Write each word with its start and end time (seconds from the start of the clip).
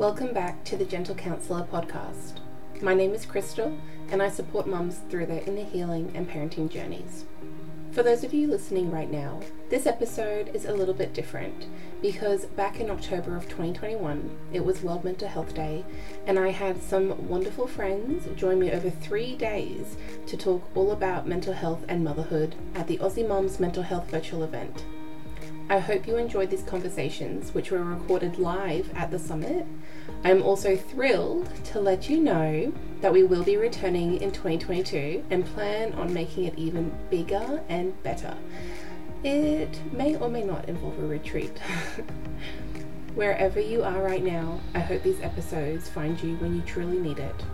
Welcome 0.00 0.32
back 0.32 0.64
to 0.64 0.78
the 0.78 0.86
Gentle 0.86 1.14
Counsellor 1.14 1.68
podcast. 1.70 2.38
My 2.80 2.94
name 2.94 3.12
is 3.12 3.26
Crystal, 3.26 3.78
and 4.10 4.22
I 4.22 4.30
support 4.30 4.66
mums 4.66 5.00
through 5.10 5.26
their 5.26 5.42
inner 5.42 5.62
healing 5.62 6.10
and 6.14 6.26
parenting 6.26 6.70
journeys. 6.70 7.26
For 7.92 8.02
those 8.02 8.24
of 8.24 8.32
you 8.32 8.46
listening 8.46 8.90
right 8.90 9.10
now, 9.10 9.40
this 9.68 9.84
episode 9.84 10.52
is 10.54 10.64
a 10.64 10.72
little 10.72 10.94
bit 10.94 11.12
different 11.12 11.66
because 12.00 12.46
back 12.46 12.80
in 12.80 12.88
October 12.88 13.36
of 13.36 13.42
2021, 13.50 14.38
it 14.54 14.64
was 14.64 14.82
World 14.82 15.04
Mental 15.04 15.28
Health 15.28 15.54
Day, 15.54 15.84
and 16.26 16.38
I 16.38 16.48
had 16.48 16.82
some 16.82 17.28
wonderful 17.28 17.66
friends 17.66 18.26
join 18.36 18.58
me 18.58 18.72
over 18.72 18.88
three 18.88 19.36
days 19.36 19.98
to 20.28 20.36
talk 20.38 20.62
all 20.74 20.92
about 20.92 21.28
mental 21.28 21.52
health 21.52 21.84
and 21.88 22.02
motherhood 22.02 22.54
at 22.74 22.86
the 22.86 22.96
Aussie 22.96 23.28
Mums 23.28 23.60
Mental 23.60 23.82
Health 23.82 24.10
virtual 24.10 24.44
event. 24.44 24.82
I 25.70 25.78
hope 25.78 26.08
you 26.08 26.16
enjoyed 26.16 26.50
these 26.50 26.64
conversations, 26.64 27.54
which 27.54 27.70
were 27.70 27.84
recorded 27.84 28.40
live 28.40 28.90
at 28.96 29.12
the 29.12 29.20
summit. 29.20 29.64
I'm 30.24 30.42
also 30.42 30.74
thrilled 30.74 31.48
to 31.66 31.80
let 31.80 32.10
you 32.10 32.18
know 32.18 32.72
that 33.02 33.12
we 33.12 33.22
will 33.22 33.44
be 33.44 33.56
returning 33.56 34.20
in 34.20 34.32
2022 34.32 35.24
and 35.30 35.46
plan 35.46 35.92
on 35.92 36.12
making 36.12 36.46
it 36.46 36.58
even 36.58 36.92
bigger 37.08 37.62
and 37.68 38.02
better. 38.02 38.36
It 39.22 39.80
may 39.92 40.16
or 40.16 40.28
may 40.28 40.42
not 40.42 40.68
involve 40.68 40.98
a 40.98 41.06
retreat. 41.06 41.56
Wherever 43.14 43.60
you 43.60 43.84
are 43.84 44.02
right 44.02 44.24
now, 44.24 44.58
I 44.74 44.80
hope 44.80 45.04
these 45.04 45.22
episodes 45.22 45.88
find 45.88 46.20
you 46.20 46.34
when 46.38 46.56
you 46.56 46.62
truly 46.62 46.98
need 46.98 47.20
it. 47.20 47.44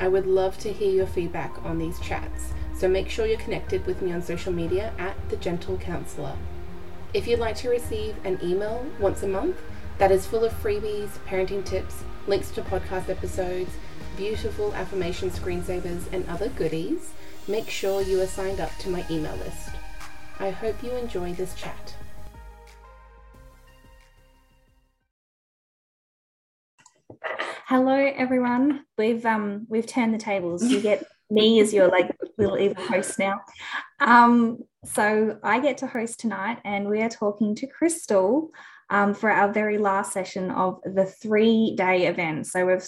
I 0.00 0.08
would 0.08 0.26
love 0.26 0.58
to 0.58 0.72
hear 0.72 0.90
your 0.90 1.06
feedback 1.06 1.64
on 1.64 1.78
these 1.78 2.00
chats, 2.00 2.54
so 2.76 2.88
make 2.88 3.08
sure 3.08 3.24
you're 3.24 3.38
connected 3.38 3.86
with 3.86 4.02
me 4.02 4.12
on 4.12 4.20
social 4.20 4.52
media 4.52 4.92
at 4.98 5.14
The 5.28 5.36
Gentle 5.36 5.76
Counsellor. 5.76 6.36
If 7.14 7.26
you'd 7.26 7.40
like 7.40 7.56
to 7.56 7.68
receive 7.68 8.16
an 8.24 8.38
email 8.42 8.86
once 8.98 9.22
a 9.22 9.28
month 9.28 9.60
that 9.98 10.10
is 10.10 10.26
full 10.26 10.44
of 10.44 10.62
freebies, 10.62 11.10
parenting 11.28 11.62
tips, 11.62 12.04
links 12.26 12.50
to 12.52 12.62
podcast 12.62 13.10
episodes, 13.10 13.70
beautiful 14.16 14.72
affirmation 14.72 15.28
screensavers, 15.28 16.10
and 16.10 16.26
other 16.26 16.48
goodies, 16.48 17.12
make 17.46 17.68
sure 17.68 18.00
you 18.00 18.18
are 18.22 18.26
signed 18.26 18.60
up 18.60 18.70
to 18.78 18.88
my 18.88 19.04
email 19.10 19.36
list. 19.36 19.72
I 20.40 20.48
hope 20.48 20.82
you 20.82 20.92
enjoy 20.92 21.34
this 21.34 21.54
chat. 21.54 21.94
Hello 27.66 27.94
everyone. 27.94 28.86
We've 28.96 29.24
um 29.26 29.66
we've 29.68 29.86
turned 29.86 30.14
the 30.14 30.18
tables. 30.18 30.64
You 30.64 30.80
get 30.80 31.04
me 31.30 31.60
as 31.60 31.74
your 31.74 31.88
like 31.88 32.10
little 32.42 32.58
evil 32.58 32.84
host 32.84 33.18
now. 33.18 33.40
Um, 34.00 34.58
so 34.84 35.38
I 35.42 35.60
get 35.60 35.78
to 35.78 35.86
host 35.86 36.20
tonight, 36.20 36.58
and 36.64 36.88
we 36.88 37.02
are 37.02 37.08
talking 37.08 37.54
to 37.56 37.66
Crystal 37.66 38.50
um, 38.90 39.14
for 39.14 39.30
our 39.30 39.52
very 39.52 39.78
last 39.78 40.12
session 40.12 40.50
of 40.50 40.80
the 40.84 41.06
three 41.06 41.74
day 41.76 42.06
event. 42.06 42.46
So 42.46 42.66
we've 42.66 42.86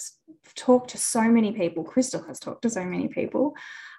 talked 0.55 0.91
to 0.91 0.97
so 0.97 1.21
many 1.23 1.51
people. 1.51 1.83
Crystal 1.83 2.23
has 2.23 2.39
talked 2.39 2.61
to 2.63 2.69
so 2.69 2.85
many 2.85 3.07
people. 3.07 3.55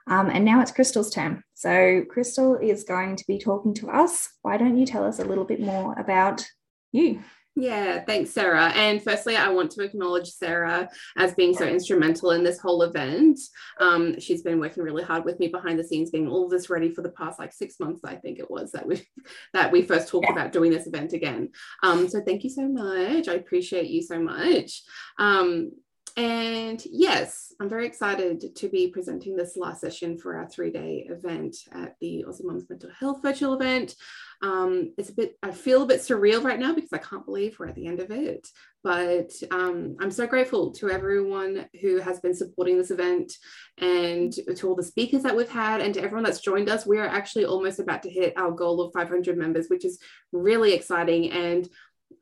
Um, 0.08 0.30
and 0.30 0.44
now 0.44 0.60
it's 0.60 0.70
Crystal's 0.70 1.10
turn. 1.10 1.42
So, 1.54 2.04
Crystal 2.08 2.56
is 2.56 2.84
going 2.84 3.16
to 3.16 3.24
be 3.26 3.38
talking 3.38 3.74
to 3.74 3.90
us. 3.90 4.28
Why 4.42 4.56
don't 4.56 4.78
you 4.78 4.86
tell 4.86 5.04
us 5.04 5.18
a 5.18 5.24
little 5.24 5.44
bit 5.44 5.60
more 5.60 5.98
about 5.98 6.46
you? 6.92 7.22
Yeah, 7.58 8.04
thanks, 8.04 8.32
Sarah. 8.32 8.70
And 8.74 9.02
firstly, 9.02 9.34
I 9.34 9.48
want 9.48 9.70
to 9.72 9.82
acknowledge 9.82 10.28
Sarah 10.28 10.90
as 11.16 11.32
being 11.32 11.54
so 11.54 11.64
instrumental 11.66 12.32
in 12.32 12.44
this 12.44 12.58
whole 12.58 12.82
event. 12.82 13.40
Um, 13.80 14.20
she's 14.20 14.42
been 14.42 14.60
working 14.60 14.82
really 14.82 15.02
hard 15.02 15.24
with 15.24 15.40
me 15.40 15.48
behind 15.48 15.78
the 15.78 15.84
scenes, 15.84 16.10
getting 16.10 16.28
all 16.28 16.50
this 16.50 16.68
ready 16.68 16.92
for 16.92 17.00
the 17.00 17.12
past 17.12 17.38
like 17.38 17.54
six 17.54 17.80
months, 17.80 18.02
I 18.04 18.16
think 18.16 18.38
it 18.38 18.50
was 18.50 18.72
that 18.72 18.86
we 18.86 19.08
that 19.54 19.72
we 19.72 19.80
first 19.80 20.08
talked 20.08 20.28
about 20.28 20.52
doing 20.52 20.70
this 20.70 20.86
event 20.86 21.14
again. 21.14 21.48
Um, 21.82 22.10
so 22.10 22.20
thank 22.20 22.44
you 22.44 22.50
so 22.50 22.68
much. 22.68 23.26
I 23.26 23.34
appreciate 23.34 23.88
you 23.88 24.02
so 24.02 24.20
much. 24.20 24.82
Um, 25.18 25.70
and 26.16 26.82
yes, 26.86 27.52
I'm 27.60 27.68
very 27.68 27.86
excited 27.86 28.56
to 28.56 28.68
be 28.68 28.88
presenting 28.88 29.36
this 29.36 29.56
last 29.56 29.82
session 29.82 30.16
for 30.16 30.36
our 30.36 30.48
three 30.48 30.70
day 30.70 31.06
event 31.10 31.56
at 31.72 31.96
the 32.00 32.24
Aussie 32.26 32.44
Mums 32.44 32.64
Mental 32.68 32.90
Health 32.98 33.20
virtual 33.22 33.54
event. 33.54 33.94
Um, 34.42 34.92
it's 34.96 35.10
a 35.10 35.14
bit, 35.14 35.36
I 35.42 35.50
feel 35.50 35.82
a 35.82 35.86
bit 35.86 36.00
surreal 36.00 36.42
right 36.42 36.58
now 36.58 36.74
because 36.74 36.92
I 36.92 36.98
can't 36.98 37.24
believe 37.24 37.58
we're 37.58 37.68
at 37.68 37.74
the 37.74 37.86
end 37.86 38.00
of 38.00 38.10
it. 38.10 38.48
But 38.82 39.32
um, 39.50 39.96
I'm 40.00 40.10
so 40.10 40.26
grateful 40.26 40.70
to 40.74 40.90
everyone 40.90 41.66
who 41.80 41.98
has 41.98 42.20
been 42.20 42.34
supporting 42.34 42.78
this 42.78 42.90
event 42.90 43.32
and 43.78 44.32
to 44.32 44.68
all 44.68 44.76
the 44.76 44.82
speakers 44.82 45.22
that 45.24 45.36
we've 45.36 45.50
had 45.50 45.80
and 45.80 45.92
to 45.94 46.02
everyone 46.02 46.22
that's 46.22 46.40
joined 46.40 46.68
us. 46.68 46.86
We 46.86 46.98
are 46.98 47.06
actually 47.06 47.46
almost 47.46 47.80
about 47.80 48.02
to 48.04 48.10
hit 48.10 48.34
our 48.36 48.52
goal 48.52 48.80
of 48.80 48.92
500 48.92 49.36
members, 49.36 49.66
which 49.68 49.84
is 49.84 49.98
really 50.32 50.72
exciting. 50.72 51.30
And 51.30 51.68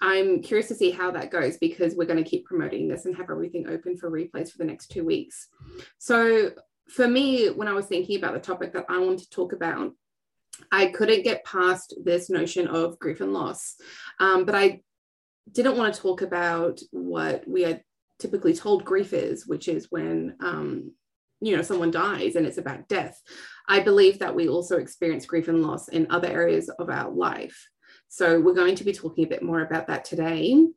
I'm 0.01 0.43
curious 0.43 0.69
to 0.69 0.75
see 0.75 0.91
how 0.91 1.11
that 1.13 1.31
goes 1.31 1.57
because 1.59 1.95
we're 1.95 2.07
going 2.07 2.23
to 2.23 2.29
keep 2.29 2.45
promoting 2.45 2.89
this 2.89 3.07
and 3.07 3.17
have 3.17 3.31
everything 3.31 3.69
open 3.69 3.97
for 3.97 4.11
replays 4.11 4.51
for 4.51 4.59
the 4.59 4.65
next 4.65 4.89
two 4.89 5.05
weeks. 5.05 5.49
So, 5.99 6.51
for 6.89 7.09
me, 7.09 7.49
when 7.49 7.69
I 7.69 7.73
was 7.73 7.87
thinking 7.87 8.19
about 8.19 8.35
the 8.35 8.41
topic 8.41 8.75
that 8.75 8.85
I 8.91 8.99
want 8.99 9.21
to 9.21 9.31
talk 9.31 9.55
about, 9.55 9.93
I 10.71 10.87
couldn't 10.87 11.25
get 11.25 11.45
past 11.45 11.95
this 12.05 12.29
notion 12.29 12.69
of 12.69 12.99
grief 12.99 13.21
and 13.21 13.33
loss. 13.33 13.77
Um, 14.21 14.45
but 14.45 14.55
I 14.55 14.83
didn't 15.51 15.77
want 15.77 15.95
to 15.95 16.01
talk 16.01 16.23
about 16.23 16.81
what 16.91 17.47
we 17.47 17.65
are 17.65 17.81
typically 18.19 18.55
told 18.55 18.85
grief 18.85 19.13
is, 19.13 19.47
which 19.47 19.69
is 19.69 19.89
when 19.91 20.37
um, 20.41 20.93
you 21.41 21.57
know 21.57 21.63
someone 21.63 21.91
dies 21.91 22.37
and 22.37 22.47
it's 22.47 22.59
about 22.59 22.89
death. 22.89 23.21
I 23.69 23.81
believe 23.81 24.19
that 24.19 24.35
we 24.35 24.49
also 24.49 24.79
experience 24.79 25.27
grief 25.27 25.49
and 25.49 25.63
loss 25.63 25.89
in 25.89 26.07
other 26.11 26.29
areas 26.29 26.69
of 26.69 26.89
our 26.89 27.11
life. 27.11 27.69
So 28.15 28.39
we're 28.41 28.55
going 28.55 28.77
to 28.77 28.85
be 28.85 28.93
talking 28.93 29.25
a 29.25 29.27
bit 29.27 29.43
more 29.43 29.63
about 29.63 29.89
that 29.89 30.05
today. 30.05 30.69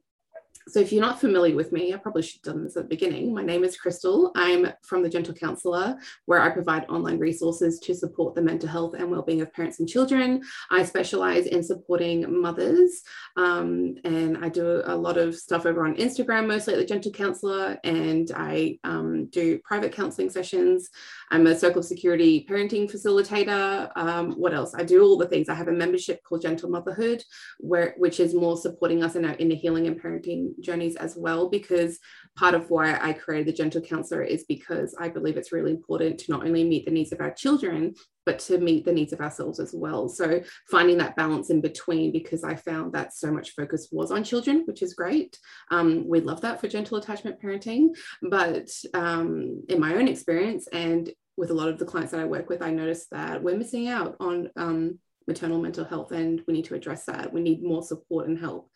So, 0.68 0.82
if 0.82 0.92
you're 0.92 1.02
not 1.02 1.22
familiar 1.22 1.56
with 1.56 1.72
me, 1.72 1.94
I 1.94 1.98
probably 1.98 2.24
should 2.24 2.46
have 2.46 2.56
done 2.56 2.64
this 2.64 2.76
at 2.76 2.84
the 2.84 2.90
beginning. 2.90 3.34
My 3.34 3.42
name 3.42 3.64
is 3.64 3.78
Crystal. 3.78 4.34
I'm 4.36 4.68
from 4.84 5.02
the 5.02 5.08
Gentle 5.08 5.34
Counsellor, 5.34 5.98
where 6.26 6.42
I 6.42 6.50
provide 6.50 6.90
online 6.90 7.20
resources 7.20 7.80
to 7.80 7.96
support 7.96 8.36
the 8.36 8.42
mental 8.42 8.68
health 8.68 8.94
and 8.94 9.10
well-being 9.10 9.40
of 9.40 9.54
parents 9.54 9.80
and 9.80 9.88
children. 9.88 10.42
I 10.70 10.84
specialize 10.84 11.46
in 11.46 11.64
supporting 11.64 12.42
mothers, 12.42 13.02
um, 13.38 13.96
and 14.04 14.44
I 14.44 14.50
do 14.50 14.82
a 14.84 14.94
lot 14.94 15.18
of 15.18 15.36
stuff 15.36 15.66
over 15.66 15.86
on 15.86 15.96
Instagram, 15.96 16.48
mostly 16.48 16.74
at 16.74 16.80
the 16.80 16.86
Gentle 16.86 17.14
Counsellor, 17.14 17.78
and 17.86 18.30
I 18.36 18.78
um, 18.84 19.28
do 19.28 19.60
private 19.60 19.94
counseling 19.94 20.30
sessions. 20.30 20.90
I'm 21.32 21.48
a 21.48 21.58
Circle 21.58 21.80
of 21.80 21.86
Security 21.86 22.46
parenting 22.50 22.92
facilitator. 22.92 23.90
Um, 23.96 24.34
what 24.34 24.54
else? 24.54 24.74
I 24.76 24.84
do 24.84 25.02
all 25.02 25.18
the 25.18 25.28
things. 25.28 25.48
I 25.48 25.56
have 25.56 25.70
a 25.70 25.72
membership 25.72 26.22
called 26.24 26.42
Gentle 26.42 26.70
Motherhood, 26.70 27.24
where 27.60 27.96
which 27.98 28.20
is 28.20 28.34
more 28.34 28.58
supporting 28.58 29.02
us 29.02 29.16
in 29.16 29.24
our 29.24 29.36
inner 29.36 29.56
healing 29.56 29.88
and 29.88 30.02
parenting 30.02 30.57
journeys 30.62 30.96
as 30.96 31.16
well 31.16 31.50
because 31.50 32.00
part 32.36 32.54
of 32.54 32.70
why 32.70 32.98
I 33.02 33.14
created 33.14 33.48
the 33.48 33.58
Gentle 33.58 33.82
Counsellor 33.82 34.24
is 34.24 34.46
because 34.48 34.96
I 35.00 35.10
believe 35.10 35.38
it's 35.38 35.52
really 35.52 35.72
important 35.72 36.20
to 36.20 36.32
not 36.32 36.46
only 36.46 36.64
meet 36.64 36.86
the 36.86 36.92
needs 36.92 37.12
of 37.12 37.22
our 37.22 37.32
children, 37.32 37.96
but 38.26 38.40
to 38.40 38.58
meet 38.58 38.84
the 38.84 38.92
needs 38.92 39.14
of 39.14 39.22
ourselves 39.22 39.60
as 39.60 39.74
well. 39.74 40.10
So 40.10 40.42
finding 40.70 40.98
that 40.98 41.16
balance 41.16 41.50
in 41.50 41.62
between, 41.62 42.12
because 42.12 42.44
I 42.44 42.56
found 42.56 42.94
that 42.94 43.14
so 43.14 43.32
much 43.32 43.52
focus 43.52 43.88
was 43.92 44.12
on 44.12 44.24
children, 44.24 44.64
which 44.66 44.82
is 44.82 44.94
great. 44.94 45.40
Um, 45.72 46.08
we 46.08 46.20
love 46.20 46.42
that 46.42 46.60
for 46.60 46.68
gentle 46.68 46.98
attachment 46.98 47.42
parenting. 47.42 47.96
But 48.22 48.70
um, 48.94 49.64
in 49.70 49.80
my 49.80 49.96
own 49.96 50.08
experience 50.08 50.68
and 50.74 51.10
with 51.38 51.52
a 51.52 51.54
lot 51.54 51.70
of 51.70 51.80
the 51.80 51.86
clients 51.86 52.12
that 52.12 52.20
I 52.20 52.26
work 52.26 52.50
with, 52.50 52.62
I 52.62 52.72
noticed 52.72 53.10
that 53.12 53.42
we're 53.42 53.58
missing 53.58 53.88
out 53.88 54.18
on 54.20 54.50
um, 54.58 55.00
maternal 55.28 55.62
mental 55.62 55.86
health 55.86 56.12
and 56.12 56.42
we 56.48 56.54
need 56.54 56.66
to 56.66 56.76
address 56.76 57.06
that. 57.06 57.32
We 57.32 57.42
need 57.42 57.64
more 57.64 57.84
support 57.84 58.28
and 58.28 58.40
help. 58.40 58.70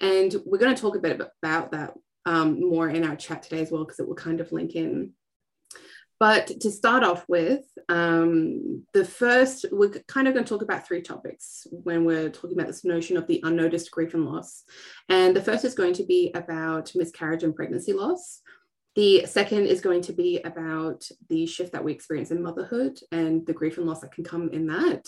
And 0.00 0.34
we're 0.44 0.58
going 0.58 0.74
to 0.74 0.80
talk 0.80 0.96
a 0.96 1.00
bit 1.00 1.20
about 1.42 1.72
that 1.72 1.94
um, 2.24 2.60
more 2.60 2.88
in 2.88 3.04
our 3.04 3.16
chat 3.16 3.42
today 3.42 3.62
as 3.62 3.70
well, 3.70 3.84
because 3.84 4.00
it 4.00 4.08
will 4.08 4.14
kind 4.14 4.40
of 4.40 4.52
link 4.52 4.74
in. 4.74 5.12
But 6.18 6.46
to 6.60 6.70
start 6.70 7.04
off 7.04 7.26
with, 7.28 7.60
um, 7.90 8.86
the 8.94 9.04
first, 9.04 9.66
we're 9.70 9.90
kind 10.08 10.26
of 10.26 10.32
going 10.32 10.46
to 10.46 10.48
talk 10.48 10.62
about 10.62 10.86
three 10.86 11.02
topics 11.02 11.66
when 11.70 12.06
we're 12.06 12.30
talking 12.30 12.58
about 12.58 12.68
this 12.68 12.86
notion 12.86 13.18
of 13.18 13.26
the 13.26 13.40
unnoticed 13.44 13.90
grief 13.90 14.14
and 14.14 14.24
loss. 14.24 14.64
And 15.10 15.36
the 15.36 15.42
first 15.42 15.64
is 15.66 15.74
going 15.74 15.92
to 15.94 16.04
be 16.06 16.32
about 16.34 16.90
miscarriage 16.94 17.42
and 17.42 17.54
pregnancy 17.54 17.92
loss. 17.92 18.40
The 18.96 19.26
second 19.26 19.66
is 19.66 19.82
going 19.82 20.00
to 20.02 20.14
be 20.14 20.40
about 20.40 21.06
the 21.28 21.44
shift 21.44 21.72
that 21.72 21.84
we 21.84 21.92
experience 21.92 22.30
in 22.30 22.42
motherhood 22.42 22.98
and 23.12 23.46
the 23.46 23.52
grief 23.52 23.76
and 23.76 23.86
loss 23.86 24.00
that 24.00 24.12
can 24.12 24.24
come 24.24 24.48
in 24.48 24.66
that. 24.68 25.06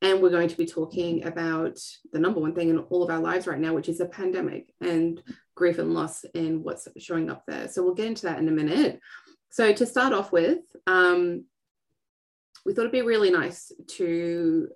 And 0.00 0.22
we're 0.22 0.30
going 0.30 0.48
to 0.48 0.56
be 0.56 0.64
talking 0.64 1.22
about 1.26 1.78
the 2.14 2.18
number 2.18 2.40
one 2.40 2.54
thing 2.54 2.70
in 2.70 2.78
all 2.78 3.02
of 3.02 3.10
our 3.10 3.20
lives 3.20 3.46
right 3.46 3.60
now, 3.60 3.74
which 3.74 3.90
is 3.90 4.00
a 4.00 4.06
pandemic 4.06 4.72
and 4.80 5.22
grief 5.54 5.78
and 5.78 5.92
loss 5.92 6.24
and 6.34 6.64
what's 6.64 6.88
showing 6.96 7.28
up 7.28 7.42
there. 7.46 7.68
So 7.68 7.82
we'll 7.84 7.94
get 7.94 8.06
into 8.06 8.22
that 8.22 8.38
in 8.38 8.48
a 8.48 8.52
minute. 8.52 9.00
So 9.50 9.70
to 9.70 9.84
start 9.84 10.14
off 10.14 10.32
with, 10.32 10.60
um, 10.86 11.44
we 12.64 12.72
thought 12.72 12.82
it'd 12.82 12.92
be 12.92 13.02
really 13.02 13.30
nice 13.30 13.70
to 13.98 14.68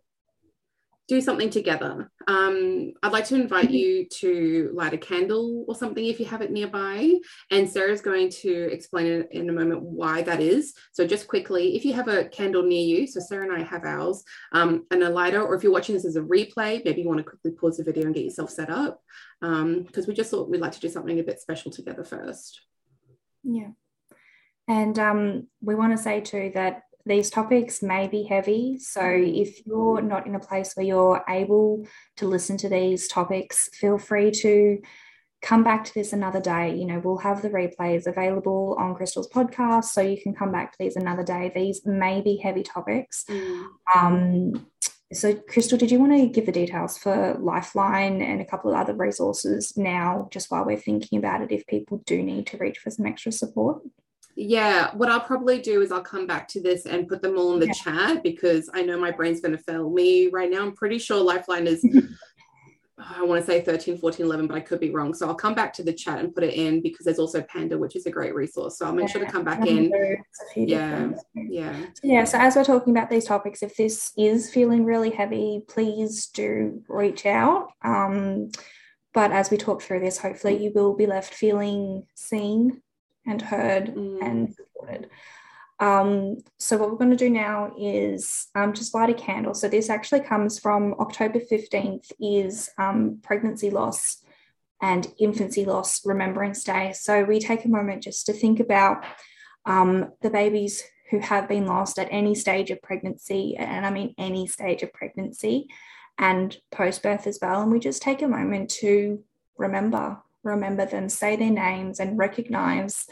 do 1.10 1.20
something 1.20 1.50
together. 1.50 2.08
Um, 2.28 2.92
I'd 3.02 3.10
like 3.10 3.24
to 3.26 3.34
invite 3.34 3.64
mm-hmm. 3.64 3.74
you 3.74 4.08
to 4.20 4.70
light 4.72 4.94
a 4.94 4.98
candle 4.98 5.64
or 5.66 5.74
something 5.74 6.06
if 6.06 6.20
you 6.20 6.26
have 6.26 6.40
it 6.40 6.52
nearby. 6.52 7.14
And 7.50 7.68
Sarah's 7.68 8.00
going 8.00 8.30
to 8.42 8.72
explain 8.72 9.26
in 9.32 9.50
a 9.50 9.52
moment 9.52 9.82
why 9.82 10.22
that 10.22 10.40
is. 10.40 10.72
So, 10.92 11.04
just 11.04 11.26
quickly, 11.26 11.74
if 11.74 11.84
you 11.84 11.94
have 11.94 12.06
a 12.06 12.26
candle 12.26 12.62
near 12.62 12.80
you, 12.80 13.08
so 13.08 13.18
Sarah 13.18 13.42
and 13.42 13.60
I 13.60 13.64
have 13.64 13.84
ours, 13.84 14.22
um, 14.52 14.86
and 14.92 15.02
a 15.02 15.10
lighter, 15.10 15.42
or 15.42 15.56
if 15.56 15.64
you're 15.64 15.72
watching 15.72 15.96
this 15.96 16.04
as 16.04 16.14
a 16.14 16.22
replay, 16.22 16.80
maybe 16.84 17.02
you 17.02 17.08
want 17.08 17.18
to 17.18 17.24
quickly 17.24 17.50
pause 17.50 17.78
the 17.78 17.84
video 17.84 18.04
and 18.04 18.14
get 18.14 18.24
yourself 18.24 18.50
set 18.50 18.70
up 18.70 19.02
because 19.40 19.62
um, 19.62 20.06
we 20.06 20.14
just 20.14 20.30
thought 20.30 20.48
we'd 20.48 20.60
like 20.60 20.72
to 20.72 20.80
do 20.80 20.88
something 20.88 21.18
a 21.18 21.24
bit 21.24 21.40
special 21.40 21.72
together 21.72 22.04
first. 22.04 22.60
Yeah. 23.42 23.70
And 24.68 24.96
um, 25.00 25.48
we 25.60 25.74
want 25.74 25.96
to 25.96 26.02
say 26.02 26.20
too 26.20 26.52
that 26.54 26.82
these 27.10 27.28
topics 27.28 27.82
may 27.82 28.06
be 28.06 28.22
heavy. 28.22 28.78
So 28.78 29.02
if 29.04 29.66
you're 29.66 30.00
not 30.00 30.28
in 30.28 30.36
a 30.36 30.40
place 30.40 30.74
where 30.74 30.86
you're 30.86 31.24
able 31.28 31.84
to 32.18 32.26
listen 32.26 32.56
to 32.58 32.68
these 32.68 33.08
topics, 33.08 33.68
feel 33.74 33.98
free 33.98 34.30
to 34.30 34.80
come 35.42 35.64
back 35.64 35.84
to 35.84 35.92
this 35.92 36.12
another 36.12 36.40
day. 36.40 36.76
You 36.76 36.86
know, 36.86 37.00
we'll 37.02 37.18
have 37.18 37.42
the 37.42 37.50
replays 37.50 38.06
available 38.06 38.76
on 38.78 38.94
Crystal's 38.94 39.28
podcast, 39.28 39.86
so 39.86 40.00
you 40.00 40.22
can 40.22 40.34
come 40.34 40.52
back 40.52 40.70
to 40.70 40.78
these 40.78 40.94
another 40.94 41.24
day. 41.24 41.50
These 41.52 41.84
may 41.84 42.20
be 42.20 42.36
heavy 42.36 42.62
topics. 42.62 43.24
Mm. 43.28 43.66
Um, 43.94 44.66
so, 45.12 45.34
Crystal, 45.34 45.78
did 45.78 45.90
you 45.90 45.98
want 45.98 46.12
to 46.12 46.28
give 46.28 46.46
the 46.46 46.52
details 46.52 46.96
for 46.96 47.36
Lifeline 47.40 48.22
and 48.22 48.40
a 48.40 48.44
couple 48.44 48.70
of 48.70 48.76
other 48.76 48.94
resources 48.94 49.76
now, 49.76 50.28
just 50.30 50.48
while 50.52 50.64
we're 50.64 50.76
thinking 50.76 51.18
about 51.18 51.42
it, 51.42 51.50
if 51.50 51.66
people 51.66 52.00
do 52.06 52.22
need 52.22 52.46
to 52.48 52.58
reach 52.58 52.78
for 52.78 52.90
some 52.90 53.06
extra 53.06 53.32
support? 53.32 53.82
Yeah, 54.36 54.94
what 54.94 55.10
I'll 55.10 55.20
probably 55.20 55.60
do 55.60 55.82
is 55.82 55.92
I'll 55.92 56.00
come 56.00 56.26
back 56.26 56.48
to 56.48 56.60
this 56.60 56.86
and 56.86 57.08
put 57.08 57.22
them 57.22 57.36
all 57.36 57.52
in 57.54 57.60
the 57.60 57.66
yeah. 57.66 57.72
chat 57.72 58.22
because 58.22 58.70
I 58.72 58.82
know 58.82 58.98
my 58.98 59.10
brain's 59.10 59.40
going 59.40 59.56
to 59.56 59.62
fail 59.62 59.90
me 59.90 60.28
right 60.28 60.50
now. 60.50 60.62
I'm 60.62 60.74
pretty 60.74 60.98
sure 60.98 61.22
Lifeline 61.22 61.66
is, 61.66 61.84
I 62.98 63.22
want 63.22 63.40
to 63.40 63.46
say 63.46 63.60
13, 63.60 63.98
14, 63.98 64.24
11, 64.24 64.46
but 64.46 64.56
I 64.56 64.60
could 64.60 64.80
be 64.80 64.90
wrong. 64.90 65.14
So 65.14 65.26
I'll 65.26 65.34
come 65.34 65.54
back 65.54 65.72
to 65.74 65.82
the 65.82 65.92
chat 65.92 66.20
and 66.20 66.34
put 66.34 66.44
it 66.44 66.54
in 66.54 66.80
because 66.80 67.04
there's 67.04 67.18
also 67.18 67.42
PANDA, 67.42 67.78
which 67.78 67.96
is 67.96 68.06
a 68.06 68.10
great 68.10 68.34
resource. 68.34 68.78
So 68.78 68.86
I'll 68.86 68.94
make 68.94 69.08
yeah, 69.08 69.12
sure 69.12 69.24
to 69.26 69.32
come 69.32 69.44
back 69.44 69.66
in. 69.66 69.92
Yeah. 70.56 71.10
Yeah. 71.34 71.80
So 71.94 72.00
yeah. 72.02 72.24
So 72.24 72.38
as 72.38 72.56
we're 72.56 72.64
talking 72.64 72.96
about 72.96 73.10
these 73.10 73.24
topics, 73.24 73.62
if 73.62 73.76
this 73.76 74.12
is 74.16 74.50
feeling 74.50 74.84
really 74.84 75.10
heavy, 75.10 75.62
please 75.68 76.26
do 76.28 76.82
reach 76.88 77.26
out. 77.26 77.72
Um, 77.82 78.50
but 79.12 79.32
as 79.32 79.50
we 79.50 79.56
talk 79.56 79.82
through 79.82 80.00
this, 80.00 80.18
hopefully 80.18 80.62
you 80.62 80.70
will 80.74 80.94
be 80.94 81.06
left 81.06 81.34
feeling 81.34 82.06
seen 82.14 82.80
and 83.26 83.42
heard 83.42 83.94
mm. 83.94 84.18
and 84.22 84.54
supported. 84.54 85.10
Um, 85.78 86.38
so 86.58 86.76
what 86.76 86.90
we're 86.90 86.98
going 86.98 87.10
to 87.10 87.16
do 87.16 87.30
now 87.30 87.72
is 87.78 88.48
um, 88.54 88.74
just 88.74 88.94
light 88.94 89.08
a 89.08 89.14
candle. 89.14 89.54
So 89.54 89.66
this 89.66 89.88
actually 89.88 90.20
comes 90.20 90.58
from 90.58 90.94
October 91.00 91.40
15th 91.40 92.12
is 92.20 92.68
um, 92.76 93.18
pregnancy 93.22 93.70
loss 93.70 94.22
and 94.82 95.10
infancy 95.18 95.64
loss 95.64 96.04
remembrance 96.04 96.64
day. 96.64 96.92
So 96.94 97.24
we 97.24 97.40
take 97.40 97.64
a 97.64 97.68
moment 97.68 98.02
just 98.02 98.26
to 98.26 98.34
think 98.34 98.60
about 98.60 99.04
um, 99.64 100.12
the 100.20 100.30
babies 100.30 100.82
who 101.10 101.18
have 101.18 101.48
been 101.48 101.66
lost 101.66 101.98
at 101.98 102.08
any 102.10 102.34
stage 102.34 102.70
of 102.70 102.80
pregnancy, 102.82 103.56
and 103.56 103.84
I 103.84 103.90
mean 103.90 104.14
any 104.16 104.46
stage 104.46 104.82
of 104.82 104.92
pregnancy 104.92 105.66
and 106.18 106.56
post 106.70 107.02
birth 107.02 107.26
as 107.26 107.38
well. 107.42 107.62
And 107.62 107.72
we 107.72 107.80
just 107.80 108.02
take 108.02 108.22
a 108.22 108.28
moment 108.28 108.70
to 108.80 109.22
remember 109.56 110.18
remember 110.42 110.86
them, 110.86 111.08
say 111.08 111.36
their 111.36 111.50
names, 111.50 112.00
and 112.00 112.18
recognize 112.18 113.06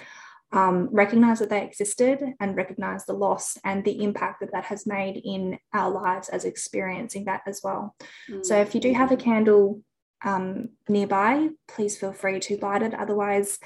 um, 0.52 0.88
recognize 0.90 1.40
that 1.40 1.50
they 1.50 1.62
existed 1.62 2.22
and 2.40 2.56
recognize 2.56 3.04
the 3.04 3.12
loss 3.12 3.58
and 3.64 3.84
the 3.84 4.02
impact 4.02 4.40
that 4.40 4.52
that 4.52 4.64
has 4.64 4.86
made 4.86 5.20
in 5.22 5.58
our 5.75 5.90
lives 5.90 6.30
as 6.30 6.44
experiencing 6.44 7.26
that 7.26 7.42
as 7.46 7.60
well. 7.62 7.94
Mm. 8.30 8.44
So 8.44 8.56
if 8.58 8.75
you 8.75 8.80
do 8.80 8.92
have 8.94 9.12
a 9.12 9.16
candle 9.16 9.82
um, 10.25 10.70
nearby, 10.88 11.50
please 11.66 11.98
feel 11.98 12.12
free 12.12 12.40
to 12.40 12.56
light 12.58 12.82
it. 12.82 12.94
Otherwise, 12.94 13.58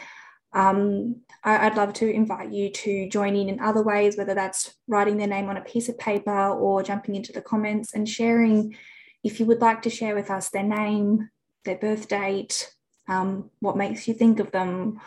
um, 0.52 1.20
I, 1.44 1.68
would 1.68 1.76
love 1.76 1.92
to 1.94 2.10
invite 2.10 2.50
you 2.50 2.70
to 2.70 3.08
join 3.08 3.36
in 3.36 3.48
in 3.48 3.60
other 3.60 3.82
ways, 3.82 4.16
whether 4.16 4.34
that's 4.34 4.74
writing 4.86 5.16
their 5.16 5.28
name 5.28 5.48
on 5.48 5.56
a 5.56 5.62
piece 5.62 5.88
of 5.88 5.98
paper 5.98 6.48
or 6.48 6.82
jumping 6.82 7.14
into 7.14 7.32
the 7.32 7.40
comments 7.40 7.94
and 7.94 8.08
sharing. 8.08 8.76
If 9.24 9.40
you 9.40 9.46
would 9.46 9.60
like 9.60 9.82
to 9.82 9.90
share 9.90 10.14
with 10.14 10.30
us 10.30 10.50
their 10.50 10.64
name, 10.64 11.30
their 11.64 11.78
birth 11.78 12.08
date, 12.08 12.70
um, 13.12 13.50
what 13.60 13.76
makes 13.76 14.08
you 14.08 14.14
think 14.14 14.40
of 14.40 14.50
them 14.50 15.00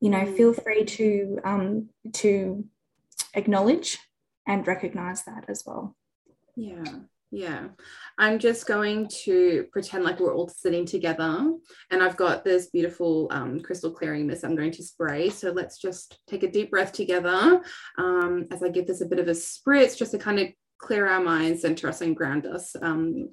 you 0.00 0.10
know 0.10 0.24
feel 0.36 0.54
mm. 0.54 0.62
free 0.62 0.84
to 0.84 1.38
um, 1.44 1.88
to 2.12 2.64
acknowledge 3.34 3.98
and 4.46 4.66
recognize 4.66 5.24
that 5.24 5.44
as 5.48 5.62
well. 5.66 5.96
Yeah 6.56 7.00
yeah. 7.30 7.68
I'm 8.16 8.38
just 8.38 8.66
going 8.66 9.08
to 9.24 9.66
pretend 9.70 10.04
like 10.04 10.18
we're 10.18 10.34
all 10.34 10.48
sitting 10.48 10.86
together 10.86 11.52
and 11.90 12.02
i've 12.02 12.16
got 12.16 12.44
this 12.44 12.68
beautiful 12.68 13.28
um, 13.30 13.60
crystal 13.60 13.90
clearing 13.90 14.26
mist 14.26 14.44
i'm 14.44 14.56
going 14.56 14.72
to 14.72 14.82
spray. 14.82 15.28
So 15.28 15.50
let's 15.50 15.78
just 15.78 16.18
take 16.26 16.42
a 16.42 16.50
deep 16.50 16.70
breath 16.70 16.92
together 16.92 17.60
um, 17.98 18.46
as 18.50 18.62
i 18.62 18.68
give 18.68 18.86
this 18.86 19.00
a 19.00 19.06
bit 19.06 19.18
of 19.18 19.28
a 19.28 19.32
spritz 19.32 19.96
just 19.96 20.12
to 20.12 20.18
kind 20.18 20.38
of 20.38 20.48
clear 20.78 21.06
our 21.06 21.20
minds 21.20 21.62
center 21.62 21.88
us 21.88 22.00
and 22.00 22.16
ground 22.16 22.46
us 22.46 22.74
um, 22.80 23.28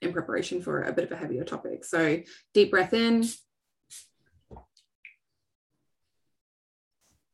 in 0.00 0.12
preparation 0.12 0.62
for 0.62 0.82
a 0.82 0.92
bit 0.92 1.04
of 1.04 1.12
a 1.12 1.16
heavier 1.16 1.44
topic. 1.44 1.84
So 1.84 2.20
deep 2.54 2.70
breath 2.70 2.94
in 2.94 3.24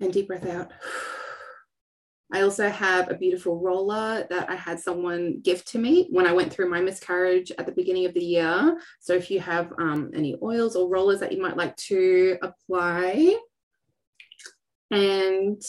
and 0.00 0.12
deep 0.12 0.28
breath 0.28 0.46
out. 0.46 0.70
I 2.32 2.40
also 2.40 2.68
have 2.68 3.10
a 3.10 3.14
beautiful 3.14 3.60
roller 3.60 4.26
that 4.28 4.50
I 4.50 4.56
had 4.56 4.80
someone 4.80 5.40
gift 5.40 5.68
to 5.68 5.78
me 5.78 6.08
when 6.10 6.26
I 6.26 6.32
went 6.32 6.52
through 6.52 6.68
my 6.68 6.80
miscarriage 6.80 7.52
at 7.58 7.66
the 7.66 7.72
beginning 7.72 8.06
of 8.06 8.14
the 8.14 8.24
year. 8.24 8.76
So 9.00 9.14
if 9.14 9.30
you 9.30 9.38
have 9.40 9.72
um, 9.78 10.10
any 10.14 10.34
oils 10.42 10.74
or 10.74 10.88
rollers 10.88 11.20
that 11.20 11.32
you 11.32 11.40
might 11.40 11.56
like 11.56 11.76
to 11.88 12.36
apply, 12.42 13.36
and 14.90 15.62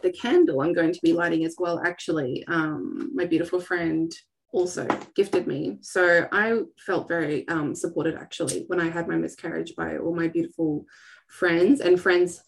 the 0.00 0.12
candle 0.12 0.62
I'm 0.62 0.72
going 0.72 0.92
to 0.92 1.00
be 1.02 1.12
lighting 1.12 1.44
as 1.44 1.56
well, 1.58 1.80
actually, 1.84 2.44
um, 2.48 3.10
my 3.14 3.24
beautiful 3.24 3.60
friend 3.60 4.12
also 4.52 4.86
gifted 5.14 5.46
me. 5.46 5.78
So 5.80 6.28
I 6.32 6.60
felt 6.78 7.08
very 7.08 7.46
um, 7.48 7.74
supported 7.74 8.16
actually 8.16 8.64
when 8.66 8.80
I 8.80 8.90
had 8.90 9.08
my 9.08 9.16
miscarriage 9.16 9.74
by 9.76 9.96
all 9.96 10.14
my 10.14 10.28
beautiful 10.28 10.86
friends 11.28 11.80
and 11.80 12.00
friends 12.00 12.42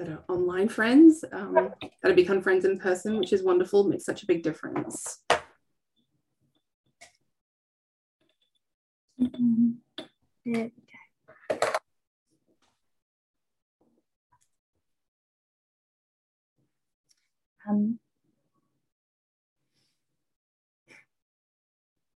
that 0.00 0.08
are 0.08 0.24
online 0.28 0.66
friends 0.66 1.22
um, 1.30 1.74
that 1.80 1.92
have 2.08 2.16
become 2.16 2.40
friends 2.40 2.64
in 2.64 2.78
person, 2.78 3.18
which 3.18 3.34
is 3.34 3.42
wonderful, 3.42 3.84
makes 3.84 4.06
such 4.06 4.22
a 4.22 4.26
big 4.26 4.42
difference. 4.42 5.18
Um, 17.68 17.98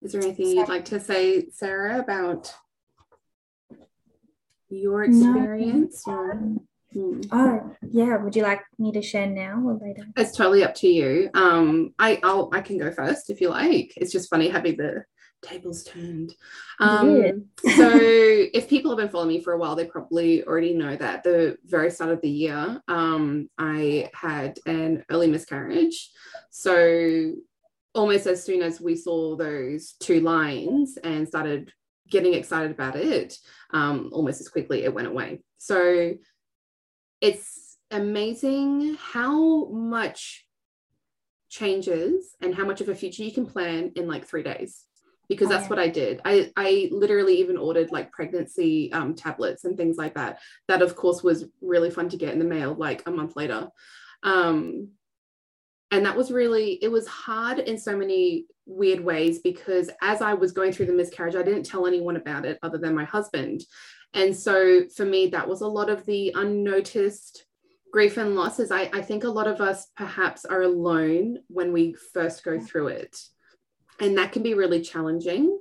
is 0.02 0.12
there 0.12 0.20
anything 0.20 0.48
you'd 0.48 0.68
like 0.68 0.84
to 0.84 1.00
say, 1.00 1.48
Sarah, 1.48 1.98
about 1.98 2.52
your 4.68 5.04
experience? 5.04 6.06
No. 6.06 6.12
Or? 6.12 6.54
Hmm. 6.92 7.20
Oh, 7.30 7.76
yeah. 7.88 8.16
Would 8.16 8.34
you 8.34 8.42
like 8.42 8.62
me 8.78 8.92
to 8.92 9.02
share 9.02 9.26
now 9.26 9.62
or 9.64 9.78
later? 9.80 10.04
It's 10.16 10.36
totally 10.36 10.64
up 10.64 10.74
to 10.76 10.88
you. 10.88 11.30
Um, 11.34 11.94
I 11.98 12.18
I'll 12.22 12.50
I 12.52 12.60
can 12.60 12.78
go 12.78 12.90
first 12.90 13.30
if 13.30 13.40
you 13.40 13.48
like. 13.48 13.92
It's 13.96 14.12
just 14.12 14.28
funny 14.28 14.48
having 14.48 14.76
the 14.76 15.04
tables 15.42 15.84
turned. 15.84 16.34
Um, 16.80 17.46
so 17.58 17.90
if 17.94 18.68
people 18.68 18.90
have 18.90 18.98
been 18.98 19.08
following 19.08 19.28
me 19.28 19.40
for 19.40 19.52
a 19.52 19.58
while, 19.58 19.76
they 19.76 19.86
probably 19.86 20.44
already 20.44 20.74
know 20.74 20.96
that 20.96 21.22
the 21.22 21.56
very 21.64 21.90
start 21.90 22.10
of 22.10 22.20
the 22.20 22.30
year, 22.30 22.80
um, 22.88 23.48
I 23.58 24.10
had 24.14 24.58
an 24.66 25.04
early 25.10 25.28
miscarriage. 25.28 26.10
So 26.50 27.32
almost 27.94 28.26
as 28.26 28.44
soon 28.44 28.62
as 28.62 28.80
we 28.80 28.96
saw 28.96 29.36
those 29.36 29.92
two 30.00 30.20
lines 30.20 30.98
and 31.02 31.26
started 31.26 31.72
getting 32.08 32.34
excited 32.34 32.70
about 32.70 32.96
it, 32.96 33.36
um, 33.72 34.10
almost 34.12 34.40
as 34.40 34.48
quickly 34.48 34.84
it 34.84 34.94
went 34.94 35.08
away. 35.08 35.42
So 35.58 36.14
it's 37.20 37.78
amazing 37.90 38.96
how 39.00 39.66
much 39.66 40.46
changes 41.48 42.36
and 42.40 42.54
how 42.54 42.64
much 42.64 42.80
of 42.80 42.88
a 42.88 42.94
future 42.94 43.24
you 43.24 43.32
can 43.32 43.46
plan 43.46 43.92
in 43.96 44.06
like 44.06 44.26
three 44.26 44.42
days 44.42 44.84
because 45.30 45.48
that's 45.48 45.70
what 45.70 45.78
I 45.78 45.86
did. 45.86 46.20
I, 46.24 46.50
I 46.56 46.88
literally 46.90 47.38
even 47.38 47.56
ordered 47.56 47.92
like 47.92 48.10
pregnancy 48.10 48.92
um, 48.92 49.14
tablets 49.14 49.64
and 49.64 49.76
things 49.76 49.96
like 49.96 50.14
that. 50.14 50.40
That, 50.66 50.82
of 50.82 50.96
course, 50.96 51.22
was 51.22 51.44
really 51.60 51.88
fun 51.88 52.08
to 52.08 52.16
get 52.16 52.32
in 52.32 52.40
the 52.40 52.44
mail 52.44 52.74
like 52.74 53.06
a 53.06 53.12
month 53.12 53.36
later. 53.36 53.68
Um, 54.24 54.88
and 55.92 56.04
that 56.04 56.16
was 56.16 56.32
really, 56.32 56.72
it 56.82 56.88
was 56.88 57.06
hard 57.06 57.60
in 57.60 57.78
so 57.78 57.96
many 57.96 58.46
weird 58.66 59.04
ways 59.04 59.38
because 59.38 59.88
as 60.02 60.20
I 60.20 60.34
was 60.34 60.50
going 60.50 60.72
through 60.72 60.86
the 60.86 60.92
miscarriage, 60.92 61.36
I 61.36 61.44
didn't 61.44 61.64
tell 61.64 61.86
anyone 61.86 62.16
about 62.16 62.44
it 62.44 62.58
other 62.64 62.78
than 62.78 62.96
my 62.96 63.04
husband. 63.04 63.62
And 64.14 64.36
so 64.36 64.86
for 64.96 65.04
me, 65.04 65.28
that 65.28 65.48
was 65.48 65.60
a 65.60 65.68
lot 65.68 65.88
of 65.90 66.04
the 66.06 66.32
unnoticed 66.34 67.44
grief 67.92 68.16
and 68.16 68.34
losses. 68.36 68.70
I, 68.70 68.90
I 68.92 69.02
think 69.02 69.24
a 69.24 69.28
lot 69.28 69.46
of 69.48 69.60
us 69.60 69.86
perhaps 69.96 70.44
are 70.44 70.62
alone 70.62 71.38
when 71.48 71.72
we 71.72 71.94
first 72.12 72.44
go 72.44 72.60
through 72.60 72.88
it. 72.88 73.16
and 74.00 74.16
that 74.18 74.32
can 74.32 74.42
be 74.42 74.54
really 74.54 74.80
challenging. 74.80 75.58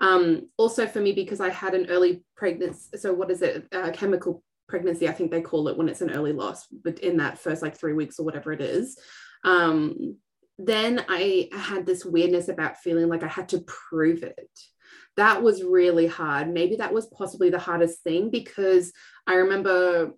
Um, 0.00 0.48
also 0.56 0.86
for 0.86 1.00
me, 1.00 1.12
because 1.12 1.40
I 1.40 1.48
had 1.48 1.74
an 1.74 1.86
early 1.88 2.22
pregnancy, 2.36 2.98
so 2.98 3.12
what 3.12 3.30
is 3.30 3.42
it? 3.42 3.66
Uh, 3.72 3.90
chemical 3.90 4.42
pregnancy, 4.68 5.08
I 5.08 5.12
think 5.12 5.30
they 5.30 5.40
call 5.40 5.68
it 5.68 5.76
when 5.76 5.88
it's 5.88 6.02
an 6.02 6.10
early 6.10 6.32
loss, 6.32 6.66
but 6.66 7.00
in 7.00 7.16
that 7.16 7.38
first 7.38 7.62
like 7.62 7.76
three 7.76 7.94
weeks 7.94 8.18
or 8.18 8.24
whatever 8.24 8.52
it 8.52 8.60
is. 8.60 8.98
Um, 9.44 10.16
then 10.58 11.04
I 11.08 11.48
had 11.52 11.86
this 11.86 12.04
weirdness 12.04 12.48
about 12.48 12.78
feeling 12.78 13.08
like 13.08 13.22
I 13.22 13.28
had 13.28 13.48
to 13.50 13.60
prove 13.60 14.22
it. 14.22 14.50
That 15.16 15.42
was 15.42 15.62
really 15.62 16.06
hard. 16.06 16.48
Maybe 16.48 16.76
that 16.76 16.92
was 16.92 17.06
possibly 17.06 17.50
the 17.50 17.58
hardest 17.58 18.02
thing 18.02 18.30
because 18.30 18.92
I 19.26 19.34
remember 19.34 20.12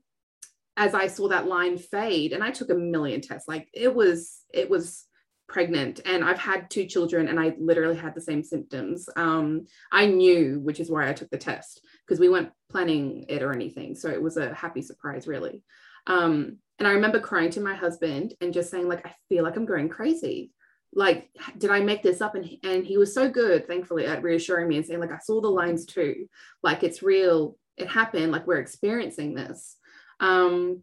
as 0.77 0.95
I 0.95 1.09
saw 1.09 1.29
that 1.29 1.47
line 1.47 1.77
fade 1.77 2.33
and 2.33 2.43
I 2.43 2.51
took 2.51 2.71
a 2.71 2.75
million 2.75 3.21
tests, 3.21 3.49
like 3.49 3.69
it 3.75 3.95
was, 3.95 4.45
it 4.53 4.71
was 4.71 5.07
pregnant 5.49 6.01
and 6.07 6.25
I've 6.25 6.39
had 6.39 6.71
two 6.71 6.87
children 6.87 7.29
and 7.29 7.39
I 7.39 7.55
literally 7.59 7.97
had 7.97 8.15
the 8.15 8.21
same 8.21 8.43
symptoms. 8.43 9.09
Um, 9.17 9.67
I 9.93 10.07
knew, 10.07 10.61
which 10.61 10.81
is 10.81 10.91
why 10.91 11.09
I 11.09 11.13
took 11.13 11.29
the 11.31 11.39
test 11.39 11.83
because 12.07 12.21
we 12.21 12.29
weren't 12.29 12.53
planning 12.71 13.27
it 13.29 13.43
or 13.43 13.53
anything. 13.53 13.95
So 13.95 14.09
it 14.09 14.23
was 14.23 14.37
a 14.37 14.55
happy 14.55 14.81
surprise, 14.81 15.27
really. 15.27 15.63
Um, 16.07 16.59
and 16.79 16.89
I 16.89 16.93
remember 16.93 17.21
crying 17.21 17.51
to 17.51 17.61
my 17.61 17.75
husband 17.75 18.35
and 18.41 18.55
just 18.55 18.71
saying, 18.71 18.89
like, 18.89 19.05
I 19.07 19.15
feel 19.29 19.45
like 19.45 19.57
I'm 19.57 19.67
going 19.67 19.89
crazy. 19.89 20.53
Like, 20.93 21.31
did 21.57 21.71
I 21.71 21.81
make 21.81 22.03
this 22.03 22.21
up? 22.21 22.35
And 22.35 22.45
he, 22.45 22.61
and 22.65 22.85
he 22.85 22.99
was 22.99 23.15
so 23.15 23.29
good, 23.29 23.67
thankfully, 23.67 24.07
at 24.07 24.23
reassuring 24.23 24.69
me 24.69 24.77
and 24.77 24.87
saying, 24.87 25.01
like, 25.01 25.13
I 25.13 25.19
saw 25.19 25.41
the 25.41 25.49
lines 25.49 25.87
too. 25.87 26.29
Like, 26.63 26.83
it's 26.83 27.03
real. 27.03 27.57
It 27.77 27.89
happened. 27.89 28.33
Like, 28.33 28.47
we're 28.47 28.59
experiencing 28.59 29.35
this. 29.35 29.77
Um, 30.19 30.83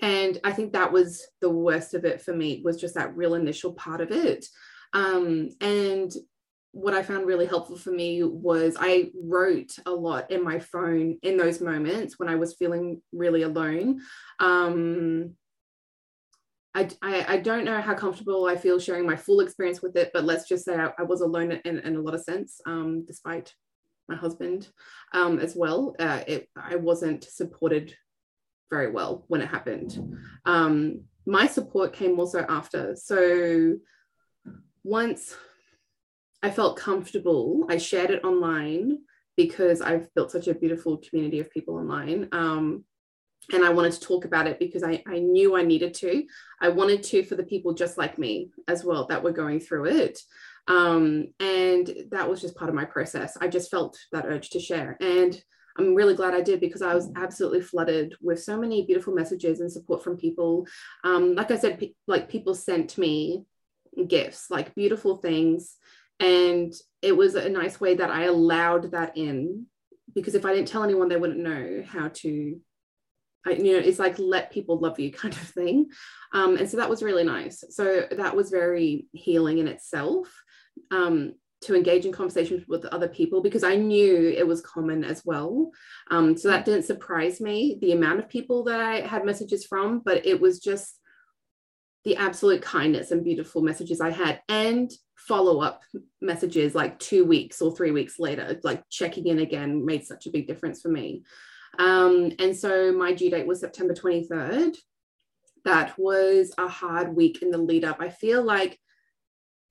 and 0.00 0.38
i 0.44 0.52
think 0.52 0.72
that 0.72 0.92
was 0.92 1.26
the 1.40 1.50
worst 1.50 1.94
of 1.94 2.04
it 2.04 2.20
for 2.20 2.34
me 2.34 2.60
was 2.64 2.80
just 2.80 2.94
that 2.94 3.16
real 3.16 3.34
initial 3.34 3.72
part 3.72 4.00
of 4.00 4.10
it 4.10 4.46
um, 4.94 5.50
and 5.60 6.12
what 6.72 6.94
i 6.94 7.02
found 7.02 7.26
really 7.26 7.46
helpful 7.46 7.76
for 7.76 7.90
me 7.90 8.22
was 8.22 8.76
i 8.78 9.10
wrote 9.22 9.72
a 9.86 9.90
lot 9.90 10.30
in 10.30 10.42
my 10.42 10.58
phone 10.58 11.18
in 11.22 11.36
those 11.36 11.60
moments 11.60 12.18
when 12.18 12.28
i 12.28 12.34
was 12.34 12.54
feeling 12.54 13.00
really 13.12 13.42
alone 13.42 14.00
um, 14.40 15.34
I, 17.02 17.24
I, 17.34 17.36
don't 17.38 17.64
know 17.64 17.80
how 17.80 17.94
comfortable 17.94 18.46
I 18.46 18.56
feel 18.56 18.78
sharing 18.78 19.06
my 19.06 19.16
full 19.16 19.40
experience 19.40 19.82
with 19.82 19.96
it, 19.96 20.10
but 20.12 20.24
let's 20.24 20.48
just 20.48 20.64
say 20.64 20.76
I, 20.76 20.90
I 20.98 21.02
was 21.02 21.20
alone 21.20 21.52
in, 21.64 21.78
in 21.78 21.96
a 21.96 22.00
lot 22.00 22.14
of 22.14 22.22
sense, 22.22 22.60
um, 22.66 23.04
despite 23.06 23.52
my 24.08 24.16
husband 24.16 24.68
um, 25.12 25.38
as 25.38 25.54
well. 25.54 25.94
Uh, 25.98 26.22
it, 26.26 26.48
I 26.56 26.76
wasn't 26.76 27.24
supported 27.24 27.94
very 28.70 28.90
well 28.90 29.24
when 29.28 29.40
it 29.40 29.48
happened. 29.48 29.98
Um, 30.44 31.02
my 31.26 31.46
support 31.46 31.92
came 31.92 32.18
also 32.18 32.44
after. 32.48 32.96
So 32.96 33.76
once 34.84 35.34
I 36.42 36.50
felt 36.50 36.78
comfortable, 36.78 37.66
I 37.68 37.78
shared 37.78 38.10
it 38.10 38.24
online 38.24 38.98
because 39.36 39.80
I've 39.80 40.12
built 40.14 40.30
such 40.30 40.48
a 40.48 40.54
beautiful 40.54 40.98
community 40.98 41.40
of 41.40 41.50
people 41.50 41.76
online. 41.76 42.28
Um, 42.32 42.84
and 43.52 43.64
I 43.64 43.70
wanted 43.70 43.92
to 43.92 44.00
talk 44.00 44.24
about 44.24 44.46
it 44.46 44.58
because 44.58 44.82
I, 44.82 45.02
I 45.06 45.18
knew 45.18 45.56
I 45.56 45.62
needed 45.62 45.94
to. 45.94 46.24
I 46.60 46.68
wanted 46.68 47.02
to 47.04 47.24
for 47.24 47.34
the 47.34 47.44
people 47.44 47.72
just 47.72 47.96
like 47.96 48.18
me 48.18 48.50
as 48.66 48.84
well 48.84 49.06
that 49.06 49.22
were 49.22 49.32
going 49.32 49.60
through 49.60 49.86
it. 49.86 50.20
Um, 50.66 51.28
and 51.40 51.90
that 52.10 52.28
was 52.28 52.42
just 52.42 52.56
part 52.56 52.68
of 52.68 52.74
my 52.74 52.84
process. 52.84 53.38
I 53.40 53.48
just 53.48 53.70
felt 53.70 53.98
that 54.12 54.26
urge 54.26 54.50
to 54.50 54.60
share. 54.60 54.98
And 55.00 55.42
I'm 55.78 55.94
really 55.94 56.14
glad 56.14 56.34
I 56.34 56.42
did 56.42 56.60
because 56.60 56.82
I 56.82 56.94
was 56.94 57.10
absolutely 57.16 57.62
flooded 57.62 58.14
with 58.20 58.42
so 58.42 58.58
many 58.58 58.84
beautiful 58.84 59.14
messages 59.14 59.60
and 59.60 59.72
support 59.72 60.04
from 60.04 60.16
people. 60.16 60.66
Um, 61.04 61.34
like 61.34 61.50
I 61.50 61.56
said, 61.56 61.78
pe- 61.78 61.94
like 62.06 62.28
people 62.28 62.54
sent 62.54 62.98
me 62.98 63.44
gifts, 64.06 64.50
like 64.50 64.74
beautiful 64.74 65.16
things. 65.16 65.76
And 66.20 66.74
it 67.00 67.16
was 67.16 67.36
a 67.36 67.48
nice 67.48 67.80
way 67.80 67.94
that 67.94 68.10
I 68.10 68.24
allowed 68.24 68.90
that 68.90 69.16
in 69.16 69.66
because 70.14 70.34
if 70.34 70.44
I 70.44 70.52
didn't 70.52 70.68
tell 70.68 70.82
anyone, 70.82 71.08
they 71.08 71.16
wouldn't 71.16 71.38
know 71.38 71.84
how 71.86 72.08
to, 72.08 72.60
you 73.50 73.72
know, 73.72 73.78
it's 73.78 73.98
like 73.98 74.18
let 74.18 74.50
people 74.50 74.78
love 74.78 74.98
you 74.98 75.10
kind 75.22 75.34
of 75.34 75.40
thing. 75.40 75.90
Um, 76.32 76.56
and 76.56 76.68
so 76.68 76.76
that 76.76 76.90
was 76.90 77.02
really 77.02 77.24
nice. 77.24 77.64
So 77.70 78.04
that 78.10 78.36
was 78.36 78.50
very 78.50 79.06
healing 79.12 79.58
in 79.58 79.68
itself. 79.68 80.28
Um, 80.90 81.34
to 81.60 81.74
engage 81.74 82.06
in 82.06 82.12
conversations 82.12 82.64
with 82.68 82.84
other 82.86 83.08
people 83.08 83.42
because 83.42 83.64
I 83.64 83.74
knew 83.74 84.28
it 84.28 84.46
was 84.46 84.60
common 84.60 85.02
as 85.02 85.24
well. 85.24 85.72
Um, 86.10 86.36
so 86.36 86.48
that 86.48 86.64
didn't 86.64 86.84
surprise 86.84 87.40
me, 87.40 87.78
the 87.80 87.92
amount 87.92 88.20
of 88.20 88.28
people 88.28 88.64
that 88.64 88.80
I 88.80 89.00
had 89.00 89.24
messages 89.24 89.66
from, 89.66 90.00
but 90.04 90.24
it 90.24 90.40
was 90.40 90.60
just 90.60 91.00
the 92.04 92.16
absolute 92.16 92.62
kindness 92.62 93.10
and 93.10 93.24
beautiful 93.24 93.60
messages 93.60 94.00
I 94.00 94.10
had 94.10 94.40
and 94.48 94.90
follow 95.16 95.60
up 95.60 95.82
messages 96.20 96.74
like 96.74 96.98
two 97.00 97.24
weeks 97.24 97.60
or 97.60 97.74
three 97.74 97.90
weeks 97.90 98.18
later, 98.18 98.58
like 98.62 98.84
checking 98.88 99.26
in 99.26 99.40
again 99.40 99.84
made 99.84 100.06
such 100.06 100.26
a 100.26 100.30
big 100.30 100.46
difference 100.46 100.80
for 100.80 100.88
me. 100.88 101.24
Um, 101.78 102.32
and 102.38 102.56
so 102.56 102.92
my 102.92 103.12
due 103.12 103.30
date 103.30 103.46
was 103.46 103.60
September 103.60 103.94
23rd. 103.94 104.76
That 105.64 105.98
was 105.98 106.52
a 106.58 106.68
hard 106.68 107.14
week 107.14 107.42
in 107.42 107.50
the 107.50 107.58
lead 107.58 107.84
up. 107.84 107.98
I 108.00 108.08
feel 108.08 108.42
like 108.42 108.78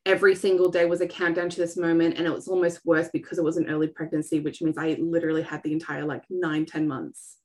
every 0.07 0.35
single 0.35 0.69
day 0.69 0.85
was 0.85 1.01
a 1.01 1.07
countdown 1.07 1.49
to 1.49 1.57
this 1.57 1.75
moment 1.75 2.17
and 2.17 2.25
it 2.25 2.33
was 2.33 2.47
almost 2.47 2.79
worse 2.85 3.09
because 3.11 3.37
it 3.37 3.43
was 3.43 3.57
an 3.57 3.69
early 3.69 3.87
pregnancy 3.87 4.39
which 4.39 4.61
means 4.61 4.77
i 4.77 4.95
literally 5.01 5.43
had 5.43 5.61
the 5.63 5.73
entire 5.73 6.05
like 6.05 6.23
nine 6.29 6.65
ten 6.65 6.87
months 6.87 7.37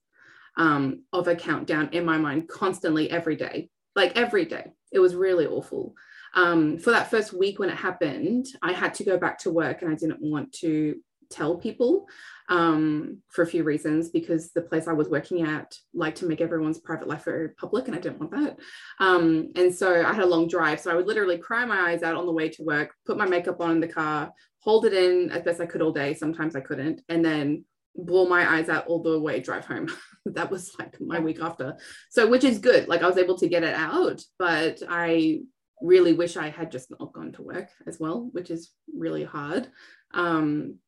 um, 0.55 1.03
of 1.11 1.27
a 1.27 1.35
countdown 1.35 1.89
in 1.91 2.05
my 2.05 2.17
mind 2.17 2.47
constantly 2.47 3.11
every 3.11 3.35
day 3.35 3.69
like 3.97 4.15
every 4.15 4.45
day 4.45 4.71
it 4.93 4.99
was 4.99 5.13
really 5.13 5.45
awful 5.45 5.93
um, 6.35 6.77
for 6.77 6.91
that 6.91 7.11
first 7.11 7.33
week 7.33 7.59
when 7.59 7.69
it 7.69 7.75
happened 7.75 8.45
i 8.61 8.71
had 8.71 8.93
to 8.93 9.03
go 9.03 9.17
back 9.17 9.37
to 9.39 9.51
work 9.51 9.81
and 9.81 9.91
i 9.91 9.95
didn't 9.95 10.21
want 10.21 10.53
to 10.53 10.95
tell 11.29 11.57
people 11.57 12.07
um, 12.49 13.21
for 13.29 13.41
a 13.41 13.47
few 13.47 13.63
reasons 13.63 14.09
because 14.09 14.51
the 14.51 14.61
place 14.61 14.87
I 14.87 14.93
was 14.93 15.09
working 15.09 15.43
at 15.43 15.73
liked 15.93 16.17
to 16.19 16.25
make 16.25 16.41
everyone's 16.41 16.79
private 16.79 17.07
life 17.07 17.25
very 17.25 17.49
public 17.49 17.87
and 17.87 17.95
I 17.95 17.99
didn't 17.99 18.19
want 18.19 18.31
that. 18.31 18.57
Um, 18.99 19.51
and 19.55 19.73
so 19.73 20.05
I 20.05 20.13
had 20.13 20.23
a 20.23 20.27
long 20.27 20.47
drive. 20.47 20.79
So 20.79 20.91
I 20.91 20.95
would 20.95 21.07
literally 21.07 21.37
cry 21.37 21.65
my 21.65 21.91
eyes 21.91 22.03
out 22.03 22.15
on 22.15 22.25
the 22.25 22.31
way 22.31 22.49
to 22.49 22.63
work, 22.63 22.93
put 23.05 23.17
my 23.17 23.25
makeup 23.25 23.61
on 23.61 23.71
in 23.71 23.79
the 23.79 23.87
car, 23.87 24.31
hold 24.59 24.85
it 24.85 24.93
in 24.93 25.31
as 25.31 25.43
best 25.43 25.61
I 25.61 25.65
could 25.65 25.81
all 25.81 25.91
day. 25.91 26.13
Sometimes 26.13 26.55
I 26.55 26.61
couldn't. 26.61 27.01
And 27.09 27.23
then 27.23 27.65
blow 27.95 28.25
my 28.25 28.55
eyes 28.55 28.69
out 28.69 28.87
all 28.87 29.01
the 29.01 29.19
way 29.19 29.39
drive 29.39 29.65
home. 29.65 29.87
that 30.25 30.49
was 30.49 30.75
like 30.79 30.99
my 30.99 31.19
week 31.19 31.39
after. 31.41 31.77
So, 32.09 32.27
which 32.27 32.43
is 32.43 32.59
good. 32.59 32.87
Like 32.87 33.03
I 33.03 33.07
was 33.07 33.17
able 33.17 33.37
to 33.37 33.47
get 33.47 33.63
it 33.63 33.75
out, 33.75 34.21
but 34.39 34.81
I 34.89 35.41
really 35.81 36.13
wish 36.13 36.37
I 36.37 36.49
had 36.49 36.71
just 36.71 36.89
not 36.91 37.13
gone 37.13 37.33
to 37.33 37.41
work 37.41 37.69
as 37.85 37.99
well, 37.99 38.29
which 38.31 38.49
is 38.49 38.71
really 38.95 39.23
hard. 39.23 39.67
Um, 40.13 40.79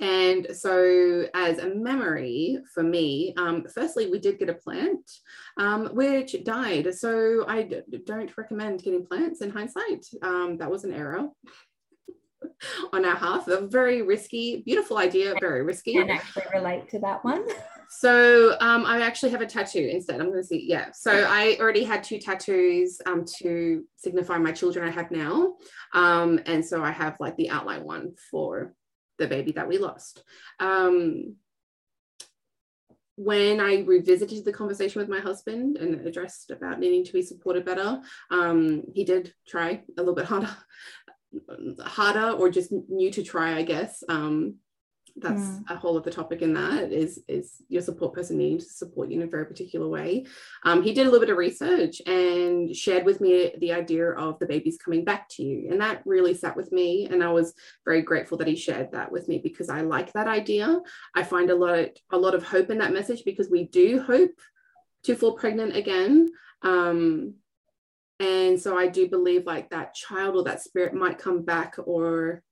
and 0.00 0.48
so, 0.52 1.26
as 1.34 1.58
a 1.58 1.74
memory 1.74 2.58
for 2.74 2.82
me, 2.82 3.32
um, 3.38 3.64
firstly, 3.72 4.10
we 4.10 4.18
did 4.18 4.38
get 4.38 4.50
a 4.50 4.54
plant 4.54 5.10
um, 5.58 5.86
which 5.94 6.36
died. 6.44 6.94
So, 6.94 7.46
I 7.48 7.62
d- 7.62 7.82
don't 8.04 8.36
recommend 8.36 8.82
getting 8.82 9.06
plants 9.06 9.40
in 9.40 9.50
hindsight. 9.50 10.04
Um, 10.22 10.58
that 10.58 10.70
was 10.70 10.84
an 10.84 10.92
error 10.92 11.28
on 12.92 13.04
our 13.06 13.16
half. 13.16 13.48
A 13.48 13.66
very 13.66 14.02
risky, 14.02 14.62
beautiful 14.66 14.98
idea, 14.98 15.34
very 15.40 15.62
risky. 15.62 15.94
Can 15.94 16.10
actually 16.10 16.44
relate 16.52 16.88
to 16.90 16.98
that 17.00 17.24
one. 17.24 17.46
So 17.88 18.56
um, 18.60 18.84
I 18.84 19.00
actually 19.00 19.30
have 19.30 19.42
a 19.42 19.46
tattoo 19.46 19.88
instead. 19.92 20.20
I'm 20.20 20.30
going 20.30 20.42
to 20.42 20.46
see. 20.46 20.66
Yeah. 20.68 20.90
So 20.92 21.24
I 21.28 21.56
already 21.60 21.84
had 21.84 22.02
two 22.02 22.18
tattoos 22.18 23.00
um, 23.06 23.24
to 23.38 23.84
signify 23.96 24.38
my 24.38 24.52
children 24.52 24.88
I 24.88 24.90
have 24.90 25.10
now. 25.10 25.54
Um, 25.94 26.40
and 26.46 26.64
so 26.64 26.82
I 26.82 26.90
have 26.90 27.16
like 27.20 27.36
the 27.36 27.48
outline 27.48 27.84
one 27.84 28.14
for 28.30 28.74
the 29.18 29.26
baby 29.26 29.52
that 29.52 29.68
we 29.68 29.78
lost. 29.78 30.22
Um, 30.60 31.36
when 33.16 33.60
I 33.60 33.80
revisited 33.80 34.44
the 34.44 34.52
conversation 34.52 35.00
with 35.00 35.08
my 35.08 35.20
husband 35.20 35.78
and 35.78 36.06
addressed 36.06 36.50
about 36.50 36.78
needing 36.78 37.02
to 37.04 37.12
be 37.12 37.22
supported 37.22 37.64
better, 37.64 38.00
um, 38.30 38.82
he 38.94 39.04
did 39.04 39.32
try 39.48 39.82
a 39.96 40.02
little 40.02 40.14
bit 40.14 40.26
harder, 40.26 40.54
harder 41.80 42.30
or 42.30 42.50
just 42.50 42.72
new 42.88 43.10
to 43.12 43.22
try, 43.22 43.56
I 43.56 43.62
guess. 43.62 44.04
Um, 44.08 44.56
that's 45.18 45.42
mm. 45.42 45.70
a 45.70 45.76
whole 45.76 45.96
other 45.96 46.10
topic 46.10 46.42
in 46.42 46.52
that 46.52 46.92
is 46.92 47.20
is 47.26 47.62
your 47.68 47.80
support 47.80 48.12
person 48.12 48.36
needing 48.36 48.58
to 48.58 48.64
support 48.64 49.10
you 49.10 49.16
in 49.20 49.26
a 49.26 49.30
very 49.30 49.46
particular 49.46 49.88
way. 49.88 50.26
Um, 50.64 50.82
he 50.82 50.92
did 50.92 51.06
a 51.06 51.10
little 51.10 51.20
bit 51.20 51.30
of 51.30 51.38
research 51.38 52.02
and 52.06 52.74
shared 52.74 53.04
with 53.04 53.20
me 53.20 53.52
the 53.58 53.72
idea 53.72 54.10
of 54.10 54.38
the 54.38 54.46
babies 54.46 54.78
coming 54.82 55.04
back 55.04 55.28
to 55.30 55.42
you. 55.42 55.68
And 55.70 55.80
that 55.80 56.02
really 56.04 56.34
sat 56.34 56.56
with 56.56 56.70
me 56.72 57.06
and 57.06 57.22
i 57.24 57.30
was 57.30 57.54
very 57.84 58.02
grateful 58.02 58.36
that 58.38 58.48
he 58.48 58.56
shared 58.56 58.92
that 58.92 59.10
with 59.10 59.28
me 59.28 59.38
because 59.38 59.70
i 59.70 59.80
like 59.80 60.12
that 60.12 60.28
idea. 60.28 60.80
I 61.14 61.22
find 61.22 61.50
a 61.50 61.56
lot 61.56 61.88
a 62.10 62.18
lot 62.18 62.34
of 62.34 62.46
hope 62.46 62.70
in 62.70 62.78
that 62.78 62.92
message 62.92 63.22
because 63.24 63.50
we 63.50 63.64
do 63.64 64.02
hope 64.02 64.38
to 65.04 65.14
fall 65.14 65.34
pregnant 65.34 65.76
again. 65.76 66.28
Um, 66.62 67.34
and 68.18 68.58
so 68.58 68.78
i 68.78 68.86
do 68.86 69.06
believe 69.08 69.44
like 69.44 69.68
that 69.68 69.92
child 69.92 70.36
or 70.36 70.44
that 70.44 70.62
spirit 70.62 70.94
might 70.94 71.18
come 71.18 71.42
back 71.42 71.74
or 71.84 72.42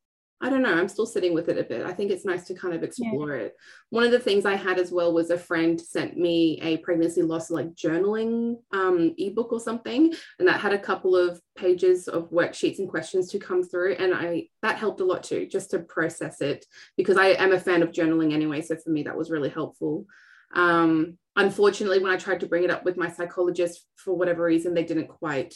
I 0.41 0.50
don't 0.50 0.62
know. 0.62 0.75
I'm 0.75 0.88
still 0.88 1.07
sitting 1.07 1.33
with 1.33 1.49
it 1.49 1.59
a 1.59 1.62
bit. 1.62 1.87
I 1.87 1.93
think 1.93 2.11
it's 2.11 2.25
nice 2.25 2.45
to 2.49 2.55
kind 2.55 2.75
of 2.75 2.83
explore 2.83 3.37
yeah. 3.37 3.45
it. 3.45 3.57
One 3.91 4.05
of 4.05 4.11
the 4.11 4.19
things 4.19 4.45
I 4.45 4.57
had 4.57 4.79
as 4.79 4.91
well 4.91 5.12
was 5.14 5.31
a 5.31 5.38
friend 5.38 5.81
sent 5.81 6.19
me 6.19 6.61
a 6.61 6.79
pregnancy 6.79 7.23
loss 7.23 7.50
like 7.50 7.75
journaling 7.75 8.57
um, 8.73 9.14
ebook 9.17 9.53
or 9.53 9.61
something, 9.61 10.12
and 10.38 10.49
that 10.49 10.61
had 10.61 10.73
a 10.73 10.79
couple 10.79 11.17
of 11.17 11.41
pages 11.57 12.09
of 12.09 12.31
worksheets 12.31 12.79
and 12.79 12.88
questions 12.88 13.31
to 13.31 13.38
come 13.38 13.62
through, 13.62 13.95
and 13.95 14.12
I 14.12 14.49
that 14.62 14.76
helped 14.76 15.00
a 15.00 15.05
lot 15.05 15.23
too, 15.23 15.47
just 15.47 15.71
to 15.71 15.79
process 15.79 16.41
it 16.41 16.67
because 16.97 17.17
I 17.17 17.29
am 17.29 17.53
a 17.53 17.61
fan 17.61 17.83
of 17.83 17.93
journaling 17.93 18.33
anyway. 18.33 18.61
So 18.61 18.76
for 18.76 18.91
me, 18.91 19.05
that 19.05 19.17
was 19.17 19.31
really 19.31 19.50
helpful. 19.50 20.07
Um, 20.55 21.17
unfortunately, 21.37 22.00
when 22.00 22.12
I 22.12 22.17
tried 22.17 22.41
to 22.41 22.47
bring 22.47 22.64
it 22.64 22.71
up 22.71 22.85
with 22.85 22.97
my 22.97 23.11
psychologist 23.11 23.87
for 23.97 24.14
whatever 24.14 24.45
reason, 24.45 24.75
they 24.75 24.85
didn't 24.85 25.09
quite 25.09 25.55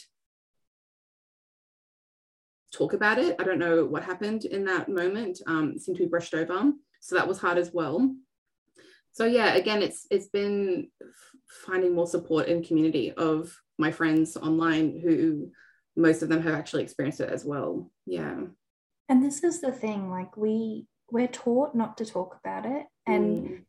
talk 2.71 2.93
about 2.93 3.17
it. 3.17 3.35
I 3.39 3.43
don't 3.43 3.59
know 3.59 3.85
what 3.85 4.03
happened 4.03 4.45
in 4.45 4.65
that 4.65 4.89
moment. 4.89 5.41
Um, 5.47 5.73
it 5.75 5.81
seemed 5.81 5.97
to 5.97 6.03
be 6.03 6.09
brushed 6.09 6.33
over. 6.33 6.71
So 7.01 7.15
that 7.15 7.27
was 7.27 7.39
hard 7.39 7.57
as 7.57 7.71
well. 7.73 8.13
So 9.11 9.25
yeah, 9.25 9.55
again, 9.55 9.81
it's 9.81 10.05
it's 10.11 10.27
been 10.27 10.89
finding 11.65 11.95
more 11.95 12.07
support 12.07 12.47
in 12.47 12.63
community 12.63 13.11
of 13.11 13.55
my 13.77 13.91
friends 13.91 14.37
online 14.37 14.99
who 14.99 15.51
most 15.95 16.21
of 16.21 16.29
them 16.29 16.41
have 16.41 16.53
actually 16.53 16.83
experienced 16.83 17.19
it 17.19 17.29
as 17.29 17.43
well. 17.43 17.91
Yeah. 18.05 18.41
And 19.07 19.23
this 19.23 19.43
is 19.43 19.61
the 19.61 19.71
thing, 19.71 20.09
like 20.09 20.37
we 20.37 20.85
we're 21.11 21.27
taught 21.27 21.73
not 21.73 21.97
to 21.97 22.05
talk 22.05 22.37
about 22.43 22.65
it. 22.65 22.85
And 23.07 23.47
mm. 23.47 23.61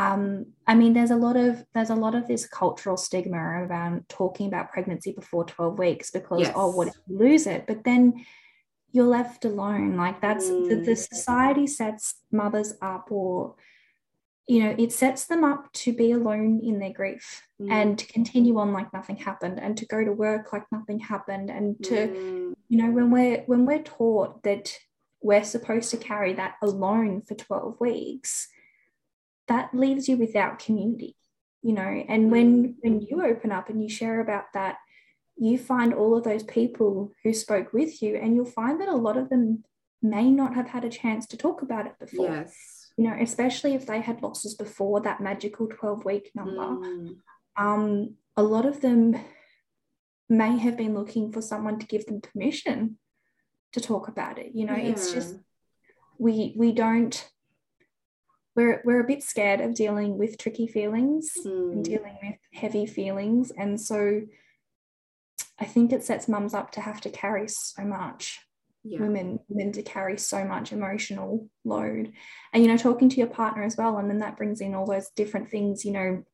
Um, 0.00 0.46
I 0.66 0.74
mean 0.74 0.92
there's 0.92 1.10
a 1.10 1.16
lot 1.16 1.36
of 1.36 1.64
there's 1.74 1.90
a 1.90 1.94
lot 1.94 2.14
of 2.14 2.26
this 2.26 2.46
cultural 2.46 2.96
stigma 2.96 3.36
around 3.36 4.08
talking 4.08 4.46
about 4.46 4.70
pregnancy 4.70 5.12
before 5.12 5.44
12 5.44 5.78
weeks 5.78 6.10
because 6.10 6.40
yes. 6.40 6.52
oh 6.54 6.70
what 6.70 6.88
if 6.88 6.94
you 7.06 7.18
lose 7.18 7.46
it? 7.46 7.66
But 7.66 7.84
then 7.84 8.24
you're 8.92 9.06
left 9.06 9.44
alone 9.44 9.96
like 9.96 10.20
that's 10.20 10.46
mm. 10.46 10.68
the, 10.68 10.76
the 10.76 10.92
mm. 10.92 11.08
society 11.14 11.66
sets 11.66 12.14
mothers 12.32 12.74
up 12.82 13.10
or 13.10 13.54
you 14.48 14.64
know 14.64 14.74
it 14.78 14.90
sets 14.90 15.26
them 15.26 15.44
up 15.44 15.72
to 15.72 15.92
be 15.92 16.12
alone 16.12 16.60
in 16.64 16.80
their 16.80 16.92
grief 16.92 17.42
mm. 17.60 17.70
and 17.70 17.98
to 17.98 18.06
continue 18.06 18.58
on 18.58 18.72
like 18.72 18.92
nothing 18.92 19.16
happened 19.16 19.60
and 19.60 19.76
to 19.76 19.86
go 19.86 20.04
to 20.04 20.12
work 20.12 20.52
like 20.52 20.64
nothing 20.72 20.98
happened 20.98 21.50
and 21.50 21.82
to 21.84 21.94
mm. 21.94 22.52
you 22.68 22.78
know 22.82 22.90
when 22.90 23.10
we're 23.10 23.42
when 23.46 23.64
we're 23.64 23.82
taught 23.82 24.42
that 24.42 24.76
we're 25.22 25.44
supposed 25.44 25.90
to 25.90 25.96
carry 25.96 26.32
that 26.32 26.54
alone 26.62 27.20
for 27.20 27.34
12 27.34 27.78
weeks 27.78 28.48
that 29.50 29.74
leaves 29.74 30.08
you 30.08 30.16
without 30.16 30.58
community 30.58 31.14
you 31.62 31.74
know 31.74 32.04
and 32.08 32.30
when 32.30 32.68
mm. 32.68 32.74
when 32.80 33.00
you 33.02 33.22
open 33.22 33.52
up 33.52 33.68
and 33.68 33.82
you 33.82 33.88
share 33.88 34.20
about 34.20 34.44
that 34.54 34.76
you 35.40 35.56
find 35.56 35.94
all 35.94 36.14
of 36.14 36.22
those 36.22 36.42
people 36.42 37.12
who 37.24 37.32
spoke 37.32 37.72
with 37.72 38.02
you, 38.02 38.16
and 38.16 38.36
you'll 38.36 38.44
find 38.44 38.78
that 38.78 38.88
a 38.88 38.94
lot 38.94 39.16
of 39.16 39.30
them 39.30 39.64
may 40.02 40.30
not 40.30 40.54
have 40.54 40.68
had 40.68 40.84
a 40.84 40.90
chance 40.90 41.26
to 41.28 41.36
talk 41.36 41.62
about 41.62 41.86
it 41.86 41.98
before. 41.98 42.28
Yes. 42.28 42.92
You 42.98 43.04
know, 43.04 43.16
especially 43.18 43.72
if 43.72 43.86
they 43.86 44.02
had 44.02 44.22
losses 44.22 44.54
before 44.54 45.00
that 45.00 45.22
magical 45.22 45.66
12 45.66 46.04
week 46.04 46.30
number. 46.34 46.60
Mm. 46.60 47.16
Um, 47.56 48.16
a 48.36 48.42
lot 48.42 48.66
of 48.66 48.82
them 48.82 49.18
may 50.28 50.58
have 50.58 50.76
been 50.76 50.94
looking 50.94 51.32
for 51.32 51.40
someone 51.40 51.78
to 51.78 51.86
give 51.86 52.04
them 52.04 52.20
permission 52.20 52.98
to 53.72 53.80
talk 53.80 54.08
about 54.08 54.38
it. 54.38 54.50
You 54.52 54.66
know, 54.66 54.76
yeah. 54.76 54.90
it's 54.90 55.10
just 55.10 55.36
we 56.18 56.52
we 56.54 56.72
don't 56.72 57.30
we're 58.56 58.82
we're 58.84 59.00
a 59.00 59.06
bit 59.06 59.22
scared 59.22 59.60
of 59.60 59.74
dealing 59.74 60.18
with 60.18 60.38
tricky 60.38 60.66
feelings 60.66 61.30
mm. 61.44 61.72
and 61.72 61.84
dealing 61.84 62.16
with 62.22 62.36
heavy 62.52 62.86
feelings. 62.86 63.52
And 63.56 63.80
so 63.80 64.22
I 65.58 65.64
think 65.64 65.92
it 65.92 66.02
sets 66.02 66.28
mums 66.28 66.54
up 66.54 66.72
to 66.72 66.80
have 66.80 67.00
to 67.02 67.10
carry 67.10 67.46
so 67.48 67.84
much. 67.84 68.40
Yeah. 68.82 69.00
Women, 69.00 69.40
women 69.48 69.72
to 69.72 69.82
carry 69.82 70.16
so 70.16 70.42
much 70.42 70.72
emotional 70.72 71.50
load, 71.66 72.12
and 72.54 72.62
you 72.62 72.68
know, 72.68 72.78
talking 72.78 73.10
to 73.10 73.16
your 73.18 73.26
partner 73.26 73.62
as 73.62 73.76
well, 73.76 73.98
and 73.98 74.08
then 74.08 74.20
that 74.20 74.38
brings 74.38 74.62
in 74.62 74.74
all 74.74 74.86
those 74.86 75.10
different 75.14 75.50
things, 75.50 75.84
you 75.84 75.92
know, 75.92 76.24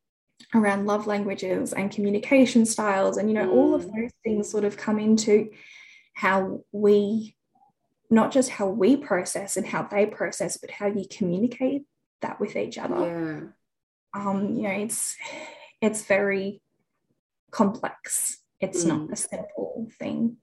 around 0.54 0.86
love 0.86 1.08
languages 1.08 1.72
and 1.72 1.90
communication 1.90 2.64
styles, 2.64 3.16
and 3.16 3.28
you 3.28 3.34
know, 3.34 3.48
mm. 3.48 3.52
all 3.52 3.74
of 3.74 3.86
mm. 3.86 3.90
those 3.96 4.12
things 4.22 4.48
sort 4.48 4.62
of 4.62 4.76
come 4.76 5.00
into 5.00 5.50
how 6.14 6.60
we, 6.70 7.34
not 8.10 8.30
just 8.30 8.48
how 8.48 8.68
we 8.68 8.96
process 8.96 9.56
and 9.56 9.66
how 9.66 9.82
they 9.82 10.06
process, 10.06 10.56
but 10.56 10.70
how 10.70 10.86
you 10.86 11.04
communicate 11.10 11.82
that 12.22 12.40
with 12.40 12.56
each 12.56 12.78
other. 12.78 13.52
Yeah. 14.14 14.20
Um, 14.20 14.54
you 14.54 14.62
know, 14.62 14.70
it's 14.70 15.16
it's 15.80 16.04
very 16.06 16.62
complex 17.50 18.38
it's 18.60 18.84
mm. 18.84 18.88
not 18.88 19.12
a 19.12 19.16
simple 19.16 19.88
thing. 19.98 20.36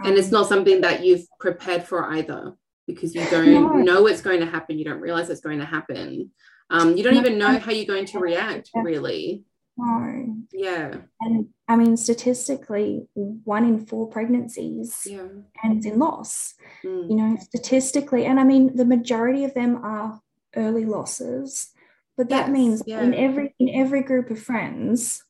Um, 0.00 0.08
and 0.08 0.18
it's 0.18 0.28
um, 0.28 0.32
not 0.32 0.48
something 0.48 0.80
that 0.82 1.04
you've 1.04 1.26
prepared 1.38 1.84
for 1.84 2.12
either 2.12 2.54
because 2.86 3.14
you 3.14 3.24
don't 3.30 3.52
no. 3.52 3.94
know 3.94 4.02
what's 4.02 4.20
going 4.20 4.40
to 4.40 4.46
happen. 4.46 4.78
You 4.78 4.84
don't 4.84 5.00
realize 5.00 5.30
it's 5.30 5.40
going 5.40 5.58
to 5.60 5.64
happen. 5.64 6.30
Um, 6.70 6.96
you 6.96 7.02
don't 7.02 7.16
even 7.16 7.38
know 7.38 7.58
how 7.58 7.72
you're 7.72 7.86
going 7.86 8.06
to 8.06 8.18
react, 8.18 8.70
really. 8.74 9.44
No. 9.76 10.36
Yeah. 10.52 10.96
And 11.20 11.48
I 11.68 11.76
mean, 11.76 11.96
statistically, 11.96 13.06
one 13.14 13.64
in 13.64 13.86
four 13.86 14.08
pregnancies 14.08 15.06
yeah. 15.08 15.26
ends 15.64 15.86
in 15.86 15.98
loss. 15.98 16.54
Mm. 16.84 17.10
You 17.10 17.16
know, 17.16 17.36
statistically, 17.40 18.26
and 18.26 18.38
I 18.38 18.44
mean, 18.44 18.76
the 18.76 18.84
majority 18.84 19.44
of 19.44 19.54
them 19.54 19.84
are 19.84 20.20
early 20.56 20.84
losses. 20.84 21.68
But 22.16 22.28
that 22.28 22.46
yes, 22.46 22.50
means 22.50 22.82
yeah. 22.86 23.02
in 23.02 23.12
every 23.14 23.54
in 23.58 23.70
every 23.70 24.02
group 24.02 24.30
of 24.30 24.38
friends, 24.38 25.24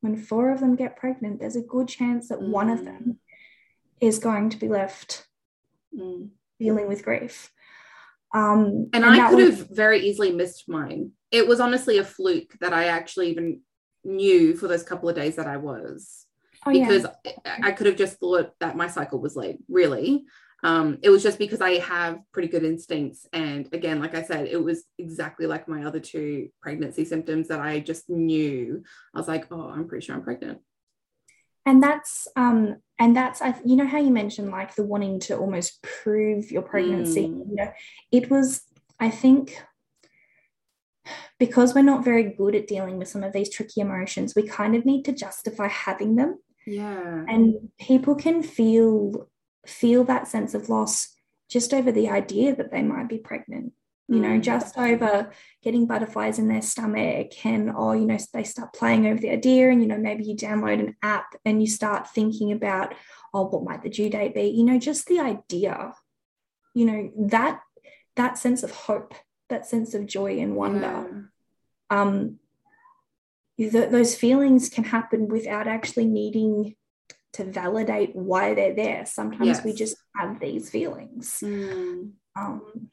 when 0.00 0.16
four 0.16 0.50
of 0.50 0.60
them 0.60 0.76
get 0.76 0.96
pregnant, 0.96 1.40
there's 1.40 1.56
a 1.56 1.62
good 1.62 1.88
chance 1.88 2.28
that 2.28 2.40
mm. 2.40 2.48
one 2.48 2.70
of 2.70 2.84
them 2.84 3.02
mm. 3.04 3.16
is 4.00 4.18
going 4.18 4.50
to 4.50 4.56
be 4.56 4.68
left 4.68 5.26
mm. 5.96 6.28
dealing 6.58 6.88
with 6.88 7.04
grief. 7.04 7.50
Um, 8.34 8.88
and, 8.92 9.04
and 9.04 9.04
I 9.04 9.30
could 9.30 9.36
was, 9.36 9.58
have 9.58 9.70
very 9.70 10.00
easily 10.06 10.32
missed 10.32 10.68
mine. 10.68 11.12
It 11.30 11.46
was 11.46 11.60
honestly 11.60 11.98
a 11.98 12.04
fluke 12.04 12.54
that 12.60 12.72
I 12.72 12.86
actually 12.86 13.30
even 13.30 13.60
knew 14.04 14.54
for 14.56 14.68
those 14.68 14.82
couple 14.82 15.08
of 15.08 15.16
days 15.16 15.36
that 15.36 15.46
I 15.46 15.56
was. 15.56 16.26
Oh, 16.66 16.72
because 16.72 17.06
yeah. 17.24 17.58
I 17.62 17.72
could 17.72 17.86
have 17.86 17.96
just 17.96 18.18
thought 18.18 18.52
that 18.60 18.76
my 18.76 18.88
cycle 18.88 19.20
was 19.20 19.36
late, 19.36 19.58
really. 19.68 20.24
Um, 20.62 20.98
it 21.02 21.10
was 21.10 21.22
just 21.22 21.38
because 21.38 21.60
I 21.60 21.78
have 21.78 22.18
pretty 22.32 22.48
good 22.48 22.64
instincts. 22.64 23.26
And 23.32 23.68
again, 23.72 24.00
like 24.00 24.14
I 24.14 24.22
said, 24.22 24.46
it 24.46 24.62
was 24.62 24.84
exactly 24.98 25.46
like 25.46 25.68
my 25.68 25.84
other 25.84 26.00
two 26.00 26.48
pregnancy 26.62 27.04
symptoms 27.04 27.48
that 27.48 27.60
I 27.60 27.80
just 27.80 28.08
knew. 28.08 28.82
I 29.14 29.18
was 29.18 29.28
like, 29.28 29.46
oh, 29.50 29.68
I'm 29.68 29.86
pretty 29.86 30.04
sure 30.04 30.14
I'm 30.14 30.22
pregnant. 30.22 30.60
And 31.66 31.82
that's 31.82 32.28
um 32.36 32.76
and 32.98 33.16
that's 33.16 33.42
I 33.42 33.54
you 33.64 33.74
know 33.74 33.86
how 33.86 33.98
you 33.98 34.10
mentioned 34.10 34.50
like 34.50 34.76
the 34.76 34.84
wanting 34.84 35.18
to 35.20 35.36
almost 35.36 35.82
prove 35.82 36.50
your 36.50 36.62
pregnancy. 36.62 37.26
Mm. 37.26 37.50
You 37.50 37.56
know, 37.56 37.72
it 38.12 38.30
was 38.30 38.62
I 39.00 39.10
think 39.10 39.60
because 41.38 41.74
we're 41.74 41.82
not 41.82 42.04
very 42.04 42.22
good 42.22 42.54
at 42.54 42.66
dealing 42.68 42.98
with 42.98 43.08
some 43.08 43.22
of 43.22 43.32
these 43.32 43.50
tricky 43.50 43.80
emotions, 43.80 44.34
we 44.34 44.44
kind 44.44 44.74
of 44.74 44.84
need 44.84 45.04
to 45.04 45.12
justify 45.12 45.68
having 45.68 46.16
them. 46.16 46.38
Yeah. 46.66 47.24
And 47.28 47.70
people 47.78 48.14
can 48.14 48.42
feel 48.42 49.28
feel 49.68 50.04
that 50.04 50.28
sense 50.28 50.54
of 50.54 50.68
loss 50.68 51.14
just 51.48 51.72
over 51.72 51.92
the 51.92 52.08
idea 52.08 52.54
that 52.54 52.70
they 52.70 52.82
might 52.82 53.08
be 53.08 53.18
pregnant 53.18 53.72
you 54.08 54.20
know, 54.20 54.38
mm. 54.38 54.42
just 54.42 54.78
over 54.78 55.32
getting 55.64 55.86
butterflies 55.86 56.38
in 56.38 56.46
their 56.46 56.62
stomach, 56.62 57.44
and 57.44 57.70
or 57.70 57.96
you 57.96 58.06
know, 58.06 58.16
they 58.32 58.44
start 58.44 58.72
playing 58.72 59.06
over 59.06 59.20
the 59.20 59.30
idea, 59.30 59.68
and 59.68 59.82
you 59.82 59.88
know, 59.88 59.98
maybe 59.98 60.22
you 60.22 60.36
download 60.36 60.78
an 60.78 60.96
app 61.02 61.34
and 61.44 61.60
you 61.60 61.66
start 61.66 62.08
thinking 62.08 62.52
about, 62.52 62.94
oh, 63.34 63.46
what 63.46 63.64
might 63.64 63.82
the 63.82 63.90
due 63.90 64.08
date 64.08 64.34
be? 64.34 64.42
You 64.42 64.62
know, 64.62 64.78
just 64.78 65.06
the 65.06 65.18
idea, 65.18 65.92
you 66.72 66.86
know, 66.86 67.10
that 67.30 67.60
that 68.14 68.38
sense 68.38 68.62
of 68.62 68.70
hope, 68.70 69.14
that 69.48 69.66
sense 69.66 69.92
of 69.92 70.06
joy 70.06 70.38
and 70.38 70.54
wonder, 70.54 71.28
yeah. 71.90 72.00
um, 72.00 72.38
th- 73.58 73.90
those 73.90 74.14
feelings 74.14 74.68
can 74.68 74.84
happen 74.84 75.26
without 75.26 75.66
actually 75.66 76.06
needing 76.06 76.76
to 77.36 77.44
validate 77.44 78.14
why 78.14 78.54
they're 78.54 78.74
there. 78.74 79.06
Sometimes 79.06 79.46
yes. 79.46 79.64
we 79.64 79.72
just 79.72 79.96
have 80.16 80.40
these 80.40 80.70
feelings. 80.70 81.38
Mm. 81.42 82.12
Um, 82.36 82.88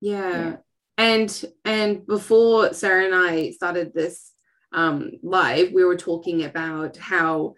yeah. 0.00 0.30
yeah. 0.30 0.56
And 0.96 1.44
and 1.64 2.06
before 2.06 2.72
Sarah 2.72 3.04
and 3.06 3.14
I 3.14 3.50
started 3.50 3.92
this 3.92 4.30
um, 4.72 5.12
live, 5.22 5.72
we 5.72 5.84
were 5.84 5.96
talking 5.96 6.44
about 6.44 6.96
how 6.96 7.54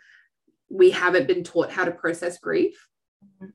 we 0.70 0.90
haven't 0.90 1.28
been 1.28 1.44
taught 1.44 1.70
how 1.70 1.84
to 1.84 1.92
process 1.92 2.38
grief 2.38 2.88
mm-hmm. 3.24 3.50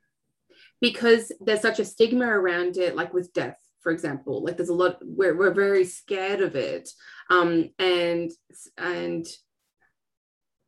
because 0.80 1.32
there's 1.42 1.62
such 1.62 1.80
a 1.80 1.86
stigma 1.86 2.28
around 2.28 2.78
it, 2.78 2.96
like 2.96 3.12
with 3.14 3.34
death, 3.34 3.58
for 3.82 3.92
example. 3.92 4.44
Like 4.44 4.56
there's 4.58 4.70
a 4.70 4.74
lot 4.74 5.00
we're 5.02 5.36
we're 5.36 5.54
very 5.54 5.84
scared 5.86 6.42
of 6.42 6.56
it, 6.56 6.88
um, 7.32 7.72
and 7.80 8.30
and 8.78 9.26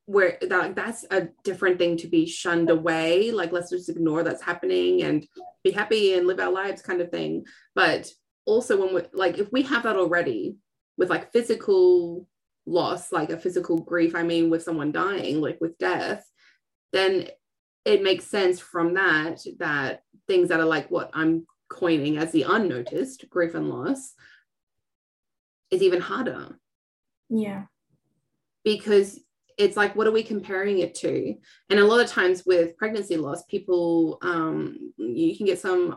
where 0.05 0.37
that 0.41 0.75
that's 0.75 1.05
a 1.11 1.29
different 1.43 1.77
thing 1.77 1.95
to 1.95 2.07
be 2.07 2.25
shunned 2.25 2.69
away 2.69 3.31
like 3.31 3.51
let's 3.51 3.69
just 3.69 3.89
ignore 3.89 4.23
that's 4.23 4.41
happening 4.41 5.03
and 5.03 5.25
be 5.63 5.71
happy 5.71 6.13
and 6.13 6.27
live 6.27 6.39
our 6.39 6.51
lives 6.51 6.81
kind 6.81 6.99
of 6.99 7.09
thing 7.09 7.45
but 7.73 8.11
also 8.45 8.79
when 8.79 8.93
we 8.93 9.01
like 9.13 9.37
if 9.37 9.51
we 9.51 9.61
have 9.61 9.83
that 9.83 9.95
already 9.95 10.57
with 10.97 11.09
like 11.09 11.31
physical 11.31 12.27
loss 12.65 13.11
like 13.11 13.29
a 13.29 13.37
physical 13.37 13.77
grief 13.77 14.13
i 14.15 14.23
mean 14.23 14.49
with 14.49 14.63
someone 14.63 14.91
dying 14.91 15.39
like 15.39 15.57
with 15.61 15.77
death 15.77 16.25
then 16.91 17.27
it 17.85 18.03
makes 18.03 18.25
sense 18.25 18.59
from 18.59 18.93
that 18.95 19.39
that 19.59 20.01
things 20.27 20.49
that 20.49 20.59
are 20.59 20.65
like 20.65 20.91
what 20.91 21.09
i'm 21.13 21.45
coining 21.69 22.17
as 22.17 22.31
the 22.31 22.43
unnoticed 22.43 23.29
grief 23.29 23.55
and 23.55 23.69
loss 23.69 24.13
is 25.73 25.81
even 25.81 25.99
harder. 25.99 26.57
Yeah. 27.29 27.63
Because 28.63 29.19
it's 29.57 29.77
like, 29.77 29.95
what 29.95 30.07
are 30.07 30.11
we 30.11 30.23
comparing 30.23 30.79
it 30.79 30.95
to? 30.95 31.35
And 31.69 31.79
a 31.79 31.85
lot 31.85 31.99
of 31.99 32.07
times 32.07 32.43
with 32.45 32.77
pregnancy 32.77 33.17
loss, 33.17 33.43
people, 33.43 34.17
um, 34.21 34.93
you 34.97 35.35
can 35.35 35.45
get 35.45 35.59
some 35.59 35.91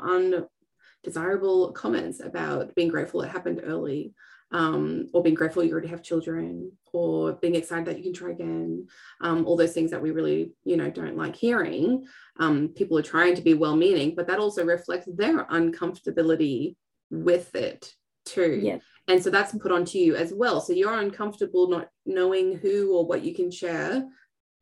undesirable 1.05 1.73
comments 1.73 2.21
about 2.21 2.75
being 2.75 2.89
grateful 2.89 3.23
it 3.23 3.31
happened 3.31 3.63
early 3.65 4.15
um, 4.53 5.09
or 5.13 5.23
being 5.23 5.35
grateful 5.35 5.65
you 5.65 5.73
already 5.73 5.89
have 5.89 6.03
children, 6.03 6.71
or 6.93 7.33
being 7.35 7.57
excited 7.57 7.87
that 7.87 7.99
you 7.99 8.05
can 8.05 8.13
try 8.13 8.31
again. 8.31 8.87
Um, 9.21 9.45
all 9.45 9.57
those 9.57 9.73
things 9.73 9.91
that 9.91 10.01
we 10.01 10.13
really, 10.13 10.53
you 10.65 10.77
know, 10.77 10.91
don't 10.91 11.17
like 11.17 11.35
hearing. 11.35 12.07
Um, 12.39 12.69
people 12.69 12.97
are 12.99 13.03
trying 13.03 13.35
to 13.35 13.43
be 13.43 13.55
well-meaning, 13.55 14.15
but 14.15 14.29
that 14.29 14.39
also 14.39 14.65
reflects 14.65 15.09
their 15.13 15.45
uncomfortability 15.47 16.77
with 17.11 17.55
it 17.55 17.93
too. 18.25 18.61
Yeah. 18.63 18.79
And 19.09 19.23
so 19.23 19.31
that's 19.31 19.55
put 19.57 19.73
onto 19.73 19.99
you 19.99 20.17
as 20.17 20.33
well. 20.35 20.61
So 20.61 20.73
you're 20.73 20.99
uncomfortable 20.99 21.69
not 21.69 21.89
knowing 22.05 22.57
who 22.57 22.97
or 22.97 23.07
what 23.07 23.23
you 23.23 23.35
can 23.35 23.51
share, 23.51 24.05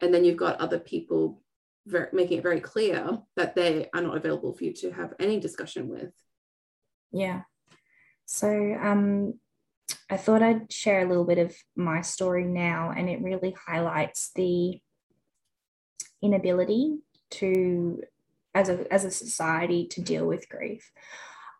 and 0.00 0.12
then 0.12 0.24
you've 0.24 0.36
got 0.36 0.60
other 0.60 0.78
people 0.78 1.40
making 2.12 2.38
it 2.38 2.42
very 2.42 2.60
clear 2.60 3.18
that 3.36 3.54
they 3.54 3.88
are 3.94 4.00
not 4.00 4.16
available 4.16 4.54
for 4.54 4.64
you 4.64 4.72
to 4.72 4.90
have 4.90 5.14
any 5.18 5.38
discussion 5.38 5.88
with. 5.88 6.12
Yeah. 7.12 7.42
So 8.26 8.48
um, 8.48 9.34
I 10.10 10.16
thought 10.16 10.42
I'd 10.42 10.72
share 10.72 11.04
a 11.04 11.08
little 11.08 11.24
bit 11.24 11.38
of 11.38 11.54
my 11.76 12.00
story 12.00 12.44
now, 12.44 12.92
and 12.96 13.08
it 13.08 13.22
really 13.22 13.54
highlights 13.66 14.30
the 14.34 14.80
inability 16.22 16.96
to, 17.32 18.02
as 18.54 18.68
a 18.68 18.90
as 18.92 19.04
a 19.04 19.10
society, 19.10 19.86
to 19.88 20.02
deal 20.02 20.26
with 20.26 20.48
grief. 20.48 20.90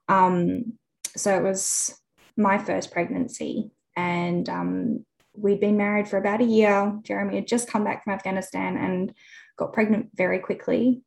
Um, 0.08 0.74
so 1.16 1.36
it 1.36 1.42
was 1.42 1.98
my 2.36 2.58
first 2.58 2.90
pregnancy, 2.90 3.70
and 3.96 4.48
um, 4.48 5.04
we'd 5.36 5.60
been 5.60 5.76
married 5.76 6.08
for 6.08 6.18
about 6.18 6.40
a 6.40 6.44
year. 6.44 6.98
Jeremy 7.02 7.36
had 7.36 7.46
just 7.46 7.68
come 7.68 7.84
back 7.84 8.04
from 8.04 8.14
Afghanistan 8.14 8.76
and 8.76 9.14
got 9.56 9.72
pregnant 9.72 10.10
very 10.14 10.38
quickly, 10.38 11.02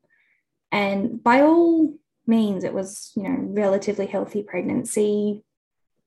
and 0.72 1.22
by 1.22 1.42
all 1.42 1.94
means, 2.26 2.64
it 2.64 2.74
was 2.74 3.12
you 3.16 3.24
know 3.24 3.36
relatively 3.38 4.06
healthy 4.06 4.42
pregnancy 4.42 5.42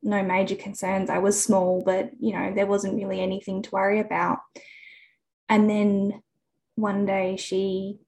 no 0.03 0.23
major 0.23 0.55
concerns. 0.55 1.09
I 1.09 1.19
was 1.19 1.41
small, 1.41 1.83
but 1.85 2.11
you 2.19 2.33
know, 2.33 2.53
there 2.53 2.65
wasn't 2.65 2.95
really 2.95 3.21
anything 3.21 3.61
to 3.61 3.71
worry 3.71 3.99
about. 3.99 4.39
And 5.47 5.69
then 5.69 6.21
one 6.75 7.05
day 7.05 7.35
she 7.37 7.99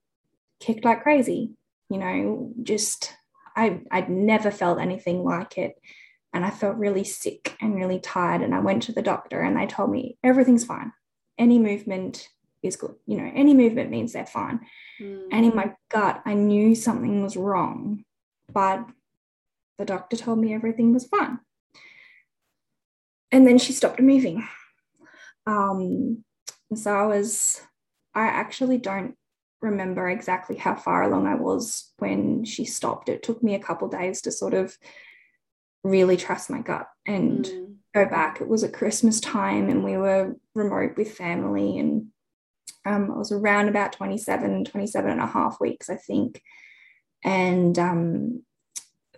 kicked 0.60 0.84
like 0.84 1.02
crazy, 1.02 1.52
you 1.88 1.98
know, 1.98 2.52
just 2.62 3.12
I 3.56 3.80
I'd 3.90 4.10
never 4.10 4.50
felt 4.50 4.80
anything 4.80 5.22
like 5.22 5.58
it. 5.58 5.74
And 6.34 6.44
I 6.44 6.50
felt 6.50 6.76
really 6.76 7.04
sick 7.04 7.56
and 7.60 7.74
really 7.74 7.98
tired. 7.98 8.42
And 8.42 8.54
I 8.54 8.60
went 8.60 8.82
to 8.84 8.92
the 8.92 9.02
doctor 9.02 9.40
and 9.40 9.56
they 9.56 9.66
told 9.66 9.90
me 9.90 10.18
everything's 10.22 10.64
fine. 10.64 10.92
Any 11.38 11.58
movement 11.58 12.28
is 12.62 12.76
good. 12.76 12.96
You 13.06 13.16
know, 13.16 13.32
any 13.34 13.54
movement 13.54 13.90
means 13.90 14.12
they're 14.12 14.26
fine. 14.26 14.60
Mm. 15.00 15.28
And 15.32 15.46
in 15.46 15.56
my 15.56 15.72
gut, 15.90 16.20
I 16.26 16.34
knew 16.34 16.74
something 16.74 17.22
was 17.22 17.36
wrong, 17.36 18.04
but 18.52 18.84
the 19.78 19.86
doctor 19.86 20.16
told 20.16 20.38
me 20.40 20.52
everything 20.52 20.92
was 20.92 21.06
fine 21.06 21.38
and 23.34 23.48
then 23.48 23.58
she 23.58 23.72
stopped 23.72 24.00
moving. 24.00 24.46
Um, 25.44 26.22
so 26.72 26.94
I 26.94 27.04
was, 27.06 27.60
I 28.14 28.26
actually 28.26 28.78
don't 28.78 29.16
remember 29.60 30.08
exactly 30.08 30.54
how 30.54 30.76
far 30.76 31.02
along 31.02 31.26
I 31.26 31.34
was 31.34 31.92
when 31.98 32.44
she 32.44 32.64
stopped. 32.64 33.08
It 33.08 33.24
took 33.24 33.42
me 33.42 33.56
a 33.56 33.58
couple 33.58 33.88
days 33.88 34.22
to 34.22 34.30
sort 34.30 34.54
of 34.54 34.78
really 35.84 36.16
trust 36.16 36.50
my 36.50 36.60
gut 36.60 36.88
and 37.06 37.44
mm. 37.44 37.74
go 37.94 38.06
back. 38.06 38.40
It 38.40 38.48
was 38.48 38.64
at 38.64 38.72
Christmas 38.72 39.20
time 39.20 39.68
and 39.68 39.84
we 39.84 39.96
were 39.96 40.34
remote 40.54 40.96
with 40.96 41.12
family 41.12 41.78
and 41.78 42.06
um, 42.86 43.10
I 43.10 43.18
was 43.18 43.32
around 43.32 43.68
about 43.68 43.92
27, 43.92 44.64
27 44.64 45.10
and 45.10 45.20
a 45.20 45.26
half 45.26 45.60
weeks, 45.60 45.88
I 45.88 45.96
think. 45.96 46.42
And 47.22 47.78
um, 47.78 48.42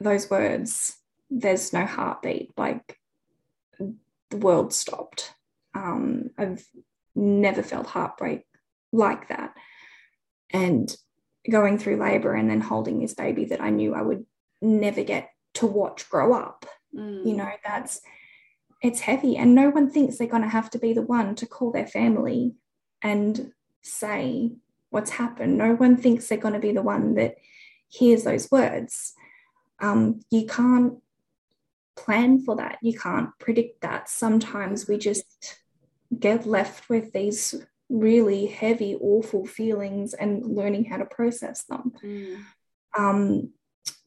those 0.01 0.31
words, 0.31 0.97
there's 1.31 1.73
no 1.73 1.85
heartbeat, 1.85 2.53
like 2.57 2.99
the 4.31 4.37
world 4.37 4.73
stopped. 4.73 5.33
Um, 5.75 6.31
I've 6.39 6.65
never 7.15 7.63
felt 7.63 7.87
heartbreak 7.87 8.43
like 8.93 9.29
that. 9.29 9.55
And 10.51 10.95
going 11.51 11.79
through 11.79 11.97
labor 11.97 12.35
and 12.35 12.49
then 12.49 12.61
holding 12.61 13.01
this 13.01 13.15
baby 13.15 13.47
that 13.47 13.61
I 13.61 13.71
knew 13.71 13.95
I 13.95 14.03
would 14.03 14.25
never 14.61 15.03
get 15.03 15.31
to 15.57 15.67
watch 15.67 16.09
grow 16.09 16.35
up. 16.35 16.67
Mm. 16.95 17.27
You 17.27 17.37
know, 17.37 17.51
that's 17.65 18.01
it's 18.83 19.01
heavy. 19.01 19.37
And 19.37 19.55
no 19.55 19.71
one 19.71 19.91
thinks 19.91 20.19
they're 20.19 20.27
going 20.27 20.43
to 20.43 20.49
have 20.49 20.71
to 20.71 20.79
be 20.79 20.93
the 20.93 21.03
one 21.03 21.35
to 21.37 21.47
call 21.47 21.73
their 21.73 21.87
family 21.87 22.55
and 23.03 23.53
say 23.83 24.53
what's 24.91 25.11
happened. 25.11 25.59
No 25.59 25.75
one 25.75 25.97
thinks 25.97 26.29
they're 26.29 26.39
going 26.39 26.55
to 26.55 26.61
be 26.61 26.73
the 26.73 26.83
one 26.83 27.15
that 27.15 27.37
hears 27.89 28.25
those 28.25 28.51
words. 28.51 29.15
Um, 29.81 30.21
you 30.31 30.47
can't 30.47 30.95
plan 31.97 32.43
for 32.43 32.57
that. 32.57 32.79
You 32.83 32.99
can't 32.99 33.31
predict 33.39 33.81
that. 33.83 34.09
Sometimes 34.09 34.89
we 34.89 34.99
just 34.99 35.59
get 36.19 36.47
left 36.47 36.89
with 36.89 37.13
these 37.13 37.55
really 37.89 38.47
heavy, 38.47 38.97
awful 39.01 39.47
feelings 39.47 40.15
and 40.15 40.45
learning 40.45 40.85
how 40.85 40.99
to 40.99 41.05
process 41.05 41.65
them. 41.65 41.93
Mm. 42.03 42.39
Um, 42.99 43.53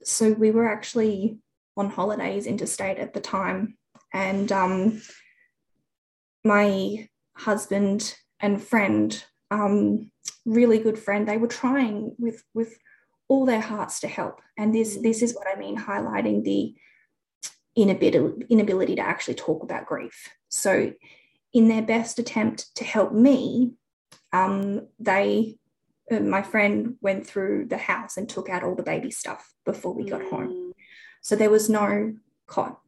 so 0.03 0.31
we 0.33 0.51
were 0.51 0.67
actually 0.67 1.39
on 1.77 1.89
holidays 1.89 2.45
interstate 2.45 2.97
at 2.97 3.13
the 3.13 3.21
time, 3.21 3.77
and 4.13 4.51
um, 4.51 5.01
my 6.43 7.07
husband 7.35 8.15
and 8.39 8.61
friend, 8.61 9.23
um, 9.51 10.11
really 10.45 10.79
good 10.79 10.99
friend, 10.99 11.27
they 11.27 11.37
were 11.37 11.47
trying 11.47 12.15
with 12.17 12.43
with 12.53 12.77
all 13.27 13.45
their 13.45 13.61
hearts 13.61 13.99
to 14.01 14.07
help. 14.07 14.41
And 14.57 14.73
this 14.73 14.97
mm. 14.97 15.03
this 15.03 15.21
is 15.21 15.35
what 15.35 15.47
I 15.47 15.59
mean, 15.59 15.77
highlighting 15.77 16.43
the 16.43 16.75
inability, 17.75 18.45
inability 18.49 18.95
to 18.95 19.01
actually 19.01 19.35
talk 19.35 19.63
about 19.63 19.85
grief. 19.85 20.29
So, 20.49 20.93
in 21.53 21.67
their 21.67 21.81
best 21.81 22.19
attempt 22.19 22.75
to 22.75 22.83
help 22.83 23.13
me, 23.13 23.73
um, 24.33 24.87
they, 24.99 25.57
my 26.11 26.41
friend 26.41 26.95
went 27.01 27.27
through 27.27 27.65
the 27.65 27.77
house 27.77 28.17
and 28.17 28.27
took 28.27 28.49
out 28.49 28.63
all 28.63 28.75
the 28.75 28.83
baby 28.83 29.11
stuff 29.11 29.53
before 29.65 29.93
we 29.93 30.09
got 30.09 30.21
mm. 30.21 30.29
home. 30.29 30.73
So 31.21 31.35
there 31.35 31.49
was 31.49 31.69
no 31.69 32.15
cot, 32.47 32.79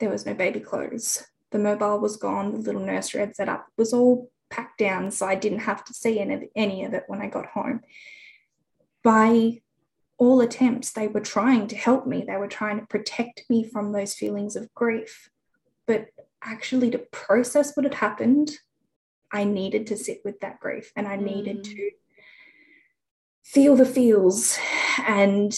there 0.00 0.10
was 0.10 0.26
no 0.26 0.34
baby 0.34 0.60
clothes. 0.60 1.24
The 1.50 1.58
mobile 1.58 2.00
was 2.00 2.16
gone. 2.16 2.52
The 2.52 2.58
little 2.58 2.84
nursery 2.84 3.20
had 3.20 3.36
set 3.36 3.48
up 3.48 3.68
was 3.76 3.92
all 3.92 4.30
packed 4.50 4.78
down, 4.78 5.10
so 5.12 5.26
I 5.26 5.36
didn't 5.36 5.60
have 5.60 5.84
to 5.84 5.94
see 5.94 6.18
any 6.18 6.34
of, 6.34 6.42
any 6.56 6.84
of 6.84 6.94
it 6.94 7.04
when 7.06 7.20
I 7.20 7.28
got 7.28 7.46
home. 7.46 7.82
By 9.04 9.60
all 10.18 10.40
attempts, 10.40 10.92
they 10.92 11.06
were 11.06 11.20
trying 11.20 11.68
to 11.68 11.76
help 11.76 12.06
me. 12.06 12.24
They 12.26 12.36
were 12.36 12.48
trying 12.48 12.80
to 12.80 12.86
protect 12.86 13.44
me 13.48 13.68
from 13.68 13.92
those 13.92 14.14
feelings 14.14 14.56
of 14.56 14.72
grief. 14.74 15.30
But 15.86 16.08
actually, 16.42 16.90
to 16.90 16.98
process 16.98 17.76
what 17.76 17.84
had 17.84 17.94
happened, 17.94 18.58
I 19.32 19.44
needed 19.44 19.88
to 19.88 19.96
sit 19.96 20.22
with 20.24 20.40
that 20.40 20.60
grief 20.60 20.92
and 20.96 21.06
I 21.06 21.16
needed 21.16 21.58
mm. 21.58 21.64
to 21.64 21.90
feel 23.44 23.76
the 23.76 23.86
feels 23.86 24.58
and, 25.06 25.54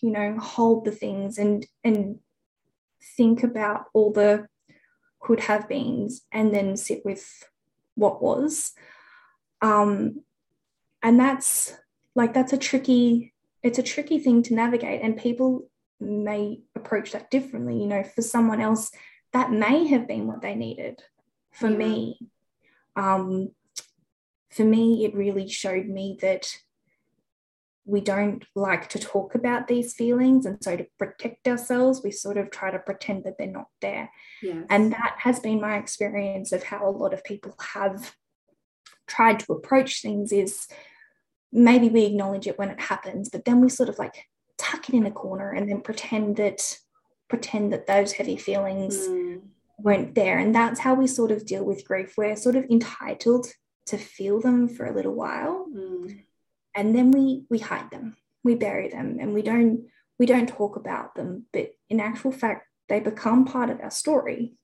you 0.00 0.10
know, 0.10 0.38
hold 0.38 0.84
the 0.84 0.92
things 0.92 1.36
and, 1.36 1.66
and 1.82 2.18
think 3.16 3.42
about 3.42 3.86
all 3.92 4.12
the 4.12 4.46
could 5.20 5.40
have 5.40 5.68
beens 5.68 6.22
and 6.32 6.54
then 6.54 6.76
sit 6.76 7.04
with 7.04 7.44
what 7.94 8.22
was. 8.22 8.72
Um, 9.60 10.22
and 11.02 11.18
that's 11.18 11.74
like, 12.14 12.32
that's 12.32 12.52
a 12.52 12.58
tricky 12.58 13.34
it's 13.64 13.78
a 13.78 13.82
tricky 13.82 14.18
thing 14.18 14.42
to 14.42 14.54
navigate 14.54 15.00
and 15.02 15.16
people 15.16 15.66
may 15.98 16.60
approach 16.76 17.12
that 17.12 17.30
differently 17.30 17.80
you 17.80 17.86
know 17.86 18.04
for 18.04 18.22
someone 18.22 18.60
else 18.60 18.92
that 19.32 19.50
may 19.50 19.86
have 19.86 20.06
been 20.06 20.28
what 20.28 20.42
they 20.42 20.54
needed 20.54 21.02
for 21.50 21.70
yeah. 21.70 21.76
me 21.76 22.18
um, 22.94 23.50
for 24.50 24.64
me 24.64 25.04
it 25.04 25.14
really 25.14 25.48
showed 25.48 25.86
me 25.86 26.16
that 26.20 26.54
we 27.86 28.00
don't 28.00 28.44
like 28.54 28.88
to 28.88 28.98
talk 28.98 29.34
about 29.34 29.68
these 29.68 29.94
feelings 29.94 30.46
and 30.46 30.62
so 30.62 30.76
to 30.76 30.86
protect 30.98 31.46
ourselves 31.46 32.00
we 32.02 32.10
sort 32.10 32.38
of 32.38 32.50
try 32.50 32.70
to 32.70 32.78
pretend 32.78 33.24
that 33.24 33.34
they're 33.38 33.46
not 33.46 33.68
there 33.82 34.10
yes. 34.42 34.64
and 34.70 34.92
that 34.92 35.16
has 35.18 35.40
been 35.40 35.60
my 35.60 35.76
experience 35.76 36.52
of 36.52 36.62
how 36.62 36.88
a 36.88 36.90
lot 36.90 37.12
of 37.12 37.22
people 37.24 37.54
have 37.74 38.14
tried 39.06 39.38
to 39.40 39.52
approach 39.52 40.00
things 40.00 40.32
is 40.32 40.66
maybe 41.52 41.88
we 41.88 42.04
acknowledge 42.04 42.46
it 42.46 42.58
when 42.58 42.68
it 42.68 42.80
happens, 42.80 43.28
but 43.28 43.44
then 43.44 43.60
we 43.60 43.68
sort 43.68 43.88
of 43.88 43.98
like 43.98 44.26
tuck 44.58 44.88
it 44.88 44.94
in 44.94 45.06
a 45.06 45.10
corner 45.10 45.52
and 45.52 45.68
then 45.68 45.80
pretend 45.80 46.36
that 46.36 46.78
pretend 47.28 47.72
that 47.72 47.86
those 47.86 48.12
heavy 48.12 48.36
feelings 48.36 49.08
mm. 49.08 49.40
weren't 49.78 50.14
there. 50.14 50.38
And 50.38 50.54
that's 50.54 50.80
how 50.80 50.94
we 50.94 51.06
sort 51.06 51.30
of 51.30 51.46
deal 51.46 51.64
with 51.64 51.86
grief. 51.86 52.14
We're 52.16 52.36
sort 52.36 52.56
of 52.56 52.64
entitled 52.70 53.46
to 53.86 53.96
feel 53.96 54.40
them 54.40 54.68
for 54.68 54.84
a 54.84 54.94
little 54.94 55.14
while. 55.14 55.66
Mm. 55.74 56.24
And 56.74 56.94
then 56.94 57.10
we 57.10 57.44
we 57.48 57.58
hide 57.58 57.90
them, 57.90 58.16
we 58.42 58.54
bury 58.54 58.88
them, 58.88 59.18
and 59.20 59.32
we 59.34 59.42
don't 59.42 59.86
we 60.18 60.26
don't 60.26 60.48
talk 60.48 60.76
about 60.76 61.14
them, 61.14 61.46
but 61.52 61.72
in 61.90 62.00
actual 62.00 62.32
fact, 62.32 62.68
they 62.88 63.00
become 63.00 63.44
part 63.44 63.70
of 63.70 63.80
our 63.80 63.90
story. 63.90 64.54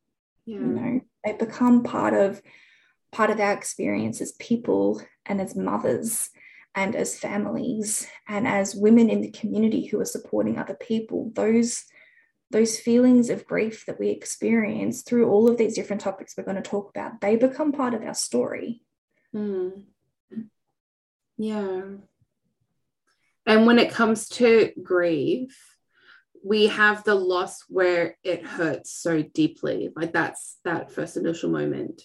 Yeah. 0.45 0.59
You 0.59 0.67
know, 0.67 1.01
they 1.25 1.33
become 1.33 1.83
part 1.83 2.15
of 2.15 2.41
part 3.13 3.31
of 3.31 3.41
our 3.41 3.53
experience 3.53 4.21
as 4.21 4.33
people 4.33 5.03
and 5.27 5.41
as 5.41 5.57
mothers 5.57 6.31
and 6.75 6.95
as 6.95 7.19
families 7.19 8.07
and 8.29 8.47
as 8.47 8.75
women 8.75 9.11
in 9.11 9.21
the 9.21 9.31
community 9.31 9.87
who 9.87 10.01
are 10.01 10.05
supporting 10.05 10.59
other 10.59 10.75
people 10.75 11.33
those 11.35 11.85
those 12.53 12.79
feelings 12.79 13.31
of 13.31 13.47
grief 13.47 13.85
that 13.87 13.99
we 13.99 14.09
experience 14.11 15.03
through 15.03 15.29
all 15.29 15.49
of 15.49 15.57
these 15.57 15.75
different 15.75 16.01
topics 16.01 16.35
we're 16.37 16.45
going 16.45 16.57
to 16.57 16.63
talk 16.63 16.91
about 16.91 17.21
they 17.21 17.37
become 17.37 17.73
part 17.73 17.95
of 17.95 18.03
our 18.03 18.15
story 18.15 18.83
mm. 19.35 19.83
Yeah. 21.41 21.83
And 23.47 23.67
when 23.67 23.79
it 23.79 23.91
comes 23.91 24.29
to 24.29 24.73
grief 24.83 25.57
we 26.43 26.67
have 26.69 27.05
the 27.05 27.15
loss 27.15 27.65
where 27.69 28.17
it 28.23 28.45
hurts 28.45 28.93
so 28.93 29.23
deeply. 29.23 29.91
Like 29.95 30.13
that's 30.13 30.59
that 30.65 30.91
first 30.91 31.17
initial 31.17 31.51
moment. 31.51 32.03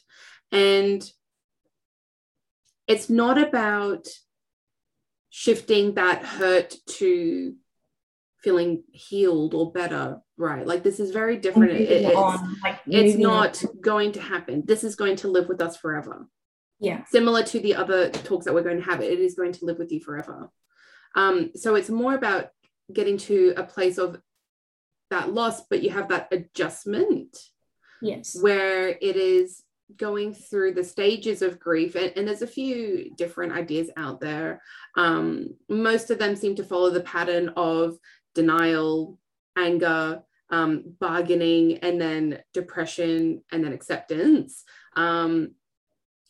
And 0.52 1.10
it's 2.88 3.10
not 3.10 3.38
about 3.38 4.08
shifting 5.30 5.96
that 5.96 6.24
hurt 6.24 6.76
to 6.88 7.56
feeling 8.40 8.84
healed 8.92 9.54
or 9.54 9.72
better 9.72 10.20
right? 10.38 10.68
Like 10.68 10.84
this 10.84 11.00
is 11.00 11.12
very 11.12 11.38
different. 11.38 11.72
It, 11.72 11.90
it's, 11.90 12.16
like 12.62 12.80
it's 12.88 13.18
not 13.18 13.64
on. 13.64 13.80
going 13.80 14.12
to 14.14 14.22
happen. 14.22 14.64
This 14.66 14.84
is 14.84 14.96
going 14.96 15.16
to 15.18 15.30
live 15.30 15.48
with 15.48 15.62
us 15.62 15.78
forever 15.78 16.28
yeah. 16.86 17.04
similar 17.06 17.44
to 17.44 17.60
the 17.60 17.76
other 17.76 18.10
talks 18.10 18.46
that 18.46 18.54
we're 18.54 18.64
going 18.70 18.78
to 18.78 18.90
have 18.92 19.02
it 19.02 19.20
is 19.20 19.36
going 19.36 19.52
to 19.54 19.66
live 19.66 19.80
with 19.80 19.92
you 19.92 20.00
forever. 20.00 20.50
Um 21.16 21.52
so 21.56 21.76
it's 21.76 21.90
more 21.90 22.14
about 22.14 22.50
getting 22.94 23.18
to 23.18 23.54
a 23.58 23.64
place 23.64 23.98
of 23.98 24.22
that 25.10 25.34
loss 25.34 25.62
but 25.70 25.82
you 25.82 25.90
have 25.90 26.10
that 26.10 26.28
adjustment 26.32 27.38
yes. 28.02 28.36
where 28.40 28.90
it 28.90 29.16
is 29.16 29.64
going 29.98 30.34
through 30.34 30.74
the 30.74 30.84
stages 30.84 31.42
of 31.42 31.60
grief 31.60 31.96
and, 31.96 32.12
and, 32.16 32.28
there's 32.28 32.42
a 32.42 32.48
few 32.48 33.12
different 33.16 33.54
ideas 33.54 33.90
out 33.98 34.20
there. 34.20 34.62
Um, 34.98 35.56
most 35.70 36.10
of 36.10 36.18
them 36.18 36.36
seem 36.36 36.56
to 36.56 36.64
follow 36.64 36.90
the 36.90 37.02
pattern 37.02 37.50
of 37.56 37.98
denial 38.34 39.20
anger 39.56 40.24
um, 40.50 40.96
bargaining 41.00 41.78
and 41.80 42.00
then 42.00 42.40
depression 42.54 43.44
and 43.52 43.64
then 43.64 43.74
acceptance. 43.74 44.64
Um, 44.96 45.52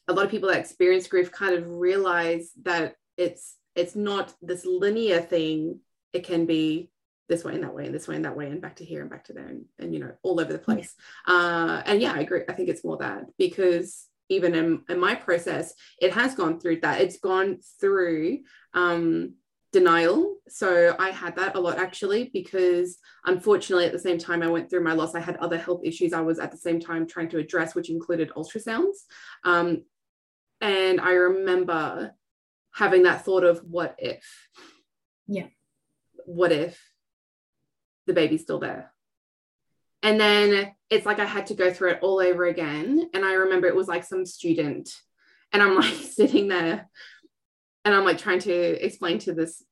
a 0.08 0.14
lot 0.14 0.26
of 0.26 0.32
people 0.32 0.50
that 0.50 0.60
experience 0.60 1.08
grief 1.08 1.32
kind 1.32 1.56
of 1.56 1.68
realize 1.68 2.52
that 2.64 2.96
it's 3.18 3.56
it's 3.76 3.96
not 3.96 4.34
this 4.42 4.66
linear 4.66 5.20
thing. 5.20 5.80
It 6.14 6.24
can 6.24 6.46
be 6.46 6.90
this 7.28 7.44
way 7.44 7.56
and 7.56 7.64
that 7.64 7.74
way 7.74 7.86
and 7.86 7.94
this 7.94 8.08
way 8.08 8.16
and 8.16 8.26
that 8.26 8.38
way 8.38 8.48
and 8.48 8.62
back 8.62 8.78
to 8.78 8.86
here 8.86 9.02
and 9.02 9.10
back 9.10 9.26
to 9.26 9.34
there 9.34 9.48
and, 9.48 9.66
and 9.80 9.94
you 9.94 10.00
know 10.00 10.12
all 10.24 10.40
over 10.40 10.54
the 10.54 10.60
place. 10.60 10.94
Uh, 11.28 11.82
and 11.86 12.02
yeah 12.02 12.14
i 12.14 12.20
agree. 12.20 12.44
I 12.48 12.54
think 12.54 12.70
it's 12.70 12.84
more 12.84 12.98
that 12.98 13.26
because 13.38 14.08
even 14.30 14.56
in, 14.56 14.82
in 14.90 15.00
my 15.00 15.16
process 15.16 15.74
it 16.02 16.14
has 16.14 16.36
gone 16.36 16.60
through 16.60 16.82
that. 16.82 17.02
It's 17.02 17.20
gone 17.20 17.60
through 17.80 18.40
um, 18.74 19.34
denial. 19.74 20.36
So 20.48 20.96
i 21.00 21.10
had 21.10 21.36
that 21.38 21.56
a 21.56 21.60
lot 21.60 21.80
actually 21.80 22.30
because 22.32 22.98
unfortunately 23.26 23.86
at 23.86 23.92
the 23.92 24.00
same 24.00 24.20
time 24.20 24.44
i 24.44 24.48
went 24.48 24.70
through 24.70 24.84
my 24.84 24.94
loss 24.94 25.16
i 25.16 25.20
had 25.20 25.38
other 25.38 25.58
health 25.58 25.82
issues. 25.84 26.14
I 26.14 26.22
was 26.22 26.40
at 26.40 26.52
the 26.52 26.58
same 26.58 26.80
time 26.80 27.08
trying 27.08 27.30
to 27.30 27.40
address 27.40 27.74
which 27.76 27.90
included 27.90 28.32
ultrasounds. 28.38 28.98
Um, 29.44 29.84
and 30.62 31.00
i 31.02 31.12
remember 31.12 32.14
having 32.74 33.04
that 33.04 33.24
thought 33.24 33.44
of 33.44 33.60
what 33.60 33.96
if 34.00 34.50
yeah 35.28 35.48
what 36.26 36.52
if 36.52 36.80
the 38.06 38.14
baby's 38.14 38.42
still 38.42 38.60
there. 38.60 38.92
And 40.04 40.20
then 40.20 40.74
it's 40.90 41.06
like 41.06 41.20
I 41.20 41.26
had 41.26 41.48
to 41.48 41.56
go 41.56 41.74
through 41.74 41.92
it 41.92 42.00
all 42.02 42.20
over 42.20 42.46
again. 42.46 43.10
And 43.14 43.26
I 43.26 43.34
remember 43.34 43.68
it 43.68 43.76
was 43.76 43.88
like 43.88 44.04
some 44.04 44.26
student, 44.26 44.90
and 45.52 45.62
I'm 45.62 45.76
like 45.80 45.94
sitting 45.94 46.48
there 46.48 46.90
and 47.84 47.94
I'm 47.94 48.06
like 48.06 48.18
trying 48.18 48.40
to 48.40 48.86
explain 48.86 49.20
to 49.20 49.34
this 49.34 49.64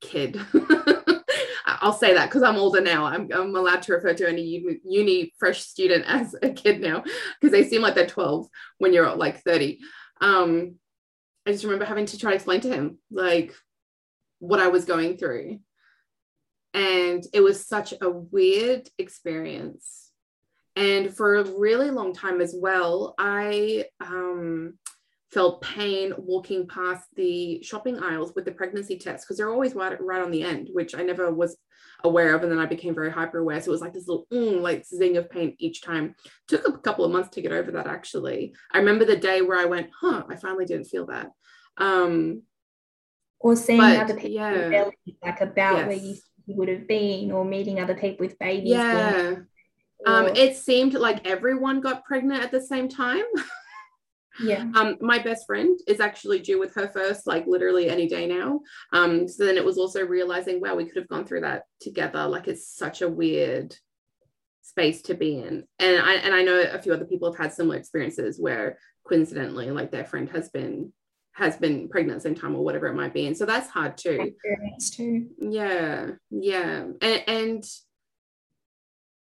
kid. 0.00 0.40
I'll 1.68 1.92
say 1.92 2.14
that 2.14 2.26
because 2.26 2.44
I'm 2.44 2.56
older 2.56 2.80
now. 2.80 3.06
I'm, 3.06 3.28
I'm 3.32 3.54
allowed 3.54 3.82
to 3.82 3.92
refer 3.92 4.14
to 4.14 4.28
any 4.28 4.78
uni 4.84 5.32
fresh 5.38 5.62
student 5.62 6.04
as 6.08 6.34
a 6.42 6.50
kid 6.50 6.80
now 6.80 7.02
because 7.40 7.52
they 7.52 7.68
seem 7.68 7.82
like 7.82 7.94
they're 7.94 8.06
12 8.06 8.48
when 8.78 8.92
you're 8.92 9.14
like 9.14 9.42
30. 9.42 9.80
Um, 10.20 10.76
I 11.46 11.52
just 11.52 11.64
remember 11.64 11.84
having 11.84 12.06
to 12.06 12.18
try 12.18 12.30
to 12.30 12.36
explain 12.36 12.60
to 12.62 12.68
him 12.68 12.98
like 13.10 13.54
what 14.38 14.60
I 14.60 14.68
was 14.68 14.84
going 14.84 15.16
through 15.16 15.60
and 16.76 17.24
it 17.32 17.40
was 17.40 17.66
such 17.66 17.94
a 18.02 18.10
weird 18.10 18.88
experience. 18.98 20.12
And 20.76 21.16
for 21.16 21.36
a 21.36 21.44
really 21.44 21.90
long 21.90 22.12
time 22.12 22.42
as 22.42 22.54
well, 22.54 23.14
I 23.18 23.86
um, 23.98 24.78
felt 25.32 25.60
pain 25.60 26.12
walking 26.18 26.68
past 26.68 27.08
the 27.16 27.62
shopping 27.62 27.98
aisles 27.98 28.32
with 28.34 28.44
the 28.44 28.52
pregnancy 28.52 28.96
test 28.96 29.24
because 29.24 29.36
they're 29.36 29.50
always 29.50 29.74
right, 29.74 30.00
right 30.00 30.22
on 30.22 30.30
the 30.30 30.42
end, 30.42 30.68
which 30.72 30.94
I 30.94 31.02
never 31.02 31.32
was 31.32 31.56
aware 32.04 32.34
of. 32.34 32.42
And 32.42 32.52
then 32.52 32.60
I 32.60 32.66
became 32.66 32.94
very 32.94 33.10
hyper 33.10 33.38
aware. 33.38 33.60
So 33.60 33.70
it 33.70 33.72
was 33.72 33.80
like 33.80 33.92
this 33.92 34.06
little 34.06 34.26
mm, 34.32 34.60
like 34.60 34.86
zing 34.86 35.16
of 35.16 35.28
pain 35.28 35.56
each 35.58 35.82
time. 35.82 36.14
Took 36.48 36.68
a 36.68 36.78
couple 36.78 37.04
of 37.04 37.10
months 37.10 37.30
to 37.30 37.42
get 37.42 37.52
over 37.52 37.72
that 37.72 37.88
actually. 37.88 38.54
I 38.72 38.78
remember 38.78 39.04
the 39.04 39.16
day 39.16 39.42
where 39.42 39.58
I 39.58 39.64
went, 39.64 39.90
huh, 40.00 40.24
I 40.28 40.36
finally 40.36 40.64
didn't 40.64 40.86
feel 40.86 41.06
that. 41.06 41.30
Um, 41.76 42.42
or 43.40 43.56
seeing 43.56 43.80
but, 43.80 43.98
other 43.98 44.14
people 44.14 44.30
yeah. 44.30 44.84
like 45.22 45.40
about 45.40 45.76
yes. 45.76 45.86
where 45.88 45.96
you 45.96 46.16
would 46.48 46.68
have 46.68 46.86
been 46.86 47.32
or 47.32 47.44
meeting 47.44 47.80
other 47.80 47.94
people 47.94 48.26
with 48.26 48.38
babies. 48.38 48.70
Yeah. 48.70 49.36
um, 50.06 50.28
it 50.28 50.56
seemed 50.56 50.94
like 50.94 51.26
everyone 51.26 51.80
got 51.80 52.04
pregnant 52.04 52.44
at 52.44 52.52
the 52.52 52.60
same 52.60 52.88
time. 52.88 53.24
yeah. 54.40 54.64
Um, 54.74 54.96
my 55.00 55.18
best 55.18 55.46
friend 55.46 55.78
is 55.86 56.00
actually 56.00 56.40
due 56.40 56.58
with 56.58 56.74
her 56.74 56.88
first, 56.88 57.26
like 57.26 57.46
literally 57.46 57.88
any 57.88 58.08
day 58.08 58.26
now. 58.26 58.60
Um, 58.92 59.28
so 59.28 59.44
then 59.44 59.56
it 59.56 59.64
was 59.64 59.78
also 59.78 60.04
realizing, 60.04 60.60
wow, 60.60 60.74
we 60.74 60.84
could 60.84 60.96
have 60.96 61.08
gone 61.08 61.24
through 61.24 61.42
that 61.42 61.64
together. 61.80 62.26
Like 62.26 62.48
it's 62.48 62.68
such 62.68 63.02
a 63.02 63.08
weird 63.08 63.76
space 64.62 65.02
to 65.02 65.14
be 65.14 65.38
in. 65.38 65.64
And 65.78 66.00
I 66.00 66.14
and 66.14 66.34
I 66.34 66.42
know 66.42 66.60
a 66.60 66.78
few 66.78 66.92
other 66.92 67.04
people 67.04 67.32
have 67.32 67.40
had 67.40 67.52
similar 67.52 67.76
experiences 67.76 68.38
where 68.38 68.78
coincidentally, 69.06 69.70
like 69.70 69.90
their 69.90 70.04
friend 70.04 70.28
has 70.30 70.48
been 70.48 70.92
has 71.32 71.56
been 71.56 71.88
pregnant 71.88 72.16
at 72.16 72.22
the 72.22 72.28
same 72.30 72.34
time 72.34 72.56
or 72.56 72.64
whatever 72.64 72.86
it 72.86 72.94
might 72.94 73.12
be. 73.12 73.26
And 73.26 73.36
so 73.36 73.44
that's 73.44 73.68
hard 73.68 73.98
too. 73.98 74.18
Experience 74.20 74.90
too. 74.90 75.28
Yeah. 75.38 76.12
Yeah. 76.30 76.86
And, 77.02 77.22
and 77.26 77.64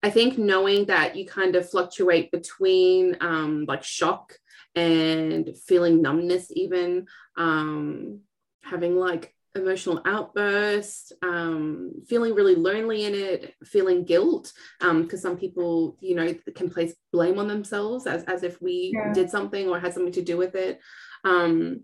I 0.02 0.10
think 0.10 0.36
knowing 0.36 0.86
that 0.86 1.14
you 1.14 1.24
kind 1.24 1.54
of 1.54 1.70
fluctuate 1.70 2.32
between 2.32 3.16
um, 3.20 3.64
like 3.68 3.84
shock 3.84 4.32
and 4.74 5.56
feeling 5.66 6.02
numbness, 6.02 6.50
even 6.50 7.06
um, 7.36 8.20
having 8.62 8.96
like 8.96 9.34
emotional 9.54 10.00
outbursts, 10.04 11.12
um, 11.22 11.92
feeling 12.08 12.34
really 12.34 12.54
lonely 12.54 13.04
in 13.04 13.14
it, 13.14 13.54
feeling 13.64 14.04
guilt, 14.04 14.52
because 14.78 15.24
um, 15.24 15.30
some 15.30 15.36
people, 15.36 15.96
you 16.00 16.14
know, 16.14 16.34
can 16.54 16.70
place 16.70 16.94
blame 17.12 17.38
on 17.38 17.48
themselves 17.48 18.06
as, 18.06 18.22
as 18.24 18.42
if 18.42 18.60
we 18.62 18.92
yeah. 18.94 19.12
did 19.12 19.30
something 19.30 19.68
or 19.68 19.80
had 19.80 19.92
something 19.92 20.12
to 20.12 20.22
do 20.22 20.36
with 20.36 20.54
it. 20.54 20.80
Um, 21.24 21.82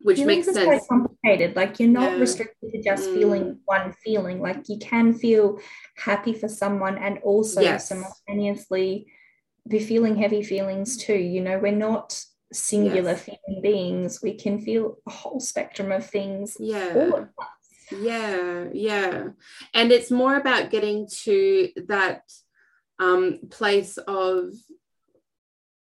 which 0.00 0.18
Feelings 0.18 0.46
makes 0.46 0.54
sense. 0.54 0.66
Quite 0.66 0.88
complicated. 0.88 1.56
Like 1.56 1.80
you're 1.80 1.88
not 1.88 2.12
yeah. 2.12 2.18
restricted 2.18 2.72
to 2.72 2.82
just 2.82 3.08
mm. 3.08 3.14
feeling 3.14 3.58
one 3.64 3.94
feeling. 4.04 4.42
Like 4.42 4.68
you 4.68 4.78
can 4.78 5.14
feel 5.14 5.58
happy 5.96 6.34
for 6.34 6.46
someone 6.46 6.98
and 6.98 7.18
also 7.18 7.62
yes. 7.62 7.88
simultaneously 7.88 9.06
be 9.68 9.78
feeling 9.78 10.16
heavy 10.16 10.42
feelings 10.42 10.96
too. 10.96 11.16
You 11.16 11.40
know, 11.40 11.58
we're 11.58 11.72
not 11.72 12.20
singular 12.52 13.12
yes. 13.12 13.22
feeling 13.22 13.62
beings. 13.62 14.20
We 14.22 14.34
can 14.34 14.60
feel 14.60 14.98
a 15.06 15.10
whole 15.10 15.40
spectrum 15.40 15.92
of 15.92 16.06
things. 16.06 16.56
Yeah. 16.60 17.26
Yeah, 17.90 18.66
yeah. 18.72 19.28
And 19.74 19.92
it's 19.92 20.10
more 20.10 20.36
about 20.36 20.70
getting 20.70 21.06
to 21.24 21.70
that 21.88 22.22
um, 22.98 23.40
place 23.50 23.96
of 23.98 24.52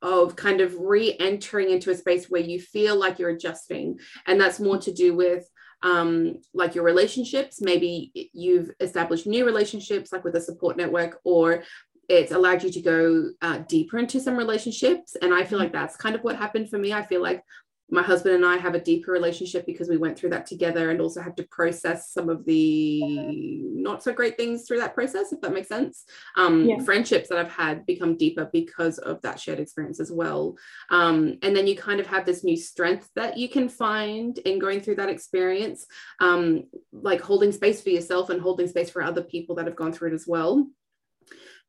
of 0.03 0.35
kind 0.35 0.61
of 0.61 0.75
re-entering 0.79 1.69
into 1.69 1.91
a 1.91 1.95
space 1.95 2.27
where 2.27 2.41
you 2.41 2.59
feel 2.59 2.95
like 2.95 3.19
you're 3.19 3.29
adjusting 3.29 3.99
and 4.25 4.41
that's 4.41 4.59
more 4.59 4.79
to 4.79 4.91
do 4.91 5.15
with 5.15 5.47
um, 5.83 6.41
like 6.55 6.73
your 6.73 6.83
relationships 6.83 7.61
maybe 7.61 8.11
you've 8.33 8.71
established 8.79 9.27
new 9.27 9.45
relationships 9.45 10.11
like 10.11 10.23
with 10.23 10.35
a 10.35 10.41
support 10.41 10.75
network 10.75 11.19
or 11.23 11.63
it's 12.09 12.31
allowed 12.31 12.63
you 12.63 12.71
to 12.71 12.81
go 12.81 13.29
uh, 13.41 13.59
deeper 13.67 13.97
into 13.97 14.19
some 14.19 14.37
relationships 14.37 15.15
and 15.21 15.33
i 15.33 15.43
feel 15.43 15.59
like 15.59 15.73
that's 15.73 15.95
kind 15.95 16.15
of 16.15 16.23
what 16.23 16.35
happened 16.35 16.69
for 16.69 16.77
me 16.77 16.93
i 16.93 17.03
feel 17.03 17.21
like 17.21 17.43
my 17.89 18.01
husband 18.01 18.35
and 18.35 18.45
i 18.45 18.57
have 18.57 18.75
a 18.75 18.81
deeper 18.81 19.11
relationship 19.11 19.65
because 19.65 19.89
we 19.89 19.97
went 19.97 20.17
through 20.17 20.29
that 20.29 20.45
together 20.45 20.91
and 20.91 21.01
also 21.01 21.21
had 21.21 21.35
to 21.37 21.43
process 21.51 22.11
some 22.11 22.29
of 22.29 22.45
the 22.45 23.61
not 23.81 24.03
so 24.03 24.13
great 24.13 24.37
things 24.37 24.65
through 24.65 24.79
that 24.79 24.93
process, 24.93 25.31
if 25.31 25.41
that 25.41 25.53
makes 25.53 25.67
sense. 25.67 26.05
Um, 26.37 26.65
Yeah. 26.65 26.79
Friendships 26.79 27.29
that 27.29 27.37
I've 27.37 27.51
had 27.51 27.85
become 27.85 28.17
deeper 28.17 28.49
because 28.51 28.97
of 28.99 29.21
that 29.21 29.39
shared 29.39 29.59
experience 29.59 29.99
as 29.99 30.11
well. 30.11 30.57
Um, 30.89 31.37
and 31.41 31.55
then 31.55 31.67
you 31.67 31.75
kind 31.75 31.99
of 31.99 32.07
have 32.07 32.25
this 32.25 32.43
new 32.43 32.57
strength 32.57 33.09
that 33.15 33.37
you 33.37 33.49
can 33.49 33.67
find 33.67 34.37
in 34.39 34.59
going 34.59 34.81
through 34.81 34.95
that 34.95 35.09
experience, 35.09 35.85
um, 36.19 36.63
like 36.91 37.21
holding 37.21 37.51
space 37.51 37.81
for 37.81 37.89
yourself 37.89 38.29
and 38.29 38.41
holding 38.41 38.67
space 38.67 38.89
for 38.89 39.01
other 39.01 39.23
people 39.23 39.55
that 39.55 39.65
have 39.65 39.75
gone 39.75 39.91
through 39.91 40.11
it 40.11 40.15
as 40.15 40.27
well. 40.27 40.67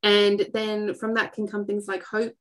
And 0.02 0.46
then 0.52 0.94
from 0.94 1.14
that 1.14 1.32
can 1.32 1.46
come 1.46 1.64
things 1.64 1.88
like 1.88 2.02
hope. 2.02 2.36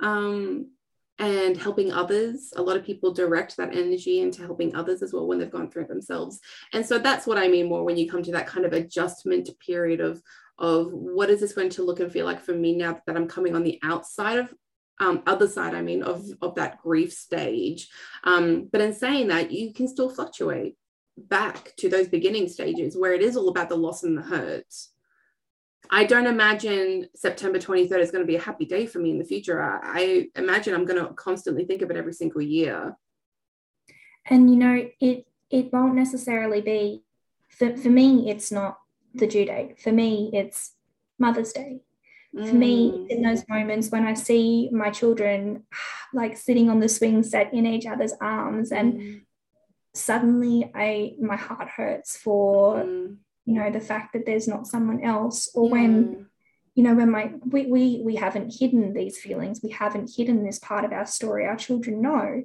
Um, 0.00 0.70
and 1.18 1.56
helping 1.56 1.92
others. 1.92 2.52
A 2.56 2.62
lot 2.62 2.76
of 2.76 2.84
people 2.84 3.12
direct 3.12 3.56
that 3.56 3.74
energy 3.74 4.20
into 4.20 4.42
helping 4.42 4.74
others 4.74 5.02
as 5.02 5.12
well 5.12 5.26
when 5.26 5.38
they've 5.38 5.50
gone 5.50 5.70
through 5.70 5.84
it 5.84 5.88
themselves. 5.88 6.40
And 6.72 6.84
so 6.84 6.98
that's 6.98 7.26
what 7.26 7.38
I 7.38 7.48
mean 7.48 7.68
more 7.68 7.84
when 7.84 7.96
you 7.96 8.08
come 8.10 8.22
to 8.22 8.32
that 8.32 8.46
kind 8.46 8.66
of 8.66 8.72
adjustment 8.72 9.48
period 9.60 10.00
of 10.00 10.22
of 10.58 10.90
what 10.90 11.28
is 11.28 11.40
this 11.40 11.52
going 11.52 11.68
to 11.68 11.82
look 11.82 12.00
and 12.00 12.10
feel 12.10 12.24
like 12.24 12.40
for 12.40 12.54
me 12.54 12.74
now 12.74 12.98
that 13.06 13.16
I'm 13.16 13.28
coming 13.28 13.54
on 13.54 13.62
the 13.62 13.78
outside 13.82 14.38
of 14.38 14.54
um, 14.98 15.22
other 15.26 15.46
side, 15.46 15.74
I 15.74 15.82
mean, 15.82 16.02
of 16.02 16.26
of 16.40 16.54
that 16.56 16.78
grief 16.82 17.12
stage. 17.12 17.88
Um, 18.24 18.68
but 18.72 18.80
in 18.80 18.94
saying 18.94 19.28
that, 19.28 19.50
you 19.50 19.72
can 19.74 19.88
still 19.88 20.08
fluctuate 20.08 20.76
back 21.18 21.72
to 21.78 21.88
those 21.88 22.08
beginning 22.08 22.48
stages 22.48 22.96
where 22.96 23.14
it 23.14 23.22
is 23.22 23.36
all 23.36 23.48
about 23.48 23.68
the 23.68 23.76
loss 23.76 24.02
and 24.02 24.16
the 24.16 24.22
hurt. 24.22 24.66
I 25.90 26.04
don't 26.04 26.26
imagine 26.26 27.08
September 27.14 27.58
23rd 27.58 28.00
is 28.00 28.10
going 28.10 28.22
to 28.22 28.26
be 28.26 28.36
a 28.36 28.40
happy 28.40 28.64
day 28.64 28.86
for 28.86 28.98
me 28.98 29.10
in 29.10 29.18
the 29.18 29.24
future. 29.24 29.62
I, 29.62 29.80
I 29.82 30.28
imagine 30.40 30.74
I'm 30.74 30.84
going 30.84 31.04
to 31.04 31.12
constantly 31.14 31.64
think 31.64 31.82
of 31.82 31.90
it 31.90 31.96
every 31.96 32.12
single 32.12 32.42
year. 32.42 32.96
and 34.28 34.50
you 34.50 34.56
know 34.56 34.88
it 35.00 35.26
it 35.50 35.72
won't 35.72 35.94
necessarily 35.94 36.60
be 36.60 37.02
for, 37.48 37.76
for 37.76 37.88
me 37.88 38.28
it's 38.30 38.50
not 38.50 38.78
the 39.14 39.26
due 39.26 39.44
date 39.44 39.78
for 39.80 39.92
me 39.92 40.30
it's 40.32 40.72
mother's 41.18 41.52
day 41.52 41.80
for 42.48 42.52
me 42.64 42.72
Mm. 42.90 43.10
in 43.12 43.22
those 43.22 43.44
moments 43.48 43.88
when 43.92 44.04
i 44.04 44.14
see 44.14 44.68
my 44.82 44.90
children 44.90 45.62
like 46.20 46.36
sitting 46.36 46.68
on 46.68 46.80
the 46.80 46.88
swing 46.88 47.22
set 47.22 47.54
in 47.54 47.64
each 47.66 47.86
other's 47.86 48.14
arms 48.20 48.72
and 48.72 48.88
Mm. 48.94 49.20
suddenly 49.94 50.70
i 50.74 51.14
my 51.20 51.36
heart 51.36 51.68
hurts 51.78 52.16
for 52.16 52.82
Mm. 52.82 53.16
You 53.46 53.54
know 53.54 53.70
the 53.70 53.80
fact 53.80 54.12
that 54.12 54.26
there's 54.26 54.48
not 54.48 54.66
someone 54.66 55.02
else 55.02 55.50
or 55.54 55.68
when 55.70 56.26
you 56.74 56.82
know 56.82 56.94
when 56.94 57.10
my 57.10 57.32
we, 57.46 57.66
we 57.66 58.00
we 58.04 58.16
haven't 58.16 58.54
hidden 58.58 58.92
these 58.92 59.18
feelings 59.18 59.60
we 59.62 59.70
haven't 59.70 60.12
hidden 60.14 60.44
this 60.44 60.58
part 60.58 60.84
of 60.84 60.92
our 60.92 61.06
story. 61.06 61.46
Our 61.46 61.56
children 61.56 62.02
know. 62.02 62.42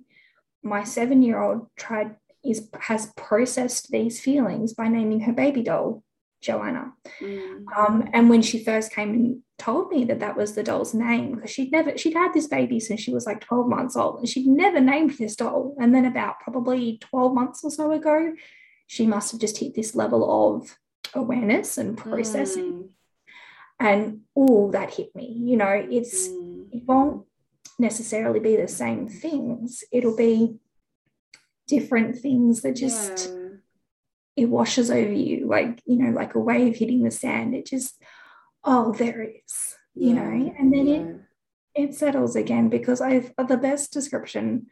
My 0.64 0.84
seven 0.84 1.24
year 1.24 1.42
old 1.42 1.68
tried 1.76 2.16
is 2.44 2.70
has 2.80 3.12
processed 3.18 3.92
these 3.92 4.22
feelings 4.22 4.74
by 4.74 4.88
naming 4.88 5.22
her 5.22 5.34
baby 5.34 5.64
doll 5.64 6.04
joanna. 6.40 6.94
Mm. 7.20 7.66
um, 7.76 8.10
and 8.14 8.30
when 8.30 8.42
she 8.42 8.64
first 8.64 8.92
came 8.92 9.10
and 9.10 9.42
told 9.60 9.92
me 9.92 10.06
that 10.06 10.22
that 10.22 10.36
was 10.36 10.54
the 10.54 10.64
doll's 10.64 10.94
name 10.94 11.36
because 11.36 11.52
she'd 11.52 11.72
never 11.72 11.96
she'd 11.98 12.16
had 12.16 12.34
this 12.34 12.48
baby 12.48 12.80
since 12.80 13.00
she 13.00 13.14
was 13.14 13.28
like 13.28 13.42
12 13.42 13.68
months 13.68 13.96
old 13.96 14.20
and 14.20 14.30
she'd 14.30 14.48
never 14.48 14.80
named 14.80 15.18
this 15.18 15.36
doll. 15.36 15.76
And 15.80 15.94
then 15.94 16.06
about 16.06 16.40
probably 16.40 17.00
12 17.02 17.34
months 17.34 17.64
or 17.64 17.72
so 17.72 17.92
ago 17.92 18.34
she 18.88 19.08
must 19.08 19.32
have 19.32 19.40
just 19.40 19.58
hit 19.58 19.74
this 19.74 19.96
level 19.96 20.54
of 20.54 20.78
awareness 21.16 21.78
and 21.78 21.98
processing 21.98 22.72
Mm. 22.74 22.90
and 23.80 24.22
all 24.36 24.70
that 24.72 24.94
hit 24.94 25.16
me 25.16 25.28
you 25.50 25.58
know 25.58 25.74
it's 25.98 26.28
Mm. 26.30 26.68
it 26.72 26.84
won't 26.88 27.26
necessarily 27.80 28.40
be 28.40 28.56
the 28.56 28.68
same 28.68 29.08
things 29.08 29.84
it'll 29.92 30.16
be 30.16 30.60
different 31.68 32.18
things 32.20 32.62
that 32.62 32.76
just 32.76 33.30
Yeah. 33.30 33.48
it 34.38 34.46
washes 34.46 34.92
over 34.92 35.12
you 35.12 35.48
like 35.48 35.82
you 35.86 35.98
know 35.98 36.12
like 36.12 36.36
a 36.36 36.40
wave 36.40 36.76
hitting 36.76 37.04
the 37.04 37.12
sand 37.12 37.56
it 37.56 37.66
just 37.66 38.02
oh 38.64 38.92
there 38.94 39.22
it 39.22 39.44
is 39.46 39.76
you 39.96 40.14
know 40.14 40.54
and 40.58 40.74
then 40.74 40.88
Yeah. 40.88 40.96
it 40.96 41.16
it 41.74 41.96
settles 41.96 42.36
again 42.36 42.70
because 42.70 43.00
i've 43.02 43.34
the 43.48 43.58
best 43.58 43.94
description 43.94 44.68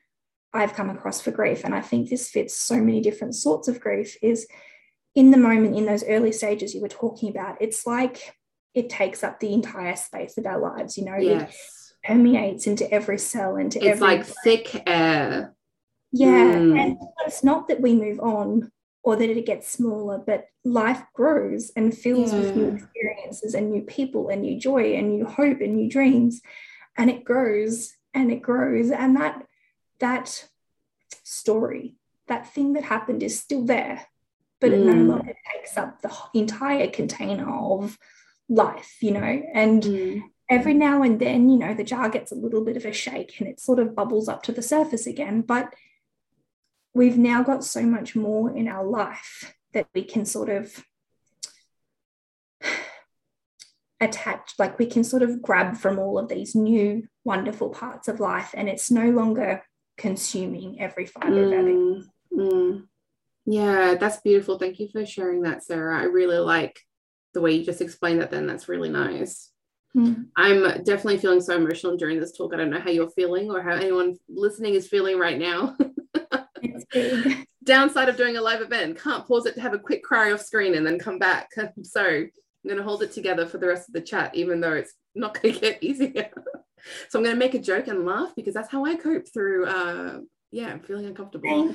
i've 0.54 0.74
come 0.74 0.90
across 0.90 1.22
for 1.22 1.32
grief 1.32 1.64
and 1.64 1.74
i 1.74 1.82
think 1.82 2.10
this 2.10 2.30
fits 2.30 2.54
so 2.56 2.76
many 2.78 3.02
different 3.02 3.36
sorts 3.36 3.68
of 3.68 3.80
grief 3.80 4.18
is 4.22 4.48
in 5.16 5.32
the 5.32 5.38
moment 5.38 5.76
in 5.76 5.86
those 5.86 6.04
early 6.06 6.32
stages 6.32 6.74
you 6.74 6.82
were 6.82 6.88
talking 6.88 7.30
about 7.30 7.58
it's 7.62 7.86
like 7.88 8.36
it 8.74 8.90
takes 8.90 9.24
up 9.24 9.40
the 9.40 9.54
entire 9.54 9.96
space 9.96 10.38
of 10.38 10.46
our 10.46 10.60
lives 10.60 10.98
you 10.98 11.06
know 11.06 11.16
it 11.18 11.50
permeates 12.04 12.68
into 12.68 12.90
every 12.94 13.18
cell 13.18 13.56
into 13.58 13.78
It's 13.80 13.88
every 13.88 14.08
like 14.08 14.26
thick 14.26 14.84
air. 14.88 15.54
yeah 16.12 16.54
Mm. 16.56 16.80
and 16.80 16.98
it's 17.26 17.44
not 17.44 17.68
that 17.68 17.82
we 17.82 17.94
move 17.96 18.20
on 18.20 18.72
or 19.04 19.16
that 19.16 19.30
it 19.30 19.46
gets 19.46 19.68
smaller 19.68 20.18
but 20.26 20.46
life 20.64 21.02
grows 21.14 21.72
and 21.76 21.98
fills 21.98 22.32
with 22.34 22.56
new 22.56 22.70
experiences 22.76 23.54
and 23.56 23.72
new 23.72 23.82
people 23.82 24.30
and 24.30 24.42
new 24.44 24.60
joy 24.60 24.94
and 24.94 25.10
new 25.10 25.26
hope 25.26 25.60
and 25.62 25.76
new 25.76 25.90
dreams 25.90 26.42
and 26.98 27.10
it 27.10 27.24
grows 27.24 27.94
and 28.14 28.32
it 28.32 28.42
grows 28.42 28.92
and 28.92 29.16
that 29.18 29.46
that 30.00 30.48
story 31.24 31.96
that 32.28 32.48
thing 32.54 32.74
that 32.74 32.84
happened 32.84 33.24
is 33.24 33.40
still 33.40 33.66
there 33.66 34.06
but 34.60 34.72
it 34.74 34.80
no 34.80 34.94
Mm. 34.94 35.08
longer 35.08 35.34
takes 35.54 35.78
up 35.78 36.02
the 36.02 36.12
entire 36.34 36.90
container 36.90 37.50
of 37.50 37.98
life 38.50 38.98
you 39.02 39.12
know 39.12 39.42
and 39.54 39.84
Mm. 39.84 40.24
every 40.50 40.74
now 40.74 41.04
and 41.04 41.20
then, 41.20 41.48
you 41.48 41.60
know, 41.60 41.76
the 41.76 41.84
jar 41.84 42.10
gets 42.10 42.32
a 42.32 42.36
little 42.36 42.64
bit 42.66 42.76
of 42.76 42.84
a 42.84 42.92
shake 42.92 43.40
and 43.40 43.48
it 43.48 43.60
sort 43.60 43.78
of 43.78 43.96
bubbles 43.96 44.28
up 44.28 44.42
to 44.44 44.52
the 44.52 44.64
surface 44.64 45.06
again. 45.06 45.42
But 45.42 45.76
we've 46.96 47.20
now 47.20 47.44
got 47.44 47.64
so 47.64 47.84
much 47.84 48.16
more 48.16 48.50
in 48.50 48.68
our 48.68 48.84
life 48.84 49.56
that 49.74 49.88
we 49.94 50.04
can 50.04 50.26
sort 50.26 50.50
of 50.50 50.84
attach, 54.02 54.54
like 54.58 54.80
we 54.80 54.86
can 54.88 55.04
sort 55.04 55.22
of 55.22 55.42
grab 55.42 55.78
from 55.78 56.00
all 56.00 56.18
of 56.18 56.30
these 56.30 56.56
new 56.56 57.08
wonderful 57.24 57.70
parts 57.70 58.08
of 58.08 58.20
life. 58.20 58.52
And 58.58 58.68
it's 58.68 58.90
no 58.90 59.10
longer 59.12 59.64
consuming 59.98 60.82
every 60.82 61.06
fiber 61.06 61.44
of 61.44 61.54
our 61.54 61.64
being. 61.64 62.06
Mm, 62.34 62.52
mm. 62.52 62.88
Yeah, 63.50 63.96
that's 63.96 64.22
beautiful. 64.22 64.60
Thank 64.60 64.80
you 64.80 64.90
for 64.90 65.04
sharing 65.08 65.42
that, 65.42 65.64
Sarah. 65.64 66.00
I 66.00 66.04
really 66.04 66.38
like 66.38 66.80
the 67.34 67.42
way 67.42 67.54
you 67.54 67.66
just 67.66 67.82
explained 67.82 68.22
that 68.22 68.30
then. 68.30 68.46
That's 68.46 68.70
really 68.70 68.90
nice. 68.90 69.50
Mm. 69.98 70.28
I'm 70.38 70.84
definitely 70.84 71.18
feeling 71.18 71.42
so 71.42 71.56
emotional 71.56 71.98
during 71.98 72.20
this 72.20 72.38
talk. 72.38 72.54
I 72.54 72.58
don't 72.58 72.70
know 72.70 72.80
how 72.80 72.92
you're 72.92 73.10
feeling 73.10 73.50
or 73.50 73.64
how 73.64 73.74
anyone 73.74 74.18
listening 74.30 74.76
is 74.76 74.88
feeling 74.88 75.18
right 75.18 75.40
now. 75.40 75.76
Downside 77.64 78.08
of 78.08 78.18
doing 78.18 78.38
a 78.38 78.42
live 78.42 78.62
event, 78.62 79.02
can't 79.02 79.28
pause 79.28 79.48
it 79.48 79.56
to 79.56 79.62
have 79.62 79.74
a 79.74 79.80
quick 79.80 80.04
cry 80.04 80.32
off 80.32 80.42
screen 80.42 80.76
and 80.76 80.86
then 80.86 81.00
come 81.00 81.18
back. 81.18 81.50
So 81.84 82.04
I'm 82.04 82.30
going 82.68 82.78
to 82.78 82.84
hold 82.84 83.02
it 83.02 83.14
together 83.14 83.48
for 83.48 83.58
the 83.58 83.68
rest 83.68 83.90
of 83.90 83.94
the 83.94 84.02
chat, 84.02 84.36
even 84.36 84.60
though 84.60 84.74
it's 84.74 84.94
not 85.16 85.42
going 85.42 85.56
to 85.56 85.60
get 85.60 85.80
easier. 85.84 86.30
so 87.10 87.18
I'm 87.18 87.24
going 87.24 87.36
to 87.36 87.40
make 87.40 87.56
a 87.56 87.60
joke 87.60 87.88
and 87.88 88.06
laugh 88.06 88.32
because 88.36 88.54
that's 88.54 88.72
how 88.72 88.86
I 88.86 88.94
cope 88.94 89.26
through, 89.34 89.66
uh, 89.66 90.20
yeah, 90.52 90.68
I'm 90.68 90.82
feeling 90.82 91.08
uncomfortable. 91.08 91.74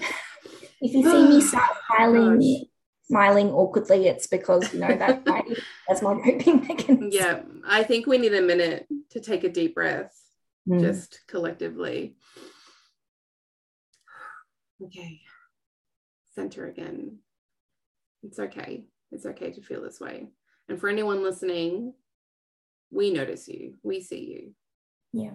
If 0.80 0.92
you 0.94 1.02
see 1.10 1.28
me 1.28 1.40
start 1.40 1.70
smiling, 1.86 2.38
Gosh. 2.40 2.68
smiling 3.08 3.50
awkwardly, 3.50 4.06
it's 4.06 4.26
because, 4.26 4.72
you 4.72 4.80
know, 4.80 4.94
that's 4.96 5.26
my, 5.26 5.42
that's 5.88 6.02
my 6.02 6.14
coping 6.14 6.60
mechanism. 6.66 7.10
Yeah, 7.12 7.40
I 7.66 7.82
think 7.82 8.06
we 8.06 8.18
need 8.18 8.34
a 8.34 8.42
minute 8.42 8.86
to 9.10 9.20
take 9.20 9.44
a 9.44 9.48
deep 9.50 9.74
breath, 9.74 10.12
Mm. 10.68 10.80
just 10.80 11.20
collectively. 11.28 12.16
Okay, 14.82 15.20
center 16.34 16.66
again. 16.66 17.18
It's 18.22 18.38
okay. 18.38 18.84
It's 19.12 19.26
okay 19.26 19.50
to 19.52 19.60
feel 19.62 19.82
this 19.82 20.00
way. 20.00 20.26
And 20.68 20.80
for 20.80 20.88
anyone 20.88 21.22
listening, 21.22 21.92
we 22.90 23.10
notice 23.10 23.46
you, 23.48 23.74
we 23.82 24.00
see 24.00 24.24
you. 24.24 24.54
Yeah. 25.22 25.34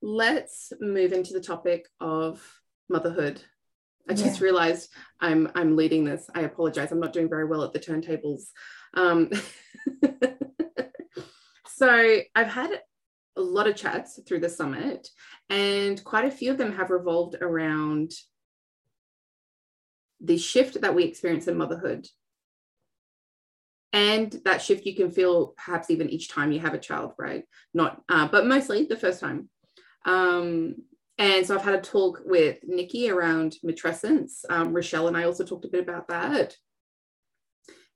Let's 0.00 0.72
move 0.80 1.12
into 1.12 1.32
the 1.32 1.40
topic 1.40 1.86
of 2.00 2.42
motherhood. 2.88 3.42
I 4.08 4.14
just 4.14 4.40
realized 4.40 4.90
I'm 5.20 5.50
I'm 5.54 5.76
leading 5.76 6.04
this. 6.04 6.30
I 6.34 6.42
apologize. 6.42 6.92
I'm 6.92 7.00
not 7.00 7.12
doing 7.12 7.28
very 7.28 7.44
well 7.44 7.62
at 7.62 7.72
the 7.72 7.78
turntables. 7.78 8.44
Um, 8.94 9.30
so 11.66 12.20
I've 12.34 12.48
had 12.48 12.80
a 13.36 13.40
lot 13.40 13.68
of 13.68 13.76
chats 13.76 14.18
through 14.26 14.40
the 14.40 14.48
summit, 14.48 15.08
and 15.50 16.02
quite 16.04 16.24
a 16.24 16.30
few 16.30 16.50
of 16.50 16.58
them 16.58 16.72
have 16.72 16.90
revolved 16.90 17.36
around 17.40 18.12
the 20.20 20.38
shift 20.38 20.80
that 20.80 20.94
we 20.94 21.04
experience 21.04 21.46
in 21.46 21.56
motherhood. 21.56 22.06
And 23.92 24.30
that 24.44 24.60
shift 24.60 24.84
you 24.86 24.94
can 24.94 25.10
feel 25.10 25.54
perhaps 25.56 25.90
even 25.90 26.10
each 26.10 26.28
time 26.28 26.52
you 26.52 26.60
have 26.60 26.74
a 26.74 26.78
child, 26.78 27.12
right? 27.18 27.44
Not, 27.72 28.02
uh, 28.08 28.28
but 28.28 28.46
mostly 28.46 28.84
the 28.84 28.96
first 28.96 29.20
time. 29.20 29.48
Um, 30.04 30.76
and 31.18 31.44
so 31.46 31.54
I've 31.54 31.64
had 31.64 31.74
a 31.74 31.80
talk 31.80 32.20
with 32.24 32.58
Nikki 32.62 33.10
around 33.10 33.56
matrescence. 33.64 34.44
Um, 34.48 34.72
Rochelle 34.72 35.08
and 35.08 35.16
I 35.16 35.24
also 35.24 35.44
talked 35.44 35.64
a 35.64 35.68
bit 35.68 35.82
about 35.82 36.08
that. 36.08 36.54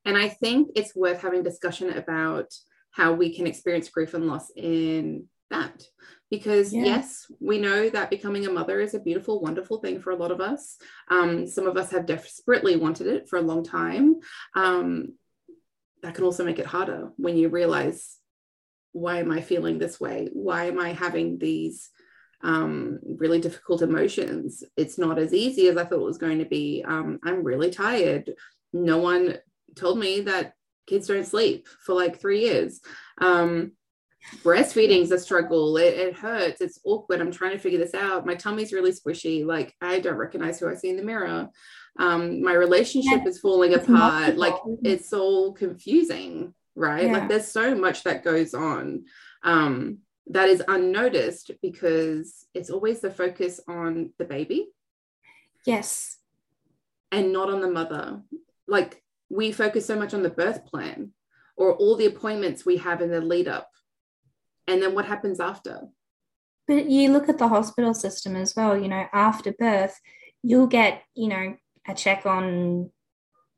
And 0.05 0.17
I 0.19 0.29
think 0.29 0.71
it's 0.75 0.97
worth 0.97 1.21
having 1.21 1.43
discussion 1.45 1.91
about 1.91 2.53
how 2.91 3.13
we 3.13 3.35
can 3.35 3.47
experience 3.47 3.89
grief 3.89 4.15
and 4.15 4.27
loss 4.27 4.51
in 4.57 5.29
that. 5.51 5.85
because 6.31 6.73
Yeah. 6.73 6.85
yes 6.85 7.27
we 7.41 7.59
know 7.59 7.91
that 7.91 8.09
becoming 8.11 8.47
a 8.47 8.51
mother 8.51 8.81
is 8.81 8.95
a 8.95 9.01
beautiful 9.01 9.41
wonderful 9.43 9.79
thing 9.81 10.01
for 10.01 10.11
a 10.11 10.17
lot 10.17 10.31
of 10.31 10.41
us 10.41 10.79
um, 11.11 11.47
some 11.47 11.67
of 11.67 11.77
us 11.77 11.91
have 11.91 12.07
desperately 12.07 12.77
wanted 12.77 13.07
it 13.07 13.29
for 13.29 13.39
a 13.39 13.43
long 13.51 13.63
time 13.63 14.17
um, 14.57 15.13
that 16.03 16.15
can 16.15 16.25
also 16.25 16.43
make 16.45 16.59
it 16.59 16.65
harder 16.67 17.11
when 17.17 17.37
you 17.37 17.51
realize 17.51 18.17
why 18.93 19.19
am 19.19 19.31
i 19.31 19.41
feeling 19.43 19.79
this 19.79 20.01
way 20.01 20.29
why 20.33 20.65
am 20.65 20.81
i 20.81 20.93
having 20.93 21.39
these 21.39 21.91
um, 22.43 22.99
really 23.05 23.41
difficult 23.41 23.83
emotions. 23.83 24.65
It's 24.77 24.99
not 24.99 25.19
as 25.19 25.33
easy 25.33 25.69
as 25.69 25.77
i 25.77 25.85
thought 25.85 26.01
it 26.01 26.05
was 26.05 26.19
going 26.19 26.39
to 26.39 26.45
be. 26.45 26.85
Um, 26.87 27.19
i'm 27.25 27.45
really 27.45 27.71
tired. 27.71 28.33
No 28.73 28.99
one 28.99 29.37
told 29.77 29.99
me 29.99 30.23
that 30.23 30.55
kids 30.87 31.07
don't 31.07 31.27
sleep 31.27 31.69
for 31.85 31.95
like 31.95 32.21
three 32.21 32.41
years. 32.41 32.81
Um, 33.19 33.73
breastfeeding's 34.43 35.11
a 35.11 35.19
struggle. 35.19 35.77
It, 35.77 35.95
it 35.95 36.15
hurts. 36.17 36.61
It's 36.61 36.81
awkward. 36.85 37.21
I'm 37.21 37.33
trying 37.33 37.53
to 37.53 37.59
figure 37.59 37.79
this 37.79 37.95
out. 37.95 38.27
My 38.27 38.35
tummy's 38.35 38.73
really 38.73 38.93
squishy. 38.93 39.45
Like 39.45 39.75
i 39.81 39.99
don't 40.01 40.17
recognize 40.17 40.59
who 40.59 40.69
i 40.69 40.75
see 40.75 40.91
in 40.91 40.97
the 40.97 41.03
mirror. 41.03 41.49
Um 41.99 42.43
my 42.43 42.55
relationship 42.55 43.21
Yeah, 43.23 43.29
is 43.29 43.41
falling 43.41 43.73
it's 43.73 43.85
apart. 43.89 44.37
Multiple, 44.37 44.41
like 44.41 44.55
it's 44.85 45.13
all 45.13 45.53
confusing 45.53 46.55
right? 46.75 47.05
Yeah. 47.07 47.13
like 47.13 47.29
there's 47.29 47.49
so 47.49 47.75
much 47.75 48.05
that 48.05 48.25
goes 48.25 48.55
on. 48.55 49.05
Um 49.43 49.99
that 50.29 50.49
is 50.49 50.63
unnoticed 50.69 51.51
because 51.63 52.47
it's 52.55 52.71
always 52.71 53.01
the 53.01 53.11
focus 53.11 53.61
on 53.69 54.13
the 54.19 54.25
baby 54.25 54.69
Yes. 55.67 56.19
and 57.11 57.33
not 57.33 57.51
on 57.51 57.61
the 57.61 57.71
mother. 57.71 58.23
Like 58.67 59.03
we 59.29 59.53
focus 59.53 59.87
so 59.87 59.97
much 59.99 60.15
on 60.15 60.23
the 60.23 60.31
birth 60.31 60.65
plan 60.67 61.13
or 61.57 61.75
all 61.75 61.97
the 61.97 62.07
appointments 62.07 62.65
we 62.65 62.77
have 62.79 63.01
in 63.01 63.11
the 63.11 63.21
lead 63.21 63.49
up. 63.49 63.69
And 64.67 64.81
then 64.83 64.95
what 64.95 65.07
happens 65.07 65.41
after? 65.41 65.89
But 66.69 66.87
you 66.87 67.11
look 67.13 67.29
at 67.29 67.39
the 67.39 67.49
hospital 67.49 67.93
system 67.93 68.37
as 68.37 68.55
well, 68.55 68.77
you 68.81 68.89
know, 68.89 69.07
after 69.13 69.53
birth, 69.53 69.99
you'll 70.43 70.69
get, 70.69 71.03
you 71.15 71.29
know, 71.29 71.57
a 71.89 71.95
check 71.95 72.25
on, 72.27 72.91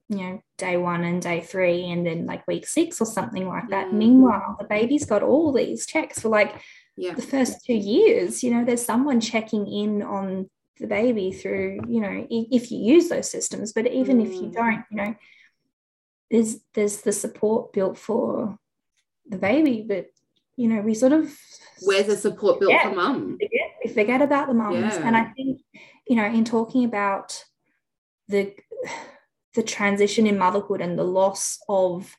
you 0.09 0.17
know, 0.19 0.43
day 0.59 0.77
one 0.77 1.03
and 1.05 1.23
day 1.23 1.41
three, 1.41 1.91
and 1.91 2.07
then 2.07 2.27
like 2.27 2.47
week 2.47 2.67
six 2.67 3.01
or 3.01 3.07
something 3.07 3.49
like 3.49 3.69
that. 3.71 3.89
Mm. 3.89 3.93
Meanwhile, 3.95 4.57
the 4.59 4.67
baby's 4.67 5.07
got 5.07 5.23
all 5.23 5.53
these 5.53 5.87
checks 5.87 6.21
for 6.21 6.29
like 6.29 6.55
Yeah. 6.97 7.15
the 7.15 7.23
first 7.23 7.65
two 7.65 7.75
years. 7.75 8.43
You 8.43 8.51
know, 8.55 8.65
there's 8.65 8.85
someone 8.85 9.21
checking 9.21 9.67
in 9.67 10.03
on 10.03 10.49
the 10.79 10.87
baby 10.87 11.31
through, 11.33 11.81
you 11.89 12.01
know, 12.01 12.27
if 12.31 12.71
you 12.71 12.79
use 12.79 13.09
those 13.09 13.31
systems, 13.31 13.73
but 13.73 13.87
even 13.87 14.21
if 14.21 14.35
you 14.35 14.49
Mm. 14.49 14.53
don't, 14.53 14.85
you 14.91 14.97
know, 14.97 15.15
there's 16.31 16.57
there's 16.75 17.01
the 17.03 17.13
support 17.13 17.73
built 17.73 17.97
for 17.99 18.59
the 19.27 19.39
baby, 19.39 19.85
but 19.89 20.07
you 20.57 20.69
know, 20.69 20.81
we 20.83 20.95
sort 20.95 21.13
of 21.13 21.35
Where's 21.83 22.07
the 22.07 22.17
support 22.17 22.61
built 22.61 22.81
for 22.83 22.91
mum? 22.95 23.33
forget 23.41 23.71
we 23.85 23.91
forget 23.91 24.23
about 24.23 24.47
the 24.49 24.55
mums 24.55 24.95
Yeah. 24.95 25.07
and 25.07 25.17
i 25.17 25.25
think 25.37 25.61
you 26.07 26.17
know 26.17 26.25
in 26.25 26.45
talking 26.45 26.85
about 26.85 27.45
the 28.29 28.55
the 29.55 29.63
transition 29.63 30.27
in 30.27 30.39
motherhood 30.39 30.81
and 30.81 30.99
the 30.99 31.05
loss 31.05 31.59
of 31.69 32.17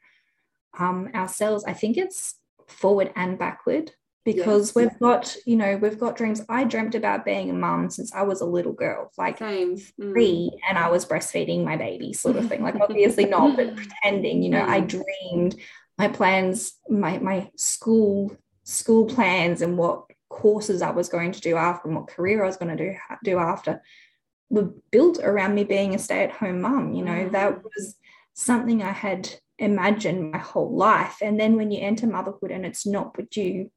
um, 0.80 1.10
ourselves 1.14 1.64
i 1.66 1.74
think 1.74 1.98
it's 1.98 2.36
forward 2.68 3.12
and 3.16 3.38
backward 3.40 3.92
because 4.26 4.70
Yes. 4.70 4.76
we've 4.76 5.00
got 5.00 5.36
you 5.46 5.56
know 5.56 5.78
we've 5.78 6.00
got 6.00 6.16
dreams 6.18 6.42
i 6.50 6.64
dreamt 6.64 6.96
about 6.96 7.26
being 7.26 7.50
a 7.50 7.54
mum 7.54 7.90
since 7.90 8.12
i 8.14 8.24
was 8.24 8.42
a 8.42 8.46
little 8.46 8.74
girl 8.74 9.12
like 9.18 9.38
Same. 9.38 9.76
Mm. 9.76 10.12
three 10.14 10.52
and 10.68 10.78
i 10.78 10.90
was 10.90 11.06
breastfeeding 11.06 11.64
my 11.64 11.78
baby 11.78 12.12
sort 12.14 12.36
of 12.36 12.48
thing 12.50 12.64
like 12.64 12.76
obviously 12.82 13.26
not 13.26 13.56
but 13.56 13.76
pretending 13.76 14.42
you 14.44 14.50
know 14.50 14.66
i 14.66 14.82
Mm. 14.82 14.88
dreamed 14.88 15.56
my 15.98 16.08
plans 16.08 16.74
my 16.90 17.20
my 17.20 17.50
school 17.56 18.36
school 18.64 19.06
plans 19.06 19.62
and 19.62 19.78
what 19.78 20.06
courses 20.30 20.82
i 20.82 20.90
was 20.92 21.08
going 21.08 21.32
to 21.32 21.40
do 21.40 21.56
after 21.56 21.88
and 21.88 21.96
what 21.96 22.08
career 22.08 22.44
i 22.44 22.48
was 22.48 22.58
going 22.58 22.76
to 22.76 22.84
do 22.92 22.96
do 23.24 23.38
after 23.38 23.82
were 24.50 24.70
built 24.92 25.20
around 25.20 25.56
me 25.56 25.64
being 25.64 25.96
a 25.96 26.00
stay-at-home 26.00 26.62
mum 26.62 26.94
you 26.94 27.04
know 27.04 27.30
that 27.30 27.54
Mm. 27.54 27.64
was 27.64 27.96
something 28.34 28.84
i 28.84 28.92
had 28.92 29.30
imagined 29.58 30.32
my 30.34 30.38
whole 30.38 30.76
life. 30.76 31.20
And 31.22 31.40
then 31.40 31.56
when 31.56 31.72
you 31.72 31.80
enter 31.82 32.08
motherhood 32.08 32.52
and 32.52 32.66
it's 32.66 32.86
not 32.86 33.18
what 33.18 33.38
you 33.38 33.72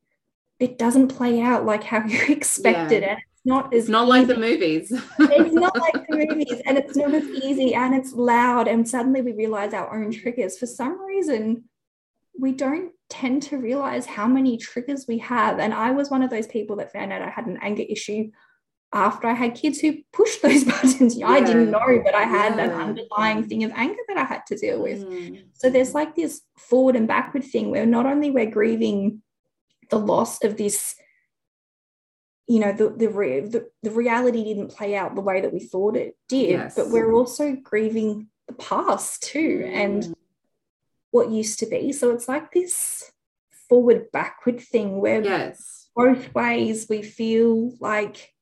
it 0.59 0.77
doesn't 0.77 1.07
play 1.07 1.41
out 1.41 1.65
like 1.65 1.85
how 1.85 2.05
you 2.05 2.21
expected 2.37 3.05
and 3.05 3.19
it's 3.19 3.47
not 3.47 3.73
as 3.73 3.85
It's 3.85 3.89
not 3.89 4.09
like 4.09 4.27
the 4.27 4.37
movies. 4.37 4.91
it's 5.21 5.55
not 5.55 5.79
like 5.79 6.05
the 6.09 6.17
movies 6.27 6.61
and 6.67 6.77
it's 6.79 6.97
not 6.97 7.15
as 7.15 7.23
easy 7.29 7.75
and 7.75 7.95
it's 7.95 8.13
loud 8.13 8.67
and 8.67 8.89
suddenly 8.89 9.23
we 9.23 9.33
realize 9.33 9.73
our 9.73 10.03
own 10.03 10.11
triggers. 10.11 10.59
For 10.59 10.67
some 10.67 11.01
reason 11.07 11.65
we 12.41 12.51
don't 12.51 12.91
tend 13.09 13.43
to 13.45 13.57
realize 13.59 14.05
how 14.07 14.27
many 14.27 14.57
triggers 14.57 15.07
we 15.07 15.19
have. 15.19 15.61
And 15.61 15.73
i 15.73 15.93
was 15.93 16.11
one 16.11 16.25
of 16.25 16.31
those 16.31 16.49
people 16.49 16.75
that 16.77 16.93
found 16.93 17.13
out 17.13 17.23
i 17.23 17.31
had 17.31 17.47
an 17.47 17.59
anger 17.63 17.85
issue 17.89 18.31
after 18.93 19.27
i 19.29 19.35
had 19.35 19.55
kids 19.55 19.79
who 19.81 19.95
pushed 20.13 20.41
those 20.47 20.65
buttons 20.65 21.21
i 21.23 21.41
didn't 21.41 21.71
know 21.71 22.01
but 22.05 22.15
i 22.15 22.23
had 22.23 22.59
an 22.59 22.71
underlying 22.71 23.47
thing 23.47 23.63
of 23.65 23.71
anger 23.75 24.01
that 24.09 24.17
i 24.17 24.25
had 24.25 24.43
to 24.47 24.57
deal 24.57 24.81
with 24.83 25.01
Mm. 25.05 25.45
so 25.53 25.69
there's 25.71 25.95
like 25.95 26.15
this 26.17 26.41
forward 26.57 26.97
and 26.97 27.07
backward 27.07 27.45
thing 27.45 27.71
where 27.71 27.87
not 27.87 28.07
only 28.07 28.31
we're 28.31 28.51
grieving 28.51 29.23
the 29.91 29.99
loss 29.99 30.45
of 30.45 30.59
this, 30.59 30.97
you 32.47 32.59
know, 32.61 32.73
the 32.73 32.91
the, 32.91 33.09
re- 33.09 33.41
the 33.41 33.69
the 33.83 33.91
reality 33.91 34.45
didn't 34.45 34.69
play 34.71 34.95
out 34.95 35.15
the 35.15 35.21
way 35.23 35.41
that 35.41 35.53
we 35.53 35.61
thought 35.61 35.97
it 35.97 36.15
did, 36.29 36.51
Yes. 36.51 36.75
but 36.75 36.91
we're 36.91 37.13
also 37.13 37.57
grieving 37.57 38.29
the 38.47 38.53
past 38.55 39.23
too 39.23 39.63
Mm. 39.65 39.73
and 39.75 40.15
what 41.11 41.31
used 41.31 41.59
to 41.61 41.67
be. 41.67 41.93
So 41.93 42.11
it's 42.11 42.29
like 42.29 42.53
this 42.53 43.11
forward 43.69 44.11
backward 44.13 44.61
thing 44.61 45.01
where 45.01 45.23
yes. 45.23 45.89
both 45.97 46.35
ways 46.35 46.87
we 46.89 47.01
feel 47.03 47.73
like 47.81 48.35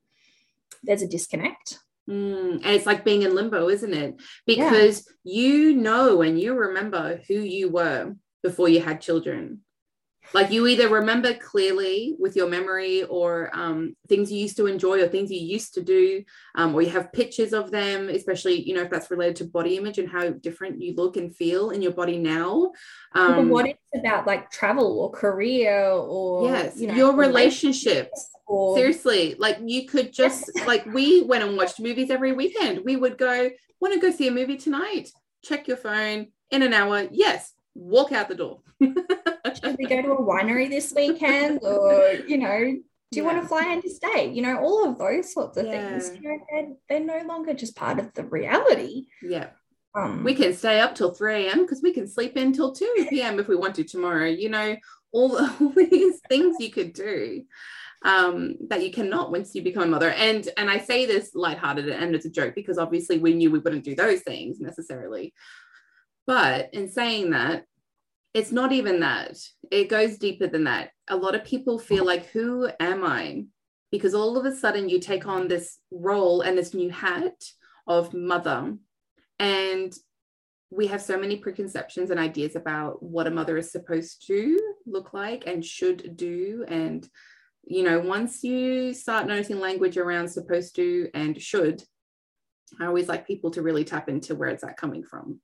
there's 0.83 1.03
a 1.03 1.09
disconnect. 1.09 1.79
Mm, 2.09 2.57
and 2.57 2.67
it's 2.67 2.87
like 2.87 3.05
being 3.05 3.23
in 3.23 3.35
limbo, 3.35 3.69
isn't 3.69 3.95
it? 3.95 4.21
Because 4.47 5.09
you 5.25 5.75
know 5.75 6.23
and 6.23 6.41
you 6.41 6.55
remember 6.55 7.21
who 7.29 7.35
you 7.35 7.69
were 7.69 8.15
before 8.43 8.69
you 8.69 8.81
had 8.81 9.01
children. 9.01 9.63
Like 10.35 10.51
you 10.51 10.67
either 10.67 10.89
remember 10.89 11.35
clearly 11.35 12.17
with 12.19 12.37
your 12.37 12.49
memory 12.49 13.05
or 13.05 13.51
um, 13.55 13.97
things 14.09 14.31
you 14.31 14.39
used 14.39 14.57
to 14.57 14.67
enjoy 14.67 15.03
or 15.03 15.09
things 15.09 15.31
you 15.31 15.41
used 15.41 15.75
to 15.75 15.83
do, 15.83 16.25
um, 16.55 16.75
or 16.75 16.83
you 16.83 16.91
have 16.91 17.13
pictures 17.13 17.53
of 17.53 17.71
them, 17.71 18.09
especially, 18.09 18.61
you 18.63 18.75
know, 18.75 18.83
if 18.83 18.91
that's 18.91 19.11
related 19.11 19.37
to 19.37 19.45
body 19.45 19.77
image 19.77 19.99
and 19.99 20.09
how 20.09 20.31
different 20.31 20.83
you 20.83 20.95
look 20.95 21.17
and 21.17 21.35
feel 21.35 21.71
in 21.71 21.81
your 21.81 21.93
body 21.93 22.19
now. 22.19 22.73
Um, 23.13 23.49
what 23.49 23.67
it's 23.67 23.79
about 23.95 24.27
like 24.27 24.51
travel 24.51 25.01
or 25.01 25.11
career 25.11 25.91
or 25.91 26.49
yes, 26.49 26.79
you 26.79 26.89
know, 26.89 26.95
your 26.95 27.15
relationships. 27.15 28.31
or 28.47 28.77
Seriously, 28.77 29.37
like 29.39 29.59
you 29.65 29.87
could 29.87 30.13
just 30.13 30.51
like 30.67 30.85
we 30.87 31.23
went 31.23 31.45
and 31.45 31.57
watched 31.57 31.81
movies 31.81 32.11
every 32.11 32.33
weekend. 32.33 32.85
We 32.85 32.97
would 32.97 33.17
go, 33.17 33.51
want 33.81 33.95
to 33.95 34.01
go 34.01 34.11
see 34.11 34.29
a 34.29 34.33
movie 34.33 34.57
tonight? 34.57 35.11
Check 35.43 35.69
your 35.69 35.77
phone 35.77 36.29
in 36.51 36.63
an 36.63 36.73
hour. 36.73 37.07
Yes, 37.11 37.53
walk 37.77 38.13
out 38.13 38.29
the 38.29 38.35
door. 38.35 38.61
should 38.81 39.77
we 39.79 39.87
go 39.87 40.03
to 40.03 40.13
a 40.13 40.23
winery 40.23 40.69
this 40.69 40.93
weekend 40.95 41.61
or 41.63 42.13
you 42.27 42.39
know 42.39 42.77
do 43.13 43.21
you 43.21 43.25
want 43.25 43.41
to 43.41 43.49
fly 43.49 43.73
interstate 43.73 44.35
you 44.35 44.43
know 44.43 44.59
all 44.59 44.89
of 44.89 44.99
those 44.99 45.33
sorts 45.33 45.57
of 45.57 45.67
things. 45.67 46.11
You 46.21 46.29
know, 46.29 46.39
they're, 46.51 46.69
they're 46.89 47.23
no 47.23 47.27
longer 47.27 47.55
just 47.55 47.77
part 47.77 47.99
of 47.99 48.13
the 48.15 48.25
reality 48.25 49.07
Yeah, 49.23 49.49
um 49.95 50.25
we 50.25 50.35
can 50.35 50.55
stay 50.55 50.81
up 50.81 50.95
till 50.95 51.13
3 51.15 51.47
a.m. 51.47 51.63
because 51.63 51.83
we 51.83 51.93
can 51.93 52.09
sleep 52.09 52.37
in 52.37 52.53
till 52.53 52.73
2 52.73 53.07
p.m. 53.11 53.39
if 53.39 53.49
we 53.49 53.57
want 53.57 53.75
to 53.77 53.85
tomorrow. 53.85 54.27
You 54.27 54.49
know, 54.49 54.77
all, 55.13 55.39
all 55.61 55.69
these 55.71 56.21
things 56.29 56.57
you 56.59 56.71
could 56.71 56.93
do 56.93 57.45
um, 58.05 58.57
that 58.69 58.85
you 58.85 58.93
cannot 58.93 59.33
once 59.33 59.55
you 59.55 59.63
become 59.63 59.85
a 59.85 59.87
mother. 59.87 60.11
And 60.11 60.49
and 60.57 60.71
I 60.71 60.79
say 60.79 61.07
this 61.07 61.35
lighthearted 61.35 61.89
and 61.89 62.15
it's 62.15 62.27
a 62.27 62.31
joke 62.31 62.55
because 62.55 62.79
obviously 62.79 63.19
we 63.19 63.35
knew 63.35 63.51
we 63.51 63.59
wouldn't 63.59 63.85
do 63.85 63.95
those 63.95 64.21
things 64.21 64.61
necessarily. 64.61 65.33
But 66.27 66.71
in 66.73 66.89
saying 66.89 67.31
that, 67.31 67.65
it's 68.35 68.53
not 68.53 68.73
even 68.73 69.01
that. 69.01 69.39
It 69.71 69.89
goes 69.89 70.19
deeper 70.19 70.47
than 70.47 70.65
that. 70.65 70.91
A 71.09 71.17
lot 71.17 71.35
of 71.35 71.45
people 71.45 71.79
feel 71.79 72.05
like, 72.05 72.27
who 72.27 72.69
am 72.81 73.05
I? 73.05 73.45
Because 73.91 74.15
all 74.15 74.37
of 74.37 74.45
a 74.45 74.55
sudden 74.55 74.89
you 74.89 75.01
take 75.01 75.27
on 75.27 75.49
this 75.49 75.79
role 75.91 76.43
and 76.43 76.59
this 76.59 76.75
new 76.75 76.91
hat 76.91 77.33
of 77.87 78.13
mother. 78.13 78.77
And 79.39 79.93
we 80.71 80.89
have 80.89 81.01
so 81.01 81.17
many 81.19 81.37
preconceptions 81.37 82.11
and 82.11 82.19
ideas 82.19 82.57
about 82.57 83.03
what 83.03 83.27
a 83.27 83.31
mother 83.31 83.57
is 83.57 83.71
supposed 83.71 84.27
to 84.27 84.59
look 84.85 85.15
like 85.15 85.47
and 85.47 85.65
should 85.65 86.17
do. 86.17 86.65
And, 86.67 87.09
you 87.65 87.85
know, 87.85 88.01
once 88.01 88.43
you 88.43 88.93
start 88.93 89.29
noticing 89.29 89.61
language 89.61 89.97
around 89.97 90.29
supposed 90.29 90.75
to 90.77 91.09
and 91.15 91.41
should, 91.41 91.83
I 92.81 92.87
always 92.87 93.09
like 93.09 93.27
people 93.27 93.53
to 93.53 93.63
really 93.63 93.85
tap 93.85 94.09
into 94.09 94.35
where 94.35 94.49
it's 94.49 94.65
at 94.65 94.77
coming 94.77 95.05
from. 95.05 95.41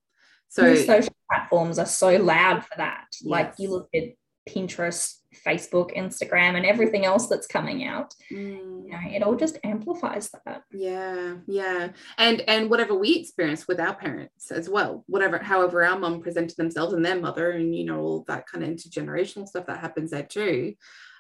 So, 0.53 0.74
social 0.74 1.14
platforms 1.30 1.78
are 1.78 1.86
so 1.86 2.11
loud 2.16 2.62
for 2.62 2.74
that. 2.76 3.07
Like 3.24 3.55
you 3.59 3.70
look 3.70 3.88
at 3.94 4.14
pinterest 4.48 5.18
facebook 5.46 5.96
instagram 5.96 6.57
and 6.57 6.66
everything 6.66 7.05
else 7.07 7.28
that's 7.28 7.46
coming 7.46 7.84
out 7.84 8.12
mm, 8.30 8.84
you 8.84 8.90
know 8.90 8.98
it 9.05 9.22
all 9.22 9.36
just 9.36 9.57
amplifies 9.64 10.28
that. 10.44 10.62
Yeah 10.72 11.36
yeah. 11.46 11.90
And 12.18 12.42
and 12.42 12.68
whatever 12.68 12.94
we 12.94 13.14
experienced 13.16 13.66
with 13.66 13.80
our 13.80 13.94
parents 13.94 14.50
as 14.50 14.68
well 14.68 15.05
whatever 15.07 15.38
however 15.38 15.84
our 15.84 15.98
mum 15.98 16.20
presented 16.20 16.57
themselves 16.57 16.92
and 16.92 17.05
their 17.05 17.20
mother 17.20 17.53
and 17.53 17.74
you 17.74 17.84
know 17.84 18.00
all 18.00 18.24
that 18.26 18.46
kind 18.46 18.64
of 18.64 18.70
intergenerational 18.70 19.46
stuff 19.46 19.66
that 19.66 19.78
happens 19.78 20.11
there 20.11 20.24
too. 20.24 20.74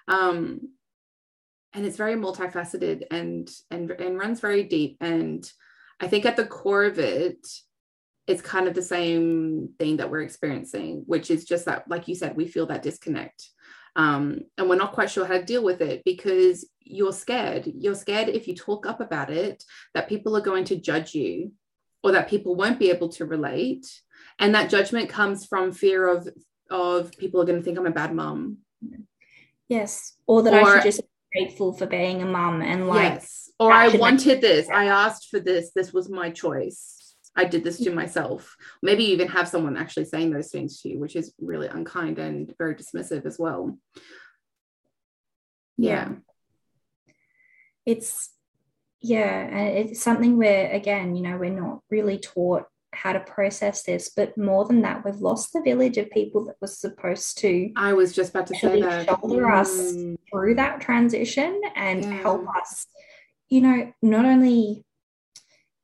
Um 0.08 0.72
and 1.72 1.86
it's 1.86 1.96
very 1.96 2.16
multifaceted 2.16 3.04
and 3.10 3.48
and 3.70 3.92
and 3.92 4.18
runs 4.18 4.40
very 4.40 4.64
deep. 4.64 4.96
And 5.00 5.50
i 6.00 6.08
think 6.08 6.26
at 6.26 6.36
the 6.36 6.44
core 6.44 6.84
of 6.84 6.98
it 6.98 7.46
it's 8.26 8.42
kind 8.42 8.68
of 8.68 8.74
the 8.74 8.82
same 8.82 9.70
thing 9.78 9.96
that 9.96 10.10
we're 10.10 10.22
experiencing 10.22 11.02
which 11.06 11.30
is 11.30 11.44
just 11.44 11.64
that 11.64 11.88
like 11.88 12.06
you 12.08 12.14
said 12.14 12.36
we 12.36 12.46
feel 12.46 12.66
that 12.66 12.82
disconnect. 12.82 13.48
Um, 13.94 14.40
and 14.56 14.68
we're 14.68 14.76
not 14.76 14.92
quite 14.92 15.10
sure 15.10 15.26
how 15.26 15.34
to 15.36 15.44
deal 15.44 15.62
with 15.62 15.82
it 15.82 16.02
because 16.04 16.66
you're 16.80 17.12
scared. 17.12 17.66
You're 17.66 17.94
scared 17.94 18.28
if 18.28 18.48
you 18.48 18.54
talk 18.54 18.86
up 18.86 19.00
about 19.00 19.30
it 19.30 19.64
that 19.94 20.08
people 20.08 20.36
are 20.36 20.40
going 20.40 20.64
to 20.64 20.76
judge 20.76 21.14
you 21.14 21.52
or 22.02 22.12
that 22.12 22.28
people 22.28 22.56
won't 22.56 22.78
be 22.78 22.90
able 22.90 23.10
to 23.10 23.26
relate. 23.26 23.86
And 24.38 24.54
that 24.54 24.70
judgment 24.70 25.08
comes 25.08 25.46
from 25.46 25.72
fear 25.72 26.08
of 26.08 26.28
of 26.70 27.12
people 27.18 27.38
are 27.38 27.44
going 27.44 27.58
to 27.58 27.62
think 27.62 27.78
i'm 27.78 27.86
a 27.86 27.90
bad 27.90 28.14
mom. 28.14 28.58
Yes. 29.68 30.14
Or 30.26 30.42
that 30.42 30.54
or, 30.54 30.66
i 30.66 30.74
should 30.76 30.84
just 30.84 31.02
be 31.02 31.40
grateful 31.40 31.74
for 31.74 31.86
being 31.86 32.22
a 32.22 32.26
mom 32.26 32.62
and 32.62 32.88
like 32.88 33.12
yes. 33.14 33.50
Or 33.60 33.72
i 33.72 33.88
wanted 33.88 34.40
this. 34.40 34.70
I 34.70 34.86
asked 34.86 35.28
for 35.28 35.38
this. 35.38 35.70
This 35.74 35.92
was 35.92 36.08
my 36.08 36.30
choice 36.30 37.01
i 37.36 37.44
did 37.44 37.64
this 37.64 37.78
to 37.78 37.92
myself 37.92 38.56
maybe 38.82 39.04
you 39.04 39.12
even 39.12 39.28
have 39.28 39.48
someone 39.48 39.76
actually 39.76 40.04
saying 40.04 40.30
those 40.30 40.50
things 40.50 40.80
to 40.80 40.88
you 40.88 40.98
which 40.98 41.16
is 41.16 41.32
really 41.40 41.68
unkind 41.68 42.18
and 42.18 42.54
very 42.58 42.74
dismissive 42.74 43.26
as 43.26 43.38
well 43.38 43.78
yeah, 45.78 46.08
yeah. 46.08 47.14
it's 47.86 48.30
yeah 49.00 49.46
and 49.46 49.78
it's 49.78 50.02
something 50.02 50.38
where 50.38 50.70
again 50.70 51.14
you 51.16 51.22
know 51.22 51.36
we're 51.36 51.50
not 51.50 51.80
really 51.90 52.18
taught 52.18 52.64
how 52.94 53.12
to 53.12 53.20
process 53.20 53.82
this 53.84 54.10
but 54.14 54.36
more 54.36 54.66
than 54.66 54.82
that 54.82 55.04
we've 55.04 55.16
lost 55.16 55.52
the 55.52 55.62
village 55.62 55.96
of 55.96 56.10
people 56.10 56.44
that 56.44 56.56
was 56.60 56.78
supposed 56.78 57.38
to 57.38 57.70
i 57.76 57.92
was 57.92 58.12
just 58.12 58.30
about 58.30 58.46
to 58.46 58.54
say 58.54 58.80
that 58.80 59.08
shoulder 59.08 59.44
mm. 59.44 59.60
us 59.60 59.94
through 60.30 60.54
that 60.54 60.80
transition 60.80 61.60
and 61.74 62.04
yeah. 62.04 62.10
help 62.20 62.44
us 62.60 62.86
you 63.48 63.60
know 63.62 63.92
not 64.02 64.24
only 64.24 64.84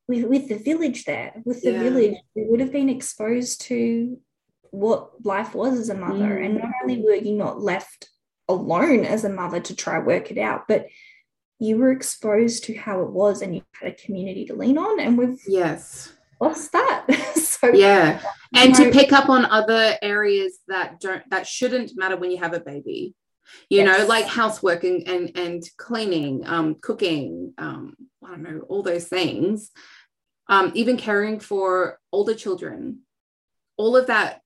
with, 0.08 0.24
with 0.24 0.48
the 0.48 0.56
village 0.56 1.04
there 1.04 1.32
with 1.44 1.62
the 1.62 1.72
yeah. 1.72 1.82
village 1.82 2.16
we 2.34 2.44
would 2.46 2.60
have 2.60 2.72
been 2.72 2.88
exposed 2.88 3.60
to 3.60 4.18
what 4.70 5.24
life 5.24 5.54
was 5.54 5.78
as 5.78 5.88
a 5.88 5.94
mother 5.94 6.36
mm. 6.36 6.44
and 6.44 6.54
not 6.56 6.70
only 6.82 7.00
were 7.00 7.14
you 7.14 7.34
not 7.34 7.60
left 7.60 8.08
alone 8.48 9.04
as 9.04 9.24
a 9.24 9.28
mother 9.28 9.60
to 9.60 9.76
try 9.76 9.98
work 9.98 10.30
it 10.30 10.38
out 10.38 10.66
but 10.66 10.86
you 11.58 11.76
were 11.76 11.90
exposed 11.90 12.64
to 12.64 12.74
how 12.76 13.02
it 13.02 13.10
was 13.10 13.42
and 13.42 13.54
you 13.54 13.62
had 13.80 13.92
a 13.92 13.94
community 13.94 14.46
to 14.46 14.54
lean 14.54 14.78
on 14.78 15.00
and 15.00 15.18
we've 15.18 15.40
yes 15.46 16.12
lost 16.40 16.72
that 16.72 17.06
so 17.34 17.72
yeah 17.72 18.20
and 18.54 18.72
know, 18.72 18.84
to 18.84 18.90
pick 18.90 19.12
up 19.12 19.28
on 19.28 19.44
other 19.44 19.96
areas 20.02 20.58
that 20.68 21.00
don't 21.00 21.28
that 21.30 21.46
shouldn't 21.46 21.96
matter 21.96 22.16
when 22.16 22.30
you 22.30 22.38
have 22.38 22.54
a 22.54 22.60
baby 22.60 23.14
you 23.68 23.82
yes. 23.82 23.98
know 23.98 24.06
like 24.06 24.26
housework 24.26 24.84
and 24.84 25.08
and, 25.08 25.36
and 25.36 25.62
cleaning 25.76 26.46
um 26.46 26.76
cooking 26.80 27.52
um 27.58 27.94
i 28.24 28.30
don't 28.30 28.42
know 28.42 28.60
all 28.68 28.82
those 28.82 29.06
things 29.06 29.70
um 30.48 30.72
even 30.74 30.96
caring 30.96 31.40
for 31.40 31.98
older 32.12 32.34
children 32.34 33.00
all 33.76 33.96
of 33.96 34.08
that 34.08 34.42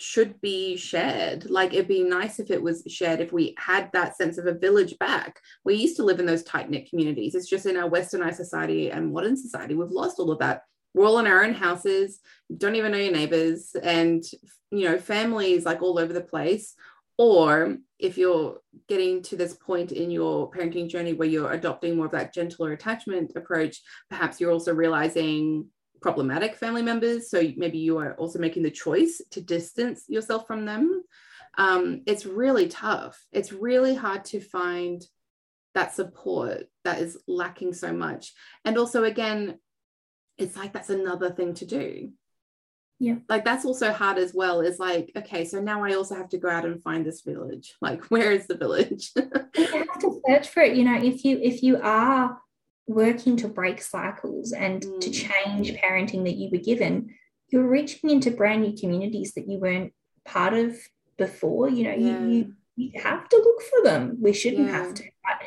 should 0.00 0.40
be 0.40 0.76
shared. 0.76 1.50
Like 1.50 1.74
it'd 1.74 1.88
be 1.88 2.04
nice 2.04 2.38
if 2.38 2.50
it 2.50 2.62
was 2.62 2.82
shared, 2.88 3.20
if 3.20 3.32
we 3.32 3.54
had 3.58 3.90
that 3.92 4.16
sense 4.16 4.38
of 4.38 4.46
a 4.46 4.54
village 4.54 4.96
back. 4.98 5.40
We 5.64 5.74
used 5.74 5.96
to 5.96 6.04
live 6.04 6.20
in 6.20 6.26
those 6.26 6.44
tight 6.44 6.70
knit 6.70 6.88
communities. 6.88 7.34
It's 7.34 7.48
just 7.48 7.66
in 7.66 7.76
our 7.76 7.90
westernized 7.90 8.36
society 8.36 8.90
and 8.90 9.12
modern 9.12 9.36
society, 9.36 9.74
we've 9.74 9.90
lost 9.90 10.18
all 10.18 10.30
of 10.30 10.38
that. 10.38 10.62
We're 10.94 11.06
all 11.06 11.18
in 11.18 11.26
our 11.26 11.44
own 11.44 11.52
houses, 11.52 12.20
don't 12.56 12.76
even 12.76 12.92
know 12.92 12.98
your 12.98 13.12
neighbors, 13.12 13.76
and 13.82 14.24
you 14.70 14.88
know, 14.88 14.98
families 14.98 15.64
like 15.64 15.82
all 15.82 15.98
over 15.98 16.12
the 16.12 16.20
place. 16.20 16.74
Or 17.18 17.76
if 17.98 18.16
you're 18.16 18.58
getting 18.88 19.22
to 19.22 19.36
this 19.36 19.54
point 19.54 19.90
in 19.90 20.10
your 20.10 20.50
parenting 20.50 20.88
journey 20.88 21.14
where 21.14 21.28
you're 21.28 21.52
adopting 21.52 21.96
more 21.96 22.06
of 22.06 22.12
that 22.12 22.32
gentler 22.32 22.72
attachment 22.72 23.32
approach, 23.34 23.80
perhaps 24.08 24.40
you're 24.40 24.52
also 24.52 24.72
realizing 24.72 25.66
problematic 26.00 26.54
family 26.54 26.82
members. 26.82 27.28
So 27.28 27.42
maybe 27.56 27.78
you 27.78 27.98
are 27.98 28.14
also 28.14 28.38
making 28.38 28.62
the 28.62 28.70
choice 28.70 29.20
to 29.32 29.40
distance 29.40 30.04
yourself 30.08 30.46
from 30.46 30.64
them. 30.64 31.02
Um, 31.56 32.02
it's 32.06 32.24
really 32.24 32.68
tough. 32.68 33.20
It's 33.32 33.52
really 33.52 33.96
hard 33.96 34.24
to 34.26 34.40
find 34.40 35.02
that 35.74 35.94
support 35.94 36.68
that 36.84 37.00
is 37.00 37.18
lacking 37.26 37.74
so 37.74 37.92
much. 37.92 38.32
And 38.64 38.78
also, 38.78 39.02
again, 39.02 39.58
it's 40.36 40.56
like 40.56 40.72
that's 40.72 40.90
another 40.90 41.30
thing 41.30 41.54
to 41.54 41.66
do. 41.66 42.12
Yeah. 43.00 43.16
Like 43.28 43.44
that's 43.44 43.64
also 43.64 43.92
hard 43.92 44.18
as 44.18 44.34
well. 44.34 44.60
Is 44.60 44.78
like, 44.78 45.12
okay, 45.16 45.44
so 45.44 45.60
now 45.60 45.84
I 45.84 45.94
also 45.94 46.16
have 46.16 46.28
to 46.30 46.38
go 46.38 46.48
out 46.48 46.64
and 46.64 46.82
find 46.82 47.06
this 47.06 47.22
village. 47.22 47.76
Like, 47.80 48.04
where 48.06 48.32
is 48.32 48.46
the 48.46 48.56
village? 48.56 49.12
you 49.16 49.66
have 49.66 49.98
to 50.00 50.20
search 50.26 50.48
for 50.48 50.62
it. 50.62 50.76
You 50.76 50.84
know, 50.84 51.00
if 51.00 51.24
you 51.24 51.38
if 51.40 51.62
you 51.62 51.78
are 51.80 52.38
working 52.86 53.36
to 53.36 53.48
break 53.48 53.80
cycles 53.80 54.52
and 54.52 54.82
mm. 54.82 55.00
to 55.00 55.10
change 55.10 55.72
parenting 55.72 56.24
that 56.24 56.36
you 56.36 56.50
were 56.50 56.58
given, 56.58 57.14
you're 57.50 57.68
reaching 57.68 58.10
into 58.10 58.30
brand 58.30 58.62
new 58.62 58.76
communities 58.76 59.34
that 59.34 59.48
you 59.48 59.58
weren't 59.58 59.92
part 60.24 60.54
of 60.54 60.76
before. 61.16 61.68
You 61.68 61.84
know, 61.84 61.94
yeah. 61.94 62.20
you, 62.20 62.28
you, 62.28 62.54
you 62.76 63.00
have 63.00 63.28
to 63.28 63.36
look 63.36 63.62
for 63.62 63.84
them. 63.84 64.18
We 64.20 64.32
shouldn't 64.32 64.68
yeah. 64.68 64.76
have 64.76 64.94
to, 64.94 65.04
but 65.04 65.46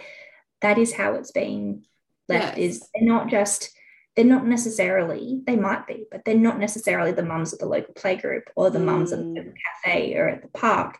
that 0.62 0.78
is 0.78 0.94
how 0.94 1.16
it's 1.16 1.32
being 1.32 1.86
left. 2.30 2.58
Yes. 2.58 2.76
Is 2.76 2.90
they're 2.94 3.08
not 3.08 3.28
just 3.28 3.72
they're 4.16 4.26
not 4.26 4.46
necessarily 4.46 5.42
they 5.46 5.56
might 5.56 5.88
be, 5.88 6.06
but 6.12 6.26
they're 6.26 6.36
not 6.36 6.60
necessarily 6.60 7.12
the 7.12 7.24
mums 7.24 7.54
at 7.54 7.60
the 7.60 7.66
local 7.66 7.94
playgroup 7.94 8.44
or 8.56 8.70
the 8.70 8.80
mm. 8.80 8.86
mums 8.86 9.12
at 9.12 9.20
the 9.20 9.26
mm. 9.26 9.54
cafe 9.84 10.16
or 10.16 10.30
at 10.30 10.42
the 10.42 10.50
park. 10.50 10.98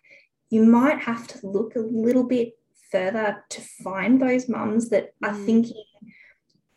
You 0.50 0.64
might 0.64 1.00
have 1.00 1.28
to 1.28 1.48
look 1.48 1.76
a 1.76 1.80
little 1.80 2.24
bit 2.24 2.54
further 2.92 3.44
to 3.50 3.62
find 3.62 4.22
those 4.22 4.50
mums 4.50 4.90
that 4.90 5.12
mm. 5.24 5.30
are 5.30 5.34
thinking 5.34 5.84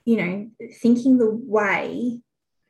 you 0.05 0.17
know, 0.17 0.51
thinking 0.83 1.17
the 1.17 1.31
way 1.31 2.21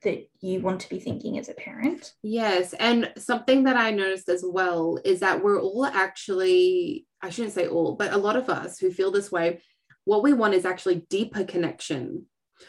that 0.02 0.28
you 0.40 0.60
want 0.60 0.80
to 0.80 0.88
be 0.88 1.00
thinking 1.00 1.38
as 1.38 1.48
a 1.48 1.54
parent. 1.54 2.12
Yes. 2.22 2.74
And 2.74 3.12
something 3.16 3.64
that 3.64 3.76
I 3.76 3.90
noticed 3.90 4.28
as 4.28 4.44
well 4.46 4.98
is 5.04 5.20
that 5.20 5.42
we're 5.42 5.60
all 5.60 5.86
actually, 5.86 7.06
I 7.22 7.30
shouldn't 7.30 7.54
say 7.54 7.66
all, 7.66 7.96
but 7.96 8.12
a 8.12 8.18
lot 8.18 8.36
of 8.36 8.48
us 8.48 8.78
who 8.78 8.90
feel 8.90 9.10
this 9.10 9.32
way, 9.32 9.60
what 10.04 10.22
we 10.22 10.32
want 10.32 10.54
is 10.54 10.66
actually 10.66 11.06
deeper 11.08 11.44
connection 11.44 12.26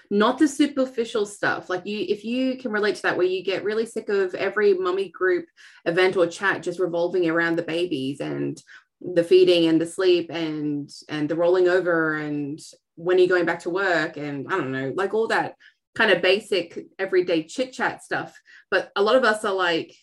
not 0.10 0.38
the 0.38 0.48
superficial 0.48 1.26
stuff 1.26 1.70
like 1.70 1.86
you 1.86 2.06
if 2.10 2.24
you 2.24 2.58
can 2.58 2.72
relate 2.72 2.96
to 2.96 3.02
that 3.04 3.18
where 3.18 3.26
you 3.26 3.44
get 3.44 3.64
really 3.64 3.86
sick 3.86 4.10
of 4.10 4.34
every 4.36 4.74
mummy 4.74 5.10
group 5.10 5.46
event 5.86 6.18
or 6.18 6.28
chat 6.28 6.64
just 6.64 6.80
revolving 6.80 7.30
around 7.30 7.56
the 7.56 7.64
babies 7.64 8.20
and 8.20 8.62
the 9.02 9.24
feeding 9.24 9.68
and 9.68 9.80
the 9.80 9.86
sleep 9.86 10.30
and 10.30 10.90
and 11.10 11.30
the 11.30 11.36
rolling 11.36 11.68
over 11.68 12.16
and 12.16 12.60
when 12.96 13.18
are 13.18 13.22
you 13.22 13.28
going 13.28 13.46
back 13.46 13.60
to 13.60 13.70
work 13.70 14.18
and 14.18 14.48
i 14.48 14.58
don't 14.58 14.72
know 14.72 14.94
like 14.96 15.14
all 15.14 15.28
that 15.28 15.56
kind 15.96 16.12
of 16.12 16.22
basic 16.22 16.86
everyday 17.00 17.44
chit 17.44 17.74
chat 17.74 18.04
stuff. 18.04 18.40
But 18.70 18.92
a 18.96 19.02
lot 19.02 19.16
of 19.16 19.24
us 19.24 19.44
are 19.44 19.54
like 19.54 19.96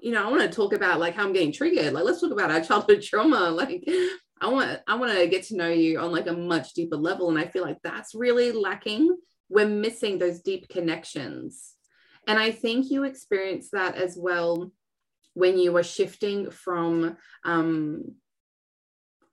you 0.00 0.12
know 0.12 0.24
i 0.24 0.30
want 0.30 0.42
to 0.42 0.48
talk 0.48 0.72
about 0.72 1.00
like 1.00 1.14
how 1.14 1.24
i'm 1.24 1.32
getting 1.32 1.52
triggered. 1.52 1.92
Like 1.92 2.04
let's 2.04 2.20
talk 2.20 2.32
about 2.32 2.50
our 2.50 2.60
childhood 2.64 3.02
trauma. 3.02 3.50
Like 3.50 3.84
i 4.40 4.48
want 4.48 4.80
i 4.86 4.94
want 4.94 5.12
to 5.12 5.26
get 5.26 5.42
to 5.44 5.56
know 5.56 5.68
you 5.68 5.98
on 5.98 6.12
like 6.12 6.26
a 6.26 6.32
much 6.32 6.72
deeper 6.74 6.96
level 6.96 7.28
and 7.28 7.38
i 7.38 7.46
feel 7.46 7.62
like 7.62 7.78
that's 7.82 8.14
really 8.14 8.52
lacking 8.52 9.16
we're 9.48 9.68
missing 9.68 10.18
those 10.18 10.40
deep 10.40 10.68
connections. 10.68 11.74
And 12.26 12.38
i 12.38 12.50
think 12.50 12.90
you 12.90 13.04
experience 13.04 13.70
that 13.70 13.96
as 13.96 14.16
well 14.16 14.70
when 15.34 15.58
you 15.58 15.72
were 15.72 15.84
shifting 15.84 16.50
from 16.50 17.16
um, 17.44 18.14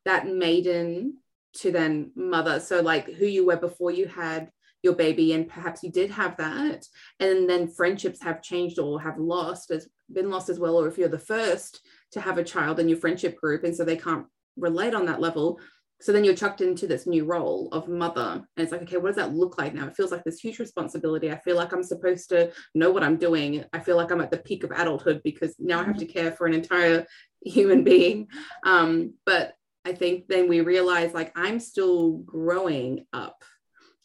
that 0.06 0.28
maiden 0.28 1.18
to 1.56 1.72
then 1.72 2.12
mother. 2.16 2.60
So 2.60 2.82
like 2.82 3.12
who 3.12 3.26
you 3.26 3.46
were 3.46 3.58
before 3.58 3.92
you 3.92 4.08
had 4.08 4.52
your 4.84 4.94
baby 4.94 5.34
and 5.34 5.50
perhaps 5.50 5.82
you 5.82 5.92
did 5.92 6.12
have 6.12 6.38
that 6.38 6.86
and 7.20 7.50
then 7.50 7.68
friendships 7.68 8.22
have 8.22 8.44
changed 8.44 8.78
or 8.78 9.02
have 9.02 9.18
lost 9.18 9.72
as 9.72 9.90
been 10.14 10.30
lost 10.30 10.48
as 10.48 10.60
well 10.60 10.78
or 10.78 10.88
if 10.88 10.96
you're 10.96 11.10
the 11.10 11.18
first 11.18 11.82
to 12.12 12.22
have 12.22 12.38
a 12.38 12.44
child 12.44 12.80
in 12.80 12.88
your 12.88 13.00
friendship 13.00 13.36
group 13.36 13.64
and 13.64 13.76
so 13.76 13.84
they 13.84 13.98
can't 13.98 14.28
relate 14.58 14.94
on 14.94 15.06
that 15.06 15.22
level 15.22 15.60
so 16.02 16.12
then 16.12 16.26
you're 16.26 16.36
chucked 16.36 16.62
into 16.62 16.88
this 16.88 17.08
new 17.08 17.24
role 17.24 17.70
of 17.72 17.88
mother 17.88 18.46
and 18.58 18.64
it's 18.64 18.72
like 18.72 18.82
okay 18.82 18.98
what 18.98 19.08
does 19.08 19.16
that 19.16 19.34
look 19.34 19.58
like 19.58 19.74
now 19.74 19.88
it 19.88 19.96
feels 19.96 20.12
like 20.12 20.24
this 20.24 20.40
huge 20.40 20.60
responsibility 20.60 21.32
i 21.32 21.40
feel 21.40 21.56
like 21.56 21.72
i'm 21.74 21.84
supposed 21.84 22.30
to 22.30 22.52
know 22.74 22.92
what 22.92 23.04
i'm 23.04 23.18
doing 23.18 23.64
i 23.74 23.80
feel 23.80 23.96
like 23.96 24.12
i'm 24.12 24.22
at 24.22 24.32
the 24.32 24.38
peak 24.38 24.64
of 24.64 24.72
adulthood 24.72 25.22
because 25.24 25.56
now 25.60 25.80
i 25.80 25.84
have 25.84 25.98
to 25.98 26.06
care 26.06 26.32
for 26.32 26.48
an 26.48 26.54
entire 26.54 27.06
human 27.46 27.84
being 27.84 28.28
um, 28.64 29.14
but 29.26 29.54
I 29.86 29.94
think 29.94 30.28
then 30.28 30.50
we 30.50 30.62
realize 30.62 31.14
like 31.14 31.32
I'm 31.36 31.60
still 31.60 32.18
growing 32.18 33.06
up. 33.14 33.44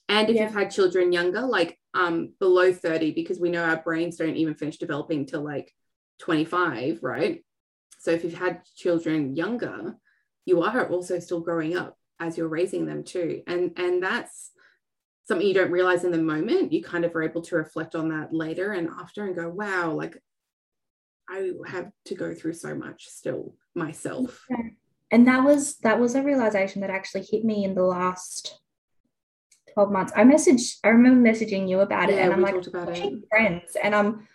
And 0.08 0.28
if 0.28 0.36
yeah. 0.36 0.44
you've 0.44 0.54
had 0.54 0.70
children 0.70 1.12
younger, 1.12 1.40
like 1.40 1.78
um 1.94 2.34
below 2.38 2.72
30, 2.72 3.12
because 3.12 3.40
we 3.40 3.50
know 3.50 3.64
our 3.64 3.82
brains 3.82 4.16
don't 4.16 4.36
even 4.36 4.54
finish 4.54 4.76
developing 4.76 5.24
till 5.24 5.42
like 5.42 5.72
25, 6.20 7.02
right? 7.02 7.42
So 7.98 8.10
if 8.10 8.24
you've 8.24 8.34
had 8.34 8.62
children 8.76 9.34
younger, 9.34 9.96
you 10.50 10.62
are 10.62 10.88
also 10.88 11.18
still 11.18 11.40
growing 11.40 11.76
up 11.76 11.96
as 12.18 12.36
you're 12.36 12.48
raising 12.48 12.86
them 12.86 13.04
too. 13.04 13.42
And 13.46 13.72
and 13.76 14.02
that's 14.02 14.50
something 15.24 15.46
you 15.46 15.54
don't 15.54 15.70
realize 15.70 16.04
in 16.04 16.12
the 16.12 16.18
moment. 16.18 16.72
You 16.72 16.82
kind 16.82 17.04
of 17.04 17.14
are 17.16 17.22
able 17.22 17.42
to 17.42 17.56
reflect 17.56 17.94
on 17.94 18.08
that 18.10 18.32
later 18.32 18.72
and 18.72 18.88
after 19.00 19.24
and 19.24 19.34
go, 19.34 19.48
wow, 19.48 19.92
like 19.92 20.16
I 21.28 21.52
have 21.66 21.90
to 22.06 22.14
go 22.14 22.34
through 22.34 22.54
so 22.54 22.74
much 22.74 23.06
still 23.06 23.54
myself. 23.74 24.44
Yeah 24.50 24.70
and 25.10 25.26
that 25.26 25.44
was 25.44 25.76
that 25.78 25.98
was 25.98 26.14
a 26.14 26.22
realization 26.22 26.80
that 26.80 26.90
actually 26.90 27.22
hit 27.22 27.44
me 27.44 27.64
in 27.64 27.74
the 27.74 27.82
last 27.82 28.58
12 29.74 29.92
months. 29.92 30.12
I 30.16 30.24
messaged, 30.24 30.78
I 30.82 30.88
remember 30.88 31.28
messaging 31.28 31.68
you 31.68 31.80
about 31.80 32.10
it, 32.10 32.16
Yeah, 32.16 32.24
and 32.24 32.32
I'm 32.32 32.42
like, 32.42 32.66
about 32.66 32.96
it. 32.96 33.14
Friends, 33.28 33.76
and 33.82 33.94
I'm 33.94 34.28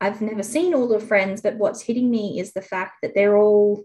I've 0.00 0.20
never 0.20 0.42
seen 0.42 0.74
all 0.74 0.88
the 0.88 1.00
friends, 1.00 1.40
but 1.40 1.56
what's 1.56 1.82
hitting 1.82 2.10
me 2.10 2.38
is 2.40 2.52
the 2.52 2.62
fact 2.62 2.96
that 3.02 3.14
they're 3.14 3.36
all 3.36 3.84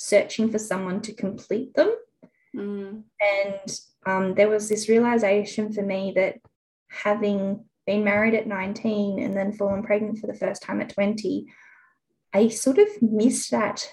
searching 0.00 0.50
for 0.50 0.58
someone 0.58 1.02
to 1.02 1.12
complete 1.12 1.74
them. 1.74 1.94
Mm, 2.56 3.02
And 3.20 3.80
um, 4.06 4.34
there 4.34 4.48
was 4.48 4.66
this 4.66 4.88
realization 4.88 5.72
for 5.74 5.82
me 5.82 6.14
that 6.16 6.36
having 6.88 7.66
been 7.86 8.02
married 8.02 8.32
at 8.34 8.46
19 8.46 9.18
and 9.18 9.36
then 9.36 9.52
fallen 9.52 9.82
pregnant 9.82 10.18
for 10.18 10.26
the 10.26 10.34
first 10.34 10.62
time 10.62 10.80
at 10.80 10.88
20, 10.94 11.44
I 12.32 12.48
sort 12.48 12.78
of 12.78 12.88
missed 13.02 13.50
that 13.50 13.86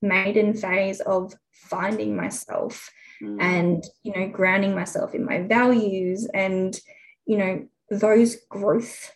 maiden 0.00 0.54
phase 0.54 1.00
of 1.00 1.34
finding 1.52 2.16
myself 2.16 2.90
mm, 3.22 3.36
and 3.40 3.84
you 4.02 4.12
know 4.14 4.28
grounding 4.28 4.74
myself 4.74 5.14
in 5.14 5.24
my 5.24 5.40
values 5.40 6.28
and 6.34 6.78
you 7.24 7.38
know 7.38 7.66
those 7.90 8.36
growth 8.50 9.10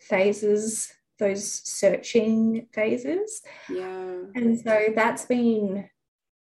phases 0.00 0.90
those 1.22 1.48
searching 1.68 2.66
phases 2.72 3.42
yeah. 3.70 4.16
and 4.34 4.60
so 4.60 4.86
that's 4.94 5.24
been 5.26 5.88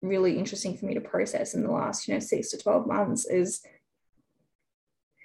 really 0.02 0.38
interesting 0.38 0.78
for 0.78 0.86
me 0.86 0.94
to 0.94 1.02
process 1.02 1.54
in 1.54 1.64
the 1.64 1.72
last 1.72 2.08
you 2.08 2.14
know 2.14 2.20
6 2.20 2.52
to 2.52 2.58
12 2.58 2.88
months 2.88 3.26
is 3.30 3.62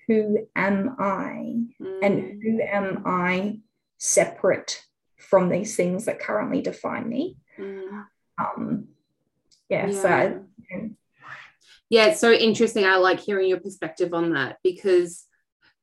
who 0.08 0.38
am 0.56 0.96
i 0.98 1.54
and 2.02 2.22
Mm, 2.22 2.42
who 2.42 2.60
am 2.60 3.02
i 3.06 3.60
separate 3.98 4.82
from 5.18 5.48
these 5.48 5.76
things 5.76 6.04
that 6.06 6.20
currently 6.20 6.60
define 6.60 7.08
me 7.08 7.36
mm. 7.58 8.04
um 8.38 8.88
yeah, 9.70 9.90
so 9.90 10.08
I, 10.08 10.22
Yeah. 10.70 10.88
yeah 11.88 12.06
it's 12.06 12.20
so 12.20 12.32
interesting 12.32 12.84
i 12.84 12.96
like 12.96 13.20
hearing 13.20 13.48
your 13.48 13.60
perspective 13.60 14.12
on 14.12 14.32
that 14.34 14.58
because 14.62 15.24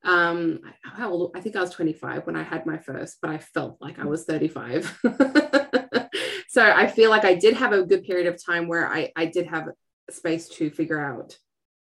um 0.03 0.59
how 0.83 1.11
old, 1.11 1.31
i 1.35 1.39
think 1.41 1.55
i 1.55 1.61
was 1.61 1.69
25 1.69 2.25
when 2.25 2.35
i 2.35 2.41
had 2.43 2.65
my 2.65 2.77
first 2.77 3.17
but 3.21 3.29
i 3.29 3.37
felt 3.37 3.77
like 3.81 3.99
i 3.99 4.05
was 4.05 4.23
35 4.25 4.99
so 6.49 6.61
i 6.63 6.87
feel 6.87 7.09
like 7.11 7.23
i 7.25 7.35
did 7.35 7.53
have 7.53 7.71
a 7.71 7.83
good 7.83 8.03
period 8.03 8.27
of 8.27 8.43
time 8.43 8.67
where 8.67 8.87
i 8.87 9.11
i 9.15 9.25
did 9.25 9.45
have 9.47 9.69
space 10.09 10.49
to 10.49 10.69
figure 10.71 10.99
out 10.99 11.37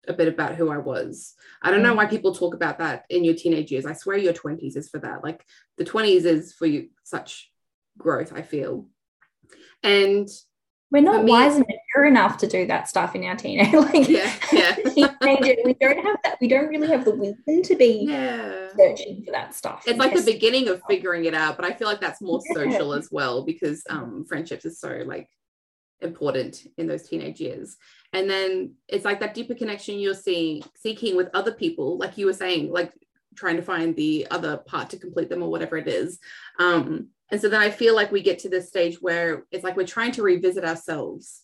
a 0.09 0.13
bit 0.13 0.29
about 0.29 0.55
who 0.55 0.71
i 0.71 0.79
was. 0.79 1.35
I 1.63 1.71
don't 1.73 1.83
know 1.83 1.93
Mm. 1.93 1.97
why 1.97 2.07
people 2.07 2.33
talk 2.33 2.55
about 2.55 2.79
that 2.79 3.05
in 3.11 3.25
your 3.25 3.35
teenage 3.35 3.73
years. 3.73 3.85
I 3.87 3.93
swear 3.93 4.17
your 4.17 4.33
20s 4.33 4.77
is 4.77 4.89
for 4.89 5.01
that. 5.01 5.25
Like 5.25 5.45
the 5.79 5.85
20s 5.85 6.25
is 6.25 6.53
for 6.55 6.67
you 6.67 6.91
such 7.03 7.51
growth 7.99 8.33
i 8.33 8.43
feel. 8.43 8.87
And 9.83 10.29
we're 10.91 11.03
not 11.03 11.25
me- 11.25 11.33
wise 11.33 11.57
and 11.57 11.67
mature 11.67 12.07
enough 12.07 12.39
to 12.39 12.47
do 12.47 12.67
that 12.67 12.89
stuff 12.89 13.15
in 13.15 13.25
our 13.25 13.35
teenage 13.37 13.73
like 13.73 14.09
yeah 14.09 14.33
yeah. 14.53 14.75
teenager, 14.95 15.57
we 15.65 15.75
don't 15.75 16.05
have 16.05 16.17
that. 16.25 16.39
We 16.41 16.49
don't 16.49 16.69
really 16.69 16.89
have 16.89 17.05
the 17.05 17.15
wisdom 17.15 17.63
to 17.63 17.75
be 17.75 18.07
yeah. 18.09 18.69
searching 18.77 19.25
for 19.25 19.33
that 19.33 19.55
stuff. 19.55 19.85
It's 19.87 19.99
like 19.99 20.15
the 20.15 20.23
beginning 20.23 20.69
of 20.69 20.81
figuring 20.89 21.25
it 21.25 21.35
out 21.35 21.57
but 21.57 21.65
i 21.65 21.73
feel 21.73 21.89
like 21.89 22.01
that's 22.01 22.21
more 22.21 22.41
Yeah. 22.47 22.55
social 22.55 22.93
as 22.95 23.09
well 23.11 23.45
because 23.45 23.83
um 23.91 24.25
friendships 24.29 24.65
is 24.65 24.79
so 24.79 25.03
like 25.07 25.29
important 26.01 26.67
in 26.77 26.87
those 26.87 27.09
teenage 27.09 27.41
years. 27.41 27.77
And 28.13 28.29
then 28.29 28.75
it's 28.89 29.05
like 29.05 29.21
that 29.21 29.35
deeper 29.35 29.55
connection 29.55 29.99
you're 29.99 30.15
seeing 30.15 30.63
seeking 30.77 31.17
with 31.17 31.29
other 31.35 31.53
people 31.53 31.99
like 31.99 32.19
you 32.19 32.27
were 32.27 32.33
saying 32.33 32.71
like 32.71 32.93
trying 33.35 33.57
to 33.57 33.63
find 33.63 33.95
the 33.97 34.27
other 34.31 34.57
part 34.59 34.91
to 34.91 34.99
complete 34.99 35.29
them 35.29 35.43
or 35.43 35.51
whatever 35.51 35.77
it 35.77 35.89
is. 35.89 36.19
Um 36.59 37.09
and 37.31 37.41
so 37.41 37.49
then 37.49 37.61
i 37.61 37.71
feel 37.71 37.95
like 37.95 38.13
we 38.13 38.23
get 38.23 38.39
to 38.41 38.49
this 38.49 38.69
stage 38.69 39.01
where 39.01 39.45
it's 39.51 39.65
like 39.65 39.77
we're 39.77 39.87
trying 39.87 40.13
to 40.13 40.23
revisit 40.23 40.65
ourselves 40.65 41.43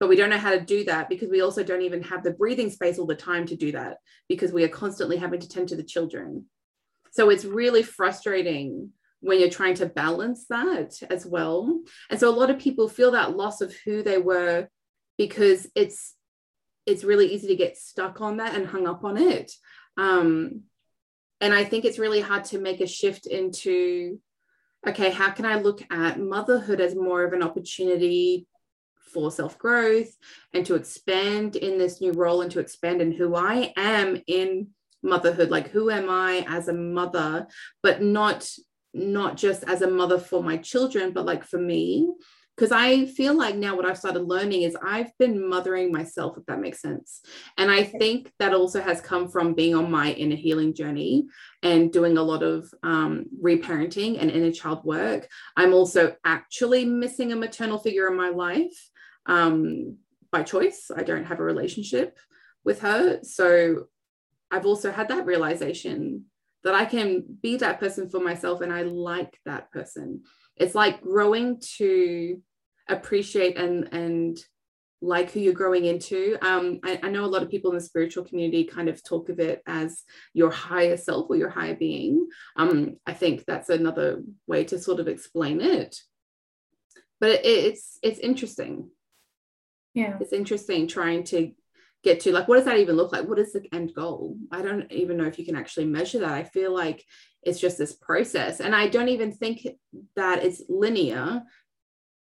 but 0.00 0.08
we 0.08 0.16
don't 0.16 0.30
know 0.30 0.38
how 0.38 0.52
to 0.52 0.60
do 0.60 0.84
that 0.84 1.08
because 1.08 1.28
we 1.28 1.40
also 1.40 1.64
don't 1.64 1.82
even 1.82 2.02
have 2.02 2.22
the 2.22 2.30
breathing 2.30 2.70
space 2.70 2.98
all 2.98 3.06
the 3.06 3.14
time 3.14 3.46
to 3.46 3.56
do 3.56 3.72
that 3.72 3.98
because 4.28 4.52
we 4.52 4.62
are 4.62 4.68
constantly 4.68 5.16
having 5.16 5.40
to 5.40 5.48
tend 5.48 5.68
to 5.68 5.76
the 5.76 5.82
children 5.82 6.44
so 7.10 7.30
it's 7.30 7.44
really 7.44 7.82
frustrating 7.82 8.90
when 9.20 9.40
you're 9.40 9.50
trying 9.50 9.74
to 9.74 9.86
balance 9.86 10.46
that 10.48 11.00
as 11.10 11.26
well. 11.26 11.80
And 12.10 12.20
so 12.20 12.28
a 12.28 12.34
lot 12.36 12.50
of 12.50 12.58
people 12.58 12.88
feel 12.88 13.12
that 13.12 13.36
loss 13.36 13.60
of 13.60 13.74
who 13.84 14.02
they 14.02 14.18
were 14.18 14.68
because 15.16 15.66
it's 15.74 16.14
it's 16.86 17.04
really 17.04 17.26
easy 17.26 17.48
to 17.48 17.56
get 17.56 17.76
stuck 17.76 18.20
on 18.22 18.38
that 18.38 18.54
and 18.54 18.66
hung 18.66 18.86
up 18.86 19.04
on 19.04 19.18
it. 19.18 19.52
Um, 19.98 20.62
and 21.40 21.52
I 21.52 21.64
think 21.64 21.84
it's 21.84 21.98
really 21.98 22.20
hard 22.20 22.44
to 22.46 22.58
make 22.58 22.80
a 22.80 22.86
shift 22.86 23.26
into 23.26 24.20
okay, 24.86 25.10
how 25.10 25.30
can 25.30 25.44
I 25.44 25.56
look 25.56 25.82
at 25.90 26.20
motherhood 26.20 26.80
as 26.80 26.94
more 26.94 27.24
of 27.24 27.32
an 27.32 27.42
opportunity 27.42 28.46
for 29.12 29.30
self 29.30 29.58
growth 29.58 30.14
and 30.52 30.64
to 30.66 30.74
expand 30.74 31.56
in 31.56 31.78
this 31.78 32.00
new 32.00 32.12
role 32.12 32.42
and 32.42 32.50
to 32.52 32.60
expand 32.60 33.00
in 33.00 33.12
who 33.12 33.34
I 33.34 33.72
am 33.76 34.20
in 34.26 34.68
motherhood? 35.02 35.50
Like 35.50 35.68
who 35.68 35.90
am 35.90 36.10
i 36.10 36.44
as 36.48 36.68
a 36.68 36.74
mother 36.74 37.46
but 37.82 38.02
not 38.02 38.48
not 38.94 39.36
just 39.36 39.64
as 39.64 39.82
a 39.82 39.90
mother 39.90 40.18
for 40.18 40.42
my 40.42 40.56
children 40.56 41.12
but 41.12 41.26
like 41.26 41.44
for 41.44 41.58
me 41.58 42.10
because 42.58 42.72
i 42.72 43.06
feel 43.06 43.34
like 43.36 43.54
now 43.54 43.76
what 43.76 43.86
i've 43.86 43.98
started 43.98 44.22
learning 44.22 44.62
is 44.62 44.76
i've 44.82 45.16
been 45.18 45.48
mothering 45.48 45.92
myself 45.92 46.36
if 46.36 46.44
that 46.46 46.58
makes 46.60 46.82
sense. 46.82 47.22
And 47.56 47.70
i 47.70 47.84
think 47.84 48.32
that 48.40 48.52
also 48.52 48.80
has 48.80 49.00
come 49.00 49.28
from 49.28 49.54
being 49.54 49.76
on 49.76 49.90
my 49.90 50.12
inner 50.12 50.36
healing 50.36 50.74
journey 50.74 51.26
and 51.62 51.92
doing 51.92 52.18
a 52.18 52.22
lot 52.22 52.42
of 52.42 52.68
um, 52.82 53.26
reparenting 53.42 54.20
and 54.20 54.30
inner 54.30 54.52
child 54.52 54.84
work. 54.84 55.28
I'm 55.56 55.72
also 55.72 56.16
actually 56.24 56.84
missing 56.84 57.32
a 57.32 57.36
maternal 57.36 57.78
figure 57.78 58.08
in 58.08 58.16
my 58.16 58.28
life 58.28 58.90
um, 59.26 59.96
by 60.30 60.42
choice. 60.42 60.90
I 60.94 61.02
don't 61.02 61.24
have 61.24 61.40
a 61.40 61.44
relationship 61.44 62.18
with 62.64 62.80
her. 62.80 63.20
So 63.22 63.86
I've 64.50 64.66
also 64.66 64.90
had 64.92 65.08
that 65.08 65.26
realization 65.26 66.26
that 66.64 66.74
I 66.74 66.84
can 66.84 67.24
be 67.42 67.56
that 67.56 67.80
person 67.80 68.08
for 68.08 68.20
myself 68.20 68.60
and 68.60 68.72
I 68.72 68.82
like 68.82 69.38
that 69.44 69.70
person. 69.72 70.22
It's 70.56 70.74
like 70.74 71.00
growing 71.00 71.60
to 71.76 72.40
appreciate 72.88 73.56
and 73.56 73.88
and 73.92 74.38
like 75.00 75.30
who 75.30 75.38
you're 75.38 75.52
growing 75.52 75.84
into. 75.84 76.36
Um, 76.42 76.80
I, 76.84 76.98
I 77.04 77.10
know 77.10 77.24
a 77.24 77.26
lot 77.26 77.44
of 77.44 77.50
people 77.50 77.70
in 77.70 77.76
the 77.76 77.82
spiritual 77.82 78.24
community 78.24 78.64
kind 78.64 78.88
of 78.88 79.04
talk 79.04 79.28
of 79.28 79.38
it 79.38 79.62
as 79.64 80.02
your 80.34 80.50
higher 80.50 80.96
self 80.96 81.30
or 81.30 81.36
your 81.36 81.50
higher 81.50 81.76
being. 81.76 82.28
Um, 82.56 82.96
I 83.06 83.14
think 83.14 83.44
that's 83.46 83.68
another 83.68 84.22
way 84.48 84.64
to 84.64 84.78
sort 84.78 84.98
of 84.98 85.06
explain 85.06 85.60
it. 85.60 85.96
But 87.20 87.30
it, 87.30 87.46
it's 87.46 87.98
it's 88.02 88.18
interesting 88.18 88.90
yeah 89.98 90.16
it's 90.20 90.32
interesting 90.32 90.86
trying 90.86 91.24
to 91.24 91.52
get 92.04 92.20
to 92.20 92.32
like 92.32 92.46
what 92.46 92.56
does 92.56 92.64
that 92.64 92.78
even 92.78 92.96
look 92.96 93.12
like 93.12 93.26
what 93.26 93.38
is 93.38 93.52
the 93.52 93.66
end 93.72 93.92
goal 93.94 94.36
i 94.52 94.62
don't 94.62 94.90
even 94.92 95.16
know 95.16 95.24
if 95.24 95.38
you 95.38 95.44
can 95.44 95.56
actually 95.56 95.86
measure 95.86 96.20
that 96.20 96.32
i 96.32 96.44
feel 96.44 96.72
like 96.72 97.04
it's 97.42 97.60
just 97.60 97.78
this 97.78 97.94
process 97.94 98.60
and 98.60 98.74
i 98.74 98.86
don't 98.86 99.08
even 99.08 99.32
think 99.32 99.66
that 100.14 100.44
it's 100.44 100.62
linear 100.68 101.42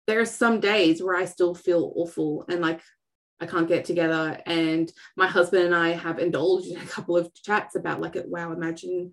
there 0.08 0.20
are 0.20 0.26
some 0.26 0.60
days 0.60 1.04
where 1.04 1.16
i 1.16 1.26
still 1.26 1.54
feel 1.54 1.94
awful 1.96 2.46
and 2.50 2.62
like 2.62 2.82
i 3.40 3.46
can't 3.46 3.68
get 3.68 3.86
together. 3.86 4.42
And 4.46 4.92
my 5.16 5.28
husband 5.28 5.66
and 5.66 5.76
i 5.76 5.90
have 5.90 6.18
indulged 6.18 6.68
in 6.68 6.78
a 6.78 6.86
couple 6.86 7.16
of 7.16 7.32
chats 7.34 7.76
about 7.76 8.02
like 8.02 8.16
wow 8.26 8.52
imagine 8.52 9.12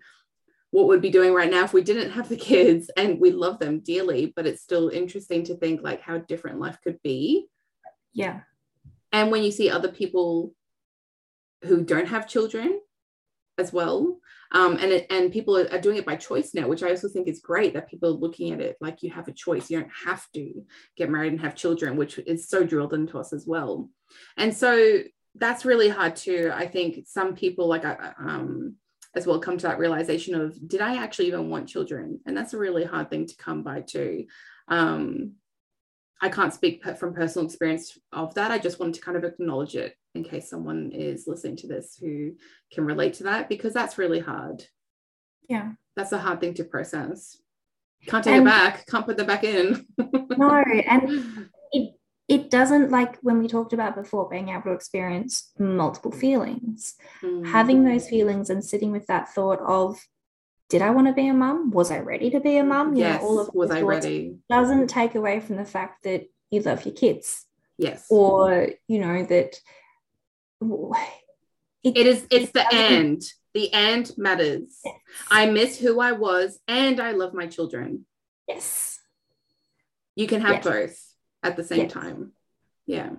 what 0.71 0.89
we'd 0.89 1.03
be 1.03 1.11
doing 1.11 1.33
right 1.33 1.51
now 1.51 1.63
if 1.63 1.73
we 1.73 1.83
didn't 1.83 2.11
have 2.11 2.29
the 2.29 2.37
kids. 2.37 2.91
And 2.97 3.21
we 3.21 3.31
love 3.31 3.59
them 3.59 3.81
dearly 3.81 4.33
but 4.35 4.47
it's 4.47 4.63
still 4.63 4.89
interesting 4.89 5.45
to 5.45 5.57
think 5.57 5.83
like 5.83 6.01
how 6.01 6.19
different 6.19 6.61
life 6.61 6.79
could 6.83 7.01
be. 7.03 7.49
Yeah. 8.13 8.41
And 9.13 9.31
when 9.31 9.43
you 9.43 9.53
see 9.53 9.71
other 9.71 9.93
people 9.93 10.55
who 11.65 11.85
don't 11.85 12.09
have 12.09 12.29
children 12.29 12.81
as 13.59 13.73
well 13.73 14.19
um, 14.55 14.79
and 14.81 14.93
it, 14.93 15.07
and 15.11 15.33
people 15.33 15.57
are, 15.59 15.79
doing 15.79 15.99
it 15.99 16.07
by 16.07 16.17
choice 16.17 16.55
now 16.55 16.67
which 16.67 16.83
i 16.83 16.89
also 16.89 17.09
think 17.09 17.29
is 17.29 17.41
great 17.41 17.75
that 17.75 17.89
people 17.89 18.09
are 18.09 18.13
looking 18.19 18.53
at 18.53 18.61
it 18.61 18.77
like 18.81 19.03
you 19.03 19.11
have 19.11 19.29
a 19.29 19.33
choice. 19.33 19.69
You 19.69 19.81
don't 19.81 19.93
have 20.07 20.27
to 20.35 20.65
get 20.97 21.11
married 21.11 21.33
and 21.33 21.41
have 21.41 21.55
children 21.55 21.97
which 21.97 22.19
is 22.19 22.49
so 22.49 22.65
drilled 22.65 22.95
into 22.95 23.19
us 23.19 23.33
as 23.33 23.47
well. 23.47 23.91
And 24.37 24.57
so 24.57 25.03
that's 25.37 25.65
really 25.65 25.89
hard 25.89 26.15
too 26.15 26.53
i 26.55 26.65
think 26.65 27.05
some 27.09 27.35
people 27.35 27.67
like 27.67 27.85
I, 27.85 28.13
um, 28.19 28.77
as 29.17 29.27
well 29.27 29.41
come 29.41 29.59
to 29.59 29.67
that 29.67 29.79
realization 29.79 30.35
of 30.35 30.57
did 30.69 30.81
i 30.81 30.97
actually 31.03 31.29
even 31.29 31.51
want 31.51 31.69
children? 31.69 32.21
And 32.27 32.37
that's 32.37 32.55
a 32.55 32.59
really 32.59 32.85
hard 32.85 33.11
thing 33.11 33.27
to 33.27 33.37
come 33.37 33.63
by 33.63 33.81
too. 33.81 34.27
Um, 34.69 35.35
I 36.21 36.29
can't 36.29 36.55
speak 36.55 36.85
from 36.97 37.15
personal 37.15 37.47
experience 37.47 37.99
of 38.13 38.35
that. 38.35 38.51
I 38.51 38.59
just 38.59 38.79
wanted 38.81 38.95
to 38.95 39.01
kind 39.03 39.17
of 39.17 39.25
acknowledge 39.25 39.77
it 39.77 39.95
in 40.15 40.25
case 40.25 40.49
someone 40.49 40.93
is 40.93 41.27
listening 41.27 41.57
to 41.57 41.67
this 41.67 41.97
who 42.01 42.33
can 42.73 42.85
relate 42.85 43.15
to 43.15 43.25
that 43.25 43.49
because 43.49 43.73
that's 43.73 43.99
really 43.99 44.21
hard. 44.21 44.65
yeah 45.49 45.73
That's 45.97 46.13
a 46.13 46.19
hard 46.19 46.41
thing 46.41 46.55
to 46.55 46.65
process. 46.65 47.37
Can't 48.07 48.23
take 48.25 48.35
And- 48.35 48.47
it 48.47 48.51
back, 48.51 48.87
can't 48.87 49.07
put 49.07 49.17
that 49.17 49.27
back 49.27 49.45
in. 49.45 49.87
no 50.39 50.51
and 50.87 51.49
it 51.73 51.95
it 52.27 52.51
doesn't 52.51 52.91
like 52.91 53.19
when 53.19 53.39
we 53.41 53.49
talked 53.49 53.75
about 53.75 53.95
before 53.97 54.29
being 54.31 54.49
able 54.49 54.63
to 54.63 54.73
experience 54.73 55.53
multiple 55.59 56.13
feelings 56.13 56.95
Mm. 57.23 57.47
having 57.47 57.85
those 57.85 58.09
feelings 58.09 58.49
and 58.51 58.65
sitting 58.65 58.93
with 58.93 59.07
that 59.09 59.29
thought 59.35 59.61
of 59.61 60.01
did 60.71 60.81
i 60.83 60.91
want 60.91 61.07
to 61.07 61.13
be 61.13 61.29
a 61.29 61.35
mum 61.35 61.71
was 61.71 61.91
i 61.91 61.99
ready 61.99 62.31
to 62.31 62.41
be 62.41 62.57
a 62.57 62.65
mum 62.65 62.95
You 62.95 63.05
know, 63.05 63.19
all 63.19 63.39
of 63.41 63.51
was 63.55 63.71
I 63.71 63.83
ready? 63.83 64.39
doesn't 64.49 64.89
take 64.89 65.15
away 65.17 65.41
from 65.41 65.57
the 65.57 65.65
fact 65.77 66.05
that 66.05 66.23
you 66.51 66.61
love 66.63 66.85
your 66.87 66.95
kids 66.95 67.45
Yes. 67.77 68.07
or 68.09 68.69
you 68.89 68.99
know 69.05 69.25
that 69.27 69.51
it 71.83 72.07
is 72.07 72.27
it's 72.31 72.51
the 72.53 72.67
end. 72.73 73.23
The 73.55 73.73
end 73.73 74.13
matters. 74.17 74.81
I 75.31 75.47
miss 75.47 75.79
who 75.79 76.01
I 76.01 76.13
was 76.13 76.59
and 76.67 76.99
I 77.01 77.13
love 77.13 77.35
my 77.35 77.47
children. 77.47 78.07
yes 78.49 78.99
You 80.17 80.27
can 80.27 80.41
have 80.41 80.57
Yes. 80.57 80.65
both 80.65 80.97
at 81.43 81.57
the 81.57 81.65
same 81.65 81.85
Yes. 81.85 81.93
time. 81.93 82.33
Yeah. 82.87 83.11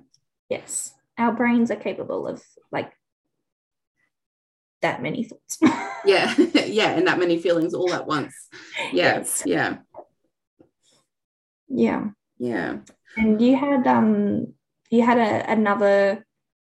yes 0.49 0.93
our 1.17 1.31
brains 1.31 1.71
are 1.71 1.77
capable 1.89 2.27
of 2.27 2.43
like 2.71 2.91
that 4.81 5.01
many 5.01 5.23
thoughts 5.23 5.57
Yeah. 6.05 6.35
yeah. 6.79 6.91
And 6.95 7.07
that 7.07 7.17
many 7.17 7.37
feelings 7.39 7.73
all 7.73 7.91
at 7.93 8.05
once. 8.05 8.35
Yeah. 8.91 9.17
Yes. 9.17 9.43
Yeah. 9.45 9.77
yeah 11.69 12.09
Yeah. 12.37 12.77
and 13.17 13.41
you 13.41 13.55
had 13.57 13.87
um 13.87 14.53
you 14.91 15.01
had 15.01 15.17
a, 15.17 15.49
another 15.51 16.25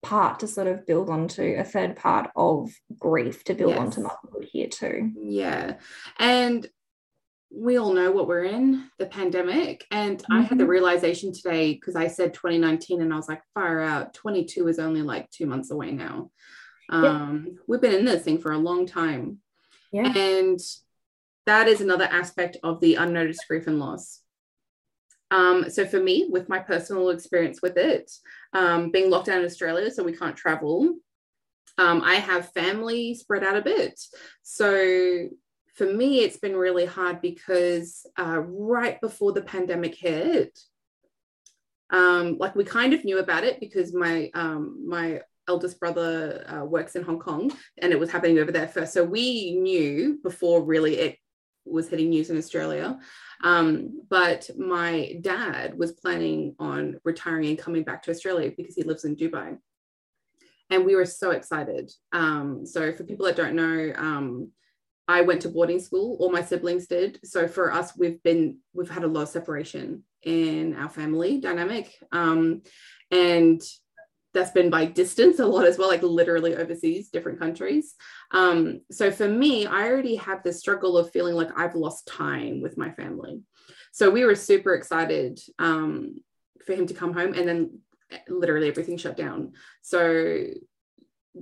part 0.04 0.40
to 0.42 0.48
sort 0.48 0.68
of 0.68 0.86
build 0.86 1.10
onto 1.10 1.56
a 1.58 1.64
third 1.64 1.96
part 1.96 2.30
of 2.36 2.70
grief 3.00 3.44
to 3.46 3.56
build 3.56 3.72
Yes. 3.72 3.80
onto 3.80 4.02
motherhood 4.02 4.48
here 4.52 4.68
too 4.68 5.12
Yeah. 5.16 5.80
And 6.20 6.68
we 7.56 7.78
all 7.78 7.94
know 7.94 8.12
what 8.12 8.28
we're 8.28 8.46
in 8.46 8.90
the 8.98 9.06
pandemic. 9.06 9.86
And 9.92 10.24
I 10.32 10.42
had 10.42 10.58
the 10.58 10.64
Mhm. 10.64 10.70
realization 10.70 11.32
today 11.32 11.74
because 11.74 11.96
I 11.96 12.08
said 12.08 12.34
2019 12.34 13.02
and 13.02 13.14
I 13.14 13.16
was 13.16 13.30
like, 13.30 13.42
fire 13.54 13.80
out. 13.80 14.14
22 14.16 14.68
is 14.68 14.80
only 14.80 15.04
like 15.04 15.30
two 15.30 15.46
months 15.46 15.70
away 15.70 15.92
now. 15.92 16.32
Um, 16.90 17.60
We've 17.68 17.80
been 17.80 17.94
in 17.94 18.06
this 18.06 18.24
thing 18.24 18.40
for 18.40 18.52
a 18.52 18.58
long 18.58 18.86
time. 18.88 19.40
yeah 19.92 20.12
And 20.18 20.60
that 21.46 21.68
is 21.68 21.80
another 21.80 22.06
aspect 22.06 22.58
of 22.64 22.80
the 22.82 22.96
unnoticed 22.96 23.46
grief 23.48 23.68
and 23.68 23.78
loss. 23.80 24.23
Um, 25.32 25.70
so 25.70 25.86
for 25.86 26.00
me, 26.00 26.28
with 26.30 26.50
my 26.50 26.60
personal 26.60 27.10
experience 27.10 27.62
with 27.62 27.78
it, 27.78 28.12
um, 28.54 28.92
being 28.92 29.10
locked 29.10 29.28
down 29.28 29.40
in 29.40 29.46
Australia, 29.46 29.90
so 29.90 30.04
we 30.04 30.16
can't 30.16 30.38
travel, 30.38 30.96
um, 31.78 32.02
I 32.04 32.16
have 32.16 32.54
family 32.54 33.16
spread 33.16 33.44
out 33.44 33.58
a 33.58 33.62
bit. 33.62 34.00
So 34.44 35.30
for 35.76 35.92
me, 35.92 36.20
it's 36.20 36.38
been 36.38 36.56
really 36.56 36.86
hard 36.86 37.22
because 37.22 38.06
uh, 38.20 38.40
right 38.40 39.02
before 39.02 39.32
the 39.32 39.42
pandemic 39.42 39.96
hit, 39.96 40.60
um, 41.90 42.38
like 42.38 42.56
we 42.56 42.64
kind 42.64 42.94
of 42.94 43.04
knew 43.04 43.20
about 43.20 43.44
it 43.44 43.60
because 43.60 43.94
my 43.94 44.30
um, 44.34 44.84
my 44.88 45.22
eldest 45.48 45.80
brother 45.80 46.46
uh, 46.48 46.64
works 46.64 46.96
in 46.96 47.04
Hong 47.04 47.20
Kong 47.20 47.52
and 47.82 47.92
it 47.92 48.00
was 48.00 48.12
happening 48.12 48.40
over 48.40 48.52
there 48.52 48.68
first. 48.68 48.94
So 48.94 49.04
we 49.04 49.56
knew 49.56 50.20
before 50.24 50.64
really 50.64 50.98
it 50.98 51.18
was 51.66 51.90
hitting 51.90 52.10
news 52.10 52.30
in 52.30 52.38
Australia. 52.38 53.00
Um, 53.44 54.02
but 54.10 54.50
my 54.58 55.18
dad 55.22 55.78
was 55.78 55.92
planning 55.94 56.56
on 56.60 57.00
retiring 57.04 57.50
and 57.50 57.58
coming 57.58 57.84
back 57.84 58.04
to 58.04 58.12
Australia 58.12 58.52
because 58.56 58.76
he 58.76 58.84
lives 58.84 59.06
in 59.06 59.16
Dubai. 59.16 59.58
And 60.70 60.86
we 60.86 60.96
were 60.96 61.06
so 61.06 61.32
excited. 61.32 61.92
Um, 62.12 62.66
so 62.66 62.94
for 62.94 63.04
people 63.04 63.26
that 63.26 63.36
don't 63.36 63.56
know, 63.56 63.94
um, 63.96 64.52
I 65.08 65.22
went 65.22 65.42
to 65.42 65.50
boarding 65.50 65.80
school, 65.80 66.18
all 66.20 66.32
my 66.32 66.44
siblings 66.44 66.88
did. 66.88 67.20
So 67.24 67.48
for 67.48 67.72
us, 67.74 67.94
we've 67.98 68.24
been, 68.24 68.60
we've 68.74 68.90
had 68.90 69.04
a 69.04 69.08
lot 69.08 69.24
of 69.24 69.30
separation 69.30 70.04
in 70.24 70.76
our 70.76 70.90
family 70.90 71.40
dynamic. 71.40 71.94
Um, 72.14 72.62
and 73.12 73.62
that's 74.34 74.52
been 74.52 74.70
by 74.70 74.86
distance 74.86 75.40
a 75.40 75.46
lot 75.46 75.66
as 75.66 75.78
well, 75.78 75.90
like 75.90 76.02
literally 76.02 76.56
overseas, 76.56 77.10
different 77.10 77.40
countries. 77.40 77.96
Um, 78.34 78.82
so 78.92 79.12
for 79.12 79.28
me, 79.28 79.66
I 79.66 79.88
already 79.88 80.16
have 80.16 80.44
this 80.44 80.60
struggle 80.60 80.98
of 80.98 81.12
feeling 81.12 81.36
like 81.36 81.58
I've 81.58 81.76
lost 81.76 82.08
time 82.08 82.62
with 82.62 82.78
my 82.78 82.92
family. 82.92 83.42
So 83.92 84.10
we 84.10 84.26
were 84.26 84.36
super 84.36 84.74
excited 84.74 85.40
um, 85.60 86.20
for 86.66 86.74
him 86.74 86.88
to 86.88 86.94
come 86.94 87.14
home, 87.14 87.34
and 87.34 87.48
then 87.48 87.80
literally 88.28 88.68
everything 88.68 88.98
shut 88.98 89.16
down. 89.16 89.54
So 89.82 90.46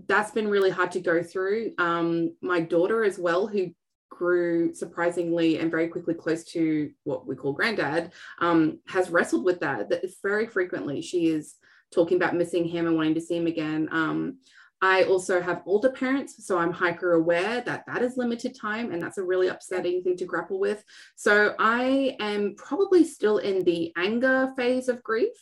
that's 0.07 0.31
been 0.31 0.47
really 0.47 0.69
hard 0.69 0.91
to 0.91 0.99
go 0.99 1.23
through. 1.23 1.73
Um, 1.77 2.35
my 2.41 2.59
daughter 2.59 3.03
as 3.03 3.17
well, 3.17 3.47
who 3.47 3.71
grew 4.09 4.73
surprisingly 4.73 5.59
and 5.59 5.71
very 5.71 5.87
quickly 5.87 6.13
close 6.13 6.43
to 6.43 6.91
what 7.05 7.25
we 7.25 7.35
call 7.35 7.53
granddad, 7.53 8.11
um, 8.39 8.79
has 8.87 9.09
wrestled 9.09 9.45
with 9.45 9.61
that. 9.61 9.89
That 9.89 10.05
very 10.21 10.47
frequently 10.47 11.01
she 11.01 11.27
is 11.27 11.55
talking 11.93 12.17
about 12.17 12.35
missing 12.35 12.65
him 12.65 12.87
and 12.87 12.95
wanting 12.95 13.15
to 13.15 13.21
see 13.21 13.37
him 13.37 13.47
again. 13.47 13.89
Um, 13.91 14.37
I 14.81 15.03
also 15.03 15.39
have 15.41 15.61
older 15.65 15.91
parents, 15.91 16.45
so 16.45 16.57
I'm 16.57 16.71
hyper 16.71 17.13
aware 17.13 17.61
that 17.61 17.85
that 17.85 18.01
is 18.01 18.17
limited 18.17 18.57
time, 18.59 18.91
and 18.91 19.01
that's 19.01 19.19
a 19.19 19.23
really 19.23 19.47
upsetting 19.47 20.01
thing 20.01 20.17
to 20.17 20.25
grapple 20.25 20.59
with. 20.59 20.83
So 21.15 21.53
I 21.59 22.15
am 22.19 22.55
probably 22.55 23.03
still 23.03 23.37
in 23.37 23.63
the 23.63 23.93
anger 23.95 24.51
phase 24.57 24.89
of 24.89 25.03
grief 25.03 25.35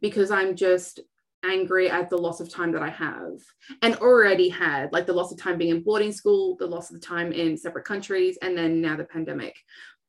because 0.00 0.30
I'm 0.30 0.54
just 0.54 1.00
angry 1.44 1.90
at 1.90 2.10
the 2.10 2.18
loss 2.18 2.40
of 2.40 2.50
time 2.50 2.72
that 2.72 2.82
I 2.82 2.90
have 2.90 3.40
and 3.82 3.96
already 3.96 4.48
had, 4.48 4.92
like 4.92 5.06
the 5.06 5.12
loss 5.12 5.32
of 5.32 5.38
time 5.38 5.58
being 5.58 5.70
in 5.70 5.82
boarding 5.82 6.12
school, 6.12 6.56
the 6.56 6.66
loss 6.66 6.90
of 6.90 7.00
the 7.00 7.06
time 7.06 7.32
in 7.32 7.56
separate 7.56 7.84
countries, 7.84 8.38
and 8.42 8.56
then 8.56 8.80
now 8.80 8.96
the 8.96 9.04
pandemic. 9.04 9.56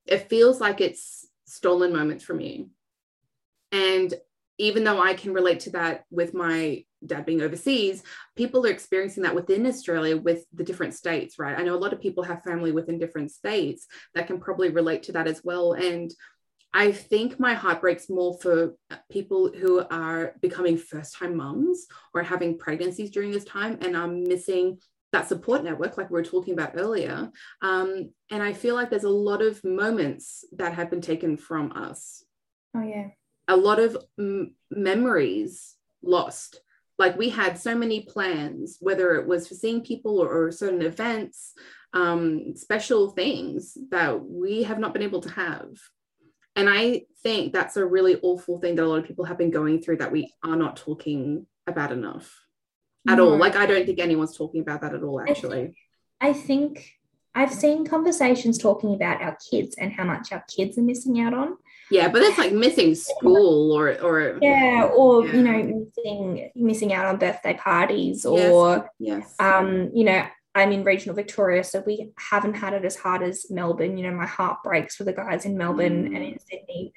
It 0.06 0.30
feels 0.30 0.62
like 0.62 0.80
it's 0.80 1.28
stolen 1.46 1.92
moments 1.92 2.24
from 2.24 2.38
me. 2.38 2.68
And 3.72 4.14
even 4.58 4.84
though 4.84 5.02
I 5.02 5.14
can 5.14 5.34
relate 5.34 5.62
to 5.62 5.72
that 5.72 6.06
with 6.12 6.34
my 6.34 6.84
dad 7.06 7.26
being 7.26 7.42
overseas, 7.42 8.04
people 8.36 8.66
are 8.66 8.72
experiencing 8.72 9.24
that 9.24 9.36
within 9.36 9.66
Australia 9.66 10.18
with 10.18 10.46
the 10.54 10.64
different 10.64 10.94
states, 10.94 11.40
right? 11.40 11.58
I 11.58 11.64
know 11.64 11.76
a 11.76 11.78
lot 11.78 11.94
of 11.94 12.02
people 12.02 12.24
have 12.24 12.44
family 12.44 12.72
within 12.72 13.00
different 13.00 13.32
states 13.32 13.88
that 14.16 14.28
can 14.28 14.40
probably 14.40 14.70
relate 14.70 15.04
to 15.04 15.12
that 15.14 15.28
as 15.28 15.44
well. 15.44 15.74
And 15.74 16.14
I 16.74 16.92
think 16.92 17.40
my 17.40 17.54
heart 17.54 17.82
breaks 17.82 18.10
more 18.10 18.38
for 18.40 18.76
people 19.10 19.52
who 19.52 19.84
are 19.90 20.36
becoming 20.42 20.78
first 20.78 21.16
time 21.16 21.36
mums 21.36 21.88
or 22.14 22.22
having 22.22 22.58
pregnancies 22.58 23.10
during 23.10 23.32
this 23.32 23.46
time 23.46 23.80
and 23.82 23.96
are 23.96 24.08
missing 24.08 24.80
that 25.12 25.28
support 25.28 25.64
network, 25.64 25.98
like 25.98 26.12
we 26.12 26.14
were 26.14 26.24
talking 26.24 26.54
about 26.54 26.74
earlier. 26.76 27.32
Um, 27.64 28.12
and 28.30 28.44
I 28.44 28.54
feel 28.54 28.76
like 28.76 28.92
there's 28.92 29.04
a 29.04 29.10
lot 29.10 29.42
of 29.42 29.64
moments 29.64 30.46
that 30.52 30.74
have 30.74 30.92
been 30.92 31.02
taken 31.02 31.38
from 31.38 31.72
us 31.72 32.24
oh 32.76 32.84
yeah 32.84 33.08
a 33.50 33.58
lot 33.58 33.80
of 33.80 33.98
m- 34.18 34.54
memories 34.70 35.76
lost. 36.04 36.62
Like 37.00 37.18
we 37.18 37.30
had 37.30 37.58
so 37.58 37.74
many 37.74 38.02
plans, 38.02 38.78
whether 38.82 39.16
it 39.16 39.26
was 39.26 39.48
for 39.48 39.56
seeing 39.56 39.82
people 39.82 40.20
or, 40.20 40.30
or 40.30 40.52
certain 40.52 40.82
events, 40.82 41.54
um, 41.94 42.56
special 42.56 43.12
things 43.12 43.78
that 43.90 44.24
we 44.24 44.64
have 44.64 44.80
not 44.80 44.94
been 44.94 45.02
able 45.02 45.22
to 45.22 45.32
have. 45.32 45.70
And 46.56 46.70
I 46.70 47.04
think 47.24 47.54
that's 47.54 47.78
a 47.78 47.86
really 47.86 48.20
awful 48.22 48.60
thing 48.60 48.76
that 48.76 48.84
a 48.84 48.88
lot 48.88 49.00
of 49.00 49.06
people 49.06 49.26
have 49.26 49.38
been 49.38 49.50
going 49.50 49.82
through 49.82 49.98
that 49.98 50.12
we 50.12 50.32
are 50.44 50.58
not 50.58 50.76
talking 50.76 51.48
about 51.66 51.92
enough 51.92 52.36
at 53.08 53.20
all. 53.20 53.38
Like, 53.38 53.56
I 53.56 53.66
don't 53.66 53.86
think 53.86 54.00
anyone's 54.00 54.38
talking 54.38 54.62
about 54.62 54.82
that 54.82 54.94
at 54.94 55.02
all, 55.02 55.20
think- 55.20 55.30
actually. 55.30 55.76
I 56.22 56.34
think 56.34 56.99
I've 57.36 57.54
seen 57.54 57.86
conversations 57.86 58.58
talking 58.58 58.94
about 58.96 59.22
our 59.22 59.38
kids 59.52 59.76
and 59.78 59.92
how 59.92 60.04
much 60.04 60.32
our 60.32 60.44
kids 60.50 60.78
are 60.78 60.82
missing 60.84 61.20
out 61.20 61.34
on. 61.34 61.58
Yeah, 61.92 62.08
but 62.10 62.22
it's 62.22 62.38
like 62.38 62.54
missing 62.54 62.96
school 62.96 63.72
or, 63.72 63.90
or 64.02 64.38
Yeah, 64.42 64.90
or 64.96 65.26
Yeah. 65.26 65.34
you 65.34 65.44
know, 65.44 65.88
missing 65.96 66.52
missing 66.56 66.94
out 66.94 67.06
on 67.06 67.18
birthday 67.18 67.54
parties, 67.56 68.26
or 68.26 68.90
yes. 69.00 69.34
um, 69.40 69.92
you 69.94 70.04
know, 70.04 70.24
I'm 70.56 70.72
in 70.72 70.84
regional 70.84 71.16
Victoria, 71.16 71.64
so 71.64 71.84
we 71.86 72.12
haven't 72.18 72.56
had 72.56 72.74
it 72.74 72.84
as 72.86 72.96
hard 72.96 73.22
as 73.24 73.50
Melbourne. 73.50 73.98
You 73.98 74.10
know, 74.10 74.16
my 74.18 74.26
heart 74.26 74.58
breaks 74.64 74.96
for 74.96 75.04
the 75.04 75.14
guys 75.14 75.46
in 75.46 75.58
Melbourne 75.58 76.08
and 76.08 76.24
in 76.24 76.40
Sydney. 76.40 76.94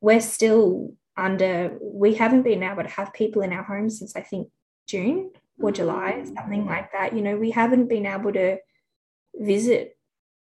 We're 0.00 0.20
still 0.20 0.94
under. 1.16 1.76
We 1.80 2.14
haven't 2.14 2.42
been 2.42 2.62
able 2.62 2.82
to 2.82 2.88
have 2.88 3.12
people 3.12 3.42
in 3.42 3.52
our 3.52 3.62
homes 3.62 3.98
since 4.00 4.14
I 4.16 4.20
think 4.20 4.48
June 4.86 5.30
or 5.60 5.70
July, 5.70 6.22
Mm. 6.24 6.34
something 6.36 6.66
like 6.66 6.92
that. 6.92 7.14
You 7.14 7.22
know, 7.22 7.36
we 7.36 7.50
haven't 7.52 7.88
been 7.88 8.06
able 8.06 8.32
to 8.32 8.58
visit 9.38 9.96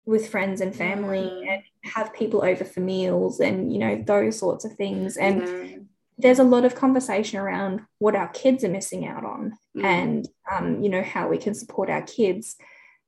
with 0.05 0.29
friends 0.29 0.61
and 0.61 0.75
family 0.75 1.29
Yeah. 1.43 1.53
and 1.53 1.63
have 1.83 2.13
people 2.13 2.43
over 2.43 2.63
for 2.65 2.79
meals 2.79 3.39
and 3.39 3.71
you 3.71 3.79
know 3.79 4.01
those 4.05 4.37
sorts 4.39 4.65
of 4.65 4.73
things 4.73 5.17
and 5.17 5.41
Yeah. 5.47 5.77
there's 6.17 6.39
a 6.39 6.43
lot 6.43 6.65
of 6.65 6.75
conversation 6.75 7.39
around 7.39 7.81
what 7.99 8.15
our 8.15 8.27
kids 8.29 8.63
are 8.63 8.69
missing 8.69 9.05
out 9.05 9.23
on 9.23 9.53
Mm. 9.77 9.83
and 9.83 10.27
um, 10.51 10.81
you 10.81 10.89
know 10.89 11.03
how 11.03 11.27
we 11.27 11.37
can 11.37 11.53
support 11.53 11.89
our 11.89 12.01
kids 12.01 12.55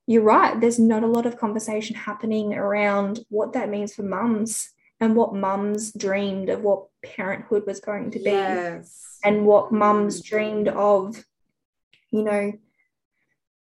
you're 0.07 0.21
right 0.23 0.59
there's 0.61 0.79
not 0.79 1.03
a 1.03 1.07
lot 1.07 1.25
of 1.25 1.37
conversation 1.37 1.95
happening 1.95 2.53
around 2.53 3.19
what 3.29 3.53
that 3.53 3.69
means 3.69 3.93
for 3.95 4.03
mums 4.03 4.69
and 4.99 5.15
what 5.15 5.33
mums 5.33 5.91
dreamed 5.93 6.49
of 6.49 6.61
what 6.61 6.85
parenthood 7.03 7.65
was 7.65 7.79
going 7.79 8.11
to 8.11 8.19
be 8.19 8.25
yes. 8.31 9.17
and 9.23 9.45
what 9.45 9.71
mums 9.71 10.21
dreamed 10.21 10.67
of 10.67 11.23
you 12.11 12.23
know 12.23 12.53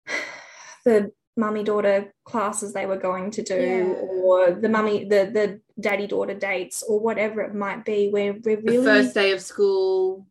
the 0.85 1.11
mummy 1.37 1.63
daughter 1.63 2.13
classes 2.25 2.73
they 2.73 2.85
were 2.85 2.97
going 2.97 3.29
to 3.31 3.43
do 3.43 3.55
Yeah. 3.55 3.93
or 4.23 4.51
the 4.51 4.69
mummy 4.69 5.05
the 5.05 5.29
the 5.37 5.61
daddy 5.79 6.07
daughter 6.07 6.33
dates 6.33 6.83
or 6.83 6.99
whatever 6.99 7.41
it 7.41 7.53
might 7.53 7.85
be 7.85 8.09
where 8.09 8.33
we're 8.33 8.55
the 8.57 8.61
really 8.63 8.83
first 8.85 9.13
day 9.13 9.31
of 9.31 9.41
school. 9.41 10.27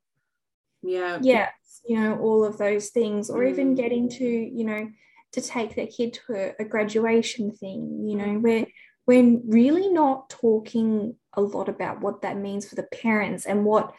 Yeah. 0.82 1.18
yeah 1.22 1.48
you 1.88 1.98
know 2.00 2.18
all 2.18 2.44
of 2.44 2.58
those 2.58 2.90
things 2.90 3.30
or 3.30 3.44
even 3.44 3.74
Mm. 3.74 3.76
getting 3.76 4.08
to 4.10 4.24
you 4.58 4.64
know 4.64 4.88
to 5.32 5.40
take 5.40 5.74
their 5.74 5.86
kid 5.86 6.14
to 6.14 6.32
a, 6.34 6.54
a 6.62 6.64
graduation 6.64 7.50
thing 7.52 8.04
you 8.08 8.16
know 8.16 8.38
we're 8.38 8.66
we're 9.06 9.38
really 9.46 9.88
not 9.88 10.28
talking 10.30 11.14
a 11.34 11.40
lot 11.40 11.68
about 11.68 12.00
what 12.00 12.22
that 12.22 12.36
means 12.36 12.68
for 12.68 12.74
the 12.74 12.88
parents 13.04 13.46
and 13.46 13.64
what 13.64 13.92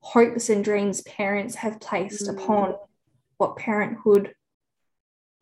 hopes 0.00 0.48
and 0.50 0.64
dreams 0.64 1.02
parents 1.02 1.54
have 1.56 1.80
placed 1.80 2.26
Mm. 2.28 2.34
upon 2.34 2.74
what 3.38 3.56
parenthood 3.56 4.34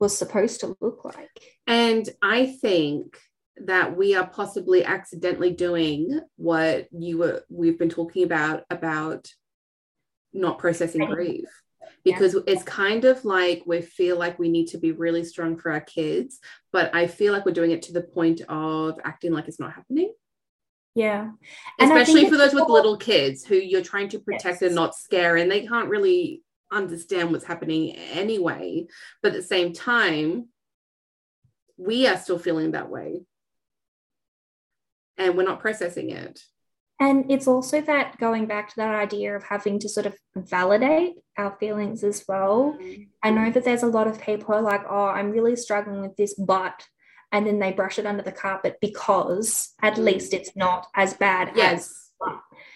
was 0.03 0.19
supposed 0.19 0.59
to 0.61 0.77
look 0.81 1.05
like. 1.05 1.31
And 1.69 2.09
I 2.21 2.47
think 2.61 3.17
that 3.57 3.97
we 3.97 4.17
are 4.17 4.27
possibly 4.27 4.85
accidentally 4.85 5.53
doing 5.53 6.21
what 6.37 6.89
you 6.91 7.19
were 7.19 7.45
we've 7.49 7.79
been 7.79 7.89
talking 7.89 8.25
about 8.25 8.65
about 8.69 9.29
not 10.33 10.59
processing 10.59 11.05
grief 11.05 11.45
because 12.03 12.35
it's 12.47 12.63
kind 12.65 13.05
of 13.05 13.25
like 13.25 13.63
we 13.67 13.81
feel 13.83 14.19
like 14.19 14.39
we 14.39 14.49
need 14.49 14.67
to 14.69 14.79
be 14.79 14.91
really 14.91 15.23
strong 15.23 15.59
for 15.59 15.71
our 15.71 15.83
kids 15.83 16.41
but 16.73 16.93
i 16.95 17.07
feel 17.07 17.31
like 17.33 17.45
we're 17.45 17.53
doing 17.53 17.71
it 17.71 17.83
to 17.83 17.93
the 17.93 18.01
point 18.01 18.41
of 18.49 18.99
acting 19.05 19.33
like 19.33 19.47
it's 19.49 19.61
not 19.61 19.75
happening 19.75 20.11
Yeah. 20.95 21.31
And 21.79 21.91
especially 21.91 22.29
for 22.31 22.39
those 22.39 22.55
with 22.55 22.69
little 22.69 22.97
kids 22.97 23.45
who 23.45 23.57
you're 23.57 23.83
trying 23.93 24.09
to 24.09 24.19
protect 24.19 24.63
Yes. 24.63 24.69
and 24.69 24.75
not 24.75 24.95
scare 24.95 25.37
and 25.37 25.51
they 25.51 25.67
can't 25.67 25.91
really 25.91 26.43
understand 26.73 27.31
what's 27.31 27.45
happening 27.45 27.95
anyway 28.23 28.87
but 29.23 29.33
at 29.33 29.41
the 29.41 29.43
same 29.57 29.73
time 29.73 30.49
we 31.77 32.07
are 32.07 32.16
still 32.16 32.39
feeling 32.39 32.70
that 32.73 32.89
way 32.91 33.23
and 35.18 35.37
we're 35.37 35.43
not 35.45 35.61
processing 35.61 36.11
it 36.11 36.41
And 37.01 37.31
it's 37.35 37.49
also 37.49 37.81
that 37.81 38.18
going 38.18 38.47
back 38.47 38.68
to 38.70 38.77
that 38.77 38.95
idea 38.95 39.35
of 39.37 39.43
having 39.45 39.79
to 39.81 39.89
sort 39.89 40.07
of 40.07 40.14
validate 40.37 41.14
our 41.37 41.57
feelings 41.59 42.05
as 42.05 42.25
well. 42.29 42.79
I 43.27 43.31
know 43.31 43.51
that 43.51 43.64
there's 43.64 43.83
a 43.83 43.95
lot 43.99 44.07
of 44.07 44.20
people 44.20 44.47
who 44.47 44.53
are 44.55 44.62
like, 44.62 44.85
oh, 44.89 45.07
I'm 45.18 45.31
really 45.33 45.57
struggling 45.57 46.01
with 46.01 46.14
this, 46.16 46.35
but, 46.35 46.77
and 47.33 47.45
then 47.47 47.59
they 47.59 47.73
brush 47.73 47.99
it 47.99 48.07
under 48.07 48.23
the 48.23 48.31
carpet 48.45 48.77
because 48.81 49.49
at 49.83 49.95
Mm. 49.97 50.05
least 50.05 50.33
it's 50.33 50.55
not 50.55 50.87
as 50.95 51.14
bad 51.14 51.47
as. 51.59 51.81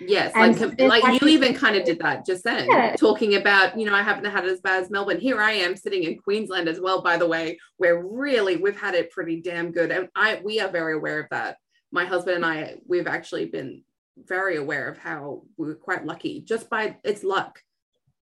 Yes 0.01 0.33
And 0.35 0.59
like 0.89 1.03
like 1.03 1.21
you 1.23 1.29
even 1.29 1.55
kind 1.65 1.77
of 1.77 1.85
did 1.85 1.99
that 2.01 2.27
just 2.27 2.45
then 2.45 2.67
Yeah. 2.69 2.97
talking 2.97 3.35
about 3.37 3.79
you 3.79 3.87
know 3.87 3.95
i 3.95 4.03
haven't 4.03 4.25
had 4.31 4.45
it 4.45 4.51
as 4.51 4.61
bad 4.61 4.83
as 4.83 4.91
melbourne 4.91 5.19
here 5.21 5.41
i 5.41 5.53
am 5.53 5.77
sitting 5.77 6.03
in 6.05 6.19
queensland 6.19 6.69
as 6.69 6.81
well 6.81 7.01
by 7.03 7.17
the 7.17 7.27
way 7.27 7.59
where 7.79 8.03
really 8.03 8.57
we've 8.57 8.79
had 8.79 8.95
it 8.95 9.11
pretty 9.11 9.41
damn 9.41 9.73
good 9.73 9.91
and 9.91 10.09
i 10.15 10.41
we 10.45 10.61
are 10.61 10.69
very 10.69 10.95
aware 10.95 11.21
of 11.21 11.27
that 11.31 11.57
my 11.93 12.05
husband 12.05 12.37
and 12.37 12.47
i 12.47 12.77
we've 12.87 13.07
actually 13.07 13.47
been 13.47 13.83
very 14.25 14.57
aware 14.57 14.89
of 14.89 14.99
how 14.99 15.43
we 15.57 15.69
are 15.71 15.75
quite 15.75 16.05
lucky 16.07 16.41
just 16.41 16.69
by 16.69 16.97
it's 17.05 17.23
luck 17.25 17.61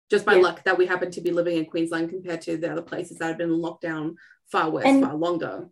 just 0.10 0.26
by 0.26 0.36
Yeah. 0.36 0.42
luck 0.42 0.64
that 0.64 0.78
we 0.78 0.86
happen 0.88 1.12
to 1.12 1.22
be 1.22 1.32
living 1.32 1.58
in 1.58 1.66
queensland 1.66 2.10
compared 2.10 2.42
to 2.44 2.58
the 2.58 2.72
other 2.72 2.82
places 2.82 3.18
that 3.20 3.28
have 3.28 3.38
been 3.38 3.58
locked 3.62 3.82
down 3.84 4.16
far 4.52 4.70
worse 4.72 4.86
And- 4.86 5.04
far 5.04 5.16
longer 5.16 5.70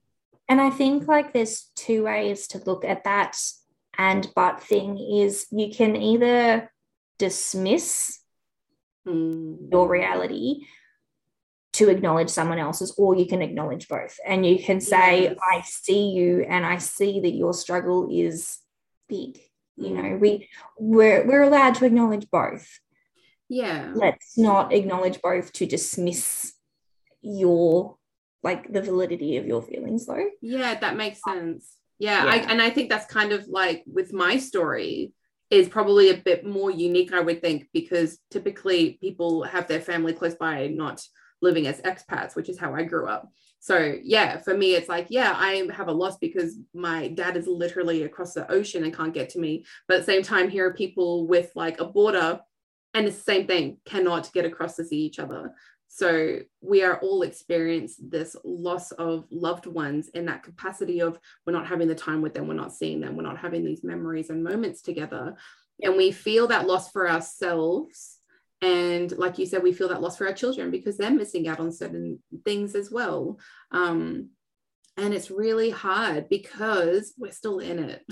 And 0.50 0.62
I 0.62 0.70
think 0.70 1.08
like 1.08 1.34
there's 1.34 1.72
two 1.76 2.04
ways 2.06 2.48
to 2.50 2.60
look 2.60 2.86
at 2.86 3.04
that 3.04 3.36
and 3.98 4.28
but 4.36 4.62
thing 4.62 4.98
is 4.98 5.48
you 5.52 5.70
can 5.74 5.96
either 5.96 6.72
dismiss 7.18 8.20
Mm. 9.08 9.72
your 9.72 9.88
reality 9.88 10.66
to 11.72 11.88
acknowledge 11.90 12.30
someone 12.30 12.60
else's, 12.60 12.94
or 12.98 13.16
you 13.16 13.26
can 13.26 13.42
acknowledge 13.42 13.88
both. 13.88 14.18
And 14.26 14.46
you 14.46 14.62
can 14.62 14.82
say, 14.82 15.24
Yes. 15.24 15.38
I 15.50 15.62
see 15.62 16.10
you 16.10 16.42
and 16.50 16.66
I 16.66 16.78
see 16.80 17.22
that 17.22 17.32
your 17.32 17.54
struggle 17.54 18.10
is 18.12 18.58
big. 19.08 19.40
You 19.78 19.92
know, 19.92 20.18
we 20.18 20.50
we're 20.78 21.26
we're 21.26 21.44
allowed 21.44 21.76
to 21.76 21.86
acknowledge 21.86 22.30
both. 22.30 22.68
yeah 23.48 23.94
Let's 23.96 24.38
not 24.38 24.74
acknowledge 24.74 25.22
both 25.22 25.54
to 25.54 25.66
dismiss 25.66 26.52
your 27.22 27.96
like 28.44 28.74
the 28.74 28.82
validity 28.82 29.38
of 29.38 29.46
your 29.48 29.62
feelings 29.62 30.06
though. 30.06 30.28
Yeah, 30.42 30.78
that 30.80 30.98
makes 30.98 31.22
sense. 31.24 31.77
Yeah, 32.00 32.26
I, 32.26 32.38
and 32.38 32.62
I 32.62 32.70
think 32.70 32.90
that's 32.90 33.12
kind 33.12 33.32
of 33.32 33.48
like 33.48 33.84
with 33.88 34.14
my 34.14 34.38
story 34.38 35.14
is 35.50 35.70
probably 35.70 36.10
a 36.10 36.18
bit 36.18 36.46
more 36.46 36.70
unique, 36.70 37.14
I 37.14 37.22
would 37.22 37.42
think, 37.42 37.70
because 37.74 38.20
typically 38.30 38.98
people 39.02 39.44
have 39.44 39.68
their 39.68 39.82
family 39.82 40.14
close 40.14 40.36
by, 40.36 40.68
not 40.68 41.02
living 41.42 41.68
as 41.68 41.82
expats, 41.82 42.36
which 42.36 42.50
is 42.50 42.60
how 42.60 42.76
I 42.76 42.84
grew 42.84 43.08
up. 43.08 43.30
So 43.60 43.96
yeah, 44.04 44.38
for 44.40 44.56
me, 44.56 44.76
it's 44.76 44.90
like, 44.90 45.08
yeah, 45.10 45.34
I 45.36 45.68
have 45.74 45.88
a 45.88 45.94
loss 45.94 46.18
because 46.18 46.58
my 46.74 47.08
dad 47.10 47.38
is 47.38 47.48
literally 47.48 48.04
across 48.04 48.34
the 48.34 48.50
ocean 48.52 48.84
and 48.84 48.96
can't 48.96 49.14
get 49.14 49.30
to 49.30 49.40
me. 49.40 49.66
But 49.88 49.96
at 49.96 50.00
the 50.06 50.12
same 50.12 50.24
time, 50.24 50.50
here 50.50 50.68
are 50.68 50.74
people 50.74 51.28
with 51.28 51.52
like 51.56 51.80
a 51.80 51.86
border 51.86 52.40
and 52.94 53.08
it's 53.08 53.18
the 53.18 53.24
same 53.24 53.48
thing, 53.48 53.78
cannot 53.86 54.32
get 54.34 54.46
across 54.46 54.76
to 54.76 54.86
see 54.86 54.98
each 54.98 55.20
other. 55.20 55.54
So 55.88 56.40
we 56.62 56.84
are 56.84 57.00
all 57.00 57.22
experiencing 57.22 58.10
this 58.10 58.36
loss 58.44 58.92
of 58.92 59.26
loved 59.32 59.66
ones 59.66 60.10
in 60.10 60.26
that 60.26 60.44
capacity 60.44 61.02
of 61.02 61.18
we're 61.46 61.54
not 61.54 61.68
having 61.68 61.88
the 61.88 61.96
time 61.96 62.22
with 62.22 62.34
them, 62.34 62.48
we're 62.48 62.54
not 62.54 62.74
seeing 62.74 63.00
them, 63.00 63.16
we're 63.16 63.24
not 63.24 63.38
having 63.38 63.64
these 63.64 63.84
memories 63.84 64.30
and 64.30 64.44
moments 64.44 64.82
together. 64.82 65.36
And 65.82 65.96
we 65.96 66.12
feel 66.12 66.48
that 66.48 66.68
loss 66.68 66.92
for 66.92 67.10
ourselves. 67.10 68.18
And 68.62 69.12
like 69.18 69.38
you 69.38 69.46
said, 69.46 69.64
we 69.64 69.74
feel 69.74 69.90
that 69.90 70.02
loss 70.02 70.18
for 70.18 70.28
our 70.28 70.34
children 70.34 70.72
because 70.72 70.98
they're 70.98 71.12
missing 71.12 71.48
out 71.48 71.60
on 71.60 71.72
certain 71.72 72.20
things 72.44 72.76
as 72.76 72.92
well. 72.92 73.40
Um, 73.72 74.30
and 74.98 75.14
it's 75.14 75.30
really 75.30 75.70
hard 75.70 76.28
because 76.28 77.14
we're 77.18 77.32
still 77.32 77.60
in 77.60 77.80
it. 77.80 78.04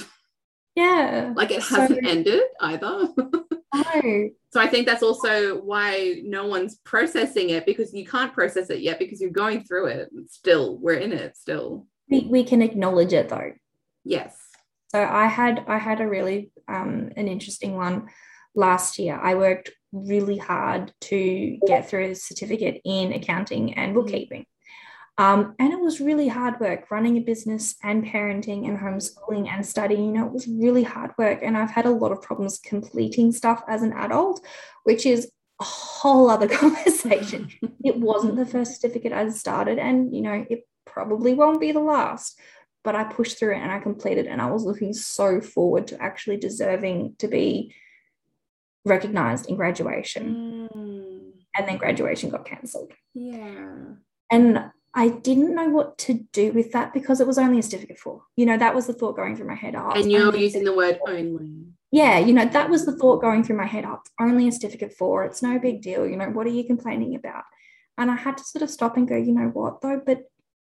Yeah. 0.76 1.34
Like 1.36 1.52
it 1.52 1.64
hasn't 1.64 2.06
ended 2.06 2.44
either. 2.62 3.08
No. 3.76 4.30
So 4.52 4.62
I 4.62 4.68
think 4.68 4.86
that's 4.86 5.04
also 5.04 5.62
why 5.62 6.22
no 6.24 6.46
one's 6.48 6.76
processing 6.78 7.50
it 7.50 7.66
because 7.66 7.94
you 7.94 8.06
can't 8.06 8.34
process 8.34 8.70
it 8.70 8.80
yet 8.80 9.00
because 9.00 9.20
you're 9.20 9.30
going 9.30 9.64
through 9.64 9.88
it. 9.88 10.10
Still, 10.28 10.78
we're 10.78 10.96
in 10.96 11.12
it 11.12 11.36
still. 11.36 11.88
We, 12.10 12.22
we 12.22 12.44
can 12.44 12.62
acknowledge 12.62 13.14
it 13.14 13.30
though. 13.30 13.52
Yes. 14.04 14.38
So 14.90 15.04
I 15.04 15.26
had 15.26 15.66
I 15.68 15.78
had 15.78 16.00
a 16.00 16.08
really 16.08 16.52
um, 16.68 17.12
an 17.18 17.28
interesting 17.28 17.76
one 17.76 18.10
last 18.56 18.98
year. 18.98 19.20
I 19.22 19.36
worked 19.36 19.72
really 19.92 20.38
hard 20.38 20.94
to 21.02 21.58
get 21.68 21.90
through 21.90 22.12
a 22.12 22.16
certificate 22.16 22.82
in 22.86 23.14
accounting 23.14 23.74
and 23.74 23.94
bookkeeping. 23.94 24.46
Um, 25.18 25.56
and 25.60 25.72
it 25.72 25.80
was 25.80 26.02
really 26.02 26.28
hard 26.28 26.60
work 26.60 26.92
running 26.92 27.18
a 27.18 27.22
business 27.22 27.76
and 27.84 28.04
parenting 28.06 28.68
and 28.68 28.78
homeschooling 28.78 29.48
and 29.48 29.66
studying. 29.66 30.06
You 30.06 30.12
know, 30.12 30.26
it 30.26 30.34
was 30.34 30.48
really 30.48 30.84
hard 30.84 31.12
work. 31.18 31.40
And 31.42 31.58
I've 31.58 31.72
had 31.72 31.86
a 31.86 31.92
lot 31.92 32.12
of 32.12 32.22
problems 32.22 32.60
completing 32.60 33.32
stuff 33.32 33.64
as 33.68 33.82
an 33.82 33.94
adult, 33.94 34.42
which 34.84 35.06
is 35.06 35.32
a 35.62 35.64
whole 35.64 36.30
other 36.30 36.48
conversation. 36.64 37.50
it 37.84 37.98
wasn't 37.98 38.36
the 38.36 38.46
first 38.46 38.82
certificate 38.82 39.14
I 39.14 39.30
started, 39.30 39.80
and 39.80 40.14
you 40.14 40.22
know, 40.22 40.46
it 40.50 40.68
probably 40.86 41.34
won't 41.34 41.62
be 41.62 41.72
the 41.72 41.80
last 41.80 42.40
but 42.86 42.96
I 42.96 43.04
pushed 43.04 43.40
through 43.40 43.56
it 43.56 43.60
and 43.62 43.72
I 43.72 43.80
completed. 43.80 44.28
And 44.28 44.40
I 44.40 44.50
was 44.52 44.64
looking 44.64 44.94
so 44.94 45.42
forward 45.42 45.88
to 45.88 46.02
actually 46.02 46.38
deserving 46.38 47.16
to 47.18 47.28
be 47.28 47.74
recognized 48.86 49.50
in 49.50 49.56
graduation. 49.56 50.70
Mm, 50.74 51.32
And 51.58 51.68
then 51.68 51.78
graduation 51.78 52.30
got 52.30 52.46
cancelled. 52.46 52.94
yeah. 53.16 53.74
And 54.32 54.72
I 54.98 55.10
didn't 55.10 55.54
know 55.54 55.68
what 55.70 55.98
to 56.00 56.14
do 56.32 56.54
with 56.54 56.72
that 56.72 56.94
because 56.94 57.20
it 57.20 57.28
was 57.28 57.38
only 57.38 57.60
a 57.60 57.64
certificate 57.64 58.00
four. 58.00 58.24
You 58.38 58.46
know, 58.46 58.58
that 58.58 58.74
was 58.74 58.88
the 58.88 58.94
thought 58.94 59.18
going 59.18 59.36
through 59.36 59.48
my 59.48 59.56
head. 59.56 59.76
Oh, 59.76 59.90
And 59.92 60.10
you're 60.10 60.34
using 60.36 60.64
the 60.64 60.74
word 60.74 60.98
for. 61.06 61.12
only. 61.12 61.66
Yeah, 61.92 62.18
you 62.20 62.34
know, 62.34 62.46
that 62.46 62.70
was 62.70 62.86
the 62.86 62.96
thought 62.96 63.22
going 63.22 63.44
through 63.44 63.58
my 63.58 63.66
head. 63.66 63.84
Oh, 63.86 64.00
it's 64.02 64.12
only 64.20 64.48
a 64.48 64.52
certificate 64.52 64.94
four. 64.94 65.26
It's 65.26 65.42
no 65.44 65.60
big 65.60 65.82
deal. 65.82 66.08
You 66.08 66.16
know, 66.16 66.30
what 66.30 66.48
are 66.48 66.52
you 66.52 66.64
complaining 66.64 67.14
about? 67.16 67.44
And 67.98 68.10
I 68.10 68.16
had 68.16 68.38
to 68.38 68.44
sort 68.44 68.64
of 68.64 68.70
stop 68.70 68.96
and 68.98 69.08
go, 69.08 69.16
you 69.18 69.34
know 69.34 69.48
what, 69.50 69.82
though? 69.82 70.02
But 70.06 70.24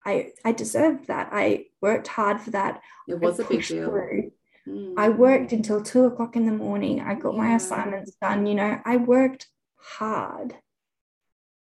I, 0.06 0.32
I 0.44 0.52
deserved 0.52 1.08
that. 1.08 1.30
I 1.32 1.66
worked 1.82 2.08
hard 2.08 2.40
for 2.42 2.52
that. 2.52 2.82
It 3.08 3.14
I 3.14 3.18
was 3.18 3.40
a 3.40 3.44
big 3.46 3.66
deal. 3.66 3.90
through. 3.90 4.32
Mm. 4.68 4.94
I 4.98 5.10
worked 5.10 5.52
until 5.52 5.82
two 5.82 6.06
o'clock 6.06 6.36
in 6.36 6.46
the 6.48 6.52
morning. 6.52 7.00
I 7.00 7.14
got 7.16 7.38
my 7.38 7.56
assignments 7.56 8.16
done. 8.22 8.46
You 8.48 8.56
know, 8.56 8.80
I 8.86 8.98
worked 8.98 9.48
hard. 9.78 10.56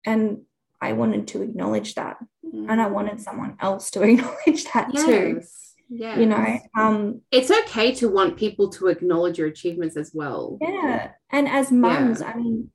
And 0.04 0.42
I 0.88 0.92
wanted 0.92 1.28
to 1.28 1.42
acknowledge 1.42 1.94
that. 1.94 2.16
And 2.42 2.80
I 2.80 2.86
wanted 2.86 3.20
someone 3.20 3.56
else 3.60 3.90
to 3.92 4.02
acknowledge 4.08 4.64
that 4.72 4.92
too. 4.94 5.34
Yes. 5.40 5.74
Yes. 5.90 6.18
You 6.18 6.26
know, 6.26 6.58
um, 6.78 7.20
it's 7.30 7.50
okay 7.50 7.94
to 7.96 8.08
want 8.08 8.36
people 8.36 8.70
to 8.70 8.86
acknowledge 8.88 9.38
your 9.38 9.48
achievements 9.48 9.96
as 9.96 10.12
well. 10.14 10.58
yeah. 10.60 11.10
And 11.30 11.48
as 11.48 11.70
mums, 11.70 12.22
I 12.22 12.34
mean, 12.34 12.70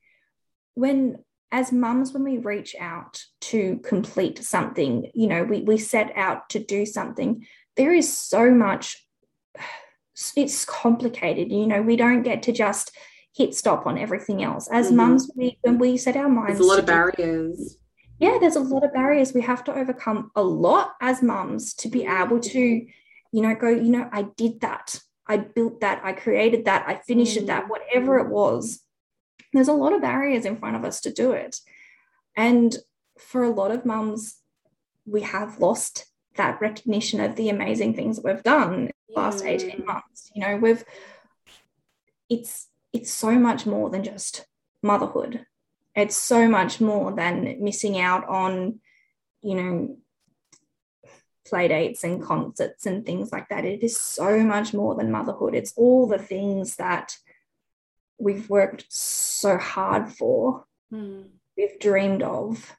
when 0.74 1.18
as 1.52 1.72
mums, 1.72 2.12
when 2.12 2.22
we 2.22 2.38
reach 2.38 2.76
out 2.78 3.22
to 3.40 3.80
complete 3.82 4.42
something, 4.44 5.10
you 5.14 5.26
know, 5.26 5.42
we 5.42 5.62
we 5.62 5.76
set 5.78 6.12
out 6.16 6.48
to 6.50 6.58
do 6.58 6.86
something, 6.86 7.44
there 7.76 7.92
is 7.92 8.12
so 8.12 8.50
much 8.50 9.04
it's 10.36 10.64
complicated. 10.64 11.50
You 11.50 11.66
know, 11.66 11.82
we 11.82 11.96
don't 11.96 12.22
get 12.22 12.42
to 12.44 12.52
just 12.52 12.96
hit 13.34 13.54
stop 13.54 13.86
on 13.86 13.98
everything 13.98 14.42
else. 14.42 14.68
As 14.70 14.90
Mhm. 14.90 14.96
mums, 14.96 15.30
we 15.36 15.58
when 15.62 15.78
we 15.78 15.96
set 15.96 16.16
our 16.16 16.28
minds 16.28 16.58
There's 16.58 16.66
a 16.66 16.68
lot 16.68 16.78
of 16.78 16.86
barriers. 16.86 17.76
Yeah, 18.20 18.36
there's 18.38 18.56
a 18.56 18.60
lot 18.60 18.84
of 18.84 18.92
barriers 18.92 19.32
we 19.32 19.40
have 19.40 19.64
to 19.64 19.74
overcome 19.74 20.30
a 20.36 20.42
lot 20.42 20.92
as 21.00 21.22
mums 21.22 21.74
to 21.74 21.88
be 21.88 22.04
able 22.06 22.38
to, 22.38 22.60
you 22.60 23.42
know, 23.42 23.54
go, 23.54 23.68
you 23.70 23.90
know, 23.90 24.08
I 24.12 24.22
did 24.36 24.60
that. 24.60 25.00
I 25.26 25.38
built 25.38 25.80
that. 25.80 26.02
I 26.04 26.12
created 26.12 26.66
that. 26.66 26.86
I 26.86 26.96
finished 26.96 27.38
Mm. 27.38 27.46
that, 27.46 27.68
whatever 27.68 28.18
it 28.18 28.28
was. 28.28 28.80
There's 29.52 29.68
a 29.68 29.72
lot 29.72 29.92
of 29.94 30.02
barriers 30.02 30.44
in 30.44 30.58
front 30.58 30.76
of 30.76 30.84
us 30.84 31.00
to 31.02 31.12
do 31.12 31.32
it. 31.32 31.60
And 32.36 32.76
for 33.18 33.42
a 33.42 33.50
lot 33.50 33.70
of 33.70 33.86
mums, 33.86 34.36
we 35.06 35.22
have 35.22 35.58
lost 35.58 36.06
that 36.36 36.60
recognition 36.60 37.20
of 37.20 37.36
the 37.36 37.48
amazing 37.48 37.94
things 37.94 38.16
that 38.16 38.24
we've 38.24 38.42
done 38.42 38.90
last 39.08 39.44
18 39.44 39.84
months. 39.86 40.30
You 40.34 40.42
know, 40.42 40.56
we've 40.56 40.84
it's 42.28 42.68
it's 42.92 43.10
so 43.10 43.32
much 43.32 43.66
more 43.66 43.88
than 43.90 44.04
just 44.04 44.46
motherhood. 44.82 45.46
It's 45.94 46.16
so 46.16 46.48
much 46.48 46.80
more 46.80 47.12
than 47.12 47.62
missing 47.62 47.98
out 47.98 48.28
on, 48.28 48.80
you 49.42 49.54
know, 49.54 49.96
play 51.46 51.68
dates 51.68 52.04
and 52.04 52.22
concerts 52.22 52.86
and 52.86 53.04
things 53.04 53.32
like 53.32 53.48
that. 53.48 53.64
It 53.64 53.82
is 53.82 53.98
so 54.00 54.38
much 54.40 54.72
more 54.72 54.94
than 54.94 55.10
motherhood. 55.10 55.54
It's 55.54 55.72
all 55.76 56.06
the 56.06 56.18
things 56.18 56.76
that 56.76 57.16
we've 58.18 58.48
worked 58.48 58.84
so 58.88 59.56
hard 59.58 60.12
for, 60.12 60.66
Mm. 60.92 61.28
we've 61.56 61.78
dreamed 61.78 62.22
of, 62.22 62.76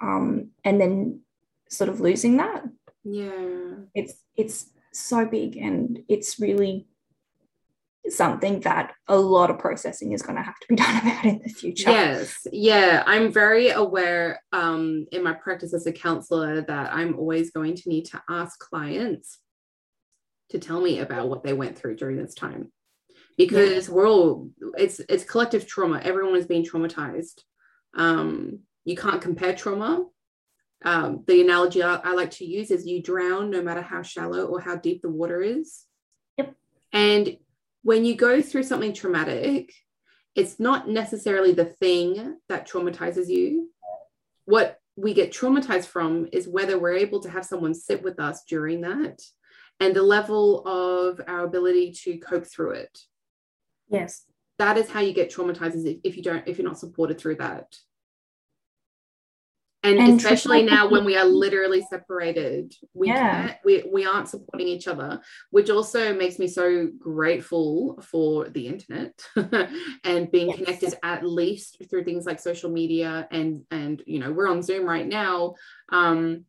um, 0.00 0.50
and 0.64 0.80
then 0.80 1.20
sort 1.68 1.90
of 1.90 2.00
losing 2.00 2.36
that. 2.38 2.64
Yeah. 3.04 3.74
It's 3.94 4.14
it's 4.36 4.70
so 4.92 5.26
big 5.26 5.56
and 5.56 6.04
it's 6.08 6.38
really 6.40 6.86
something 8.08 8.60
that 8.60 8.92
a 9.08 9.16
lot 9.16 9.50
of 9.50 9.58
processing 9.58 10.12
is 10.12 10.22
going 10.22 10.36
to 10.36 10.42
have 10.42 10.58
to 10.60 10.66
be 10.68 10.76
done 10.82 10.96
about 10.98 11.24
in 11.24 11.40
the 11.42 11.48
future. 11.48 11.90
Yes. 11.90 12.46
Yeah. 12.52 13.02
I'm 13.06 13.32
very 13.32 13.70
aware 13.70 14.40
um, 14.52 15.06
in 15.12 15.22
my 15.22 15.32
practice 15.32 15.72
as 15.72 15.86
a 15.86 15.92
counselor 15.92 16.60
that 16.62 16.92
I'm 16.92 17.18
always 17.18 17.50
going 17.50 17.76
to 17.76 17.88
need 17.88 18.04
to 18.06 18.22
ask 18.28 18.58
clients 18.58 19.38
to 20.50 20.58
tell 20.58 20.80
me 20.80 21.00
about 21.00 21.28
what 21.28 21.42
they 21.42 21.52
went 21.52 21.78
through 21.78 21.96
during 21.96 22.16
this 22.16 22.34
time 22.34 22.70
because 23.36 23.88
we're 23.88 24.08
all 24.08 24.50
it's 24.78 25.00
it's 25.08 25.24
collective 25.24 25.66
trauma 25.66 26.00
everyone 26.04 26.36
is 26.36 26.46
being 26.46 26.64
traumatized 26.64 27.40
um 27.96 28.60
you 28.84 28.96
can't 28.96 29.22
compare 29.22 29.54
trauma 29.54 30.04
um, 30.84 31.24
the 31.26 31.40
analogy 31.40 31.82
I, 31.82 31.94
I 31.96 32.12
like 32.12 32.30
to 32.32 32.44
use 32.44 32.70
is 32.70 32.86
you 32.86 33.02
drown 33.02 33.50
no 33.50 33.62
matter 33.62 33.80
how 33.80 34.02
shallow 34.02 34.44
or 34.44 34.60
how 34.60 34.76
deep 34.76 35.00
the 35.02 35.08
water 35.08 35.40
is 35.40 35.84
Yep. 36.36 36.54
and 36.92 37.36
when 37.84 38.04
you 38.04 38.16
go 38.16 38.42
through 38.42 38.64
something 38.64 38.92
traumatic 38.92 39.72
it's 40.34 40.58
not 40.58 40.88
necessarily 40.88 41.52
the 41.52 41.64
thing 41.64 42.38
that 42.48 42.68
traumatizes 42.68 43.28
you. 43.28 43.70
What 44.46 44.78
we 44.96 45.14
get 45.14 45.32
traumatized 45.32 45.86
from 45.86 46.28
is 46.32 46.48
whether 46.48 46.78
we're 46.78 46.96
able 46.96 47.20
to 47.20 47.30
have 47.30 47.44
someone 47.44 47.74
sit 47.74 48.02
with 48.02 48.18
us 48.20 48.42
during 48.48 48.80
that 48.82 49.20
and 49.80 49.94
the 49.94 50.02
level 50.02 50.66
of 50.66 51.20
our 51.26 51.44
ability 51.44 51.92
to 52.04 52.18
cope 52.18 52.46
through 52.46 52.72
it. 52.72 52.98
Yes. 53.88 54.24
that 54.58 54.76
is 54.78 54.90
how 54.90 55.00
you 55.00 55.12
get 55.12 55.32
traumatized 55.32 55.74
is 55.74 55.84
if, 55.84 55.98
if 56.04 56.16
you 56.16 56.22
don't 56.22 56.48
if 56.48 56.58
you're 56.58 56.66
not 56.66 56.78
supported 56.78 57.18
through 57.18 57.36
that 57.36 57.66
and, 59.84 59.98
And 59.98 60.18
especially 60.18 60.62
now 60.62 60.88
when 60.88 61.04
we 61.04 61.16
are 61.16 61.24
literally 61.26 61.82
separated 61.82 62.74
we 62.94 63.08
Yeah. 63.08 63.30
can't 63.30 63.58
we, 63.64 63.84
we 63.92 64.06
aren't 64.06 64.28
supporting 64.28 64.66
each 64.66 64.88
other 64.88 65.20
which 65.50 65.70
also 65.70 66.14
makes 66.14 66.38
me 66.38 66.48
so 66.48 66.88
grateful 66.98 68.00
for 68.02 68.48
the 68.48 68.66
internet 68.66 69.12
and 70.04 70.32
being 70.32 70.48
Yes. 70.48 70.56
connected 70.56 70.94
at 71.02 71.24
least 71.24 71.82
through 71.88 72.04
things 72.04 72.24
like 72.26 72.40
social 72.40 72.70
media 72.70 73.28
and 73.30 73.62
and 73.70 74.02
you 74.06 74.18
know 74.18 74.32
we're 74.32 74.48
on 74.48 74.62
zoom 74.62 74.86
right 74.86 75.06
now 75.06 75.54
um 75.92 76.44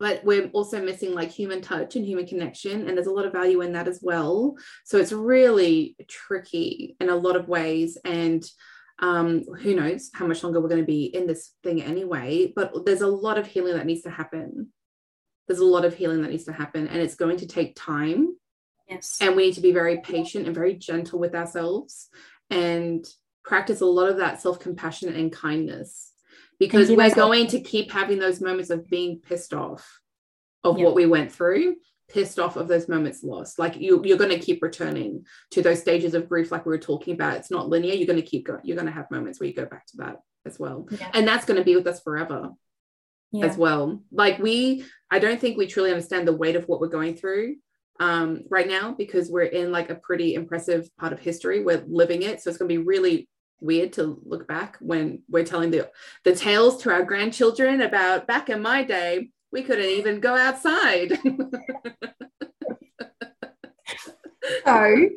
but 0.00 0.24
we're 0.24 0.48
also 0.52 0.82
missing 0.84 1.14
like 1.14 1.30
human 1.30 1.60
touch 1.62 1.96
and 1.96 2.04
human 2.04 2.26
connection 2.26 2.86
and 2.88 2.96
there's 2.96 3.06
a 3.06 3.12
lot 3.12 3.24
of 3.26 3.32
value 3.32 3.60
in 3.62 3.72
that 3.72 3.88
as 3.88 4.00
well 4.02 4.54
so 4.84 4.98
it's 4.98 5.12
really 5.12 5.96
tricky 6.08 6.96
in 7.00 7.08
a 7.08 7.16
lot 7.16 7.36
of 7.36 7.48
ways 7.48 7.96
and 8.04 8.44
um 9.00 9.42
who 9.60 9.74
knows 9.74 10.10
how 10.14 10.26
much 10.26 10.42
longer 10.42 10.60
we're 10.60 10.68
going 10.68 10.80
to 10.80 10.86
be 10.86 11.04
in 11.06 11.26
this 11.26 11.52
thing 11.62 11.82
anyway 11.82 12.52
but 12.54 12.84
there's 12.86 13.00
a 13.00 13.06
lot 13.06 13.38
of 13.38 13.46
healing 13.46 13.74
that 13.74 13.86
needs 13.86 14.02
to 14.02 14.10
happen 14.10 14.68
there's 15.48 15.58
a 15.60 15.64
lot 15.64 15.84
of 15.84 15.94
healing 15.94 16.22
that 16.22 16.30
needs 16.30 16.44
to 16.44 16.52
happen 16.52 16.86
and 16.88 17.00
it's 17.00 17.16
going 17.16 17.36
to 17.36 17.46
take 17.46 17.74
time 17.76 18.36
Yes. 18.88 19.18
and 19.20 19.34
we 19.34 19.46
need 19.46 19.54
to 19.54 19.60
be 19.62 19.72
very 19.72 19.98
patient 20.02 20.46
and 20.46 20.54
very 20.54 20.74
gentle 20.74 21.18
with 21.18 21.34
ourselves 21.34 22.08
and 22.50 23.04
practice 23.44 23.80
a 23.80 23.86
lot 23.86 24.10
of 24.10 24.18
that 24.18 24.40
self-compassion 24.42 25.14
and 25.14 25.32
kindness 25.32 26.12
because 26.58 26.90
we're 26.90 27.14
going 27.14 27.46
to 27.48 27.60
keep 27.60 27.90
having 27.90 28.18
those 28.18 28.40
moments 28.40 28.70
of 28.70 28.88
being 28.88 29.20
pissed 29.20 29.54
off 29.54 30.00
of 30.62 30.78
Yeah. 30.78 30.84
what 30.84 30.94
we 30.94 31.06
went 31.06 31.32
through 31.32 31.76
pissed 32.08 32.38
off 32.38 32.56
of 32.56 32.68
those 32.68 32.88
moments 32.88 33.22
lost 33.22 33.58
like 33.58 33.76
you 33.76 34.02
you're 34.04 34.18
going 34.18 34.30
to 34.30 34.38
keep 34.38 34.62
returning 34.62 35.24
to 35.50 35.62
those 35.62 35.80
stages 35.80 36.14
of 36.14 36.28
grief 36.28 36.52
like 36.52 36.66
we 36.66 36.70
were 36.70 36.78
talking 36.78 37.14
about 37.14 37.36
it's 37.36 37.50
not 37.50 37.68
linear 37.68 37.94
you're 37.94 38.06
going 38.06 38.20
to 38.20 38.26
keep 38.26 38.46
going 38.46 38.60
you're 38.64 38.76
going 38.76 38.86
to 38.86 38.92
have 38.92 39.10
moments 39.10 39.40
where 39.40 39.48
you 39.48 39.54
go 39.54 39.64
back 39.64 39.86
to 39.86 39.96
that 39.96 40.16
as 40.44 40.58
well 40.58 40.86
Yeah. 40.90 41.10
and 41.14 41.26
that's 41.26 41.46
going 41.46 41.58
to 41.58 41.64
be 41.64 41.74
with 41.76 41.86
us 41.86 42.00
forever 42.02 42.50
Yeah. 43.32 43.46
as 43.46 43.56
well. 43.56 44.02
Like 44.12 44.38
we, 44.38 44.84
I 45.10 45.18
don't 45.18 45.40
think 45.40 45.56
we 45.56 45.66
truly 45.66 45.90
understand 45.90 46.28
the 46.28 46.36
weight 46.36 46.56
of 46.56 46.68
what 46.68 46.80
we're 46.80 46.88
going 46.88 47.16
through 47.16 47.56
um, 47.98 48.42
right 48.50 48.68
now 48.68 48.92
because 48.92 49.30
we're 49.30 49.44
in 49.60 49.72
like 49.72 49.88
a 49.90 49.94
pretty 49.94 50.34
impressive 50.34 50.88
part 50.98 51.12
of 51.12 51.20
history. 51.20 51.64
We're 51.64 51.84
living 51.88 52.22
it, 52.22 52.40
so 52.42 52.50
it's 52.50 52.58
going 52.58 52.68
to 52.68 52.78
be 52.78 52.84
really 52.84 53.28
weird 53.60 53.92
to 53.94 54.20
look 54.26 54.46
back 54.46 54.76
when 54.80 55.22
we're 55.30 55.44
telling 55.44 55.70
the 55.70 55.90
the 56.24 56.34
tales 56.34 56.82
to 56.82 56.90
our 56.92 57.02
grandchildren 57.04 57.80
about 57.80 58.26
back 58.26 58.50
in 58.50 58.60
my 58.60 58.82
day. 58.84 59.30
We 59.54 59.62
couldn't 59.62 59.84
even 59.84 60.18
go 60.20 60.36
outside. 60.36 61.18
So, 64.66 65.08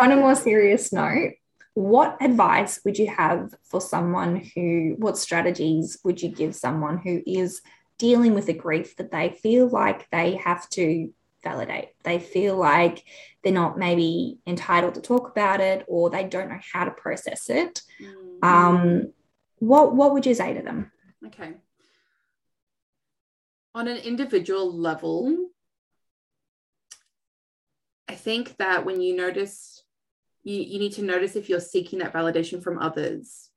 on 0.00 0.12
a 0.12 0.16
more 0.16 0.34
serious 0.34 0.94
note, 0.94 1.32
what 1.74 2.16
advice 2.22 2.80
would 2.84 2.98
you 2.98 3.08
have 3.08 3.54
for 3.64 3.82
someone 3.82 4.36
who, 4.54 4.94
what 4.98 5.18
strategies 5.18 5.98
would 6.04 6.22
you 6.22 6.30
give 6.30 6.54
someone 6.54 6.96
who 6.96 7.22
is 7.26 7.60
dealing 7.98 8.32
with 8.34 8.48
a 8.48 8.54
grief 8.54 8.96
that 8.96 9.10
they 9.10 9.30
feel 9.42 9.68
like 9.68 10.08
they 10.10 10.36
have 10.36 10.68
to 10.70 11.12
validate? 11.42 11.88
They 12.02 12.18
feel 12.18 12.56
like 12.56 13.04
they're 13.42 13.52
not 13.52 13.78
maybe 13.78 14.38
entitled 14.46 14.94
to 14.94 15.02
talk 15.02 15.30
about 15.30 15.60
it 15.60 15.84
or 15.86 16.08
they 16.08 16.24
don't 16.24 16.48
know 16.48 16.60
how 16.72 16.84
to 16.84 16.92
process 16.92 17.50
it. 17.50 17.82
Um, 18.42 19.12
what, 19.58 19.94
what 19.94 20.14
would 20.14 20.24
you 20.24 20.34
say 20.34 20.54
to 20.54 20.62
them? 20.62 20.90
Okay. 21.26 21.54
On 23.74 23.88
an 23.88 23.96
individual 23.98 24.72
level, 24.72 25.48
I 28.08 28.14
think 28.14 28.56
that 28.58 28.84
when 28.84 29.00
you 29.00 29.16
notice, 29.16 29.82
you, 30.44 30.56
you 30.56 30.78
need 30.78 30.92
to 30.94 31.02
notice 31.02 31.36
if 31.36 31.48
you're 31.48 31.60
seeking 31.60 32.00
that 32.00 32.12
validation 32.12 32.62
from 32.62 32.78
others. 32.78 33.48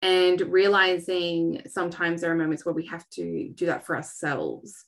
And 0.00 0.40
realizing 0.40 1.62
sometimes 1.66 2.20
there 2.20 2.30
are 2.30 2.36
moments 2.36 2.64
where 2.64 2.74
we 2.74 2.86
have 2.86 3.08
to 3.10 3.50
do 3.54 3.66
that 3.66 3.84
for 3.84 3.96
ourselves. 3.96 4.84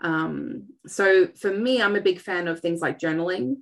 Um, 0.00 0.68
so 0.86 1.28
for 1.40 1.50
me, 1.50 1.80
I'm 1.80 1.96
a 1.96 2.02
big 2.02 2.20
fan 2.20 2.48
of 2.48 2.60
things 2.60 2.80
like 2.80 2.98
journaling 2.98 3.56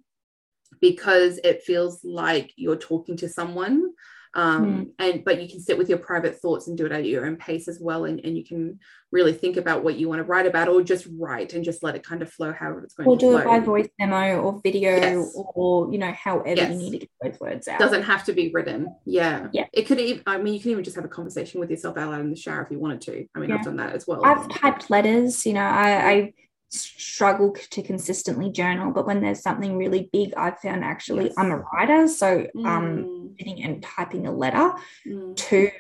because 0.81 1.39
it 1.45 1.63
feels 1.63 2.05
like 2.05 2.53
you're 2.57 2.77
talking 2.77 3.17
to 3.19 3.29
someone 3.29 3.91
um, 4.35 4.91
and 4.99 5.25
but 5.25 5.43
you 5.43 5.49
can 5.49 5.61
sit 5.61 5.77
with 5.77 5.89
your 5.89 5.99
private 5.99 6.39
thoughts 6.41 6.67
and 6.69 6.77
do 6.79 6.87
it 6.87 6.93
at 6.93 7.05
your 7.05 7.27
own 7.27 7.37
pace 7.37 7.69
as 7.69 7.79
well 7.81 8.05
and, 8.07 8.21
and 8.25 8.37
you 8.37 8.45
can 8.45 8.79
really 9.11 9.33
think 9.35 9.59
about 9.59 9.85
what 9.85 9.97
you 9.97 10.09
want 10.09 10.21
to 10.21 10.25
write 10.25 10.47
about 10.47 10.69
or 10.69 10.83
just 10.83 11.07
write 11.19 11.53
and 11.53 11.65
just 11.65 11.83
let 11.83 11.95
it 11.95 12.03
kind 12.03 12.23
of 12.23 12.33
flow 12.33 12.51
however 12.51 12.83
it's 12.83 12.95
going 12.95 13.05
to 13.05 13.11
be. 13.11 13.27
Or 13.27 13.37
do 13.37 13.43
flow 13.43 13.55
it 13.55 13.61
by 13.61 13.65
voice 13.65 13.89
memo 13.99 14.41
or 14.41 14.61
video 14.63 14.97
Yes. 14.97 15.33
or, 15.55 15.93
you 15.93 15.99
know, 15.99 16.13
however 16.13 16.49
Yes. 16.57 16.73
you 16.73 16.79
need 16.79 16.91
to 16.93 16.99
get 17.01 17.11
those 17.23 17.41
words 17.41 17.69
out. 17.69 17.79
doesn't 17.79 18.03
have 18.05 18.25
to 18.25 18.33
be 18.33 18.51
written 18.55 18.95
yeah 19.05 19.49
Yeah. 19.53 19.67
it 19.73 19.83
could 19.87 20.01
even 20.01 20.23
i 20.27 20.39
mean 20.39 20.55
you 20.55 20.61
can 20.61 20.71
even 20.71 20.85
just 20.85 20.97
have 20.97 21.05
a 21.05 21.09
conversation 21.09 21.61
with 21.61 21.71
yourself 21.71 21.99
out 21.99 22.11
loud 22.11 22.21
in 22.21 22.31
the 22.31 22.37
shower 22.37 22.63
if 22.63 22.71
you 22.71 22.79
wanted 22.79 23.03
to 23.03 23.27
i 23.35 23.39
mean 23.39 23.51
Yeah. 23.51 23.57
i've 23.57 23.65
done 23.65 23.77
that 23.77 23.93
as 23.95 24.07
well 24.07 24.25
I've 24.25 24.49
typed 24.49 24.89
letters, 24.91 25.45
you 25.45 25.53
know, 25.53 25.61
I, 25.61 26.11
I 26.11 26.33
struggle 26.73 27.55
to 27.71 27.83
consistently 27.83 28.51
journal, 28.51 28.93
but 28.93 29.07
when 29.07 29.21
there's 29.21 29.43
something 29.43 29.77
really 29.77 30.09
big, 30.13 30.33
I've 30.37 30.59
found 30.61 30.85
actually 30.85 31.25
Yes. 31.27 31.35
I'm 31.37 31.51
a 31.51 31.59
writer. 31.59 32.09
So 32.09 32.47
um 32.65 33.05
Mm, 33.05 33.39
sitting 33.39 33.63
and 33.65 33.83
typing 33.83 34.27
a 34.27 34.33
letter 34.33 34.73
mm. 35.07 35.37
to 35.37 35.71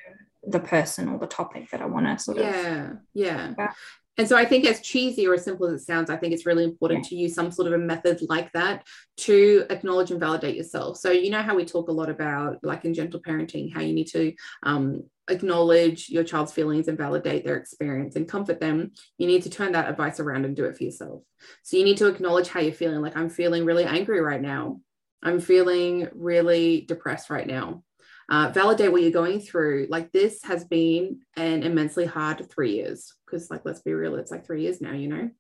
the 0.45 0.61
person 0.61 1.09
or 1.09 1.18
the 1.18 1.26
topic 1.26 1.70
that 1.70 1.80
I 1.82 1.86
want 1.86 2.07
to 2.07 2.18
sort 2.18 2.38
of 2.38 2.45
yeah 2.45 2.90
yeah 3.14 3.55
Yeah. 3.57 3.72
and 4.18 4.28
so 4.28 4.36
i 4.36 4.45
think 4.45 4.66
as 4.66 4.80
cheesy 4.80 5.26
or 5.26 5.34
as 5.34 5.45
simple 5.45 5.66
as 5.68 5.80
it 5.80 5.84
sounds 5.84 6.11
i 6.11 6.16
think 6.16 6.32
it's 6.32 6.47
really 6.47 6.64
important 6.64 7.05
to 7.07 7.14
use 7.14 7.34
some 7.34 7.51
sort 7.53 7.68
of 7.68 7.74
a 7.74 7.78
method 7.78 8.20
like 8.28 8.51
that 8.53 8.84
to 9.18 9.64
acknowledge 9.70 10.11
and 10.11 10.18
validate 10.20 10.57
yourself 10.57 10.97
so 10.97 11.11
you 11.11 11.30
know 11.30 11.43
how 11.43 11.55
we 11.55 11.64
talk 11.64 11.88
a 11.88 11.93
lot 11.93 12.11
about 12.11 12.59
like 12.62 12.84
in 12.84 12.93
gentle 12.93 13.20
parenting 13.20 13.72
how 13.72 13.80
you 13.80 13.93
need 13.95 14.09
to 14.09 14.32
um, 14.64 15.05
acknowledge 15.29 16.09
your 16.09 16.25
child's 16.25 16.53
feelings 16.53 16.89
and 16.89 16.99
validate 16.99 17.45
their 17.45 17.57
experience 17.57 18.16
and 18.16 18.29
comfort 18.29 18.61
them 18.61 18.91
you 19.18 19.27
need 19.27 19.43
to 19.43 19.51
turn 19.51 19.73
that 19.73 19.89
advice 19.89 20.18
around 20.18 20.45
and 20.45 20.57
do 20.57 20.64
it 20.64 20.77
for 20.77 20.85
yourself 20.85 21.23
so 21.62 21.77
you 21.77 21.85
need 21.85 21.97
to 21.97 22.07
acknowledge 22.07 22.49
how 22.49 22.61
you're 22.61 22.73
feeling 22.73 23.01
like 23.01 23.16
i'm 23.16 23.31
feeling 23.31 23.64
really 23.64 23.85
angry 23.85 24.20
right 24.20 24.43
now 24.43 24.81
i'm 25.23 25.41
feeling 25.41 26.09
really 26.14 26.81
depressed 26.83 27.31
right 27.31 27.47
now 27.47 27.83
uh, 28.29 28.51
validate 28.51 28.91
what 28.91 29.03
you're 29.03 29.11
going 29.11 29.41
through. 29.41 29.87
Like 29.91 30.12
this 30.12 30.43
has 30.45 30.64
been 30.64 31.20
an 31.37 31.62
immensely 31.62 32.07
hard 32.07 32.51
three 32.51 32.77
years 32.77 33.12
because, 33.27 33.51
like, 33.51 33.62
let's 33.64 33.83
be 33.83 33.93
real, 33.93 34.14
it's 34.14 34.31
like 34.31 34.47
three 34.47 34.62
years 34.62 34.81
now, 34.81 34.93
you 34.93 35.09
know, 35.09 35.31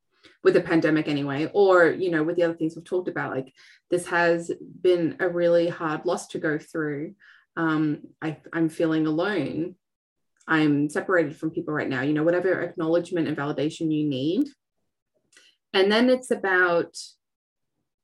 with 0.42 0.54
the 0.54 0.60
pandemic 0.60 1.08
anyway, 1.08 1.50
or 1.54 1.86
you 1.86 2.10
know, 2.10 2.22
with 2.22 2.36
the 2.36 2.42
other 2.42 2.54
things 2.54 2.76
we've 2.76 2.84
talked 2.84 3.08
about. 3.08 3.34
Like 3.34 3.52
this 3.90 4.06
has 4.06 4.50
been 4.80 5.16
a 5.20 5.28
really 5.28 5.68
hard 5.68 6.04
loss 6.04 6.28
to 6.28 6.38
go 6.38 6.58
through. 6.58 7.14
Um, 7.56 8.00
I, 8.20 8.38
I'm 8.52 8.68
feeling 8.68 9.06
alone. 9.06 9.76
I'm 10.46 10.88
separated 10.88 11.36
from 11.36 11.50
people 11.50 11.74
right 11.74 11.88
now. 11.88 12.02
You 12.02 12.14
know, 12.14 12.24
whatever 12.24 12.62
acknowledgement 12.62 13.28
and 13.28 13.36
validation 13.36 13.92
you 13.92 14.08
need. 14.08 14.48
And 15.72 15.90
then 15.90 16.10
it's 16.10 16.30
about 16.30 16.96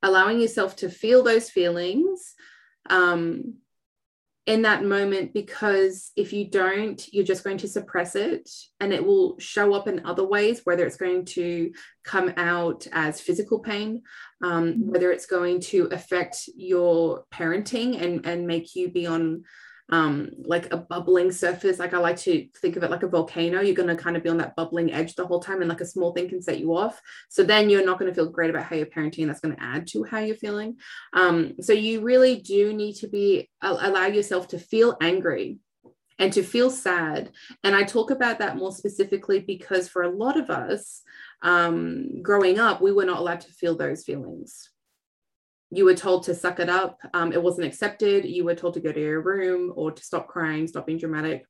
allowing 0.02 0.40
yourself 0.40 0.76
to 0.76 0.88
feel 0.88 1.22
those 1.22 1.50
feelings. 1.50 2.34
Um, 2.88 3.56
in 4.48 4.62
that 4.62 4.82
moment 4.82 5.34
because 5.34 6.10
if 6.16 6.32
you 6.32 6.48
don't, 6.48 7.06
you're 7.12 7.22
just 7.22 7.44
going 7.44 7.58
to 7.58 7.68
suppress 7.68 8.16
it 8.16 8.48
and 8.80 8.94
it 8.94 9.04
will 9.04 9.38
show 9.38 9.74
up 9.74 9.86
in 9.86 10.06
other 10.06 10.26
ways, 10.26 10.62
whether 10.64 10.86
it's 10.86 10.96
going 10.96 11.26
to 11.26 11.70
come 12.02 12.32
out 12.38 12.86
as 12.92 13.20
physical 13.20 13.58
pain, 13.58 14.00
um, 14.42 14.86
whether 14.86 15.12
it's 15.12 15.26
going 15.26 15.60
to 15.60 15.84
affect 15.92 16.48
your 16.56 17.24
parenting 17.30 18.02
and, 18.02 18.24
and 18.24 18.46
make 18.46 18.74
you 18.74 18.90
be 18.90 19.06
on 19.06 19.44
um, 19.90 20.30
like 20.44 20.72
a 20.72 20.76
bubbling 20.76 21.32
surface. 21.32 21.78
Like 21.78 21.94
I 21.94 21.98
like 21.98 22.18
to 22.18 22.46
think 22.60 22.76
of 22.76 22.82
it 22.82 22.90
like 22.90 23.02
a 23.02 23.08
volcano. 23.08 23.60
You're 23.60 23.74
going 23.74 23.94
to 23.94 24.02
kind 24.02 24.16
of 24.16 24.22
be 24.22 24.28
on 24.28 24.36
that 24.38 24.56
bubbling 24.56 24.92
edge 24.92 25.14
the 25.14 25.26
whole 25.26 25.40
time, 25.40 25.60
and 25.60 25.68
like 25.68 25.80
a 25.80 25.86
small 25.86 26.12
thing 26.12 26.28
can 26.28 26.42
set 26.42 26.58
you 26.58 26.76
off. 26.76 27.00
So 27.28 27.42
then 27.42 27.70
you're 27.70 27.84
not 27.84 27.98
going 27.98 28.10
to 28.10 28.14
feel 28.14 28.30
great 28.30 28.50
about 28.50 28.64
how 28.64 28.76
you're 28.76 28.86
parenting. 28.86 29.26
That's 29.26 29.40
going 29.40 29.56
to 29.56 29.62
add 29.62 29.86
to 29.88 30.04
how 30.04 30.18
you're 30.18 30.36
feeling. 30.36 30.76
Um, 31.12 31.54
so 31.60 31.72
you 31.72 32.02
really 32.02 32.36
do 32.36 32.72
need 32.72 32.94
to 32.96 33.08
be 33.08 33.48
allow 33.62 34.06
yourself 34.06 34.48
to 34.48 34.58
feel 34.58 34.96
angry 35.00 35.58
and 36.18 36.32
to 36.32 36.42
feel 36.42 36.70
sad. 36.70 37.30
And 37.62 37.74
I 37.74 37.84
talk 37.84 38.10
about 38.10 38.40
that 38.40 38.56
more 38.56 38.72
specifically 38.72 39.40
because 39.40 39.88
for 39.88 40.02
a 40.02 40.10
lot 40.10 40.36
of 40.36 40.50
us, 40.50 41.02
um, 41.42 42.22
growing 42.22 42.58
up, 42.58 42.80
we 42.80 42.92
were 42.92 43.04
not 43.04 43.20
allowed 43.20 43.40
to 43.42 43.52
feel 43.52 43.76
those 43.76 44.04
feelings 44.04 44.70
you 45.70 45.84
were 45.84 45.94
told 45.94 46.24
to 46.24 46.34
suck 46.34 46.60
it 46.60 46.68
up. 46.68 46.98
Um, 47.12 47.32
it 47.32 47.42
wasn't 47.42 47.66
accepted. 47.66 48.24
You 48.24 48.44
were 48.44 48.54
told 48.54 48.74
to 48.74 48.80
go 48.80 48.92
to 48.92 49.00
your 49.00 49.20
room 49.20 49.72
or 49.76 49.92
to 49.92 50.02
stop 50.02 50.28
crying, 50.28 50.66
stop 50.66 50.86
being 50.86 50.98
dramatic. 50.98 51.44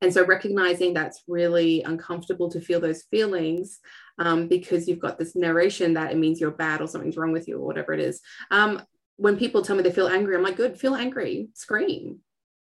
And 0.00 0.12
so 0.12 0.24
recognizing 0.24 0.94
that's 0.94 1.22
really 1.28 1.82
uncomfortable 1.82 2.50
to 2.50 2.60
feel 2.60 2.80
those 2.80 3.02
feelings 3.02 3.78
um, 4.18 4.48
because 4.48 4.88
you've 4.88 4.98
got 4.98 5.18
this 5.18 5.36
narration 5.36 5.94
that 5.94 6.10
it 6.10 6.18
means 6.18 6.40
you're 6.40 6.50
bad 6.50 6.80
or 6.80 6.88
something's 6.88 7.16
wrong 7.16 7.32
with 7.32 7.46
you 7.46 7.58
or 7.58 7.66
whatever 7.66 7.92
it 7.92 8.00
is. 8.00 8.20
Um, 8.50 8.82
when 9.16 9.36
people 9.36 9.62
tell 9.62 9.76
me 9.76 9.82
they 9.82 9.92
feel 9.92 10.08
angry, 10.08 10.34
I'm 10.34 10.42
like, 10.42 10.56
good, 10.56 10.78
feel 10.78 10.96
angry, 10.96 11.48
scream. 11.54 12.18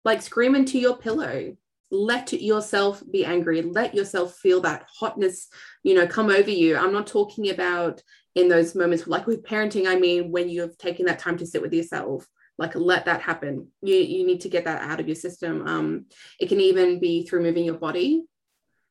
Like 0.04 0.22
scream 0.22 0.56
into 0.56 0.78
your 0.78 0.96
pillow. 0.96 1.56
Let 1.90 2.32
yourself 2.32 3.02
be 3.10 3.24
angry. 3.24 3.62
Let 3.62 3.94
yourself 3.94 4.36
feel 4.36 4.60
that 4.62 4.86
hotness, 4.98 5.48
you 5.84 5.94
know, 5.94 6.06
come 6.06 6.30
over 6.30 6.50
you. 6.50 6.76
I'm 6.76 6.92
not 6.92 7.06
talking 7.06 7.50
about 7.50 8.02
in 8.38 8.48
those 8.48 8.74
moments 8.74 9.06
like 9.06 9.26
with 9.26 9.42
parenting 9.42 9.86
i 9.86 9.96
mean 9.96 10.30
when 10.30 10.48
you've 10.48 10.78
taken 10.78 11.06
that 11.06 11.18
time 11.18 11.36
to 11.36 11.46
sit 11.46 11.60
with 11.60 11.72
yourself 11.72 12.26
like 12.58 12.74
let 12.74 13.04
that 13.04 13.22
happen. 13.22 13.68
You 13.82 13.94
you 13.94 14.26
need 14.26 14.42
to 14.42 14.48
get 14.48 14.64
that 14.64 14.82
out 14.82 15.00
of 15.00 15.06
your 15.06 15.14
system. 15.14 15.66
Um 15.66 16.06
it 16.40 16.48
can 16.48 16.60
even 16.60 17.00
be 17.00 17.24
through 17.24 17.42
moving 17.42 17.64
your 17.64 17.78
body 17.78 18.24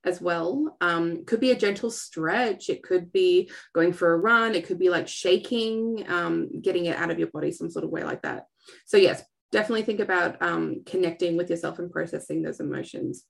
as 0.05 0.21
well. 0.21 0.77
Um 0.79 1.25
could 1.25 1.41
be 1.41 1.51
a 1.51 1.55
gentle 1.55 1.91
stretch. 1.91 2.69
It 2.69 2.81
could 2.81 3.11
be 3.11 3.51
going 3.75 3.93
for 3.93 4.13
a 4.13 4.17
run. 4.17 4.55
It 4.55 4.65
could 4.65 4.79
be 4.79 4.89
like 4.89 5.07
shaking 5.07 6.05
um 6.07 6.61
getting 6.61 6.85
it 6.85 6.95
out 6.95 7.11
of 7.11 7.19
your 7.19 7.27
body 7.27 7.51
some 7.51 7.69
sort 7.69 7.83
of 7.83 7.91
way 7.91 8.03
like 8.03 8.21
that. 8.21 8.45
So 8.85 8.97
yes 8.97 9.23
definitely 9.51 9.83
think 9.83 9.99
about 9.99 10.41
um 10.41 10.83
connecting 10.85 11.37
with 11.37 11.49
yourself 11.49 11.79
and 11.79 11.91
processing 11.91 12.41
those 12.41 12.61
emotions. 12.61 13.25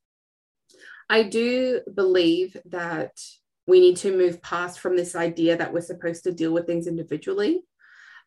I 1.10 1.24
do 1.24 1.82
believe 1.94 2.58
that 2.66 3.18
we 3.68 3.80
need 3.80 3.98
to 3.98 4.18
move 4.18 4.42
past 4.42 4.80
from 4.80 4.96
this 4.96 5.16
idea 5.16 5.58
that 5.58 5.74
we're 5.74 5.82
supposed 5.82 6.24
to 6.24 6.32
deal 6.32 6.54
with 6.54 6.66
things 6.66 6.88
individually. 6.88 7.62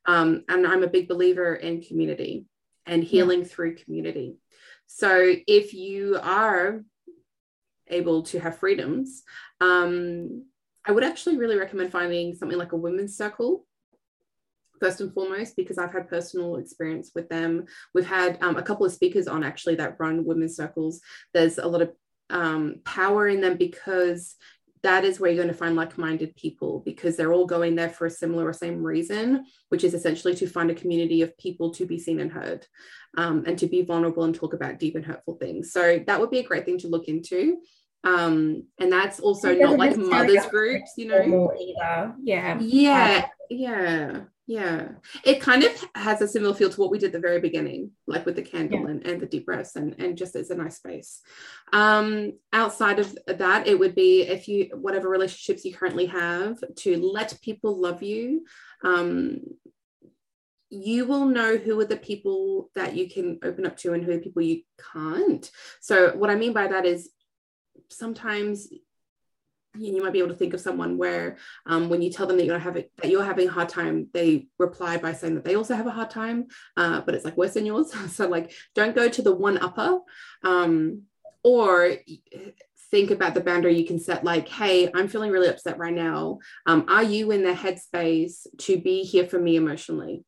Um, 0.06 0.44
and 0.48 0.66
I'm 0.66 0.82
a 0.82 0.88
big 0.88 1.08
believer 1.08 1.54
in 1.54 1.82
community 1.82 2.46
and 2.86 3.02
healing 3.02 3.40
yeah. 3.40 3.46
through 3.46 3.76
community. 3.76 4.36
So 4.86 5.34
if 5.46 5.72
you 5.72 6.18
are 6.22 6.82
able 7.88 8.22
to 8.24 8.38
have 8.38 8.58
freedoms, 8.58 9.22
um, 9.60 10.44
I 10.84 10.92
would 10.92 11.04
actually 11.04 11.36
really 11.36 11.56
recommend 11.56 11.92
finding 11.92 12.34
something 12.34 12.58
like 12.58 12.72
a 12.72 12.76
women's 12.76 13.16
circle 13.16 13.66
first 14.80 15.00
and 15.00 15.12
foremost 15.12 15.56
because 15.56 15.78
I've 15.78 15.92
had 15.92 16.08
personal 16.08 16.56
experience 16.56 17.12
with 17.14 17.28
them. 17.28 17.66
We've 17.94 18.06
had 18.06 18.38
um, 18.42 18.56
a 18.56 18.62
couple 18.62 18.86
of 18.86 18.92
speakers 18.92 19.28
on 19.28 19.44
actually 19.44 19.74
that 19.76 19.96
run 19.98 20.24
women's 20.24 20.56
circles. 20.56 21.00
There's 21.34 21.58
a 21.58 21.66
lot 21.66 21.82
of 21.82 21.92
um, 22.30 22.76
power 22.84 23.28
in 23.28 23.40
them 23.40 23.56
because 23.56 24.36
that 24.82 25.04
is 25.04 25.20
where 25.20 25.30
you're 25.30 25.42
going 25.42 25.52
to 25.52 25.58
find 25.58 25.76
like-minded 25.76 26.34
people 26.36 26.82
because 26.84 27.16
they're 27.16 27.32
all 27.32 27.46
going 27.46 27.74
there 27.74 27.90
for 27.90 28.06
a 28.06 28.10
similar 28.10 28.46
or 28.46 28.52
same 28.52 28.82
reason 28.82 29.44
which 29.68 29.84
is 29.84 29.94
essentially 29.94 30.34
to 30.34 30.46
find 30.46 30.70
a 30.70 30.74
community 30.74 31.22
of 31.22 31.36
people 31.38 31.70
to 31.70 31.86
be 31.86 31.98
seen 31.98 32.20
and 32.20 32.32
heard 32.32 32.66
um, 33.16 33.44
and 33.46 33.58
to 33.58 33.66
be 33.66 33.82
vulnerable 33.82 34.24
and 34.24 34.34
talk 34.34 34.54
about 34.54 34.78
deep 34.78 34.94
and 34.94 35.04
hurtful 35.04 35.34
things. 35.34 35.72
So 35.72 36.02
that 36.06 36.20
would 36.20 36.30
be 36.30 36.38
a 36.38 36.44
great 36.44 36.64
thing 36.64 36.78
to 36.78 36.88
look 36.88 37.08
into. 37.08 37.58
Um, 38.04 38.64
and 38.78 38.90
that's 38.90 39.20
also 39.20 39.54
not 39.54 39.78
like 39.78 39.96
mothers 39.96 40.46
groups 40.46 40.92
you 40.96 41.08
know? 41.08 41.52
either. 41.60 42.14
Yeah. 42.22 42.58
Yeah 42.60 43.26
yeah 43.50 44.20
yeah. 44.50 44.88
It 45.22 45.40
kind 45.40 45.62
of 45.62 45.70
has 45.94 46.20
a 46.20 46.26
similar 46.26 46.54
feel 46.54 46.70
to 46.70 46.80
what 46.80 46.90
we 46.90 46.98
did 46.98 47.06
at 47.06 47.12
the 47.12 47.20
very 47.20 47.38
beginning 47.38 47.92
like 48.08 48.26
with 48.26 48.34
the 48.34 48.42
candle 48.42 48.80
yeah. 48.80 48.88
and, 48.88 49.06
and 49.06 49.20
the 49.20 49.26
deep 49.26 49.46
breaths 49.46 49.76
and, 49.76 49.94
and 50.00 50.18
just 50.18 50.34
as 50.34 50.50
a 50.50 50.56
nice 50.56 50.78
space. 50.78 51.20
Um 51.72 52.32
outside 52.52 52.98
of 52.98 53.16
that 53.28 53.68
it 53.68 53.78
would 53.78 53.94
be 53.94 54.22
if 54.22 54.48
you 54.48 54.70
whatever 54.74 55.08
relationships 55.08 55.64
you 55.64 55.72
currently 55.72 56.06
have 56.06 56.58
to 56.78 56.96
let 56.96 57.38
people 57.42 57.80
love 57.80 58.02
you 58.02 58.44
um 58.82 59.38
you 60.68 61.04
will 61.04 61.26
know 61.26 61.56
who 61.56 61.78
are 61.78 61.84
the 61.84 61.96
people 61.96 62.70
that 62.74 62.96
you 62.96 63.08
can 63.08 63.38
open 63.44 63.64
up 63.64 63.76
to 63.76 63.92
and 63.92 64.02
who 64.02 64.10
are 64.10 64.16
the 64.16 64.20
people 64.20 64.42
you 64.42 64.62
can't. 64.92 65.48
So 65.80 66.16
what 66.16 66.28
i 66.28 66.34
mean 66.34 66.52
by 66.52 66.66
that 66.66 66.86
is 66.86 67.10
sometimes 67.88 68.68
you 69.78 70.02
might 70.02 70.12
be 70.12 70.18
able 70.18 70.30
to 70.30 70.34
think 70.34 70.54
of 70.54 70.60
someone 70.60 70.98
where 70.98 71.36
um, 71.66 71.88
when 71.88 72.02
you 72.02 72.10
tell 72.10 72.26
them 72.26 72.36
that 72.36 72.44
you're 72.44 72.58
having 72.58 72.84
that 72.96 73.10
you're 73.10 73.24
having 73.24 73.48
a 73.48 73.52
hard 73.52 73.68
time, 73.68 74.08
they 74.12 74.46
reply 74.58 74.96
by 74.96 75.12
saying 75.12 75.36
that 75.36 75.44
they 75.44 75.54
also 75.54 75.74
have 75.74 75.86
a 75.86 75.92
hard 75.92 76.10
time, 76.10 76.46
uh, 76.76 77.00
but 77.02 77.14
it's 77.14 77.24
like 77.24 77.36
worse 77.36 77.54
than 77.54 77.66
yours. 77.66 77.92
so 78.12 78.28
like, 78.28 78.52
don't 78.74 78.94
go 78.94 79.08
to 79.08 79.22
the 79.22 79.34
one 79.34 79.58
upper, 79.58 80.00
um, 80.42 81.02
or 81.42 81.96
think 82.90 83.10
about 83.10 83.34
the 83.34 83.40
boundary 83.40 83.78
you 83.78 83.86
can 83.86 83.98
set. 83.98 84.24
Like, 84.24 84.48
hey, 84.48 84.90
I'm 84.94 85.08
feeling 85.08 85.30
really 85.30 85.48
upset 85.48 85.78
right 85.78 85.94
now. 85.94 86.40
Um, 86.66 86.86
are 86.88 87.04
you 87.04 87.30
in 87.30 87.42
the 87.42 87.52
headspace 87.52 88.46
to 88.58 88.78
be 88.78 89.02
here 89.02 89.26
for 89.26 89.38
me 89.38 89.56
emotionally? 89.56 90.24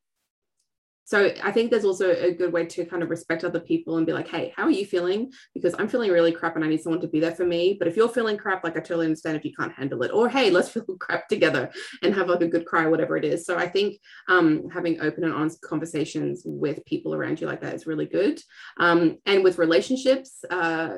So 1.12 1.30
I 1.44 1.52
think 1.52 1.70
there's 1.70 1.84
also 1.84 2.10
a 2.10 2.32
good 2.32 2.54
way 2.54 2.64
to 2.64 2.86
kind 2.86 3.02
of 3.02 3.10
respect 3.10 3.44
other 3.44 3.60
people 3.60 3.98
and 3.98 4.06
be 4.06 4.14
like, 4.14 4.28
hey, 4.28 4.50
how 4.56 4.62
are 4.62 4.70
you 4.70 4.86
feeling? 4.86 5.30
Because 5.52 5.74
I'm 5.78 5.86
feeling 5.86 6.10
really 6.10 6.32
crap 6.32 6.56
and 6.56 6.64
I 6.64 6.68
need 6.68 6.80
someone 6.80 7.02
to 7.02 7.06
be 7.06 7.20
there 7.20 7.34
for 7.34 7.44
me. 7.44 7.76
But 7.78 7.86
if 7.86 7.96
you're 7.96 8.08
feeling 8.08 8.38
crap, 8.38 8.64
like 8.64 8.78
I 8.78 8.80
totally 8.80 9.04
understand 9.04 9.36
if 9.36 9.44
you 9.44 9.52
can't 9.54 9.74
handle 9.74 10.02
it. 10.04 10.10
Or 10.10 10.30
hey, 10.30 10.48
let's 10.48 10.68
feel 10.72 10.86
crap 10.98 11.28
together 11.28 11.70
and 12.02 12.14
have 12.14 12.30
like 12.30 12.40
a 12.40 12.48
good 12.48 12.64
cry, 12.64 12.86
whatever 12.86 13.18
it 13.18 13.26
is. 13.26 13.44
So 13.44 13.58
I 13.58 13.68
think 13.68 13.98
um, 14.26 14.70
having 14.72 15.02
open 15.02 15.24
and 15.24 15.34
honest 15.34 15.60
conversations 15.60 16.44
with 16.46 16.82
people 16.86 17.14
around 17.14 17.42
you 17.42 17.46
like 17.46 17.60
that 17.60 17.74
is 17.74 17.86
really 17.86 18.06
good. 18.06 18.40
Um, 18.78 19.18
and 19.26 19.44
with 19.44 19.58
relationships, 19.58 20.42
uh, 20.50 20.94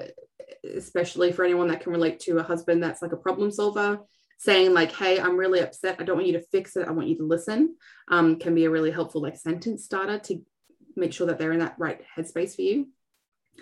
especially 0.77 1.33
for 1.33 1.45
anyone 1.45 1.67
that 1.67 1.81
can 1.81 1.91
relate 1.91 2.21
to 2.21 2.39
a 2.39 2.45
husband 2.45 2.85
that's 2.85 3.03
like 3.03 3.13
a 3.13 3.17
problem 3.17 3.51
solver 3.51 3.99
saying 4.39 4.73
like 4.73 4.93
hey 4.93 5.21
i'm 5.21 5.37
really 5.37 5.61
upset 5.61 5.97
i 5.99 6.05
don't 6.05 6.17
want 6.17 6.27
you 6.27 6.35
to 6.35 6.47
fix 6.53 6.77
it 6.77 6.87
i 6.87 6.91
want 6.91 7.09
you 7.09 7.17
to 7.17 7.25
listen 7.25 7.77
um, 8.09 8.37
can 8.37 8.55
be 8.55 8.65
a 8.65 8.71
really 8.71 8.91
helpful 8.91 9.23
like 9.23 9.37
sentence 9.37 9.85
starter 9.85 10.19
to 10.19 10.43
make 10.97 11.13
sure 11.13 11.27
that 11.27 11.39
they're 11.39 11.53
in 11.53 11.61
that 11.61 11.77
right 11.79 12.03
headspace 12.17 12.55
for 12.55 12.63
you 12.63 12.89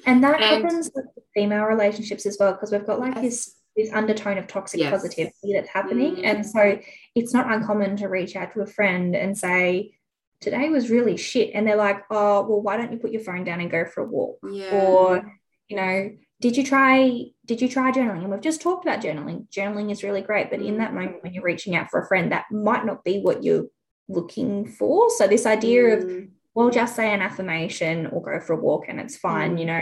and 0.07 0.23
that 0.25 0.41
and, 0.41 0.65
happens 0.65 0.91
with 0.95 1.07
female 1.35 1.65
relationships 1.65 2.27
as 2.27 2.37
well 2.39 2.53
because 2.53 2.73
we've 2.73 2.87
got 2.87 3.01
like 3.01 3.15
yes. 3.15 3.25
this 3.25 3.57
this 3.77 3.93
undertone 3.93 4.37
of 4.37 4.47
toxic 4.47 4.81
yes. 4.81 4.91
positivity 4.91 5.55
that's 5.55 5.69
happening 5.69 6.17
mm. 6.17 6.25
and 6.25 6.45
so 6.45 6.79
it's 7.15 7.33
not 7.33 7.51
uncommon 7.51 7.97
to 7.97 8.09
reach 8.09 8.37
out 8.37 8.53
to 8.53 8.61
a 8.61 8.67
friend 8.67 9.15
and 9.17 9.37
say 9.37 9.93
today 10.41 10.69
was 10.69 10.91
really 10.91 11.17
shit 11.17 11.53
and 11.55 11.67
they're 11.67 11.77
like 11.77 12.03
oh 12.11 12.43
well 12.43 12.61
why 12.61 12.77
don't 12.77 12.93
you 12.93 12.99
put 12.99 13.13
your 13.13 13.23
phone 13.23 13.45
down 13.45 13.61
and 13.61 13.71
go 13.71 13.85
for 13.85 14.03
a 14.03 14.07
walk 14.07 14.39
yeah. 14.51 14.71
or 14.73 15.33
you 15.69 15.77
know 15.77 16.11
did 16.43 16.57
you 16.57 16.65
try 16.65 17.23
did 17.47 17.63
you 17.63 17.69
try 17.69 17.91
journaling? 17.93 18.23
And 18.23 18.31
we've 18.31 18.41
just 18.41 18.61
talked 18.61 18.85
about 18.85 19.01
journaling. 19.01 19.49
Journaling 19.49 19.91
is 19.91 20.03
really 20.03 20.21
great 20.21 20.51
but 20.51 20.61
in 20.61 20.79
that 20.79 20.93
moment 20.93 21.23
when 21.23 21.33
you're 21.33 21.45
reaching 21.45 21.75
out 21.75 21.89
for 21.91 22.01
a 22.01 22.07
friend 22.07 22.33
that 22.33 22.47
might 22.51 22.85
not 22.85 23.05
be 23.05 23.21
what 23.21 23.43
you're 23.43 23.67
looking 24.09 24.67
for. 24.67 25.09
So 25.11 25.27
this 25.27 25.47
idea 25.47 25.83
mm. 25.83 26.25
of 26.25 26.29
well 26.55 26.71
just 26.71 26.97
say 26.97 27.15
an 27.15 27.23
affirmation 27.23 28.07
or 28.09 28.21
go 28.23 28.45
for 28.45 28.55
a 28.55 28.61
walk 28.61 28.85
and 28.89 29.01
it's 29.01 29.17
fine 29.17 29.57
mm. 29.57 29.61
you 29.61 29.67
know 29.67 29.81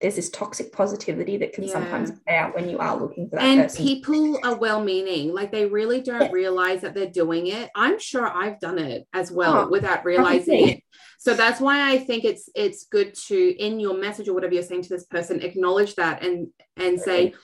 there's 0.00 0.16
this 0.16 0.30
toxic 0.30 0.72
positivity 0.72 1.36
that 1.36 1.52
can 1.52 1.64
yeah. 1.64 1.72
sometimes 1.72 2.10
play 2.26 2.36
out 2.36 2.54
when 2.54 2.68
you 2.68 2.78
are 2.78 2.96
looking 2.98 3.28
for 3.28 3.36
that 3.36 3.44
and 3.44 3.62
person. 3.62 3.84
people 3.84 4.40
are 4.44 4.56
well-meaning. 4.56 5.34
Like 5.34 5.52
they 5.52 5.66
really 5.66 6.00
don't 6.00 6.22
yeah. 6.22 6.30
realize 6.32 6.80
that 6.80 6.94
they're 6.94 7.10
doing 7.10 7.48
it. 7.48 7.70
I'm 7.74 7.98
sure 7.98 8.26
i've 8.26 8.60
done 8.60 8.78
it 8.78 9.06
as 9.12 9.30
well 9.30 9.58
oh, 9.58 9.68
without 9.68 10.04
realizing 10.04 10.68
it. 10.68 10.82
so 11.18 11.34
that's 11.34 11.60
why 11.60 11.92
i 11.92 11.98
think 11.98 12.24
it's 12.24 12.48
it's 12.54 12.86
good 12.86 13.14
to 13.14 13.36
in 13.36 13.80
your 13.80 13.96
message 13.98 14.28
or 14.28 14.34
whatever 14.34 14.54
you're 14.54 14.62
saying 14.62 14.82
to 14.82 14.88
this 14.88 15.04
person 15.04 15.42
acknowledge 15.42 15.94
that 15.96 16.24
and 16.24 16.48
and 16.76 17.00
say 17.00 17.34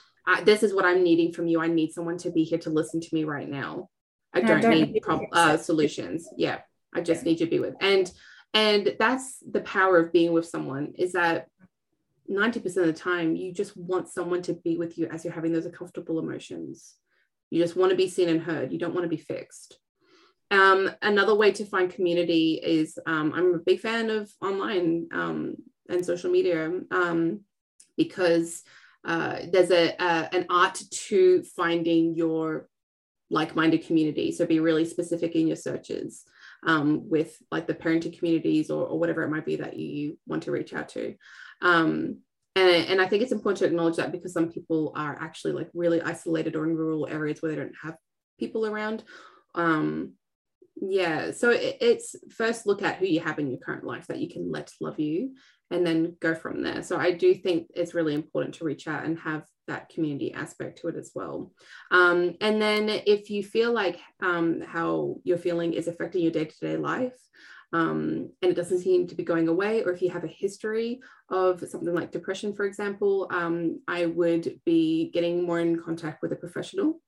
this 0.43 0.63
is 0.63 0.73
what 0.73 0.85
i'm 0.85 1.03
needing 1.03 1.31
from 1.31 1.47
you. 1.47 1.61
I 1.61 1.67
need 1.67 1.91
someone 1.91 2.17
to 2.19 2.31
be 2.31 2.43
here 2.43 2.59
to 2.59 2.69
listen 2.69 2.99
to 2.99 3.09
me 3.13 3.23
right 3.23 3.49
now. 3.49 3.89
I 4.33 4.41
don't, 4.41 4.61
don't, 4.61 4.71
need 4.71 5.01
prob- 5.01 5.21
uh, 5.31 5.57
solutions. 5.57 6.27
Yeah 6.35 6.59
i 6.93 7.01
just 7.01 7.23
yeah. 7.23 7.31
need 7.31 7.39
you 7.39 7.45
to 7.45 7.49
be 7.49 7.59
with. 7.59 7.75
And 7.79 8.11
and 8.53 8.95
that's 8.97 9.37
the 9.49 9.61
power 9.61 9.99
of 9.99 10.13
being 10.13 10.31
with 10.31 10.45
someone 10.45 10.93
is 10.97 11.13
that 11.13 11.47
90% 12.29 12.65
of 12.65 12.85
the 12.85 12.93
time 12.93 13.35
you 13.35 13.53
just 13.53 13.75
want 13.77 14.09
someone 14.09 14.41
to 14.41 14.53
be 14.53 14.77
with 14.77 14.97
you 14.97 15.07
as 15.07 15.23
you're 15.23 15.33
having 15.33 15.53
those 15.53 15.65
uncomfortable 15.65 16.19
emotions 16.19 16.95
you 17.49 17.61
just 17.61 17.75
want 17.75 17.89
to 17.89 17.95
be 17.95 18.09
seen 18.09 18.29
and 18.29 18.41
heard 18.41 18.71
you 18.71 18.79
don't 18.79 18.93
want 18.93 19.03
to 19.03 19.09
be 19.09 19.17
fixed 19.17 19.79
um, 20.49 20.89
another 21.01 21.35
way 21.35 21.51
to 21.51 21.65
find 21.65 21.93
community 21.93 22.59
is 22.63 22.97
um, 23.05 23.33
i'm 23.33 23.53
a 23.53 23.59
big 23.59 23.79
fan 23.79 24.09
of 24.09 24.29
online 24.41 25.07
um, 25.13 25.55
and 25.89 26.05
social 26.05 26.31
media 26.31 26.71
um, 26.91 27.41
because 27.95 28.63
uh, 29.05 29.39
there's 29.51 29.71
a, 29.71 29.95
a 29.99 30.35
an 30.35 30.45
art 30.49 30.81
to 30.91 31.43
finding 31.55 32.15
your 32.15 32.67
like-minded 33.29 33.85
community. 33.85 34.31
So 34.31 34.45
be 34.45 34.59
really 34.59 34.85
specific 34.85 35.35
in 35.35 35.47
your 35.47 35.55
searches 35.55 36.23
um, 36.65 37.09
with 37.09 37.37
like 37.51 37.67
the 37.67 37.73
parenting 37.73 38.17
communities 38.17 38.69
or, 38.69 38.85
or, 38.87 38.99
whatever 38.99 39.23
it 39.23 39.29
might 39.29 39.45
be 39.45 39.57
that 39.57 39.77
you 39.77 40.17
want 40.25 40.43
to 40.43 40.51
reach 40.51 40.73
out 40.73 40.89
to. 40.89 41.15
Um, 41.61 42.19
and, 42.55 42.87
and 42.87 43.01
I 43.01 43.07
think 43.07 43.21
it's 43.21 43.31
important 43.31 43.59
to 43.59 43.65
acknowledge 43.65 43.97
that 43.97 44.11
because 44.11 44.33
some 44.33 44.51
people 44.51 44.93
are 44.95 45.17
actually 45.21 45.53
like 45.53 45.69
really 45.73 46.01
isolated 46.01 46.55
or 46.55 46.65
in 46.65 46.75
rural 46.75 47.07
areas 47.07 47.41
where 47.41 47.51
they 47.51 47.57
don't 47.57 47.75
have 47.83 47.95
people 48.39 48.65
around. 48.65 49.03
Um, 49.55 50.13
yeah, 50.79 51.31
so 51.31 51.51
it, 51.51 51.77
it's 51.81 52.15
first 52.35 52.67
look 52.67 52.81
at 52.81 52.97
who 52.97 53.05
you 53.05 53.19
have 53.19 53.39
in 53.39 53.49
your 53.49 53.59
current 53.59 53.83
life 53.83 54.07
that 54.07 54.19
you 54.19 54.29
can 54.29 54.51
let 54.51 54.71
love 54.79 54.99
you 54.99 55.35
and 55.69 55.85
then 55.85 56.15
go 56.19 56.33
from 56.33 56.63
there. 56.63 56.83
So 56.83 56.97
I 56.97 57.11
do 57.11 57.33
think 57.33 57.67
it's 57.75 57.93
really 57.93 58.13
important 58.13 58.55
to 58.55 58.65
reach 58.65 58.87
out 58.87 59.03
and 59.03 59.19
have 59.19 59.43
that 59.67 59.89
community 59.89 60.33
aspect 60.33 60.79
to 60.79 60.87
it 60.87 60.95
as 60.95 61.11
well. 61.13 61.51
Um, 61.91 62.35
and 62.41 62.61
then 62.61 62.89
if 62.89 63.29
you 63.29 63.43
feel 63.43 63.73
like 63.73 63.99
um, 64.21 64.61
how 64.61 65.17
you're 65.23 65.37
feeling 65.37 65.73
is 65.73 65.87
affecting 65.87 66.21
your 66.21 66.31
day 66.31 66.45
to 66.45 66.59
day 66.61 66.77
life, 66.77 67.17
um, 67.73 68.31
and 68.41 68.51
it 68.51 68.55
doesn't 68.55 68.79
seem 68.79 69.07
to 69.07 69.15
be 69.15 69.23
going 69.23 69.47
away, 69.47 69.83
or 69.83 69.91
if 69.91 70.01
you 70.01 70.09
have 70.09 70.23
a 70.23 70.27
history 70.27 70.99
of 71.29 71.59
something 71.67 71.93
like 71.93 72.11
depression, 72.11 72.53
for 72.53 72.65
example, 72.65 73.27
um, 73.31 73.81
I 73.87 74.05
would 74.05 74.59
be 74.65 75.11
getting 75.13 75.43
more 75.43 75.59
in 75.59 75.79
contact 75.79 76.21
with 76.21 76.31
a 76.31 76.37
professional. 76.37 77.01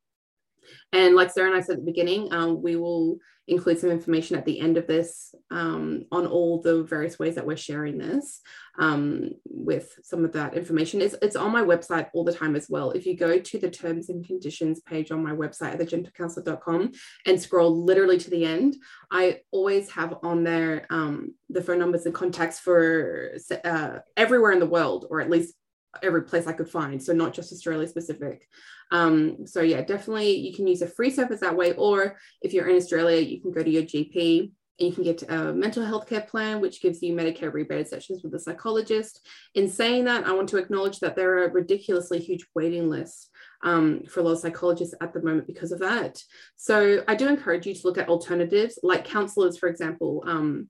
And 0.93 1.15
like 1.15 1.31
Sarah 1.31 1.49
and 1.49 1.57
I 1.57 1.61
said 1.61 1.73
at 1.73 1.79
the 1.79 1.91
beginning, 1.91 2.31
um, 2.31 2.61
we 2.61 2.75
will 2.75 3.19
include 3.49 3.79
some 3.79 3.89
information 3.89 4.35
at 4.35 4.45
the 4.45 4.59
end 4.59 4.77
of 4.77 4.87
this 4.87 5.33
um, 5.51 6.05
on 6.11 6.27
all 6.27 6.61
the 6.61 6.83
various 6.83 7.17
ways 7.17 7.35
that 7.35 7.45
we're 7.45 7.57
sharing 7.57 7.97
this 7.97 8.41
um, 8.77 9.31
with 9.45 9.97
some 10.03 10.23
of 10.23 10.31
that 10.33 10.53
information. 10.53 11.01
It's, 11.01 11.15
it's 11.21 11.35
on 11.35 11.51
my 11.51 11.63
website 11.63 12.07
all 12.13 12.23
the 12.23 12.33
time 12.33 12.55
as 12.55 12.67
well. 12.69 12.91
If 12.91 13.05
you 13.05 13.17
go 13.17 13.39
to 13.39 13.59
the 13.59 13.69
terms 13.69 14.09
and 14.09 14.25
conditions 14.25 14.81
page 14.81 15.11
on 15.11 15.23
my 15.23 15.31
website 15.31 15.73
at 15.73 15.79
thegentlecounsellor.com 15.79 16.91
and 17.25 17.41
scroll 17.41 17.83
literally 17.83 18.19
to 18.19 18.29
the 18.29 18.45
end, 18.45 18.75
I 19.11 19.39
always 19.51 19.89
have 19.91 20.15
on 20.23 20.43
there 20.43 20.85
um, 20.89 21.33
the 21.49 21.61
phone 21.61 21.79
numbers 21.79 22.05
and 22.05 22.13
contacts 22.13 22.59
for 22.59 23.31
uh, 23.65 23.99
everywhere 24.15 24.51
in 24.51 24.59
the 24.59 24.65
world, 24.65 25.07
or 25.09 25.21
at 25.21 25.29
least 25.29 25.55
every 26.03 26.23
place 26.23 26.47
I 26.47 26.53
could 26.53 26.69
find. 26.69 27.01
So 27.01 27.13
not 27.13 27.33
just 27.33 27.51
Australia 27.51 27.87
specific. 27.87 28.47
Um, 28.91 29.45
so 29.45 29.61
yeah, 29.61 29.81
definitely 29.81 30.35
you 30.35 30.53
can 30.53 30.67
use 30.67 30.81
a 30.81 30.87
free 30.87 31.11
service 31.11 31.41
that 31.41 31.55
way. 31.55 31.73
Or 31.73 32.17
if 32.41 32.53
you're 32.53 32.67
in 32.67 32.75
Australia, 32.75 33.21
you 33.21 33.41
can 33.41 33.51
go 33.51 33.63
to 33.63 33.69
your 33.69 33.83
GP 33.83 34.51
and 34.79 34.87
you 34.87 34.93
can 34.93 35.03
get 35.03 35.29
a 35.29 35.53
mental 35.53 35.85
health 35.85 36.07
care 36.07 36.21
plan, 36.21 36.61
which 36.61 36.81
gives 36.81 37.01
you 37.01 37.13
Medicare 37.13 37.53
rebated 37.53 37.87
sessions 37.87 38.23
with 38.23 38.33
a 38.33 38.39
psychologist. 38.39 39.27
In 39.55 39.69
saying 39.69 40.05
that, 40.05 40.25
I 40.25 40.31
want 40.31 40.49
to 40.49 40.57
acknowledge 40.57 40.99
that 40.99 41.15
there 41.15 41.39
are 41.39 41.51
ridiculously 41.51 42.19
huge 42.19 42.45
waiting 42.55 42.89
lists 42.89 43.29
um, 43.63 44.03
for 44.09 44.21
a 44.21 44.23
lot 44.23 44.31
of 44.33 44.39
psychologists 44.39 44.95
at 45.01 45.13
the 45.13 45.21
moment 45.21 45.47
because 45.47 45.71
of 45.71 45.79
that. 45.79 46.21
So 46.55 47.03
I 47.07 47.15
do 47.15 47.27
encourage 47.27 47.67
you 47.67 47.75
to 47.75 47.87
look 47.87 47.97
at 47.97 48.07
alternatives 48.07 48.79
like 48.81 49.03
counselors, 49.03 49.57
for 49.57 49.67
example. 49.67 50.23
Um, 50.25 50.69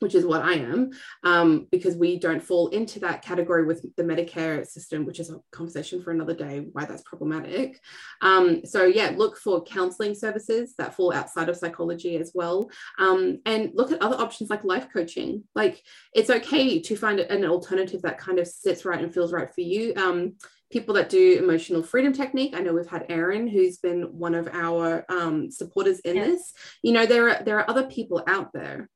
which 0.00 0.14
is 0.14 0.24
what 0.24 0.42
I 0.42 0.54
am, 0.54 0.90
um, 1.24 1.66
because 1.70 1.96
we 1.96 2.18
don't 2.18 2.42
fall 2.42 2.68
into 2.68 3.00
that 3.00 3.22
category 3.22 3.64
with 3.64 3.84
the 3.96 4.02
Medicare 4.02 4.66
system, 4.66 5.04
which 5.04 5.20
is 5.20 5.30
a 5.30 5.40
conversation 5.50 6.02
for 6.02 6.10
another 6.10 6.34
day, 6.34 6.66
why 6.72 6.84
that's 6.84 7.02
problematic. 7.02 7.80
Um, 8.22 8.64
so, 8.64 8.84
yeah, 8.84 9.12
look 9.16 9.36
for 9.36 9.62
counseling 9.64 10.14
services 10.14 10.74
that 10.78 10.94
fall 10.94 11.12
outside 11.12 11.48
of 11.48 11.56
psychology 11.56 12.16
as 12.16 12.32
well. 12.34 12.70
Um, 12.98 13.38
and 13.46 13.70
look 13.74 13.92
at 13.92 14.02
other 14.02 14.16
options 14.16 14.50
like 14.50 14.64
life 14.64 14.88
coaching. 14.92 15.44
Like, 15.54 15.82
it's 16.14 16.30
okay 16.30 16.80
to 16.80 16.96
find 16.96 17.20
an 17.20 17.44
alternative 17.44 18.02
that 18.02 18.18
kind 18.18 18.38
of 18.38 18.46
sits 18.46 18.84
right 18.84 19.02
and 19.02 19.12
feels 19.12 19.32
right 19.32 19.52
for 19.52 19.60
you 19.60 19.94
um, 19.96 20.34
people 20.70 20.94
that 20.94 21.08
do 21.08 21.38
emotional 21.38 21.82
freedom 21.82 22.12
technique. 22.12 22.54
I 22.54 22.60
know 22.60 22.72
we've 22.72 22.86
had 22.86 23.06
Erin, 23.08 23.46
who's 23.46 23.78
been 23.78 24.02
one 24.18 24.34
of 24.34 24.48
our 24.52 25.04
um, 25.08 25.50
supporters 25.50 26.00
in 26.00 26.16
yeah. 26.16 26.24
this. 26.24 26.52
You 26.82 26.92
know, 26.92 27.06
there 27.06 27.28
are 27.30 27.42
there 27.44 27.58
are 27.58 27.70
other 27.70 27.84
people 27.84 28.22
out 28.26 28.52
there 28.52 28.88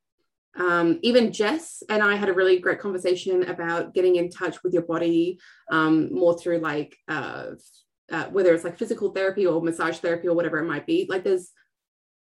um, 0.57 0.99
even 1.03 1.33
Jess 1.33 1.83
and 1.89 2.03
I 2.03 2.17
had 2.17 2.29
a 2.29 2.35
really 2.35 2.59
great 2.59 2.81
conversation 2.81 3.45
about 3.49 3.95
getting 3.95 4.17
in 4.17 4.31
touch 4.31 4.63
with 4.63 4.73
your 4.73 4.83
body 4.83 5.39
um, 5.71 6.13
more 6.13 6.39
through 6.39 6.59
like 6.59 6.97
uh, 7.09 7.51
uh, 8.11 8.25
whether 8.27 8.53
it's 8.53 8.65
like 8.65 8.79
physical 8.79 9.13
therapy 9.13 9.47
or 9.47 9.63
massage 9.63 9.99
therapy 9.99 10.27
or 10.27 10.35
whatever 10.35 10.59
it 10.59 10.67
might 10.67 10.87
be. 10.87 11.07
Like 11.09 11.23
there's 11.23 11.53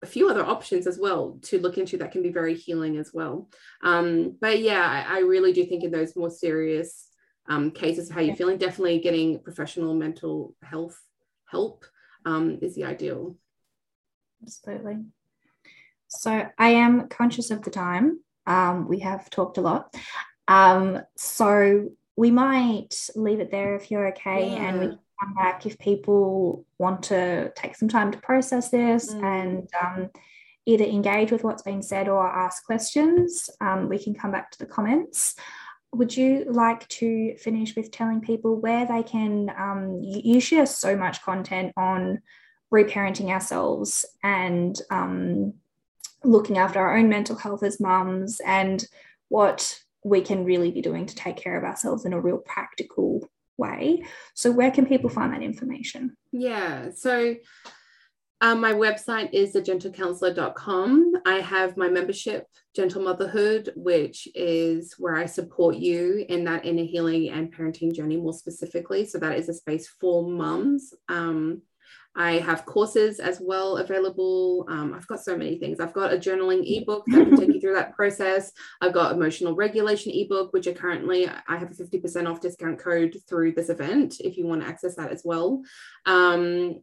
a 0.04 0.08
few 0.08 0.30
other 0.30 0.46
options 0.46 0.88
as 0.88 1.00
well 1.00 1.40
to 1.44 1.60
look 1.60 1.78
into 1.78 1.98
that 1.98 2.12
can 2.12 2.22
be 2.22 2.32
very 2.32 2.56
healing 2.56 2.98
as 2.98 3.12
well. 3.14 3.50
Um, 3.84 4.38
but 4.40 4.60
yeah, 4.60 5.06
I, 5.10 5.18
I, 5.18 5.20
really 5.20 5.54
do 5.54 5.66
think 5.66 5.84
in 5.84 5.92
those 5.92 6.16
more 6.16 6.32
serious 6.32 7.08
um, 7.48 7.72
cases 7.72 8.10
of 8.10 8.16
how 8.16 8.22
you're 8.22 8.36
feeling, 8.36 8.58
definitely 8.58 9.00
getting 9.00 9.40
professional 9.40 9.94
mental 9.94 10.56
health 10.64 11.00
help 11.46 11.86
um, 12.26 12.60
is 12.62 12.76
the 12.76 12.86
ideal. 12.86 13.36
Absolutely. 14.42 14.98
So 16.12 16.48
I 16.58 16.70
am 16.70 17.08
conscious 17.08 17.52
of 17.52 17.62
the 17.64 17.72
time. 17.72 18.20
Um, 18.46 18.88
we 18.88 19.00
have 19.00 19.30
talked 19.30 19.58
a 19.58 19.62
lot. 19.62 19.96
Um, 20.48 21.02
so 21.16 21.90
we 22.18 22.32
might 22.32 23.10
leave 23.16 23.40
it 23.40 23.52
there 23.52 23.76
if 23.76 23.90
you're 23.90 24.10
okay, 24.10 24.50
yeah. 24.50 24.56
and 24.56 24.80
we 24.80 24.88
can 24.88 25.00
come 25.20 25.34
back 25.36 25.66
if 25.66 25.80
people 25.80 26.66
want 26.78 27.04
to 27.04 27.52
take 27.56 27.76
some 27.76 27.88
time 27.88 28.12
to 28.12 28.18
process 28.20 28.70
this 28.70 29.14
mm. 29.14 29.24
and 29.24 29.70
um, 29.82 30.10
either 30.66 30.84
engage 30.84 31.32
with 31.32 31.44
what's 31.44 31.64
been 31.64 31.82
said 31.82 32.10
or 32.10 32.28
ask 32.28 32.66
questions. 32.66 33.50
Um, 33.62 33.88
we 33.88 33.98
can 33.98 34.14
come 34.14 34.32
back 34.32 34.52
to 34.52 34.60
the 34.60 34.66
comments. 34.66 35.36
Would 35.94 36.16
you 36.16 36.46
like 36.50 36.88
to 36.90 37.36
finish 37.38 37.76
with 37.76 37.92
telling 37.92 38.22
people 38.22 38.58
where 38.58 38.86
they 38.86 39.04
can? 39.04 39.50
Um, 39.58 40.02
you, 40.02 40.36
you 40.36 40.40
share 40.42 40.66
so 40.66 40.96
much 40.96 41.22
content 41.22 41.74
on 41.78 42.22
reparenting 42.74 43.30
ourselves 43.30 44.06
and 44.24 44.80
um, 44.90 45.54
looking 46.24 46.58
after 46.58 46.80
our 46.80 46.98
own 46.98 47.10
mental 47.10 47.36
health 47.36 47.64
as 47.64 47.80
mums 47.80 48.40
and 48.46 48.86
what 49.30 49.80
we 50.04 50.22
can 50.22 50.46
really 50.46 50.72
be 50.72 50.82
doing 50.82 51.06
to 51.06 51.16
take 51.16 51.38
care 51.38 51.58
of 51.58 51.64
ourselves 51.64 52.06
in 52.06 52.14
a 52.14 52.20
real 52.20 52.38
practical 52.38 53.30
way. 53.58 54.04
So, 54.34 54.52
where 54.52 54.72
can 54.72 54.86
people 54.86 55.10
find 55.10 55.34
that 55.34 55.44
information? 55.44 56.16
Yeah. 56.32 56.90
So, 56.96 57.36
um, 58.42 58.60
my 58.60 58.74
website 58.74 59.30
is 59.34 59.54
thegentlecounsellor.com. 59.54 61.14
I 61.28 61.36
have 61.36 61.78
my 61.78 61.88
membership, 61.90 62.48
Gentle 62.76 63.04
Motherhood, 63.04 63.72
which 63.76 64.28
is 64.34 64.96
where 64.98 65.16
I 65.16 65.28
support 65.28 65.76
you 65.76 66.26
in 66.28 66.44
that 66.46 66.66
inner 66.66 66.84
healing 66.84 67.30
and 67.30 67.54
parenting 67.54 67.94
journey 67.94 68.18
more 68.18 68.34
specifically. 68.34 69.06
So, 69.06 69.20
that 69.20 69.38
is 69.38 69.48
a 69.50 69.54
space 69.54 69.88
for 70.00 70.28
mums. 70.28 70.94
Um, 71.08 71.62
I 72.16 72.34
have 72.40 72.66
courses 72.66 73.20
as 73.20 73.40
well 73.42 73.78
available. 73.78 74.66
Um, 74.68 74.94
I've 74.94 75.08
got 75.08 75.22
so 75.22 75.38
many 75.38 75.58
things. 75.58 75.80
I've 75.80 75.94
got 75.94 76.14
a 76.14 76.18
journaling 76.18 76.64
ebook 76.66 77.06
that 77.08 77.26
can 77.26 77.38
take 77.38 77.54
you 77.54 77.62
through 77.62 77.76
that 77.76 77.96
process. 77.96 78.52
I've 78.82 78.94
got 78.94 79.14
emotional 79.14 79.56
regulation 79.56 80.12
ebook, 80.12 80.52
which 80.52 80.68
are 80.68 80.74
currently 80.74 81.28
I 81.28 81.58
have 81.58 81.72
a 81.72 81.74
50% 81.74 82.30
off 82.30 82.42
discount 82.42 82.80
code 82.80 83.16
through 83.30 83.54
this 83.54 83.70
event 83.70 84.16
if 84.20 84.38
you 84.38 84.46
want 84.46 84.62
to 84.62 84.68
access 84.68 84.96
that 84.96 85.12
as 85.12 85.22
well. 85.24 85.62
Um, 86.06 86.82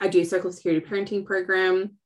I 0.00 0.08
do 0.08 0.24
circle 0.24 0.52
security 0.52 0.84
parenting 0.86 1.26
program. 1.26 1.98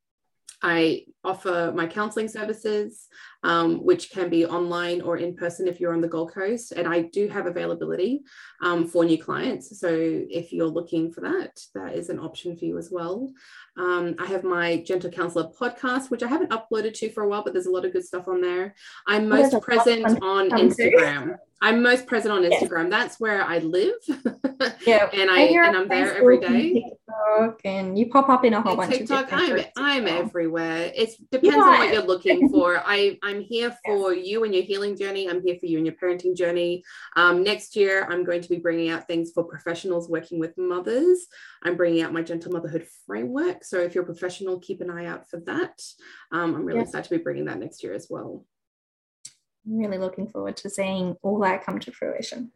I 0.62 1.04
offer 1.22 1.72
my 1.76 1.86
counseling 1.86 2.28
services, 2.28 3.06
um, 3.44 3.84
which 3.84 4.10
can 4.10 4.30
be 4.30 4.46
online 4.46 5.02
or 5.02 5.18
in 5.18 5.36
person 5.36 5.68
if 5.68 5.78
you're 5.78 5.92
on 5.92 6.00
the 6.00 6.08
Gold 6.08 6.32
Coast. 6.32 6.72
And 6.72 6.88
I 6.88 7.02
do 7.02 7.28
have 7.28 7.46
availability 7.46 8.24
um, 8.62 8.88
for 8.88 9.04
new 9.04 9.22
clients. 9.22 9.78
So 9.78 9.88
if 9.90 10.52
you're 10.52 10.66
looking 10.66 11.12
for 11.12 11.20
that, 11.20 11.60
that 11.74 11.94
is 11.94 12.08
an 12.08 12.18
option 12.18 12.56
for 12.56 12.64
you 12.64 12.78
as 12.78 12.90
well. 12.90 13.30
Um, 13.76 14.14
I 14.18 14.26
have 14.26 14.44
my 14.44 14.78
Gentle 14.78 15.10
Counsellor 15.10 15.50
podcast, 15.60 16.10
which 16.10 16.22
I 16.22 16.28
haven't 16.28 16.50
uploaded 16.50 16.94
to 16.94 17.10
for 17.10 17.22
a 17.22 17.28
while, 17.28 17.44
but 17.44 17.52
there's 17.52 17.66
a 17.66 17.70
lot 17.70 17.84
of 17.84 17.92
good 17.92 18.04
stuff 18.04 18.28
on 18.28 18.40
there. 18.40 18.74
I'm 19.06 19.28
most 19.28 19.60
present 19.60 20.06
on 20.22 20.50
Instagram. 20.50 21.36
I'm 21.60 21.82
most 21.82 22.06
present 22.06 22.32
on 22.32 22.42
Instagram. 22.42 22.90
That's 22.90 23.20
where 23.20 23.42
I 23.42 23.58
live. 23.58 23.94
Yeah, 24.86 25.08
and 25.12 25.30
I 25.30 25.40
and, 25.40 25.66
and 25.66 25.76
I'm 25.76 25.88
there 25.88 26.16
every 26.16 26.38
day. 26.40 26.72
TikTok 26.74 27.60
and 27.64 27.98
you 27.98 28.06
pop 28.06 28.28
up 28.28 28.44
in 28.44 28.54
a 28.54 28.60
whole 28.60 28.76
bunch 28.76 28.92
TikTok, 28.92 29.32
of 29.32 29.38
TikTok. 29.38 29.72
I'm 29.76 30.06
I'm 30.06 30.08
everywhere. 30.08 30.92
It 30.94 31.10
depends 31.30 31.56
on 31.56 31.78
what 31.78 31.92
you're 31.92 32.02
looking 32.02 32.48
for. 32.50 32.82
I 32.84 33.18
I'm 33.34 33.42
here 33.42 33.76
for 33.84 34.14
you 34.14 34.44
and 34.44 34.54
your 34.54 34.62
healing 34.62 34.96
journey. 34.96 35.28
I'm 35.28 35.42
here 35.42 35.56
for 35.58 35.66
you 35.66 35.78
and 35.78 35.86
your 35.86 35.96
parenting 35.96 36.36
journey. 36.36 36.84
Um, 37.16 37.42
next 37.42 37.74
year, 37.74 38.06
I'm 38.08 38.24
going 38.24 38.40
to 38.42 38.48
be 38.48 38.58
bringing 38.58 38.90
out 38.90 39.08
things 39.08 39.32
for 39.32 39.42
professionals 39.42 40.08
working 40.08 40.38
with 40.38 40.56
mothers. 40.56 41.26
I'm 41.64 41.76
bringing 41.76 42.02
out 42.02 42.12
my 42.12 42.22
gentle 42.22 42.52
motherhood 42.52 42.86
framework. 43.06 43.64
So 43.64 43.80
if 43.80 43.94
you're 43.94 44.04
a 44.04 44.06
professional, 44.06 44.60
keep 44.60 44.80
an 44.80 44.90
eye 44.90 45.06
out 45.06 45.28
for 45.28 45.40
that. 45.40 45.82
Um, 46.30 46.54
I'm 46.54 46.64
really 46.64 46.78
yes. 46.80 46.90
excited 46.90 47.08
to 47.08 47.18
be 47.18 47.22
bringing 47.22 47.46
that 47.46 47.58
next 47.58 47.82
year 47.82 47.92
as 47.92 48.06
well. 48.08 48.44
I'm 49.66 49.78
really 49.78 49.98
looking 49.98 50.28
forward 50.28 50.56
to 50.58 50.70
seeing 50.70 51.16
all 51.22 51.40
that 51.40 51.64
come 51.64 51.80
to 51.80 51.90
fruition. 51.90 52.52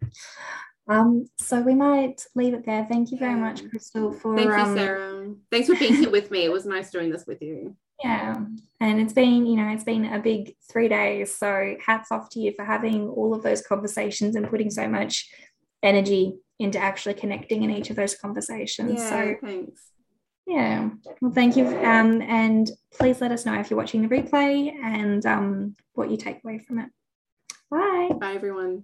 Um, 0.86 1.26
so 1.38 1.60
we 1.60 1.74
might 1.74 2.24
leave 2.36 2.55
it 2.55 2.64
there. 2.64 2.86
Thank 2.88 3.10
you 3.10 3.18
very 3.18 3.34
much, 3.34 3.68
Crystal, 3.68 4.12
for 4.12 4.36
thank 4.36 4.48
you, 4.48 4.55
um, 4.55 4.76
Sarah. 4.76 5.34
Thanks 5.50 5.68
for 5.68 5.74
being 5.74 5.94
here 5.96 6.10
with 6.10 6.30
me. 6.30 6.44
It 6.44 6.52
was 6.52 6.66
nice 6.66 6.90
doing 6.90 7.10
this 7.10 7.26
with 7.26 7.42
you. 7.42 7.76
Yeah. 8.02 8.44
And 8.80 9.00
it's 9.00 9.12
been, 9.12 9.46
you 9.46 9.56
know, 9.56 9.68
it's 9.68 9.84
been 9.84 10.04
a 10.04 10.20
big 10.20 10.54
three 10.70 10.88
days. 10.88 11.36
So 11.36 11.76
hats 11.84 12.12
off 12.12 12.30
to 12.30 12.40
you 12.40 12.52
for 12.54 12.64
having 12.64 13.08
all 13.08 13.34
of 13.34 13.42
those 13.42 13.62
conversations 13.62 14.36
and 14.36 14.48
putting 14.48 14.70
so 14.70 14.88
much 14.88 15.28
energy 15.82 16.38
into 16.58 16.78
actually 16.78 17.14
connecting 17.14 17.62
in 17.62 17.70
each 17.70 17.90
of 17.90 17.96
those 17.96 18.14
conversations. 18.14 19.00
Yeah, 19.00 19.08
so 19.08 19.34
thanks. 19.42 19.82
yeah. 20.46 20.90
Well, 21.20 21.32
thank 21.32 21.56
you. 21.56 21.66
Um, 21.66 22.22
and 22.22 22.70
please 22.92 23.20
let 23.20 23.32
us 23.32 23.46
know 23.46 23.58
if 23.58 23.70
you're 23.70 23.78
watching 23.78 24.02
the 24.02 24.08
replay 24.08 24.72
and 24.82 25.24
um, 25.26 25.76
what 25.94 26.10
you 26.10 26.16
take 26.16 26.38
away 26.44 26.58
from 26.58 26.78
it. 26.80 26.88
Bye. 27.70 28.10
Bye, 28.18 28.34
everyone. 28.34 28.76